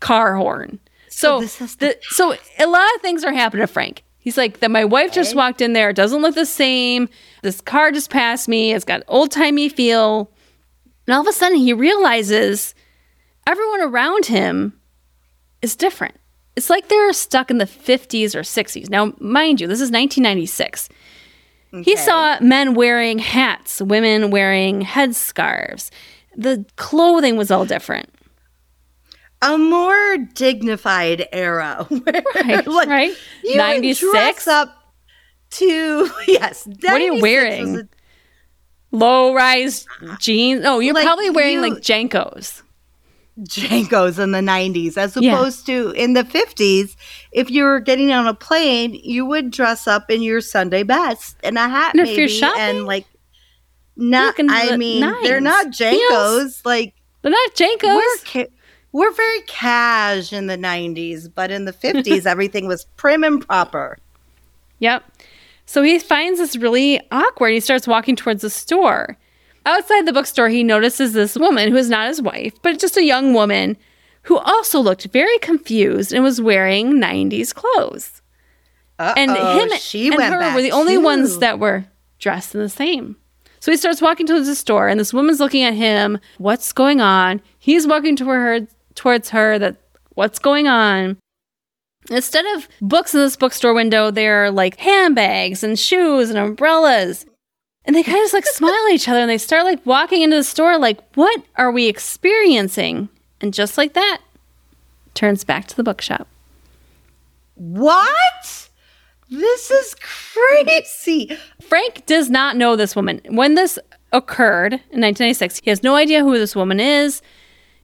car 0.00 0.34
horn? 0.34 0.80
So, 1.16 1.38
So 1.38 1.40
this 1.40 1.60
is 1.60 1.76
the- 1.76 1.86
the, 1.86 1.96
so 2.10 2.34
a 2.58 2.66
lot 2.66 2.86
of 2.96 3.00
things 3.00 3.24
are 3.24 3.32
happening 3.32 3.62
to 3.66 3.72
Frank. 3.72 4.02
He's 4.18 4.36
like 4.36 4.60
that. 4.60 4.70
My 4.70 4.84
wife 4.84 5.12
just 5.12 5.34
walked 5.34 5.60
in 5.60 5.74
there. 5.74 5.90
It 5.90 5.96
doesn't 5.96 6.22
look 6.22 6.34
the 6.34 6.46
same. 6.46 7.08
This 7.42 7.60
car 7.60 7.92
just 7.92 8.10
passed 8.10 8.48
me. 8.48 8.72
It's 8.72 8.84
got 8.84 9.02
old 9.06 9.30
timey 9.30 9.68
feel. 9.68 10.30
And 11.06 11.14
all 11.14 11.20
of 11.20 11.26
a 11.28 11.32
sudden, 11.32 11.58
he 11.58 11.72
realizes 11.74 12.74
everyone 13.46 13.82
around 13.82 14.26
him 14.26 14.80
is 15.60 15.76
different. 15.76 16.16
It's 16.56 16.70
like 16.70 16.88
they're 16.88 17.12
stuck 17.12 17.50
in 17.50 17.58
the 17.58 17.66
50s 17.66 18.34
or 18.34 18.40
60s. 18.40 18.88
Now, 18.88 19.12
mind 19.18 19.60
you, 19.60 19.66
this 19.66 19.80
is 19.80 19.90
1996. 19.90 20.88
He 21.82 21.96
saw 21.96 22.38
men 22.40 22.74
wearing 22.74 23.18
hats, 23.18 23.82
women 23.82 24.30
wearing 24.30 24.82
headscarves. 24.82 25.90
The 26.36 26.64
clothing 26.76 27.36
was 27.36 27.50
all 27.50 27.64
different. 27.66 28.08
A 29.44 29.58
more 29.58 30.16
dignified 30.34 31.28
era. 31.32 31.86
Where, 31.88 32.22
Right, 32.34 32.66
right. 32.66 33.16
You 33.42 33.56
96? 33.56 34.10
dress 34.12 34.46
up 34.48 34.74
to 35.50 36.10
yes. 36.26 36.66
What 36.66 36.84
are 36.94 36.98
you 36.98 37.20
wearing? 37.20 37.76
a- 37.80 37.88
Low 38.90 39.34
rise 39.34 39.86
uh, 40.06 40.16
jeans. 40.18 40.62
Oh, 40.64 40.78
you're 40.78 40.94
Like 40.94 41.04
probably 41.04 41.30
wearing 41.30 41.54
you- 41.54 41.60
like 41.62 41.82
JNCOs. 41.82 42.62
JNCOs 43.40 44.20
in 44.22 44.30
the 44.30 44.38
90s, 44.38 44.96
as 44.96 45.16
Yeah. 45.16 45.34
opposed 45.34 45.66
to 45.66 45.90
in 45.90 46.12
the 46.12 46.22
50s. 46.22 46.94
If 47.32 47.50
you 47.50 47.64
were 47.64 47.80
getting 47.80 48.12
on 48.12 48.28
a 48.28 48.34
plane, 48.34 48.94
you 48.94 49.26
would 49.26 49.50
dress 49.50 49.88
up 49.88 50.08
in 50.08 50.22
your 50.22 50.40
Sunday 50.40 50.84
best 50.84 51.36
and 51.42 51.58
a 51.58 51.68
hat, 51.68 51.94
And 51.94 52.00
if 52.02 52.06
maybe, 52.10 52.20
you're 52.20 52.28
shopping, 52.28 52.60
and 52.62 52.84
like. 52.86 53.06
Not, 53.96 54.34
I 54.40 54.76
mean, 54.76 55.00
they're 55.22 55.40
not 55.40 55.66
JNCOs. 55.68 56.64
Like 56.64 56.94
They're 57.22 57.30
not 57.30 57.54
JNCOs. 57.54 58.48
We're 58.94 59.12
very 59.12 59.40
cash 59.48 60.32
in 60.32 60.46
the 60.46 60.56
90s, 60.56 61.28
but 61.34 61.50
in 61.50 61.64
the 61.64 61.72
50s, 61.72 62.26
everything 62.34 62.68
was 62.68 62.84
prim 62.96 63.24
and 63.24 63.44
proper. 63.46 63.98
Yep. 64.78 65.02
So 65.66 65.82
he 65.82 65.98
finds 65.98 66.38
this 66.38 66.56
really 66.56 67.00
awkward. 67.10 67.52
He 67.54 67.60
starts 67.60 67.88
walking 67.88 68.14
towards 68.14 68.42
the 68.42 68.50
store. 68.50 69.16
Outside 69.66 70.06
the 70.06 70.12
bookstore, 70.12 70.48
he 70.48 70.62
notices 70.62 71.12
this 71.12 71.34
woman 71.36 71.70
who 71.70 71.76
is 71.76 71.90
not 71.90 72.06
his 72.06 72.22
wife, 72.22 72.54
but 72.62 72.78
just 72.78 72.96
a 72.96 73.02
young 73.02 73.34
woman 73.34 73.76
who 74.22 74.38
also 74.38 74.78
looked 74.78 75.04
very 75.06 75.38
confused 75.38 76.12
and 76.12 76.22
was 76.22 76.40
wearing 76.40 76.92
90s 76.92 77.52
clothes. 77.52 78.22
And 78.98 79.32
Uh-oh, 79.32 79.58
him 79.58 79.78
she 79.78 80.06
and 80.08 80.16
went 80.18 80.32
her 80.34 80.54
were 80.54 80.62
the 80.62 80.70
only 80.70 80.94
too. 80.94 81.00
ones 81.00 81.38
that 81.38 81.58
were 81.58 81.84
dressed 82.20 82.54
in 82.54 82.60
the 82.60 82.68
same. 82.68 83.16
So 83.58 83.70
he 83.72 83.78
starts 83.78 84.02
walking 84.02 84.26
towards 84.26 84.46
the 84.46 84.54
store, 84.54 84.88
and 84.88 85.00
this 85.00 85.14
woman's 85.14 85.40
looking 85.40 85.62
at 85.62 85.72
him. 85.72 86.18
What's 86.36 86.70
going 86.72 87.00
on? 87.00 87.40
He's 87.58 87.86
walking 87.86 88.14
toward 88.14 88.36
her, 88.36 88.66
towards 88.94 89.30
her. 89.30 89.58
That 89.58 89.76
What's 90.14 90.38
going 90.38 90.68
on? 90.68 91.18
Instead 92.10 92.44
of 92.54 92.68
books 92.80 93.14
in 93.14 93.20
this 93.20 93.36
bookstore 93.36 93.74
window, 93.74 94.10
there 94.10 94.44
are 94.44 94.50
like 94.50 94.78
handbags 94.78 95.64
and 95.64 95.78
shoes 95.78 96.30
and 96.30 96.38
umbrellas. 96.38 97.26
And 97.84 97.94
they 97.94 98.02
kind 98.02 98.18
of 98.18 98.22
just 98.22 98.34
like 98.34 98.46
smile 98.52 98.86
at 98.88 98.94
each 98.94 99.08
other 99.08 99.20
and 99.20 99.30
they 99.30 99.38
start 99.38 99.64
like 99.64 99.84
walking 99.84 100.22
into 100.22 100.36
the 100.36 100.44
store, 100.44 100.78
like, 100.78 101.00
what 101.14 101.42
are 101.56 101.72
we 101.72 101.86
experiencing? 101.86 103.08
And 103.40 103.52
just 103.52 103.76
like 103.76 103.94
that, 103.94 104.20
turns 105.14 105.44
back 105.44 105.66
to 105.68 105.76
the 105.76 105.82
bookshop. 105.82 106.28
What? 107.56 108.68
This 109.30 109.70
is 109.70 109.96
crazy. 110.00 111.36
Frank 111.60 112.06
does 112.06 112.30
not 112.30 112.56
know 112.56 112.76
this 112.76 112.94
woman. 112.94 113.20
When 113.28 113.54
this 113.54 113.78
occurred 114.12 114.74
in 114.74 115.00
1996, 115.00 115.60
he 115.64 115.70
has 115.70 115.82
no 115.82 115.96
idea 115.96 116.22
who 116.22 116.38
this 116.38 116.54
woman 116.54 116.78
is. 116.78 117.20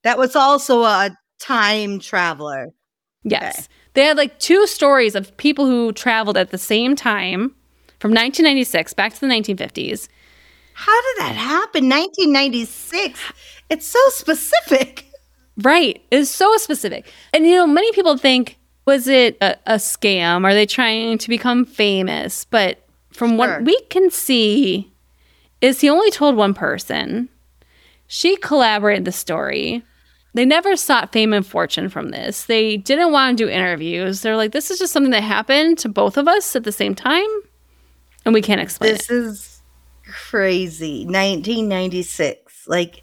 That 0.02 0.18
was 0.18 0.34
also 0.36 0.82
a 0.82 1.10
time 1.40 1.98
traveler. 1.98 2.68
Yes. 3.24 3.58
Okay. 3.58 3.66
They 3.94 4.04
had 4.04 4.16
like 4.16 4.38
two 4.38 4.66
stories 4.66 5.14
of 5.14 5.36
people 5.36 5.66
who 5.66 5.92
traveled 5.92 6.36
at 6.36 6.50
the 6.50 6.58
same 6.58 6.94
time 6.96 7.54
from 7.98 8.10
1996 8.12 8.94
back 8.94 9.12
to 9.14 9.20
the 9.20 9.26
1950s. 9.26 10.08
How 10.74 11.02
did 11.02 11.16
that 11.26 11.34
happen? 11.36 11.88
1996. 11.88 13.20
It's 13.68 13.86
so 13.86 13.98
specific. 14.10 15.04
Right. 15.58 16.02
It's 16.10 16.30
so 16.30 16.56
specific. 16.56 17.12
And 17.34 17.46
you 17.46 17.56
know, 17.56 17.66
many 17.66 17.92
people 17.92 18.16
think, 18.16 18.58
was 18.86 19.06
it 19.08 19.36
a, 19.42 19.56
a 19.66 19.74
scam? 19.74 20.44
Are 20.44 20.54
they 20.54 20.64
trying 20.66 21.18
to 21.18 21.28
become 21.28 21.66
famous? 21.66 22.44
But 22.46 22.86
from 23.12 23.30
Sure. 23.30 23.36
what 23.38 23.62
we 23.64 23.78
can 23.90 24.10
see, 24.10 24.90
is 25.60 25.80
he 25.82 25.90
only 25.90 26.10
told 26.10 26.36
one 26.36 26.54
person. 26.54 27.28
She 28.06 28.36
collaborated 28.36 29.04
the 29.04 29.12
story. 29.12 29.82
They 30.34 30.44
never 30.44 30.76
sought 30.76 31.12
fame 31.12 31.32
and 31.32 31.44
fortune 31.44 31.88
from 31.88 32.10
this. 32.10 32.44
They 32.44 32.76
didn't 32.76 33.10
want 33.12 33.36
to 33.38 33.44
do 33.44 33.50
interviews. 33.50 34.20
They're 34.22 34.36
like, 34.36 34.52
this 34.52 34.70
is 34.70 34.78
just 34.78 34.92
something 34.92 35.10
that 35.10 35.22
happened 35.22 35.78
to 35.78 35.88
both 35.88 36.16
of 36.16 36.28
us 36.28 36.54
at 36.54 36.64
the 36.64 36.72
same 36.72 36.94
time, 36.94 37.26
and 38.24 38.32
we 38.32 38.40
can't 38.42 38.60
explain 38.60 38.92
This 38.92 39.10
it. 39.10 39.14
is 39.14 39.62
crazy. 40.06 41.04
1996. 41.04 42.68
Like, 42.68 43.02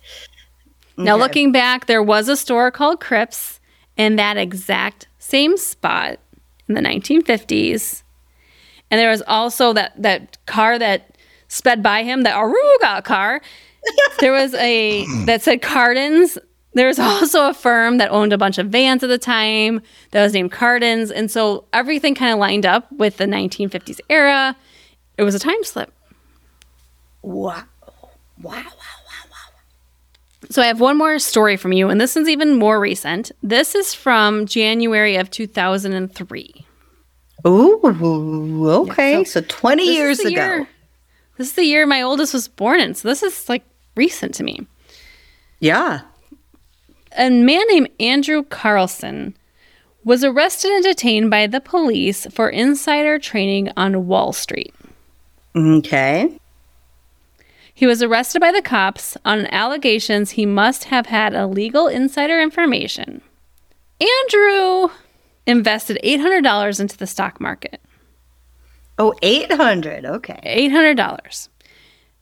Now, 0.98 1.16
okay. 1.16 1.22
looking 1.22 1.52
back, 1.52 1.86
there 1.88 2.04
was 2.04 2.30
a 2.30 2.38
store 2.38 2.72
called 2.72 3.00
Cripps 3.02 3.60
in 3.98 4.16
that 4.16 4.38
exact 4.38 5.08
same 5.20 5.58
spot 5.58 6.20
in 6.70 6.76
the 6.76 6.82
1950s. 6.82 8.04
And 8.90 9.00
there 9.00 9.10
was 9.10 9.24
also 9.28 9.74
that, 9.74 10.02
that 10.02 10.38
car 10.46 10.80
that 10.80 11.18
sped 11.50 11.84
by 11.84 12.04
him, 12.04 12.22
that 12.24 12.36
Aruga 12.36 13.04
car. 13.04 13.42
there 14.20 14.32
was 14.32 14.54
a 14.54 15.06
that 15.26 15.42
said 15.42 15.62
Cardins. 15.62 16.38
There 16.74 16.88
was 16.88 17.00
also 17.00 17.50
a 17.50 17.54
firm 17.54 17.98
that 17.98 18.12
owned 18.12 18.34
a 18.34 18.38
bunch 18.38 18.58
of 18.58 18.68
vans 18.68 19.04
at 19.04 19.08
the 19.08 19.18
time 19.18 19.82
that 20.12 20.24
was 20.24 20.34
named 20.34 20.52
Cardins. 20.52 21.12
And 21.14 21.30
so 21.32 21.66
everything 21.74 22.16
kind 22.16 22.32
of 22.34 22.40
lined 22.40 22.66
up 22.66 22.92
with 22.92 23.18
the 23.18 23.26
1950s 23.26 24.00
era. 24.10 24.56
It 25.18 25.24
was 25.24 25.36
a 25.36 25.40
time 25.40 25.64
slip. 25.64 25.92
Wow. 27.22 27.64
Wow. 28.42 28.54
Wow, 28.54 28.64
wow, 28.64 28.64
wow. 29.32 29.38
So 30.50 30.62
I 30.62 30.68
have 30.68 30.80
one 30.80 30.98
more 30.98 31.18
story 31.20 31.58
from 31.58 31.74
you, 31.74 31.90
and 31.90 32.00
this 32.00 32.16
is 32.16 32.30
even 32.30 32.56
more 32.56 32.80
recent. 32.80 33.32
This 33.42 33.74
is 33.76 33.94
from 33.94 34.46
January 34.46 35.16
of 35.16 35.32
2003. 35.32 36.66
Ooh, 37.46 38.70
okay. 38.70 39.18
Yeah, 39.20 39.24
so, 39.24 39.42
20 39.42 39.84
years 39.84 40.20
ago. 40.20 40.30
year- 40.30 40.68
this 41.38 41.48
is 41.50 41.54
the 41.54 41.64
year 41.64 41.86
my 41.86 42.02
oldest 42.02 42.34
was 42.34 42.48
born 42.48 42.80
in, 42.80 42.96
so 42.96 43.08
this 43.08 43.24
is 43.24 43.48
like 43.50 43.64
recent 43.96 44.34
to 44.36 44.44
me. 44.44 44.66
Yeah. 45.60 46.02
A 47.18 47.32
man 47.32 47.66
named 47.70 47.90
Andrew 48.00 48.44
Carlson 48.44 49.36
was 50.04 50.24
arrested 50.24 50.72
and 50.72 50.84
detained 50.84 51.32
by 51.32 51.48
the 51.48 51.60
police 51.60 52.28
for 52.28 52.48
insider 52.48 53.18
trading 53.18 53.72
on 53.76 54.06
Wall 54.06 54.32
Street. 54.34 54.74
Okay. 55.56 56.40
He 57.74 57.88
was 57.88 58.04
arrested 58.04 58.40
by 58.40 58.52
the 58.52 58.62
cops 58.62 59.18
on 59.26 59.48
allegations 59.48 60.32
he 60.32 60.46
must 60.46 60.86
have 60.86 61.08
had 61.08 61.34
illegal 61.34 61.88
insider 61.88 62.40
information. 62.40 63.22
Andrew 64.00 64.90
invested 65.48 66.00
$800 66.04 66.80
into 66.80 66.98
the 66.98 67.08
stock 67.08 67.42
market. 67.42 67.82
Oh, 69.00 69.16
800. 69.24 70.06
Okay. 70.06 70.70
$800. 70.70 71.50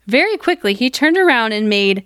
Very 0.07 0.37
quickly, 0.37 0.73
he 0.73 0.89
turned 0.89 1.17
around 1.17 1.51
and 1.51 1.67
made 1.67 2.05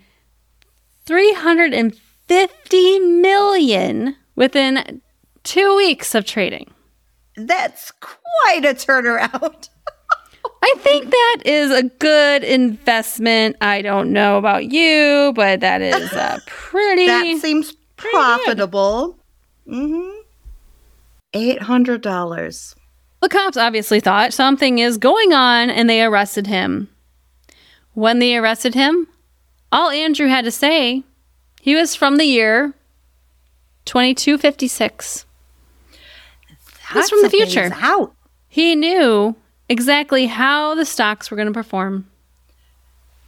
350 1.06 2.09
million 2.30 4.16
within 4.36 5.02
2 5.44 5.76
weeks 5.76 6.16
of 6.16 6.26
trading. 6.26 6.72
That's 7.36 7.92
quite 7.92 8.66
a 8.66 8.74
turnaround. 8.74 9.70
I 10.62 10.74
think 10.80 11.10
that 11.10 11.38
is 11.46 11.72
a 11.72 11.84
good 11.84 12.44
investment. 12.44 13.56
I 13.62 13.82
don't 13.82 14.12
know 14.12 14.38
about 14.38 14.66
you, 14.66 15.32
but 15.36 15.62
that 15.62 15.82
is 15.82 16.12
a 16.14 16.42
pretty 16.48 17.08
That 17.08 17.40
seems 17.40 17.74
profitable. 17.96 19.18
Mm-hmm. 19.68 20.20
$800. 21.34 22.76
The 23.22 23.30
cops 23.30 23.58
obviously 23.58 24.00
thought 24.00 24.34
something 24.34 24.80
is 24.80 24.98
going 24.98 25.34
on 25.34 25.70
and 25.70 25.90
they 25.90 26.04
arrested 26.04 26.48
him. 26.48 26.90
When 27.94 28.20
they 28.20 28.38
arrested 28.38 28.76
him, 28.76 29.08
all 29.72 29.90
Andrew 29.90 30.28
had 30.28 30.46
to 30.46 30.52
say, 30.52 31.04
he 31.62 31.76
was 31.76 31.96
from 31.96 32.18
the 32.18 32.26
year 32.26 32.74
2256. 33.86 35.26
That's 36.94 37.10
from 37.10 37.22
the 37.22 37.30
future. 37.30 37.70
Out. 37.76 38.14
He 38.48 38.76
knew 38.76 39.36
exactly 39.68 40.26
how 40.26 40.74
the 40.76 40.86
stocks 40.86 41.30
were 41.30 41.38
going 41.38 41.48
to 41.48 41.54
perform. 41.54 42.08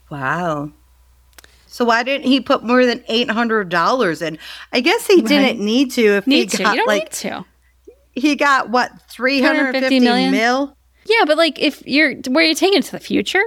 Wow. 0.09 0.71
So 1.67 1.85
why 1.85 2.03
didn't 2.03 2.27
he 2.27 2.41
put 2.41 2.63
more 2.63 2.85
than 2.85 3.03
eight 3.07 3.29
hundred 3.29 3.69
dollars 3.69 4.21
in? 4.21 4.37
I 4.73 4.81
guess 4.81 5.07
he 5.07 5.21
didn't 5.21 5.63
need 5.63 5.91
to. 5.91 6.01
If 6.17 6.27
Need 6.27 6.51
he 6.51 6.57
to. 6.57 6.63
got 6.63 6.71
You 6.73 6.77
don't 6.79 6.87
like 6.87 7.03
need 7.03 7.11
to. 7.11 7.45
he 8.13 8.35
got 8.35 8.69
what 8.69 8.91
three 9.09 9.41
hundred 9.41 9.71
350 9.71 9.79
fifty 9.81 9.99
million? 10.01 10.31
mil. 10.31 10.75
Yeah, 11.05 11.23
but 11.25 11.37
like 11.37 11.59
if 11.59 11.81
you're 11.87 12.15
where 12.29 12.43
you're 12.43 12.55
taking 12.55 12.79
it 12.79 12.83
to 12.85 12.91
the 12.91 12.99
future, 12.99 13.43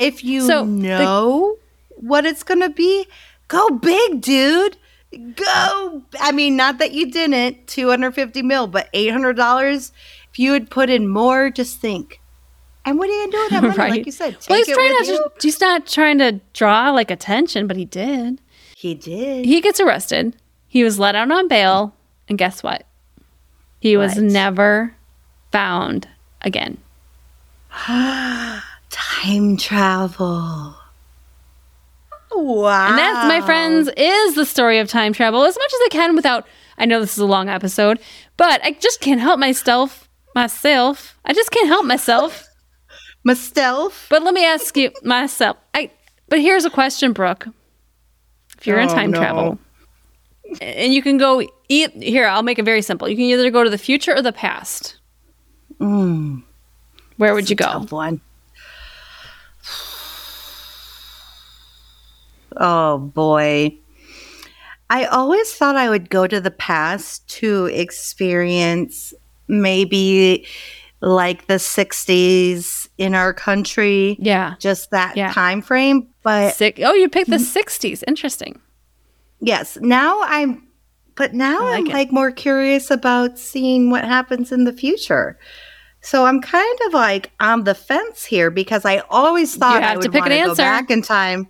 If 0.00 0.24
you 0.24 0.40
So, 0.46 0.64
the- 0.64 0.70
know 0.70 1.56
what 1.90 2.26
it's 2.26 2.42
gonna 2.42 2.70
be, 2.70 3.06
go 3.52 3.70
big, 3.70 4.20
dude. 4.22 4.76
Go. 5.36 6.02
I 6.20 6.32
mean, 6.32 6.56
not 6.56 6.78
that 6.78 6.92
you 6.92 7.10
didn't 7.10 7.66
two 7.66 7.88
hundred 7.88 8.14
fifty 8.14 8.42
mil, 8.42 8.66
but 8.66 8.88
eight 8.94 9.10
hundred 9.10 9.36
dollars. 9.36 9.92
If 10.30 10.38
you 10.38 10.52
had 10.54 10.70
put 10.70 10.88
in 10.88 11.06
more, 11.06 11.50
just 11.50 11.78
think. 11.78 12.20
And 12.84 12.98
what 12.98 13.08
are 13.08 13.12
you 13.12 13.30
gonna 13.30 13.32
do 13.32 13.38
with 13.42 13.50
that 13.50 13.62
money? 13.62 13.76
right? 13.76 13.90
Like 13.90 14.06
you 14.06 14.12
said, 14.12 14.40
take 14.40 14.48
well, 14.50 14.58
he's 14.58 14.74
trying 14.74 14.92
not 14.92 15.06
you. 15.06 15.26
He's 15.42 15.60
not 15.60 15.86
trying 15.86 16.18
to 16.18 16.40
draw 16.54 16.90
like 16.90 17.10
attention, 17.10 17.66
but 17.66 17.76
he 17.76 17.84
did. 17.84 18.40
He 18.74 18.94
did. 18.94 19.44
He 19.44 19.60
gets 19.60 19.78
arrested. 19.78 20.36
He 20.66 20.82
was 20.82 20.98
let 20.98 21.14
out 21.14 21.30
on 21.30 21.46
bail, 21.46 21.94
and 22.28 22.38
guess 22.38 22.62
what? 22.62 22.86
He 23.80 23.96
was 23.96 24.16
never 24.16 24.94
found 25.50 26.08
again. 26.40 26.78
Time 28.90 29.56
travel. 29.58 30.74
Wow. 32.34 32.88
And 32.90 32.98
that, 32.98 33.26
my 33.28 33.40
friends, 33.44 33.88
is 33.96 34.34
the 34.34 34.46
story 34.46 34.78
of 34.78 34.88
time 34.88 35.12
travel 35.12 35.44
as 35.44 35.56
much 35.56 35.72
as 35.72 35.80
I 35.84 35.88
can 35.90 36.14
without. 36.16 36.46
I 36.78 36.86
know 36.86 37.00
this 37.00 37.12
is 37.12 37.18
a 37.18 37.26
long 37.26 37.48
episode, 37.48 37.98
but 38.36 38.60
I 38.64 38.72
just 38.72 39.00
can't 39.00 39.20
help 39.20 39.38
myself. 39.38 40.08
Myself, 40.34 41.18
I 41.26 41.32
just 41.34 41.50
can't 41.50 41.68
help 41.68 41.84
myself. 41.84 42.46
Myself. 43.24 44.06
But 44.10 44.24
let 44.24 44.34
me 44.34 44.44
ask 44.44 44.76
you 44.76 44.90
myself. 45.04 45.56
I. 45.74 45.90
But 46.28 46.40
here's 46.40 46.64
a 46.64 46.70
question, 46.70 47.12
Brooke. 47.12 47.46
If 48.58 48.66
you're 48.66 48.80
in 48.80 48.88
Oh, 48.88 48.94
time 48.94 49.12
no. 49.12 49.18
travel, 49.18 49.58
and 50.60 50.92
you 50.92 51.02
can 51.02 51.18
go 51.18 51.40
eat 51.68 51.92
here, 51.92 52.26
I'll 52.26 52.42
make 52.42 52.58
it 52.58 52.64
very 52.64 52.82
simple. 52.82 53.08
You 53.08 53.14
can 53.14 53.26
either 53.26 53.48
go 53.52 53.62
to 53.62 53.70
the 53.70 53.78
future 53.78 54.12
or 54.16 54.22
the 54.22 54.32
past. 54.32 54.96
Mm, 55.80 56.42
Where 57.16 57.32
would 57.34 57.48
you 57.48 57.54
go? 57.54 57.86
one. 57.90 58.20
Oh 62.56 62.98
boy. 62.98 63.76
I 64.90 65.06
always 65.06 65.52
thought 65.54 65.76
I 65.76 65.88
would 65.88 66.10
go 66.10 66.26
to 66.26 66.40
the 66.40 66.50
past 66.50 67.26
to 67.40 67.66
experience 67.66 69.14
maybe 69.48 70.46
like 71.00 71.46
the 71.46 71.54
60s 71.54 72.88
in 72.98 73.14
our 73.14 73.32
country, 73.32 74.16
Yeah. 74.20 74.54
just 74.60 74.90
that 74.90 75.16
Yeah. 75.16 75.32
time 75.32 75.62
frame, 75.62 76.06
but 76.22 76.54
Sick. 76.54 76.78
Oh, 76.84 76.92
you 76.94 77.08
picked 77.08 77.30
the 77.30 77.36
Mm-hmm. 77.36 77.58
60s. 77.58 78.04
Interesting. 78.06 78.60
Yes. 79.40 79.78
Now 79.80 80.20
I'm, 80.24 80.62
but 81.16 81.34
now 81.34 81.60
like 81.64 81.80
I'm 81.80 81.86
it. 81.86 81.92
like 81.92 82.12
more 82.12 82.30
curious 82.30 82.90
about 82.90 83.38
seeing 83.38 83.90
what 83.90 84.04
happens 84.04 84.52
in 84.52 84.64
the 84.64 84.72
future. 84.72 85.38
So 86.02 86.26
I'm 86.26 86.40
kind 86.40 86.78
of 86.86 86.94
like 86.94 87.30
on 87.40 87.64
the 87.64 87.74
fence 87.74 88.24
here 88.24 88.50
because 88.50 88.84
I 88.84 88.98
always 89.10 89.56
thought 89.56 89.82
I 89.82 89.86
have 89.86 90.00
to 90.00 90.08
would 90.08 90.12
pick 90.12 90.26
an 90.26 90.32
answer. 90.32 90.56
back 90.62 90.90
in 90.90 91.00
time. 91.02 91.48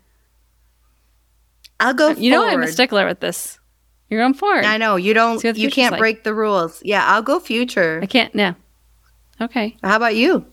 I'll 1.83 1.95
go. 1.95 2.11
You 2.11 2.31
know 2.31 2.47
I'm 2.47 2.63
a 2.63 2.69
stickler 2.69 3.07
with 3.07 3.21
this. 3.21 3.59
You're 4.09 4.21
going 4.21 4.35
forward. 4.35 4.65
I 4.65 4.77
know 4.77 4.97
you 4.97 5.15
don't. 5.15 5.39
See 5.41 5.49
what 5.49 5.55
the 5.57 5.63
You 5.63 5.71
can't 5.71 5.93
like. 5.93 5.99
break 5.99 6.25
the 6.25 6.35
rules. 6.35 6.83
Yeah, 6.85 7.05
I'll 7.07 7.23
go 7.23 7.41
future. 7.41 7.99
I 8.03 8.07
can't. 8.07 8.35
Yeah. 8.35 8.55
Okay. 9.41 9.77
How 9.83 9.97
about 9.97 10.15
you? 10.17 10.45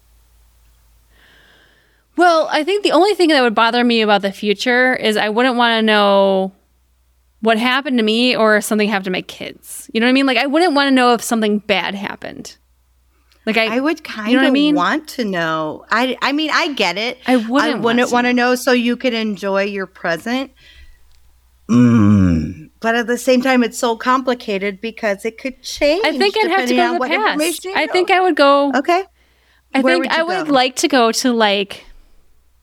Well, 2.15 2.49
I 2.51 2.63
think 2.63 2.83
the 2.83 2.91
only 2.91 3.13
thing 3.13 3.29
that 3.29 3.41
would 3.41 3.55
bother 3.55 3.83
me 3.83 4.01
about 4.01 4.21
the 4.21 4.31
future 4.31 4.93
is 4.95 5.15
I 5.15 5.29
wouldn't 5.29 5.55
want 5.55 5.77
to 5.77 5.81
know 5.81 6.51
what 7.41 7.57
happened 7.57 7.97
to 7.97 8.03
me 8.03 8.35
or 8.35 8.57
if 8.57 8.65
something 8.65 8.89
happened 8.89 9.05
to 9.05 9.11
my 9.11 9.21
kids. 9.21 9.89
You 9.93 10.01
know 10.01 10.05
what 10.07 10.09
I 10.09 10.13
mean? 10.13 10.25
Like 10.25 10.37
I 10.37 10.45
wouldn't 10.45 10.73
want 10.73 10.87
to 10.87 10.91
know 10.91 11.13
if 11.13 11.21
something 11.21 11.59
bad 11.59 11.95
happened. 11.95 12.57
Like 13.45 13.55
I, 13.57 13.77
I 13.77 13.79
would 13.79 14.03
kind 14.03 14.33
know 14.33 14.39
what 14.39 14.43
I 14.45 14.47
of 14.47 14.53
mean? 14.53 14.75
want 14.75 15.07
to 15.09 15.23
know. 15.25 15.85
I 15.89 16.17
I 16.21 16.33
mean, 16.33 16.49
I 16.51 16.73
get 16.73 16.97
it. 16.97 17.17
I 17.25 17.37
wouldn't 17.37 17.81
want 17.81 17.99
to 17.99 18.07
want 18.07 18.27
to 18.27 18.33
know 18.33 18.55
so 18.55 18.73
you 18.73 18.97
could 18.97 19.13
enjoy 19.13 19.63
your 19.63 19.85
present. 19.87 20.51
Mm. 21.69 22.69
But 22.79 22.95
at 22.95 23.07
the 23.07 23.17
same 23.17 23.41
time, 23.41 23.63
it's 23.63 23.77
so 23.77 23.95
complicated 23.97 24.79
because 24.81 25.25
it 25.25 25.37
could 25.37 25.61
change. 25.61 26.03
I 26.05 26.17
think 26.17 26.35
I'd 26.37 26.49
have 26.49 26.67
to 26.69 26.75
go 26.75 26.87
to 26.87 26.93
the 26.93 26.99
what 26.99 27.09
past. 27.09 27.31
information 27.33 27.71
you 27.71 27.77
I 27.77 27.85
know. 27.85 27.93
think 27.93 28.09
I 28.11 28.21
would 28.21 28.35
go. 28.35 28.71
Okay. 28.73 29.03
I 29.75 29.81
Where 29.81 29.95
think 29.95 30.05
would 30.05 30.11
I 30.13 30.17
you 30.21 30.25
would 30.27 30.47
like 30.49 30.75
to 30.77 30.87
go 30.87 31.11
to 31.11 31.31
like 31.33 31.85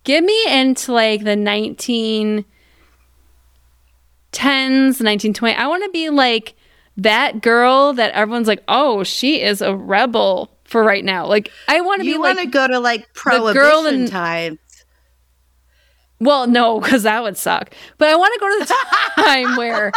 give 0.04 0.24
me 0.24 0.44
into 0.48 0.92
like 0.92 1.22
the 1.22 1.36
1910s, 1.36 2.44
1920. 4.32 5.54
I 5.54 5.66
want 5.68 5.84
to 5.84 5.90
be 5.90 6.10
like 6.10 6.54
that 6.96 7.42
girl 7.42 7.92
that 7.92 8.10
everyone's 8.12 8.48
like, 8.48 8.64
"Oh, 8.68 9.04
she 9.04 9.40
is 9.42 9.60
a 9.60 9.74
rebel 9.76 10.50
for 10.64 10.82
right 10.82 11.04
now." 11.04 11.26
Like 11.26 11.50
I 11.68 11.80
want 11.82 12.00
to 12.00 12.04
be 12.04 12.10
You 12.10 12.20
like 12.20 12.36
want 12.36 12.46
to 12.46 12.50
go 12.50 12.66
to 12.66 12.78
like 12.80 13.02
girl 13.12 13.52
prohibition 13.52 14.02
in- 14.02 14.08
times. 14.10 14.58
Well, 16.18 16.46
no, 16.46 16.80
because 16.80 17.02
that 17.02 17.22
would 17.22 17.36
suck. 17.36 17.74
But 17.98 18.08
I 18.08 18.16
want 18.16 18.32
to 18.34 18.40
go 18.40 18.48
to 18.48 18.64
the 18.64 19.22
time 19.22 19.56
where, 19.56 19.92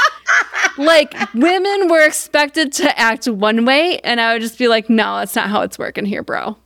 like, 0.78 1.14
women 1.34 1.88
were 1.88 2.06
expected 2.06 2.74
to 2.74 3.00
act 3.00 3.28
one 3.28 3.66
way, 3.66 4.00
and 4.00 4.20
I 4.20 4.34
would 4.34 4.41
just 4.41 4.58
be 4.58 4.68
like, 4.68 4.90
"No, 4.90 5.18
that's 5.20 5.36
not 5.36 5.50
how 5.50 5.62
it's 5.62 5.80
working 5.80 6.06
here, 6.06 6.24
bro. 6.24 6.58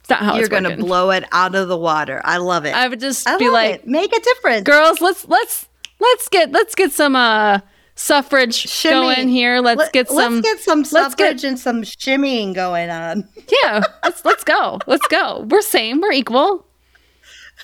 It's 0.00 0.10
not 0.10 0.20
how 0.20 0.32
You're 0.34 0.40
it's 0.40 0.48
going 0.50 0.64
to 0.64 0.76
blow 0.76 1.10
it 1.10 1.24
out 1.32 1.54
of 1.54 1.68
the 1.68 1.78
water. 1.78 2.20
I 2.24 2.38
love 2.38 2.64
it. 2.66 2.74
I 2.74 2.88
would 2.88 3.00
just 3.00 3.28
I 3.28 3.38
be 3.38 3.48
like, 3.48 3.76
it. 3.76 3.86
make 3.86 4.14
a 4.14 4.20
difference. 4.20 4.64
"Girls, 4.64 5.00
let's 5.00 5.26
let's 5.28 5.66
let's 5.98 6.28
get 6.28 6.52
let's 6.52 6.74
get 6.74 6.92
some 6.92 7.16
uh 7.16 7.60
suffrage 7.94 8.54
Shimmy. 8.54 9.14
going 9.14 9.28
here. 9.28 9.60
Let's 9.60 9.78
Let- 9.78 9.92
get 9.92 10.08
some 10.08 10.34
Let's 10.36 10.46
get 10.46 10.60
some 10.60 10.78
let's 10.90 11.14
get- 11.14 11.26
suffrage 11.38 11.44
and 11.44 11.58
some 11.58 11.82
shimmying 11.82 12.54
going 12.54 12.90
on. 12.90 13.28
yeah. 13.62 13.82
Let's 14.02 14.24
let's 14.24 14.44
go. 14.44 14.78
Let's 14.86 15.06
go. 15.08 15.46
We're 15.48 15.62
same. 15.62 16.00
We're 16.00 16.12
equal. 16.12 16.66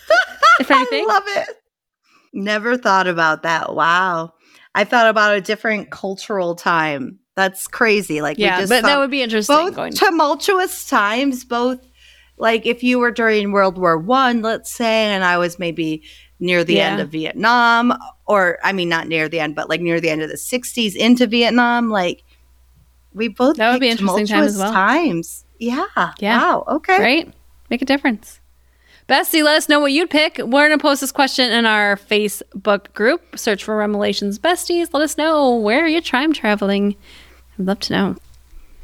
If 0.60 0.70
anything, 0.70 1.04
I 1.04 1.12
love 1.12 1.22
it. 1.26 1.48
Never 2.32 2.78
thought 2.78 3.06
about 3.06 3.42
that. 3.42 3.74
Wow. 3.74 4.32
I 4.74 4.84
thought 4.84 5.06
about 5.08 5.36
a 5.36 5.40
different 5.40 5.90
cultural 5.90 6.54
time. 6.54 7.18
That's 7.34 7.68
crazy. 7.68 8.22
Like 8.22 8.38
yeah, 8.38 8.56
we 8.56 8.62
just 8.62 8.70
but 8.70 8.82
that 8.82 8.98
would 8.98 9.10
be 9.10 9.22
interesting. 9.22 9.54
both 9.54 9.74
going 9.74 9.92
tumultuous 9.92 10.88
times, 10.88 11.44
both 11.44 11.86
like 12.38 12.64
if 12.64 12.82
you 12.82 12.98
were 12.98 13.10
during 13.10 13.52
World 13.52 13.78
War 13.78 13.98
One, 13.98 14.42
let's 14.42 14.70
say, 14.70 15.06
and 15.06 15.24
I 15.24 15.36
was 15.36 15.58
maybe 15.58 16.02
near 16.40 16.64
the 16.64 16.80
end 16.80 17.00
of 17.00 17.10
Vietnam, 17.10 17.92
or 18.26 18.58
I 18.64 18.72
mean 18.72 18.88
not 18.88 19.08
near 19.08 19.28
the 19.28 19.40
end, 19.40 19.54
but 19.54 19.68
like 19.68 19.80
near 19.80 20.00
the 20.00 20.08
end 20.08 20.22
of 20.22 20.30
the 20.30 20.38
sixties 20.38 20.96
into 20.96 21.26
Vietnam, 21.26 21.90
like 21.90 22.22
we 23.12 23.28
both 23.28 23.56
That 23.56 23.72
would 23.72 23.80
be 23.80 23.88
interesting 23.88 24.26
time 24.26 24.44
well. 24.56 24.72
times. 24.72 25.44
Yeah. 25.58 25.86
Yeah. 26.18 26.38
Wow. 26.38 26.64
Okay. 26.68 26.98
right? 27.00 27.34
Make 27.70 27.82
a 27.82 27.86
difference. 27.86 28.40
Bestie, 29.08 29.44
let 29.44 29.56
us 29.56 29.68
know 29.68 29.78
what 29.78 29.92
you'd 29.92 30.10
pick. 30.10 30.38
We're 30.38 30.66
going 30.66 30.78
to 30.78 30.82
post 30.82 31.00
this 31.00 31.12
question 31.12 31.52
in 31.52 31.64
our 31.64 31.96
Facebook 31.96 32.92
group. 32.92 33.38
Search 33.38 33.62
for 33.62 33.78
REMelations 33.78 34.38
Besties. 34.38 34.92
Let 34.92 35.02
us 35.02 35.16
know 35.16 35.54
where 35.56 35.84
are 35.84 35.88
you're 35.88 36.00
time 36.00 36.32
traveling. 36.32 36.96
I'd 37.58 37.66
love 37.66 37.80
to 37.80 37.92
know. 37.92 38.16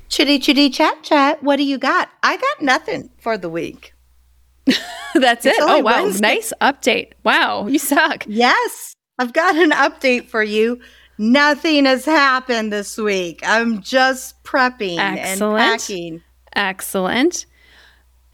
Chitty 0.09 0.39
chitty 0.39 0.70
chat 0.70 1.03
chat. 1.03 1.43
What 1.43 1.57
do 1.57 1.65
you 1.65 1.78
got? 1.78 2.09
I 2.23 2.36
got 2.36 2.62
nothing 2.62 3.11
for 3.19 3.36
the 3.36 3.49
week. 3.49 3.94
That's 5.15 5.44
It's 5.44 5.59
it. 5.59 5.61
Oh, 5.61 5.81
wow. 5.81 6.03
Wednesday. 6.05 6.20
Nice 6.35 6.53
update. 6.61 7.12
Wow. 7.24 7.66
You 7.66 7.78
suck. 7.81 8.24
Yes, 8.28 8.94
I've 9.19 9.32
got 9.32 9.57
an 9.57 9.70
update 9.73 10.28
for 10.28 10.43
you. 10.43 10.81
Nothing 11.19 11.85
has 11.86 12.05
happened 12.05 12.73
this 12.73 12.97
week. 12.97 13.40
I'm 13.43 13.81
just 13.82 14.43
prepping 14.44 14.99
Excellent. 14.99 15.61
and 15.61 15.81
packing. 15.81 16.23
Excellent. 16.55 17.47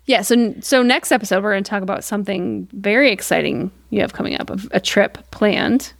Yeah. 0.08 0.22
So, 0.22 0.54
so 0.60 0.82
next 0.82 1.12
episode, 1.12 1.44
we're 1.44 1.52
going 1.52 1.62
to 1.62 1.70
talk 1.70 1.82
about 1.82 2.02
something 2.02 2.66
very 2.72 3.12
exciting 3.12 3.70
you 3.90 4.00
have 4.00 4.14
coming 4.14 4.40
up 4.40 4.50
a, 4.50 4.58
a 4.72 4.80
trip 4.80 5.18
planned. 5.30 5.92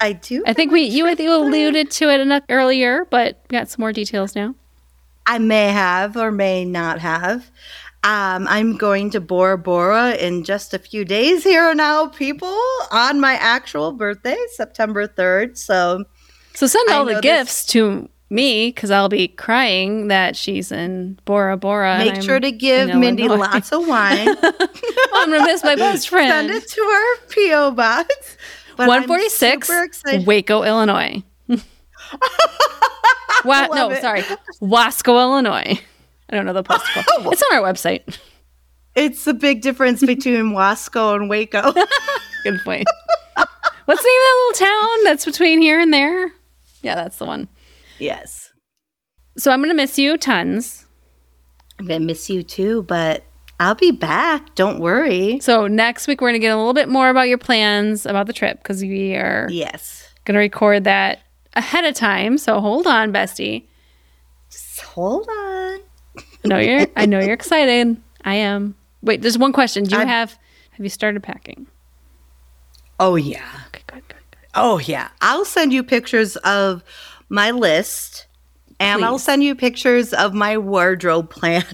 I 0.00 0.12
do. 0.12 0.42
I 0.46 0.52
think 0.52 0.72
we, 0.72 0.82
you, 0.82 1.08
you 1.08 1.34
alluded 1.34 1.90
to 1.92 2.10
it 2.10 2.20
enough 2.20 2.42
earlier, 2.50 3.06
but 3.10 3.40
we 3.48 3.56
got 3.56 3.68
some 3.70 3.80
more 3.80 3.92
details 3.92 4.34
now. 4.34 4.54
I 5.26 5.38
may 5.38 5.68
have 5.68 6.16
or 6.16 6.30
may 6.30 6.64
not 6.64 6.98
have. 6.98 7.50
Um, 8.02 8.46
I'm 8.48 8.76
going 8.76 9.08
to 9.10 9.20
Bora 9.20 9.56
Bora 9.56 10.14
in 10.16 10.44
just 10.44 10.74
a 10.74 10.78
few 10.78 11.04
days 11.06 11.42
here 11.44 11.74
now, 11.74 12.08
people, 12.08 12.58
on 12.90 13.18
my 13.20 13.34
actual 13.34 13.92
birthday, 13.92 14.36
September 14.52 15.06
3rd. 15.08 15.56
So 15.56 16.04
So 16.54 16.66
send 16.66 16.90
all 16.90 17.04
the 17.06 17.12
know 17.12 17.20
this- 17.20 17.22
gifts 17.22 17.66
to 17.66 18.10
me 18.30 18.68
because 18.68 18.90
I'll 18.90 19.08
be 19.08 19.28
crying 19.28 20.08
that 20.08 20.34
she's 20.36 20.72
in 20.72 21.18
Bora 21.24 21.56
Bora. 21.56 21.98
make 21.98 22.22
sure 22.22 22.40
to 22.40 22.50
give 22.50 22.88
in 22.90 23.00
Mindy 23.00 23.24
Illinois. 23.24 23.44
lots 23.46 23.72
of 23.72 23.86
wine. 23.86 24.28
I'm 25.14 25.30
gonna 25.30 25.44
miss 25.44 25.62
my 25.62 25.76
best 25.76 26.08
friend. 26.08 26.30
Send 26.30 26.50
it 26.50 26.68
to 26.68 26.80
our 26.82 27.16
P.O. 27.28 27.70
box. 27.72 28.36
But 28.76 28.84
I'm 28.84 28.88
One 28.88 29.06
forty 29.06 29.28
six, 29.28 29.70
excited. 29.70 30.26
Waco, 30.26 30.62
Illinois. 30.64 31.22
Wa- 33.44 33.66
no, 33.72 33.90
it. 33.90 34.00
sorry, 34.00 34.22
Wasco, 34.60 35.20
Illinois. 35.20 35.78
I 36.30 36.34
don't 36.34 36.46
know 36.46 36.52
the 36.54 36.62
postal 36.62 37.02
code. 37.02 37.04
Oh. 37.26 37.30
It's 37.30 37.42
on 37.50 37.58
our 37.58 37.62
website. 37.62 38.18
It's 38.94 39.24
the 39.24 39.34
big 39.34 39.60
difference 39.60 40.00
between 40.04 40.52
Wasco 40.52 41.14
and 41.14 41.28
Waco. 41.28 41.72
Good 41.72 42.60
point. 42.64 42.86
What's 43.36 44.02
the 44.02 44.08
name 44.08 44.20
of 44.20 44.24
that 44.24 44.36
little 44.48 44.66
town 44.66 45.04
that's 45.04 45.24
between 45.26 45.60
here 45.60 45.78
and 45.78 45.92
there? 45.92 46.32
Yeah, 46.82 46.94
that's 46.94 47.18
the 47.18 47.26
one. 47.26 47.48
Yes. 47.98 48.52
So 49.36 49.50
I'm 49.50 49.60
gonna 49.60 49.74
miss 49.74 49.98
you 49.98 50.16
tons. 50.16 50.86
I'm 51.78 51.86
going 51.86 52.00
to 52.02 52.06
miss 52.06 52.30
you 52.30 52.44
too, 52.44 52.84
but 52.84 53.24
I'll 53.58 53.74
be 53.74 53.90
back. 53.90 54.54
Don't 54.54 54.78
worry. 54.78 55.40
So 55.40 55.66
next 55.66 56.06
week 56.06 56.20
we're 56.20 56.28
gonna 56.28 56.38
get 56.38 56.54
a 56.54 56.56
little 56.56 56.72
bit 56.72 56.88
more 56.88 57.08
about 57.10 57.26
your 57.26 57.38
plans 57.38 58.06
about 58.06 58.28
the 58.28 58.32
trip 58.32 58.58
because 58.62 58.80
we 58.80 59.16
are 59.16 59.48
Yes. 59.50 60.08
gonna 60.24 60.38
record 60.38 60.84
that 60.84 61.18
ahead 61.54 61.84
of 61.84 61.94
time. 61.96 62.38
So 62.38 62.60
hold 62.60 62.86
on, 62.86 63.12
bestie. 63.12 63.64
Just 64.52 64.80
hold 64.82 65.26
on. 65.28 65.80
I 66.16 66.22
know 66.44 66.58
you're. 66.58 66.86
I 66.94 67.06
know 67.06 67.18
you're 67.18 67.34
excited. 67.42 67.96
I 68.24 68.36
am. 68.36 68.76
Wait, 69.02 69.20
there's 69.22 69.36
one 69.36 69.52
question. 69.52 69.82
Do 69.82 69.96
you 69.96 69.98
I'm- 69.98 70.08
have? 70.08 70.38
Have 70.70 70.84
you 70.84 70.90
started 70.90 71.22
packing? 71.24 71.66
Oh, 73.00 73.16
yeah. 73.16 73.44
Okay, 73.68 73.82
good, 73.88 74.02
good, 74.08 74.16
good. 74.30 74.38
Oh, 74.54 74.78
yeah. 74.78 75.08
I'll 75.20 75.44
send 75.44 75.72
you 75.72 75.82
pictures 75.82 76.36
of 76.38 76.82
my 77.34 77.50
list 77.50 78.26
and 78.80 79.04
I'll 79.04 79.18
send 79.18 79.42
you 79.42 79.54
pictures 79.54 80.12
of 80.12 80.34
my 80.34 80.56
wardrobe 80.58 81.30
plan. 81.30 81.64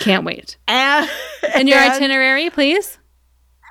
Can't 0.00 0.24
wait. 0.24 0.56
And, 0.68 1.08
And 1.54 1.68
your 1.68 1.78
and- 1.78 1.92
itinerary, 1.92 2.50
please. 2.50 2.98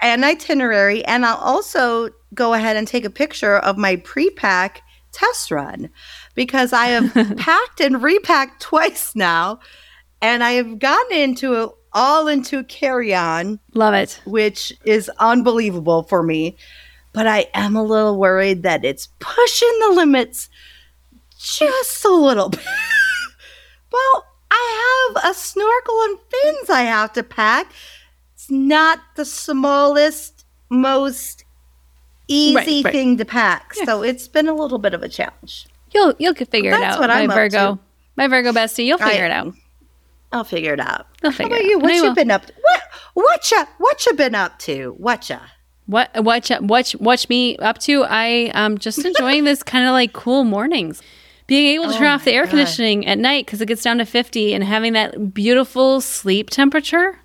and 0.01 0.23
itinerary. 0.23 1.03
And 1.05 1.25
I'll 1.25 1.37
also 1.37 2.09
go 2.33 2.53
ahead 2.53 2.75
and 2.77 2.87
take 2.87 3.05
a 3.05 3.09
picture 3.09 3.57
of 3.57 3.77
my 3.77 3.97
pre 3.97 4.29
pack 4.29 4.81
test 5.11 5.51
run 5.51 5.89
because 6.35 6.73
I 6.73 6.87
have 6.87 7.13
packed 7.37 7.79
and 7.81 8.01
repacked 8.01 8.61
twice 8.61 9.15
now. 9.15 9.59
And 10.21 10.43
I 10.43 10.51
have 10.53 10.79
gotten 10.79 11.17
into 11.17 11.53
it 11.55 11.69
all 11.93 12.27
into 12.27 12.63
carry 12.65 13.13
on, 13.15 13.59
Love 13.73 13.93
it. 13.93 14.19
which 14.25 14.73
is 14.85 15.09
unbelievable 15.19 16.03
for 16.03 16.23
me. 16.23 16.57
But 17.13 17.27
I 17.27 17.47
am 17.53 17.75
a 17.77 17.83
little 17.83 18.17
worried 18.17 18.63
that 18.63 18.83
it's 18.83 19.07
pushing 19.19 19.79
the 19.81 19.93
limits 19.95 20.49
just 21.57 22.03
a 22.05 22.09
little 22.09 22.49
bit. 22.49 22.61
well, 23.91 24.25
I 24.51 25.11
have 25.15 25.31
a 25.31 25.33
snorkel 25.33 26.01
and 26.03 26.17
fins 26.31 26.69
I 26.69 26.81
have 26.83 27.13
to 27.13 27.23
pack. 27.23 27.71
It's 28.33 28.49
not 28.49 28.99
the 29.15 29.25
smallest, 29.25 30.45
most 30.69 31.43
easy 32.27 32.55
Right, 32.55 32.85
right. 32.85 32.91
thing 32.93 33.17
to 33.17 33.25
pack. 33.25 33.73
Yeah. 33.77 33.85
So 33.85 34.01
it's 34.03 34.27
been 34.27 34.47
a 34.47 34.53
little 34.53 34.77
bit 34.79 34.93
of 34.93 35.03
a 35.03 35.09
challenge. 35.09 35.67
You'll 35.93 36.13
you'll 36.19 36.33
figure 36.35 36.71
it 36.71 36.73
out. 36.73 36.79
That's 36.81 36.99
what 36.99 37.09
my 37.09 37.21
I'm 37.21 37.29
up 37.29 37.35
Virgo, 37.35 37.75
to. 37.75 37.79
my 38.17 38.27
Virgo 38.27 38.51
bestie. 38.51 38.85
You'll 38.85 38.97
figure 38.97 39.23
I- 39.23 39.27
it 39.27 39.31
out. 39.31 39.53
I'll 40.31 40.43
figure 40.43 40.73
it 40.73 40.79
out. 40.81 41.07
You'll 41.23 41.31
How 41.31 41.45
about 41.45 41.63
you? 41.63 41.79
What 41.79 41.93
you 41.93 42.01
will. 42.03 42.13
been 42.15 42.29
up 42.31 42.45
to? 42.47 42.53
What 42.61 42.81
what 43.13 43.51
you 43.51 43.63
what 43.77 44.05
you 44.05 44.13
been 44.13 44.35
up 44.35 44.59
to? 44.59 44.93
What 44.97 45.29
you? 45.29 45.37
What 45.85 46.09
watch 46.23 46.51
watch 46.61 46.95
watch 46.97 47.29
me 47.29 47.55
up 47.57 47.77
to? 47.79 48.03
I 48.03 48.51
am 48.53 48.77
just 48.77 49.05
enjoying 49.05 49.45
this 49.45 49.63
kind 49.63 49.85
of 49.85 49.91
like 49.91 50.11
cool 50.11 50.43
mornings. 50.43 51.01
Being 51.47 51.75
able 51.75 51.89
to 51.91 51.95
Oh 51.95 51.99
turn 51.99 52.07
off 52.07 52.25
the 52.25 52.31
air 52.33 52.43
God. 52.45 52.49
conditioning 52.51 53.05
at 53.05 53.19
night 53.19 53.45
because 53.45 53.61
it 53.61 53.67
gets 53.67 53.83
down 53.83 53.99
to 53.99 54.05
50 54.05 54.53
and 54.53 54.63
having 54.63 54.93
that 54.93 55.33
beautiful 55.33 56.01
sleep 56.01 56.49
temperature. 56.49 57.19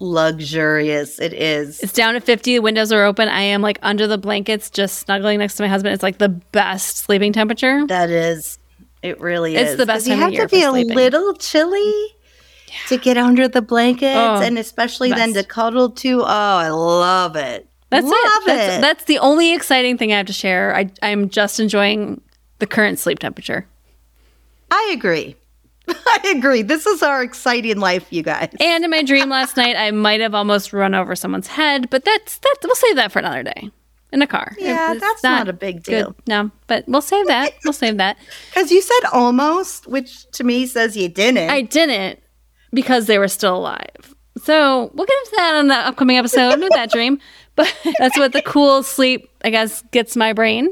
luxurious. 0.00 1.18
It 1.18 1.32
is. 1.32 1.80
It's 1.80 1.92
down 1.92 2.14
to 2.14 2.20
50. 2.20 2.54
The 2.54 2.58
windows 2.60 2.92
are 2.92 3.04
open. 3.04 3.28
I 3.28 3.42
am 3.42 3.62
like 3.62 3.78
under 3.82 4.06
the 4.06 4.18
blankets, 4.18 4.70
just 4.70 4.98
snuggling 4.98 5.38
next 5.38 5.56
to 5.56 5.62
my 5.62 5.68
husband. 5.68 5.94
It's 5.94 6.02
like 6.02 6.18
the 6.18 6.28
best 6.28 6.98
sleeping 6.98 7.32
temperature. 7.32 7.86
That 7.86 8.10
is. 8.10 8.58
It 9.02 9.20
really 9.20 9.54
It's 9.56 9.62
is. 9.62 9.70
It's 9.74 9.78
the 9.82 9.86
best 9.86 10.06
You 10.06 10.16
have 10.16 10.32
to 10.32 10.48
be 10.48 10.62
a 10.62 10.70
sleeping. 10.70 10.94
little 10.96 11.34
chilly 11.34 11.92
to 12.88 12.96
get 12.96 13.16
under 13.18 13.46
the 13.48 13.62
blankets, 13.62 14.16
Oh, 14.16 14.40
and 14.42 14.58
especially 14.58 15.10
then 15.10 15.32
to 15.34 15.44
cuddle 15.44 15.90
too. 15.90 16.22
Oh, 16.22 16.24
I 16.26 16.68
love 16.70 17.36
it. 17.36 17.68
That's 17.90 18.04
love 18.04 18.14
it. 18.14 18.46
That's, 18.46 18.74
it. 18.76 18.80
that's 18.80 19.04
the 19.04 19.18
only 19.18 19.52
exciting 19.54 19.98
thing 19.98 20.12
I 20.12 20.16
have 20.16 20.26
to 20.26 20.32
share. 20.32 20.74
I, 20.74 20.90
I'm 21.02 21.28
just 21.28 21.60
enjoying 21.60 22.20
the 22.64 22.74
current 22.74 22.98
sleep 22.98 23.18
temperature. 23.18 23.66
I 24.70 24.90
agree. 24.96 25.36
I 25.88 26.32
agree. 26.34 26.62
This 26.62 26.86
is 26.86 27.02
our 27.02 27.22
exciting 27.22 27.78
life, 27.78 28.06
you 28.10 28.22
guys. 28.22 28.48
And 28.58 28.82
in 28.84 28.90
my 28.90 29.02
dream 29.02 29.28
last 29.28 29.58
night, 29.58 29.76
I 29.76 29.90
might 29.90 30.22
have 30.22 30.34
almost 30.34 30.72
run 30.72 30.94
over 30.94 31.14
someone's 31.14 31.46
head, 31.46 31.90
but 31.90 32.06
that's 32.06 32.38
that. 32.38 32.56
We'll 32.64 32.74
save 32.74 32.96
that 32.96 33.12
for 33.12 33.18
another 33.18 33.42
day 33.42 33.70
in 34.14 34.22
a 34.22 34.26
car. 34.26 34.56
Yeah, 34.58 34.92
It's 34.92 35.00
that's 35.02 35.22
not 35.22 35.46
a 35.46 35.52
big 35.52 35.84
good. 35.84 35.90
deal. 36.04 36.16
No, 36.26 36.50
but 36.68 36.84
we'll 36.88 37.02
save 37.02 37.26
that. 37.26 37.52
We'll 37.64 37.74
save 37.74 37.98
that. 37.98 38.16
Because 38.54 38.70
you 38.72 38.80
said 38.80 39.08
almost, 39.12 39.86
which 39.86 40.24
to 40.32 40.42
me 40.44 40.64
says 40.66 40.96
you 40.96 41.10
didn't. 41.10 41.50
I 41.50 41.60
didn't 41.60 42.18
because 42.72 43.04
they 43.06 43.18
were 43.18 43.28
still 43.28 43.56
alive. 43.58 44.14
So 44.42 44.90
we'll 44.94 45.06
get 45.06 45.18
into 45.24 45.34
that 45.36 45.54
on 45.56 45.68
the 45.68 45.74
upcoming 45.74 46.16
episode 46.16 46.60
with 46.60 46.70
that 46.72 46.90
dream. 46.90 47.18
But 47.56 47.72
that's 48.00 48.18
what 48.18 48.32
the 48.32 48.42
cool 48.42 48.82
sleep, 48.82 49.30
I 49.44 49.50
guess, 49.50 49.82
gets 49.92 50.16
my 50.16 50.32
brain. 50.32 50.70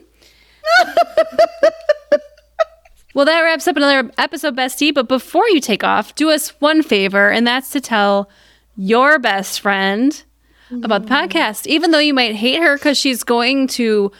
well, 3.14 3.26
that 3.26 3.40
wraps 3.40 3.68
up 3.68 3.76
another 3.76 4.10
episode, 4.18 4.56
Bestie. 4.56 4.94
But 4.94 5.09
before 5.09 5.48
you 5.48 5.60
take 5.60 5.84
off, 5.84 6.14
do 6.14 6.30
us 6.30 6.51
one 6.60 6.82
favor, 6.82 7.30
and 7.30 7.47
that's 7.47 7.70
to 7.70 7.80
tell 7.80 8.28
your 8.76 9.18
best 9.18 9.60
friend 9.60 10.22
about 10.70 11.02
the 11.02 11.09
mm. 11.09 11.28
podcast. 11.28 11.66
Even 11.66 11.90
though 11.90 11.98
you 11.98 12.14
might 12.14 12.34
hate 12.34 12.60
her 12.60 12.76
because 12.76 12.98
she's 12.98 13.22
going 13.22 13.66
to 13.68 14.10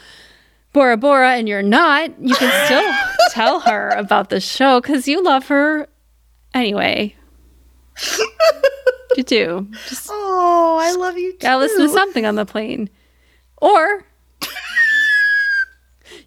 Bora 0.73 0.97
Bora 0.97 1.35
and 1.35 1.47
you're 1.47 1.61
not, 1.61 2.19
you 2.19 2.35
can 2.35 2.65
still 2.65 2.93
tell 3.31 3.59
her 3.61 3.89
about 3.89 4.29
the 4.29 4.39
show 4.39 4.81
because 4.81 5.07
you 5.07 5.23
love 5.23 5.47
her 5.47 5.87
anyway. 6.53 7.15
you 9.15 9.23
do. 9.23 9.67
Just 9.87 10.07
oh, 10.11 10.77
I 10.81 10.93
love 10.93 11.17
you 11.17 11.33
too. 11.33 11.39
gotta 11.39 11.59
listen 11.59 11.81
to 11.81 11.89
something 11.89 12.25
on 12.25 12.35
the 12.35 12.45
plane. 12.45 12.89
Or 13.57 14.05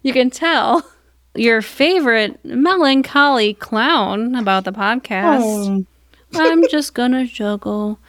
you 0.03 0.13
can 0.13 0.29
tell 0.29 0.89
your 1.35 1.61
favorite 1.61 2.43
melancholy 2.43 3.53
clown 3.53 4.35
about 4.35 4.63
the 4.63 4.71
podcast. 4.71 5.41
Oh. 5.43 5.85
I'm 6.35 6.67
just 6.69 6.93
gonna 6.93 7.25
juggle. 7.25 7.99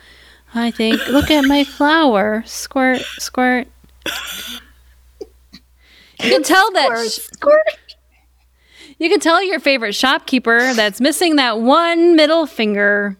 I 0.54 0.70
think. 0.70 1.06
Look 1.08 1.30
at 1.30 1.44
my 1.44 1.62
flower. 1.64 2.42
Squirt, 2.46 3.00
squirt. 3.18 3.68
You 6.20 6.30
can 6.30 6.42
tell 6.42 6.72
that. 6.72 7.06
Squirt. 7.06 7.62
You 8.98 9.08
can 9.08 9.20
tell 9.20 9.42
your 9.42 9.60
favorite 9.60 9.94
shopkeeper 9.94 10.74
that's 10.74 11.00
missing 11.00 11.36
that 11.36 11.60
one 11.60 12.16
middle 12.16 12.46
finger. 12.46 13.16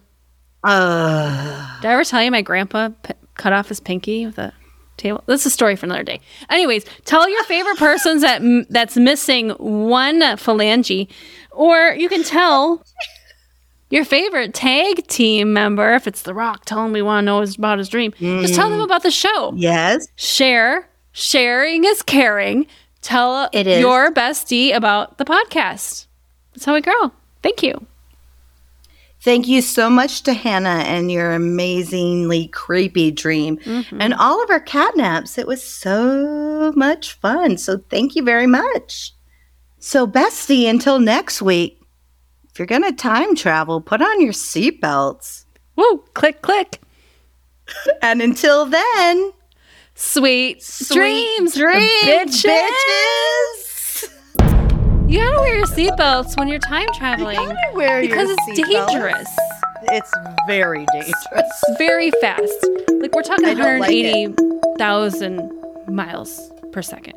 Uh, 0.64 1.78
Did 1.80 1.88
I 1.88 1.92
ever 1.92 2.04
tell 2.04 2.22
you 2.22 2.32
my 2.32 2.42
grandpa 2.42 2.88
p- 2.88 3.14
cut 3.34 3.52
off 3.52 3.68
his 3.68 3.78
pinky 3.78 4.26
with 4.26 4.38
a 4.38 4.52
table? 4.98 5.22
This 5.26 5.40
is 5.42 5.46
a 5.46 5.50
story 5.50 5.76
for 5.76 5.86
another 5.86 6.02
day. 6.02 6.20
Anyways, 6.50 6.84
tell 7.04 7.28
your 7.28 7.42
favorite 7.44 7.78
persons 7.78 8.22
that 8.22 8.42
that's 8.68 8.96
missing 8.96 9.50
one 9.50 10.20
phalange, 10.20 11.08
or 11.52 11.94
you 11.96 12.08
can 12.08 12.22
tell 12.22 12.84
your 13.90 14.04
favorite 14.04 14.54
tag 14.54 15.06
team 15.06 15.52
member. 15.52 15.94
If 15.94 16.06
it's 16.06 16.22
The 16.22 16.34
Rock, 16.34 16.64
tell 16.64 16.84
him 16.84 16.92
we 16.92 17.02
want 17.02 17.24
to 17.24 17.26
know 17.26 17.42
about 17.42 17.78
his 17.78 17.88
dream. 17.88 18.12
Just 18.18 18.54
tell 18.54 18.68
them 18.70 18.80
mm. 18.80 18.84
about 18.84 19.02
the 19.02 19.10
show. 19.10 19.52
yes. 19.56 20.08
Share. 20.16 20.88
Sharing 21.12 21.84
is 21.84 22.02
caring. 22.02 22.66
Tell 23.00 23.48
It 23.52 23.66
is. 23.66 23.80
your 23.80 24.12
bestie 24.12 24.74
about 24.74 25.18
the 25.18 25.24
podcast. 25.24 26.06
That's 26.52 26.64
how 26.64 26.74
we 26.74 26.80
grow. 26.80 27.12
Thank 27.42 27.62
you. 27.62 27.86
Thank 29.20 29.48
you 29.48 29.62
so 29.62 29.90
much 29.90 30.22
to 30.22 30.32
Hannah 30.32 30.84
and 30.86 31.10
your 31.10 31.32
amazingly 31.32 32.48
creepy 32.48 33.10
dream 33.10 33.56
mm-hmm. 33.58 34.00
and 34.00 34.14
all 34.14 34.42
of 34.42 34.50
our 34.50 34.64
catnaps. 34.64 35.38
It 35.38 35.46
was 35.46 35.62
so 35.62 36.72
much 36.76 37.14
fun. 37.14 37.58
So 37.58 37.78
thank 37.90 38.14
you 38.14 38.22
very 38.22 38.46
much. 38.46 39.12
So, 39.80 40.06
Bestie, 40.06 40.68
until 40.68 40.98
next 40.98 41.42
week, 41.42 41.80
if 42.50 42.58
you're 42.58 42.66
going 42.66 42.84
to 42.84 42.92
time 42.92 43.34
travel, 43.34 43.80
put 43.80 44.02
on 44.02 44.20
your 44.20 44.32
seatbelts. 44.32 45.44
Woo! 45.76 46.04
Click, 46.14 46.42
click. 46.42 46.80
And 48.02 48.22
until 48.22 48.64
then, 48.64 49.32
Sweet, 50.00 50.62
sweet 50.62 50.96
dreams, 50.96 51.56
dreams, 51.56 52.04
bitches. 52.04 52.44
bitches. 52.44 53.67
You 55.08 55.20
gotta 55.20 55.40
wear 55.40 55.56
your 55.56 55.66
seatbelts 55.66 56.36
when 56.36 56.48
you're 56.48 56.58
time 56.58 56.86
traveling 56.92 57.36
gotta 57.36 57.56
wear 57.72 58.02
your 58.02 58.10
because 58.10 58.28
it's 58.28 58.60
seatbelts. 58.60 58.88
dangerous. 58.88 59.36
It's 59.84 60.12
very 60.46 60.84
dangerous. 60.92 61.24
It's 61.32 61.78
very 61.78 62.10
fast. 62.20 62.66
Like 63.00 63.14
we're 63.14 63.22
talking 63.22 63.46
I 63.46 63.54
don't 63.54 63.78
like 63.80 63.88
180,000 63.88 65.50
miles 65.88 66.52
per 66.72 66.82
second. 66.82 67.14